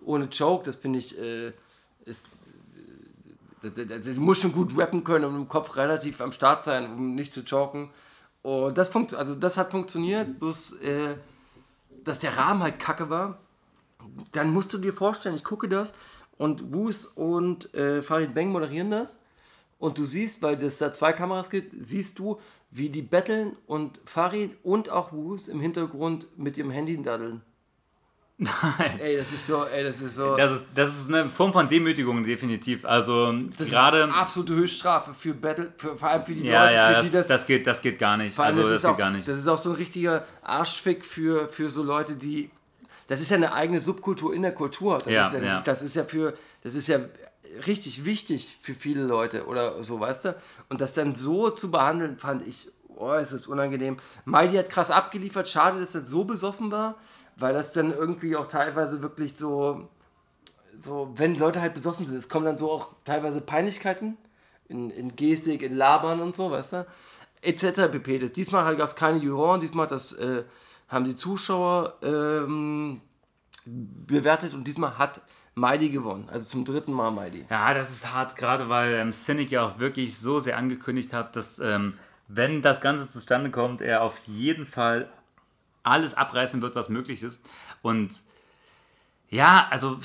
ohne 0.05 0.29
Choke, 0.29 0.65
das 0.65 0.77
finde 0.77 0.99
ich, 0.99 1.19
äh, 1.19 1.53
ist 2.05 2.49
äh, 3.63 3.69
Du 4.15 4.21
musst 4.21 4.43
schon 4.43 4.53
gut 4.53 4.77
rappen 4.77 5.05
können 5.05 5.25
und 5.27 5.37
im 5.37 5.49
Kopf 5.49 5.77
relativ 5.77 6.21
am 6.21 6.33
Start 6.33 6.65
sein, 6.65 6.93
um 6.93 7.15
nicht 7.15 7.33
zu 7.33 7.45
choken. 7.45 7.91
Und 8.43 8.79
das, 8.79 8.89
funkt, 8.89 9.15
also 9.15 9.35
das 9.35 9.57
hat 9.57 9.71
funktioniert, 9.71 10.39
bloß 10.39 10.81
äh, 10.81 11.17
dass 12.05 12.19
der 12.19 12.37
Rahmen 12.37 12.63
halt 12.63 12.79
kacke 12.79 13.11
war. 13.11 13.39
Dann 14.33 14.53
musst 14.53 14.73
du 14.73 14.79
dir 14.79 14.93
vorstellen, 14.93 15.35
ich 15.35 15.45
gucke 15.45 15.69
das 15.69 15.93
und 16.39 16.73
Woos 16.73 17.05
und 17.05 17.73
äh, 17.75 18.03
Farid 18.03 18.35
Bang 18.35 18.51
moderieren 18.51 18.91
das. 18.91 19.21
Und 19.79 19.99
du 19.99 20.05
siehst, 20.05 20.43
weil 20.43 20.63
es 20.63 20.79
da 20.79 20.93
zwei 20.93 21.13
Kameras 21.13 21.51
gibt, 21.51 21.75
siehst 21.79 22.19
du, 22.19 22.39
wie 22.71 22.91
die 22.91 23.03
betteln 23.03 23.57
und 23.67 24.01
Farid 24.05 24.57
und 24.63 24.91
auch 24.91 25.13
Woos 25.13 25.49
im 25.49 25.61
Hintergrund 25.61 26.27
mit 26.39 26.57
ihrem 26.57 26.71
Handy 26.71 27.01
daddeln. 27.03 27.43
Nein. 28.43 28.99
Ey, 28.99 29.19
das 29.19 29.33
ist 29.35 29.47
so, 29.47 29.67
ey, 29.67 29.85
das 29.85 30.01
ist 30.01 30.15
so. 30.15 30.35
Das 30.35 30.51
ist, 30.53 30.63
das 30.75 30.97
ist 30.97 31.09
eine 31.09 31.29
Form 31.29 31.53
von 31.53 31.69
Demütigung, 31.69 32.25
definitiv. 32.25 32.87
Also 32.87 33.33
das 33.59 33.69
gerade. 33.69 33.99
ist 34.05 34.15
absolute 34.15 34.55
Höchststrafe 34.55 35.13
für 35.13 35.35
Battle, 35.35 35.73
für, 35.77 35.95
vor 35.95 36.09
allem 36.09 36.25
für 36.25 36.35
die 36.35 36.45
Ja, 36.47 36.63
Leute, 36.65 36.75
ja, 36.75 36.87
für 36.89 36.95
das, 36.95 37.03
die 37.05 37.11
das. 37.19 37.27
das, 37.27 37.47
geht, 37.47 37.67
das 37.67 37.83
geht 37.83 37.99
gar 37.99 38.17
nicht. 38.17 38.39
Also 38.39 38.63
das, 38.63 38.71
das 38.71 38.77
ist 38.79 38.83
geht 38.83 38.91
auch, 38.93 38.97
gar 38.99 39.11
nicht. 39.11 39.29
das 39.29 39.39
ist 39.39 39.47
auch 39.47 39.59
so 39.59 39.71
ein 39.71 39.77
richtiger 39.77 40.25
Arschfick 40.43 41.05
für, 41.05 41.49
für 41.49 41.71
so 41.71 41.83
Leute, 41.83 42.17
die. 42.17 42.49
Das 43.09 43.21
ist 43.21 43.31
ja 43.31 43.37
eine 43.37 43.53
eigene 43.53 43.81
Subkultur 43.81 44.33
in 44.33 44.41
der 44.41 44.53
Kultur. 44.55 44.97
Das, 44.99 45.13
Ja, 45.13 45.27
ist, 45.27 45.35
ja, 45.35 45.41
das, 45.41 45.49
ja. 45.49 45.61
das 45.61 45.83
ist 45.83 45.97
ja 45.97 46.05
für. 46.05 46.33
Das 46.63 46.75
ist 46.75 46.89
ja 46.89 47.01
richtig 47.67 48.07
wichtig 48.07 48.57
für 48.63 48.75
viele 48.75 49.03
Leute 49.03 49.45
oder 49.47 49.83
so, 49.83 50.01
weißt 50.01 50.25
du? 50.27 50.37
Und 50.71 50.81
das 50.81 50.95
dann 50.95 51.15
so 51.15 51.51
zu 51.51 51.71
behandeln, 51.71 52.17
fand 52.17 52.47
ich, 52.47 52.69
oh, 52.89 53.13
es 53.13 53.33
ist 53.33 53.47
unangenehm. 53.49 53.99
Mighty 54.25 54.57
hat 54.57 54.71
krass 54.71 54.91
abgeliefert. 54.91 55.49
Schade, 55.49 55.81
dass 55.81 55.95
er 55.95 56.05
so 56.05 56.25
besoffen 56.25 56.71
war, 56.71 56.95
weil 57.37 57.55
das 57.55 57.73
dann 57.73 57.93
irgendwie 57.93 58.37
auch 58.37 58.47
teilweise 58.47 59.03
wirklich 59.03 59.37
so 59.37 59.89
so, 60.83 61.13
wenn 61.15 61.37
Leute 61.37 61.61
halt 61.61 61.75
besoffen 61.75 62.05
sind, 62.05 62.17
es 62.17 62.29
kommen 62.29 62.45
dann 62.45 62.57
so 62.57 62.71
auch 62.71 62.95
teilweise 63.05 63.41
Peinlichkeiten 63.41 64.17
in, 64.69 64.91
in 64.91 65.17
Gestik, 65.17 65.63
in 65.63 65.77
Labern 65.77 66.21
und 66.21 66.37
so, 66.37 66.51
weißt 66.51 66.73
du? 66.73 66.87
Etc. 67.43 67.91
pp. 67.91 68.19
Das, 68.19 68.33
diesmal 68.33 68.77
gab 68.77 68.89
es 68.89 68.97
keine 68.97 69.19
Juroren, 69.19 69.61
diesmal 69.61 69.87
das, 69.87 70.13
äh, 70.15 70.45
haben 70.89 71.05
die 71.05 71.15
Zuschauer 71.15 71.95
ähm, 72.03 73.01
bewertet 73.65 74.55
und 74.55 74.67
diesmal 74.67 74.99
hat 74.99 75.21
Mighty 75.55 75.91
gewonnen. 75.91 76.29
Also 76.31 76.47
zum 76.47 76.65
dritten 76.65 76.93
Mal 76.93 77.11
Mighty. 77.11 77.47
Ja, 77.51 77.75
das 77.75 77.91
ist 77.91 78.13
hart, 78.13 78.37
gerade 78.37 78.69
weil 78.69 78.95
ähm, 78.95 79.13
Cynic 79.13 79.51
ja 79.51 79.65
auch 79.65 79.79
wirklich 79.79 80.19
so 80.19 80.39
sehr 80.39 80.57
angekündigt 80.57 81.13
hat, 81.13 81.37
dass 81.37 81.59
ähm, 81.59 81.95
wenn 82.29 82.63
das 82.63 82.81
Ganze 82.81 83.09
zustande 83.09 83.51
kommt, 83.51 83.81
er 83.81 84.03
auf 84.03 84.19
jeden 84.27 84.67
Fall 84.67 85.09
alles 85.83 86.15
abreißen 86.15 86.61
wird, 86.63 86.75
was 86.75 86.89
möglich 86.89 87.23
ist. 87.23 87.43
Und 87.83 88.11
ja, 89.29 89.67
also 89.71 89.99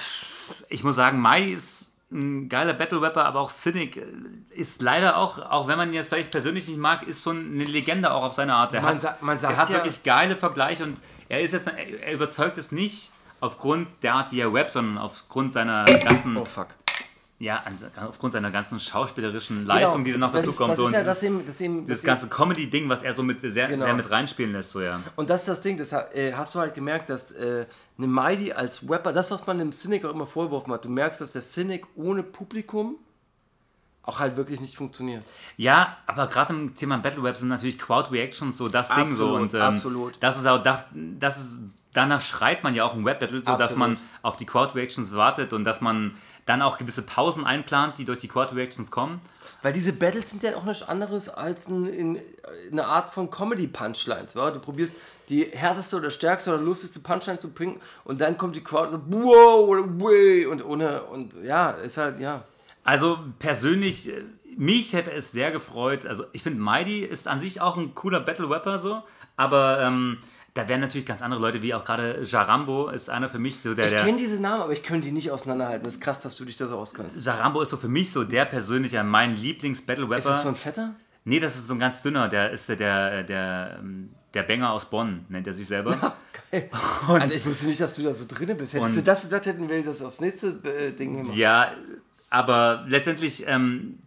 ich 0.70 0.84
muss 0.84 0.96
sagen, 0.96 1.20
Mai 1.20 1.52
ist 1.52 1.92
ein 2.12 2.48
geiler 2.50 2.74
Battle 2.74 3.02
Rapper, 3.02 3.26
aber 3.26 3.40
auch 3.40 3.50
Cynic 3.50 3.98
äh, 3.98 4.04
ist 4.52 4.82
leider 4.82 5.18
auch, 5.18 5.40
auch 5.40 5.68
wenn 5.68 5.78
man 5.78 5.90
ihn 5.90 5.96
jetzt 5.96 6.10
vielleicht 6.10 6.32
persönlich 6.32 6.68
nicht 6.68 6.78
mag, 6.78 7.04
ist 7.04 7.24
schon 7.24 7.54
eine 7.54 7.64
Legende 7.66 8.12
auch 8.12 8.24
auf 8.24 8.34
seine 8.34 8.54
Art. 8.54 8.74
Er 8.74 8.82
Man 8.82 9.02
hat, 9.02 9.22
man 9.24 9.40
er 9.40 9.58
hat 9.58 9.70
ja- 9.70 9.76
wirklich 9.76 10.04
geile 10.04 10.38
Vergleiche 10.38 10.84
und 10.84 11.02
er 11.30 11.42
ist 11.42 11.52
jetzt, 11.54 11.68
er 11.68 11.78
er 11.78 12.14
überzeugt 12.14 12.58
es 12.60 12.72
nicht 12.72 13.12
aufgrund 13.42 13.88
der 14.04 14.14
Art, 14.14 14.32
wie 14.32 14.40
er 14.40 14.54
rappt, 14.54 14.72
sondern 14.72 15.00
aufgrund 15.00 15.52
seiner 15.54 15.86
ganzen 15.86 16.38
Oh 16.38 16.46
fuck. 16.46 16.68
Ja, 17.38 17.64
aufgrund 18.08 18.32
seiner 18.32 18.50
ganzen 18.50 18.80
schauspielerischen 18.80 19.66
Leistung, 19.66 20.06
die 20.06 20.12
dann 20.12 20.22
noch 20.22 20.32
Genau. 20.32 20.38
das 20.38 20.46
dazu 20.46 20.52
ist, 20.52 20.58
kommt. 20.58 20.72
Das 20.72 20.78
so, 20.78 20.84
ist 20.84 20.88
und 20.88 20.94
ja 20.94 21.00
dieses, 21.00 21.14
das 21.16 21.24
eben, 21.24 21.46
das 21.46 21.62
eben, 21.62 21.86
dieses 21.86 22.02
das 22.02 22.06
ganze 22.06 22.28
Comedy-Ding, 22.30 22.88
was 22.88 23.04
er 23.04 23.12
so 23.12 23.24
mit 23.24 23.42
sehr, 23.42 23.68
Genau. 23.68 23.84
sehr 23.84 23.94
mit 23.94 24.10
reinspielen 24.10 24.54
lässt, 24.54 24.72
so 24.72 24.82
ja. 24.82 25.02
Und 25.18 25.30
das 25.30 25.42
ist 25.42 25.50
das 25.50 25.62
Ding, 25.62 25.76
das 25.76 25.92
äh, 25.92 26.34
hast 26.34 26.56
du 26.56 26.60
halt 26.60 26.74
gemerkt, 26.74 27.10
dass 27.10 27.34
äh, 27.34 27.66
eine 27.98 28.08
Mighty 28.08 28.54
als 28.54 28.90
Rapper, 28.90 29.12
das, 29.12 29.32
was 29.32 29.46
man 29.48 29.58
dem 29.60 29.74
Cynic 29.74 30.06
auch 30.06 30.14
immer 30.14 30.28
vorgeworfen 30.28 30.72
hat, 30.72 30.86
du 30.86 30.90
merkst, 30.90 31.20
dass 31.20 31.34
der 31.34 31.42
Cynic 31.42 31.86
ohne 31.96 32.24
Publikum 32.24 32.96
auch 34.04 34.20
halt 34.20 34.38
wirklich 34.38 34.62
nicht 34.62 34.78
funktioniert. 34.78 35.24
Ja, 35.58 35.98
aber 36.06 36.28
gerade 36.28 36.54
im 36.54 36.76
Thema 36.76 36.98
Battle 37.00 37.24
Rap 37.24 37.36
sind 37.38 37.50
natürlich 37.50 37.80
Crowd 37.80 38.12
Reactions 38.12 38.58
so 38.58 38.68
das 38.68 38.90
Ding 38.90 39.12
so 39.12 39.26
Absolut, 39.26 39.42
und 39.42 39.54
ähm, 39.56 39.62
absolut. 39.62 40.14
das 40.20 40.38
ist 40.38 40.46
auch 40.46 40.62
das, 40.62 40.86
das 40.94 41.42
ist 41.42 41.62
danach 41.96 42.22
schreibt 42.22 42.64
man 42.64 42.76
ja 42.76 42.84
auch 42.84 42.94
ein 42.94 43.04
Rap 43.04 43.20
Battle, 43.20 43.40
so 43.40 43.52
dass 43.54 43.72
Absolut. 43.72 43.80
man 43.80 43.98
auf 44.22 44.38
die 44.38 44.46
Crowd 44.46 44.76
Reactions 44.76 45.16
wartet 45.16 45.54
und 45.54 45.64
dass 45.64 45.82
man 45.82 46.16
dann 46.46 46.62
auch 46.62 46.78
gewisse 46.78 47.02
Pausen 47.02 47.44
einplant, 47.44 47.98
die 47.98 48.06
durch 48.06 48.20
die 48.20 48.28
Quad 48.28 48.54
Reactions 48.54 48.92
kommen. 48.92 49.20
Weil 49.64 49.74
diese 49.74 49.94
Battles 49.94 50.30
sind 50.30 50.44
ja 50.44 50.56
auch 50.56 50.64
nichts 50.64 50.84
anderes 50.84 51.28
als 51.30 51.68
ein, 51.68 51.88
in, 51.88 52.20
eine 52.72 52.86
Art 52.86 53.14
von 53.14 53.32
Comedy-Punchlines. 53.32 54.36
wa? 54.36 54.52
Du 54.52 54.60
probierst 54.60 54.94
die 55.30 55.46
härteste 55.46 55.98
oder 55.98 56.12
stärkste 56.12 56.54
oder 56.54 56.62
lustigste 56.62 57.00
Punchline 57.00 57.40
zu 57.40 57.52
bringen 57.52 57.80
und 58.04 58.22
dann 58.22 58.38
kommt 58.38 58.56
die 58.56 58.64
Crowd 58.64 58.92
so, 58.92 59.02
wow, 59.08 59.68
oder 59.68 59.84
way, 60.00 60.46
und 60.46 60.64
ohne, 60.64 61.04
und 61.04 61.34
ja, 61.44 61.72
ist 61.72 61.98
halt, 61.98 62.20
ja. 62.20 62.44
Also 62.84 63.18
persönlich, 63.40 64.10
äh, 64.10 64.24
mich 64.56 64.94
hätte 64.94 65.12
es 65.12 65.32
sehr 65.32 65.52
gefreut. 65.52 66.06
Also 66.06 66.26
ich 66.32 66.44
finde, 66.44 66.62
Mighty 66.62 67.00
ist 67.00 67.28
an 67.28 67.40
sich 67.40 67.60
auch 67.60 67.76
ein 67.76 67.96
cooler 67.96 68.20
Battle 68.20 68.48
Rapper 68.48 68.78
so, 68.78 69.02
aber 69.36 69.82
ähm, 69.82 70.20
da 70.56 70.70
wären 70.70 70.80
natürlich 70.80 71.06
ganz 71.06 71.22
andere 71.22 71.42
Leute, 71.42 71.62
wie 71.62 71.74
auch 71.74 71.84
gerade 71.84 72.24
Jarambo 72.24 72.88
ist 72.88 73.10
einer 73.10 73.30
für 73.30 73.40
mich 73.40 73.58
so 73.62 73.74
der. 73.74 73.88
Ich 73.88 73.92
kenne 73.92 74.18
diese 74.18 74.42
Namen, 74.42 74.64
aber 74.64 74.72
ich 74.72 74.84
könnte 74.84 75.08
die 75.08 75.12
nicht 75.12 75.30
auseinanderhalten. 75.30 75.84
Das 75.84 75.96
ist 75.96 76.02
krass, 76.02 76.20
dass 76.20 76.36
du 76.38 76.46
dich 76.46 76.56
da 76.56 76.66
so 76.68 76.78
auskennst. 76.78 77.24
Jarambo 77.26 77.62
ist 77.62 77.72
so 77.72 77.78
für 77.78 77.90
mich 77.90 78.10
so 78.10 78.24
der 78.24 78.46
persönliche, 78.46 79.04
mein 79.04 79.36
Lieblings-Battle-Rapper. 79.36 80.18
Ist 80.18 80.28
das 80.30 80.44
so 80.44 80.50
ein 80.50 80.56
Fetter? 80.56 80.96
Nee, 81.26 81.42
das 81.42 81.58
ist 81.58 81.68
so 81.68 81.74
ein 81.74 81.80
ganz 81.80 82.02
dünner, 82.04 82.30
der 82.30 82.52
ist 82.52 82.70
der, 82.70 82.78
der, 82.78 83.24
der, 83.24 83.78
ähm, 83.82 84.12
der 84.34 84.44
Banger 84.44 84.72
aus 84.72 84.90
Bonn, 84.90 85.26
nennt 85.28 85.46
er 85.46 85.54
sich 85.54 85.68
selber. 85.68 86.16
Geil. 86.52 86.70
Alter, 87.06 87.36
ich 87.36 87.46
wusste 87.46 87.66
nicht, 87.66 87.82
dass 87.82 87.94
du 87.94 88.04
da 88.04 88.14
so 88.14 88.26
drin 88.26 88.56
bist. 88.56 88.74
Hättest 88.74 88.92
Und- 88.92 88.96
du 88.96 89.04
das 89.04 89.24
gesagt, 89.24 89.48
hätten 89.48 89.68
wir 89.68 89.84
das 89.84 90.02
aufs 90.02 90.22
nächste 90.22 90.58
äh, 90.64 90.92
Ding 90.94 91.18
gemacht. 91.18 91.36
Ja, 91.36 91.74
aber 92.30 92.86
letztendlich, 92.88 93.44
ähm, 93.46 94.00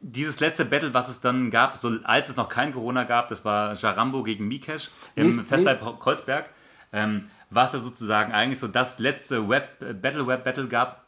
dieses 0.00 0.40
letzte 0.40 0.64
Battle, 0.64 0.94
was 0.94 1.08
es 1.08 1.20
dann 1.20 1.50
gab, 1.50 1.76
so, 1.76 1.92
als 2.04 2.28
es 2.30 2.36
noch 2.36 2.48
kein 2.48 2.72
Corona 2.72 3.04
gab, 3.04 3.28
das 3.28 3.44
war 3.44 3.74
Jarambo 3.74 4.22
gegen 4.22 4.48
Mikesh 4.48 4.90
im 5.14 5.36
Nächst- 5.36 5.48
Festsaal 5.48 5.78
Kreuzberg, 5.98 6.50
ähm, 6.92 7.26
war 7.50 7.64
es 7.66 7.72
ja 7.72 7.78
sozusagen 7.80 8.32
eigentlich 8.32 8.58
so 8.58 8.68
das 8.68 8.98
letzte 8.98 9.48
Web, 9.48 10.00
Battle 10.00 10.26
Web 10.26 10.44
Battle 10.44 10.68
gab, 10.68 11.04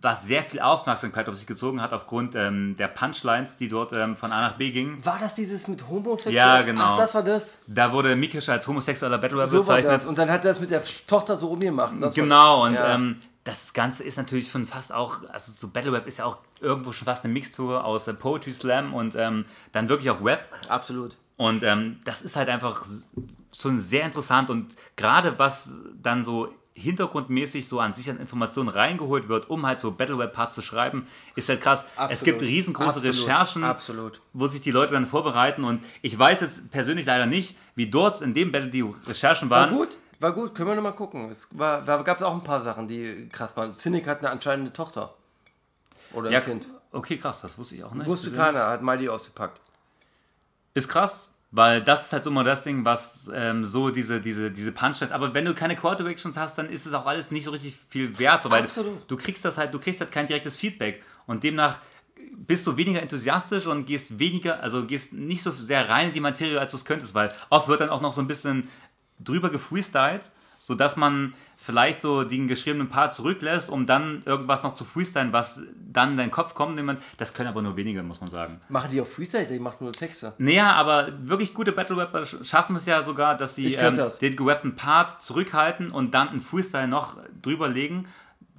was 0.00 0.26
sehr 0.26 0.42
viel 0.42 0.60
Aufmerksamkeit 0.60 1.28
auf 1.28 1.34
sich 1.34 1.46
gezogen 1.46 1.82
hat 1.82 1.92
aufgrund 1.92 2.34
ähm, 2.34 2.74
der 2.78 2.88
Punchlines, 2.88 3.56
die 3.56 3.68
dort 3.68 3.92
ähm, 3.92 4.16
von 4.16 4.32
A 4.32 4.40
nach 4.40 4.54
B 4.56 4.70
gingen. 4.70 5.04
War 5.04 5.18
das 5.18 5.34
dieses 5.34 5.68
mit 5.68 5.86
homosexuell? 5.88 6.34
Ja, 6.34 6.62
genau. 6.62 6.84
Ach, 6.84 6.96
das 6.96 7.14
war 7.14 7.22
das. 7.22 7.58
Da 7.66 7.92
wurde 7.92 8.16
Mikesh 8.16 8.48
als 8.48 8.66
homosexueller 8.66 9.18
Battle 9.18 9.36
Rapper 9.36 9.46
So 9.50 9.58
bezeichnet. 9.60 10.06
Und 10.06 10.16
dann 10.18 10.30
hat 10.30 10.42
er 10.46 10.52
das 10.52 10.60
mit 10.60 10.70
der 10.70 10.82
Tochter 11.06 11.36
so 11.36 11.48
rumgemacht. 11.48 11.94
Das 12.00 12.14
Genau, 12.14 12.64
und 12.64 12.74
Ja. 12.74 12.94
ähm, 12.94 13.16
das 13.44 13.74
Ganze 13.74 14.04
ist 14.04 14.16
natürlich 14.16 14.50
schon 14.50 14.66
fast 14.66 14.92
auch, 14.92 15.28
also 15.30 15.52
so 15.54 15.68
Battle 15.68 15.92
Rap 15.92 16.06
ist 16.06 16.18
ja 16.18 16.24
auch 16.24 16.38
irgendwo 16.60 16.92
schon 16.92 17.04
fast 17.04 17.24
eine 17.24 17.32
Mixtur 17.32 17.84
aus 17.84 18.08
äh, 18.08 18.14
Poetry 18.14 18.52
Slam 18.52 18.94
und 18.94 19.14
ähm, 19.14 19.44
dann 19.72 19.88
wirklich 19.88 20.10
auch 20.10 20.24
Rap. 20.24 20.48
Absolut. 20.68 21.16
Und 21.36 21.62
ähm, 21.62 22.00
das 22.04 22.22
ist 22.22 22.36
halt 22.36 22.48
einfach 22.48 22.86
schon 23.52 23.78
sehr 23.78 24.04
interessant 24.04 24.50
und 24.50 24.74
gerade 24.96 25.38
was 25.38 25.72
dann 26.00 26.24
so 26.24 26.52
hintergrundmäßig 26.76 27.68
so 27.68 27.78
an 27.78 27.94
sich 27.94 28.10
an 28.10 28.18
Informationen 28.18 28.68
reingeholt 28.68 29.28
wird, 29.28 29.48
um 29.48 29.64
halt 29.64 29.80
so 29.80 29.92
Battle 29.92 30.18
Rap 30.18 30.32
Parts 30.32 30.54
zu 30.54 30.62
schreiben, 30.62 31.06
ist 31.36 31.48
halt 31.48 31.60
krass. 31.60 31.84
Es 31.94 31.98
Absolut. 31.98 32.24
gibt 32.24 32.42
riesengroße 32.42 32.96
Absolut. 32.96 33.16
Recherchen, 33.16 33.64
Absolut. 33.64 34.20
wo 34.32 34.48
sich 34.48 34.60
die 34.60 34.72
Leute 34.72 34.94
dann 34.94 35.06
vorbereiten 35.06 35.64
und 35.64 35.84
ich 36.02 36.18
weiß 36.18 36.40
jetzt 36.40 36.70
persönlich 36.72 37.06
leider 37.06 37.26
nicht, 37.26 37.56
wie 37.76 37.88
dort 37.88 38.22
in 38.22 38.34
dem 38.34 38.50
Battle 38.50 38.70
die 38.70 38.84
Recherchen 39.06 39.50
War 39.50 39.68
waren. 39.68 39.76
gut. 39.76 39.98
War 40.24 40.32
gut. 40.32 40.54
Können 40.54 40.70
wir 40.70 40.74
nochmal 40.74 40.94
gucken. 40.94 41.30
Es 41.30 41.48
war, 41.50 41.86
war, 41.86 42.02
gab 42.02 42.16
es 42.16 42.22
auch 42.22 42.32
ein 42.32 42.42
paar 42.42 42.62
Sachen, 42.62 42.88
die 42.88 43.28
krass 43.30 43.54
waren. 43.58 43.74
Cynic 43.74 44.06
hat 44.06 44.20
eine 44.20 44.30
anscheinende 44.30 44.72
Tochter. 44.72 45.12
Oder 46.14 46.30
Ja, 46.30 46.38
ein 46.38 46.44
Kind. 46.46 46.66
okay, 46.92 47.18
krass, 47.18 47.42
das 47.42 47.58
wusste 47.58 47.74
ich 47.74 47.84
auch 47.84 47.92
nicht. 47.92 48.06
Wusste 48.06 48.32
keiner, 48.32 48.68
hat 48.68 48.82
Miley 48.82 49.10
ausgepackt. 49.10 49.60
Ist 50.72 50.88
krass, 50.88 51.34
weil 51.50 51.82
das 51.82 52.06
ist 52.06 52.14
halt 52.14 52.24
so 52.24 52.30
immer 52.30 52.42
das 52.42 52.62
Ding, 52.64 52.86
was 52.86 53.30
ähm, 53.34 53.66
so 53.66 53.90
diese, 53.90 54.18
diese, 54.18 54.50
diese 54.50 54.72
Punchlines. 54.72 55.12
Aber 55.12 55.34
wenn 55.34 55.44
du 55.44 55.52
keine 55.52 55.76
Quarterbacks 55.76 56.24
hast, 56.36 56.56
dann 56.56 56.70
ist 56.70 56.86
es 56.86 56.94
auch 56.94 57.04
alles 57.04 57.30
nicht 57.30 57.44
so 57.44 57.50
richtig 57.50 57.78
viel 57.90 58.18
wert. 58.18 58.40
So, 58.40 58.50
weil 58.50 58.62
Absolut. 58.62 59.02
Du 59.06 59.18
kriegst 59.18 59.44
das 59.44 59.58
halt, 59.58 59.74
du 59.74 59.78
kriegst 59.78 60.00
halt 60.00 60.10
kein 60.10 60.26
direktes 60.26 60.56
Feedback. 60.56 61.02
Und 61.26 61.44
demnach 61.44 61.80
bist 62.32 62.66
du 62.66 62.78
weniger 62.78 63.02
enthusiastisch 63.02 63.66
und 63.66 63.84
gehst 63.84 64.18
weniger, 64.18 64.60
also 64.60 64.86
gehst 64.86 65.12
nicht 65.12 65.42
so 65.42 65.50
sehr 65.50 65.86
rein 65.90 66.08
in 66.08 66.12
die 66.14 66.20
Materie, 66.20 66.58
als 66.58 66.70
du 66.70 66.78
es 66.78 66.86
könntest, 66.86 67.14
weil 67.14 67.28
oft 67.50 67.68
wird 67.68 67.80
dann 67.80 67.90
auch 67.90 68.00
noch 68.00 68.14
so 68.14 68.22
ein 68.22 68.26
bisschen 68.26 68.70
drüber 69.18 69.50
gefreestylt, 69.50 70.30
sodass 70.58 70.96
man 70.96 71.34
vielleicht 71.56 72.00
so 72.00 72.24
den 72.24 72.46
geschriebenen 72.48 72.88
Part 72.88 73.14
zurücklässt, 73.14 73.70
um 73.70 73.86
dann 73.86 74.22
irgendwas 74.26 74.62
noch 74.62 74.74
zu 74.74 74.84
freestylen, 74.84 75.32
was 75.32 75.60
dann 75.92 76.12
in 76.12 76.16
deinen 76.16 76.30
Kopf 76.30 76.54
kommt. 76.54 76.76
Jemand- 76.76 77.00
Das 77.16 77.32
können 77.34 77.48
aber 77.48 77.62
nur 77.62 77.76
wenige, 77.76 78.02
muss 78.02 78.20
man 78.20 78.30
sagen. 78.30 78.60
Machen 78.68 78.90
die 78.90 79.00
auf 79.00 79.12
Freestyle, 79.12 79.46
die 79.46 79.58
macht 79.58 79.80
nur 79.80 79.92
Texte. 79.92 80.34
Naja, 80.38 80.72
aber 80.72 81.08
wirklich 81.22 81.54
gute 81.54 81.72
Battle 81.72 81.96
Rapper 81.96 82.20
sch- 82.22 82.44
schaffen 82.44 82.76
es 82.76 82.86
ja 82.86 83.02
sogar, 83.02 83.36
dass 83.36 83.54
sie 83.54 83.66
ähm, 83.74 83.94
den 84.20 84.36
gerappten 84.36 84.76
Part 84.76 85.22
zurückhalten 85.22 85.90
und 85.90 86.12
dann 86.14 86.28
einen 86.28 86.40
Freestyle 86.40 86.88
noch 86.88 87.16
drüber 87.42 87.68
legen, 87.68 88.06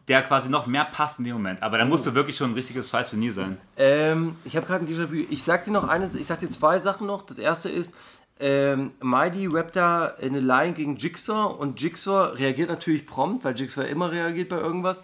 der 0.08 0.22
quasi 0.22 0.50
noch 0.50 0.68
mehr 0.68 0.86
passt 0.86 1.18
in 1.20 1.26
dem 1.26 1.34
Moment. 1.34 1.64
Aber 1.64 1.78
da 1.80 1.86
musst 1.86 2.06
du 2.06 2.14
wirklich 2.14 2.38
schon 2.38 2.52
ein 2.52 2.54
richtiges 2.54 2.90
Scheiß-Genie 2.92 3.32
sein. 3.32 3.58
Ähm, 3.78 4.36
ich 4.46 4.56
habe 4.56 4.66
gerade 4.68 4.86
ein 4.86 4.88
Déjà-vu. 4.88 5.26
Ich 5.32 5.42
sag 5.44 5.64
dir 5.66 5.72
noch 5.72 5.88
eine, 5.88 6.10
ich 6.16 6.28
sag 6.28 6.40
dir 6.40 6.50
zwei 6.50 6.80
Sachen 6.80 7.08
noch. 7.08 7.24
Das 7.24 7.40
erste 7.40 7.70
ist, 7.70 7.96
ähm, 8.40 8.92
Mighty 9.00 9.48
rappt 9.48 9.76
da 9.76 10.14
eine 10.22 10.40
Line 10.40 10.74
gegen 10.74 10.98
Jigsaw 10.98 11.56
und 11.58 11.82
Jigsaw 11.82 12.34
reagiert 12.34 12.70
natürlich 12.70 13.06
prompt, 13.06 13.46
weil 13.46 13.58
Jigsaw 13.58 13.84
immer 13.88 14.12
reagiert 14.12 14.50
bei 14.50 14.60
irgendwas 14.60 15.04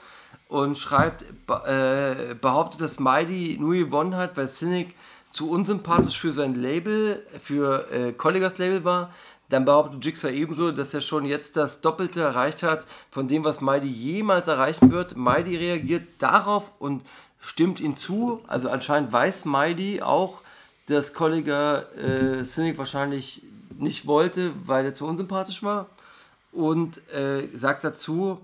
und 0.50 0.78
schreibt, 0.78 1.24
äh, 1.66 2.36
behauptet, 2.36 2.82
dass 2.82 3.00
Mighty 3.00 3.58
nur 3.60 3.76
gewonnen 3.76 4.16
hat, 4.16 4.36
weil 4.36 4.50
Cynic 4.50 4.96
zu 5.32 5.50
unsympathisch 5.50 6.20
für 6.20 6.34
sein 6.34 6.56
Label, 6.56 7.26
für 7.42 7.90
äh, 7.90 8.12
Collegers 8.12 8.58
Label 8.58 8.84
war. 8.84 9.14
Dann 9.48 9.64
behauptet 9.64 10.04
Jigsaw 10.04 10.30
ebenso, 10.34 10.72
dass 10.72 10.94
er 10.94 11.00
schon 11.02 11.26
jetzt 11.26 11.56
das 11.56 11.80
Doppelte 11.80 12.22
erreicht 12.22 12.64
hat 12.64 12.86
von 13.12 13.30
dem, 13.30 13.46
was 13.46 13.62
Mighty 13.62 13.88
jemals 13.88 14.50
erreichen 14.50 14.92
wird. 14.92 15.16
Mighty 15.16 15.56
reagiert 15.56 16.04
darauf 16.20 16.74
und 16.80 17.04
stimmt 17.40 17.80
ihm 17.80 17.96
zu. 17.96 18.42
Also 18.48 18.70
anscheinend 18.70 19.12
weiß 19.14 19.46
Mighty 19.46 20.02
auch, 20.02 20.42
dass 20.92 21.14
Colliger 21.14 21.96
äh, 21.98 22.44
Cynic 22.44 22.78
wahrscheinlich 22.78 23.44
nicht 23.78 24.06
wollte, 24.06 24.52
weil 24.66 24.86
er 24.86 24.94
zu 24.94 25.08
unsympathisch 25.08 25.64
war. 25.64 25.90
Und 26.52 27.02
äh, 27.14 27.48
sagt 27.56 27.84
dazu, 27.84 28.40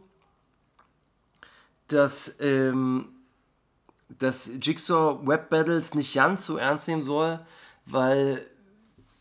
dass, 1.89 2.35
ähm, 2.39 3.09
dass 4.19 4.49
Jigsaw 4.61 5.19
Web 5.27 5.49
Battles 5.49 5.93
nicht 5.93 6.13
ganz 6.13 6.45
so 6.45 6.57
ernst 6.57 6.87
nehmen 6.87 7.03
soll, 7.03 7.39
weil, 7.85 8.45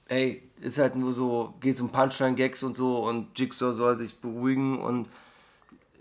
ey, 0.08 0.42
ist 0.60 0.78
halt 0.78 0.96
nur 0.96 1.12
so, 1.12 1.54
geht 1.60 1.80
um 1.80 1.90
Punchline-Gags 1.90 2.62
und 2.62 2.76
so 2.76 3.06
und 3.06 3.38
Jigsaw 3.38 3.72
soll 3.72 3.98
sich 3.98 4.18
beruhigen 4.20 4.78
und 4.80 5.08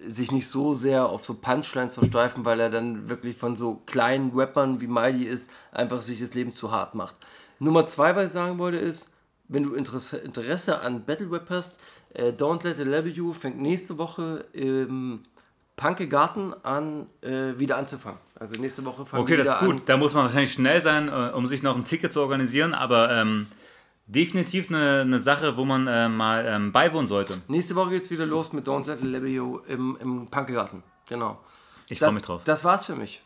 sich 0.07 0.31
nicht 0.31 0.47
so 0.47 0.73
sehr 0.73 1.05
auf 1.07 1.25
so 1.25 1.35
Punchlines 1.35 1.93
versteifen, 1.95 2.45
weil 2.45 2.59
er 2.59 2.69
dann 2.69 3.09
wirklich 3.09 3.37
von 3.37 3.55
so 3.55 3.81
kleinen 3.85 4.31
Rappern 4.35 4.81
wie 4.81 4.87
Miley 4.87 5.23
ist, 5.23 5.49
einfach 5.71 6.01
sich 6.01 6.19
das 6.19 6.33
Leben 6.33 6.51
zu 6.51 6.71
hart 6.71 6.95
macht. 6.95 7.15
Nummer 7.59 7.85
zwei, 7.85 8.15
was 8.15 8.27
ich 8.27 8.31
sagen 8.31 8.57
wollte, 8.57 8.77
ist, 8.77 9.13
wenn 9.47 9.63
du 9.63 9.73
Interesse, 9.75 10.81
an 10.81 11.05
Battle 11.05 11.31
Rap 11.31 11.49
hast, 11.49 11.79
äh, 12.13 12.31
Don't 12.31 12.63
Let 12.63 12.79
It 12.79 12.87
Level 12.87 13.11
You 13.11 13.33
fängt 13.33 13.61
nächste 13.61 13.97
Woche 13.97 14.45
im 14.53 15.23
Punke 15.75 16.07
Garten 16.07 16.53
an, 16.63 17.07
äh, 17.21 17.57
wieder 17.57 17.77
anzufangen. 17.77 18.19
Also 18.37 18.59
nächste 18.59 18.83
Woche 18.85 19.05
fangen 19.05 19.23
Okay, 19.23 19.37
wir 19.37 19.43
das 19.43 19.47
wieder 19.47 19.55
ist 19.61 19.65
gut. 19.65 19.75
an. 19.81 19.81
Da 19.85 19.97
muss 19.97 20.13
man 20.13 20.25
wahrscheinlich 20.25 20.53
schnell 20.53 20.81
sein, 20.81 21.09
äh, 21.09 21.31
um 21.33 21.47
sich 21.47 21.63
noch 21.63 21.75
ein 21.75 21.85
Ticket 21.85 22.11
zu 22.13 22.21
organisieren, 22.21 22.73
aber 22.73 23.11
ähm, 23.11 23.47
definitiv 24.07 24.69
eine, 24.69 25.01
eine 25.01 25.19
Sache, 25.19 25.57
wo 25.57 25.65
man 25.65 25.87
äh, 25.87 26.09
mal 26.09 26.45
ähm, 26.47 26.71
beiwohnen 26.71 27.07
sollte. 27.07 27.41
Nächste 27.47 27.75
Woche 27.75 27.91
geht's 27.91 28.09
wieder 28.11 28.25
los 28.25 28.53
mit 28.53 28.67
Don't 28.67 28.87
Let 28.87 29.01
Level 29.01 29.29
You 29.29 29.59
im, 29.67 29.97
im 29.99 30.27
Punke 30.27 30.53
Garten. 30.53 30.83
Genau. 31.09 31.39
Ich 31.87 31.99
freue 31.99 32.11
mich 32.13 32.23
drauf. 32.23 32.41
das 32.45 32.63
war's 32.63 32.85
für 32.85 32.95
mich. 32.95 33.21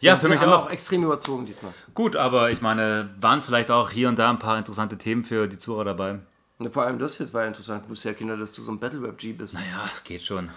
ja, 0.00 0.12
Das 0.14 0.22
für 0.22 0.28
mich 0.28 0.40
haben 0.40 0.50
wir 0.50 0.56
auch. 0.58 0.66
auch 0.66 0.70
extrem 0.70 1.04
überzogen 1.04 1.46
diesmal. 1.46 1.72
Gut, 1.94 2.16
aber 2.16 2.50
ich 2.50 2.60
meine, 2.60 3.10
waren 3.20 3.40
vielleicht 3.42 3.70
auch 3.70 3.90
hier 3.90 4.08
und 4.08 4.18
da 4.18 4.30
ein 4.30 4.38
paar 4.38 4.58
interessante 4.58 4.98
Themen 4.98 5.24
für 5.24 5.46
die 5.46 5.58
Zuhörer 5.58 5.84
dabei. 5.84 6.18
Und 6.58 6.72
vor 6.74 6.82
allem 6.84 6.98
das 6.98 7.18
jetzt 7.18 7.32
war 7.32 7.46
interessant. 7.46 7.84
Ich 7.84 7.90
wusste 7.90 8.08
ja, 8.10 8.14
Kinder, 8.14 8.36
dass 8.36 8.52
du 8.52 8.62
so 8.62 8.70
ein 8.72 8.78
Battle 8.80 9.02
Rap 9.02 9.16
G 9.18 9.32
bist. 9.32 9.54
Naja, 9.54 9.88
geht 10.04 10.22
schon. 10.22 10.50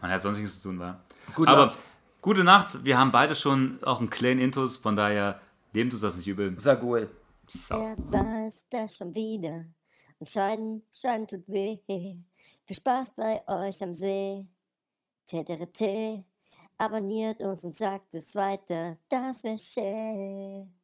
Man 0.00 0.10
hat 0.10 0.22
sonst 0.22 0.38
nichts 0.38 0.60
zu 0.60 0.68
tun, 0.68 0.78
war. 0.78 1.00
Gute 1.34 1.50
aber 1.50 1.66
Nacht. 1.66 1.78
gute 2.22 2.44
Nacht. 2.44 2.84
Wir 2.84 2.98
haben 2.98 3.10
beide 3.12 3.34
schon 3.34 3.78
auch 3.82 3.98
einen 4.00 4.10
kleinen 4.10 4.40
Intus, 4.40 4.76
von 4.78 4.94
daher 4.96 5.40
nehmt 5.72 5.92
uns 5.92 6.00
das 6.02 6.16
nicht 6.16 6.26
übel. 6.28 6.54
Sagul. 6.58 7.10
Wer 7.52 7.96
weiß 7.96 8.64
das 8.70 8.96
schon 8.96 9.14
wieder? 9.14 9.66
Und 10.18 10.28
Scheiden, 10.28 10.82
Scheiden 10.92 11.28
tut 11.28 11.48
weh. 11.48 11.78
Viel 11.86 12.76
Spaß 12.76 13.10
bei 13.14 13.46
euch 13.46 13.82
am 13.82 13.92
See. 13.92 14.46
TTRT. 15.26 16.24
Abonniert 16.78 17.40
uns 17.40 17.64
und 17.64 17.76
sagt 17.76 18.14
es 18.14 18.34
weiter. 18.34 18.98
Das 19.08 19.44
wäre 19.44 19.58
schön. 19.58 20.75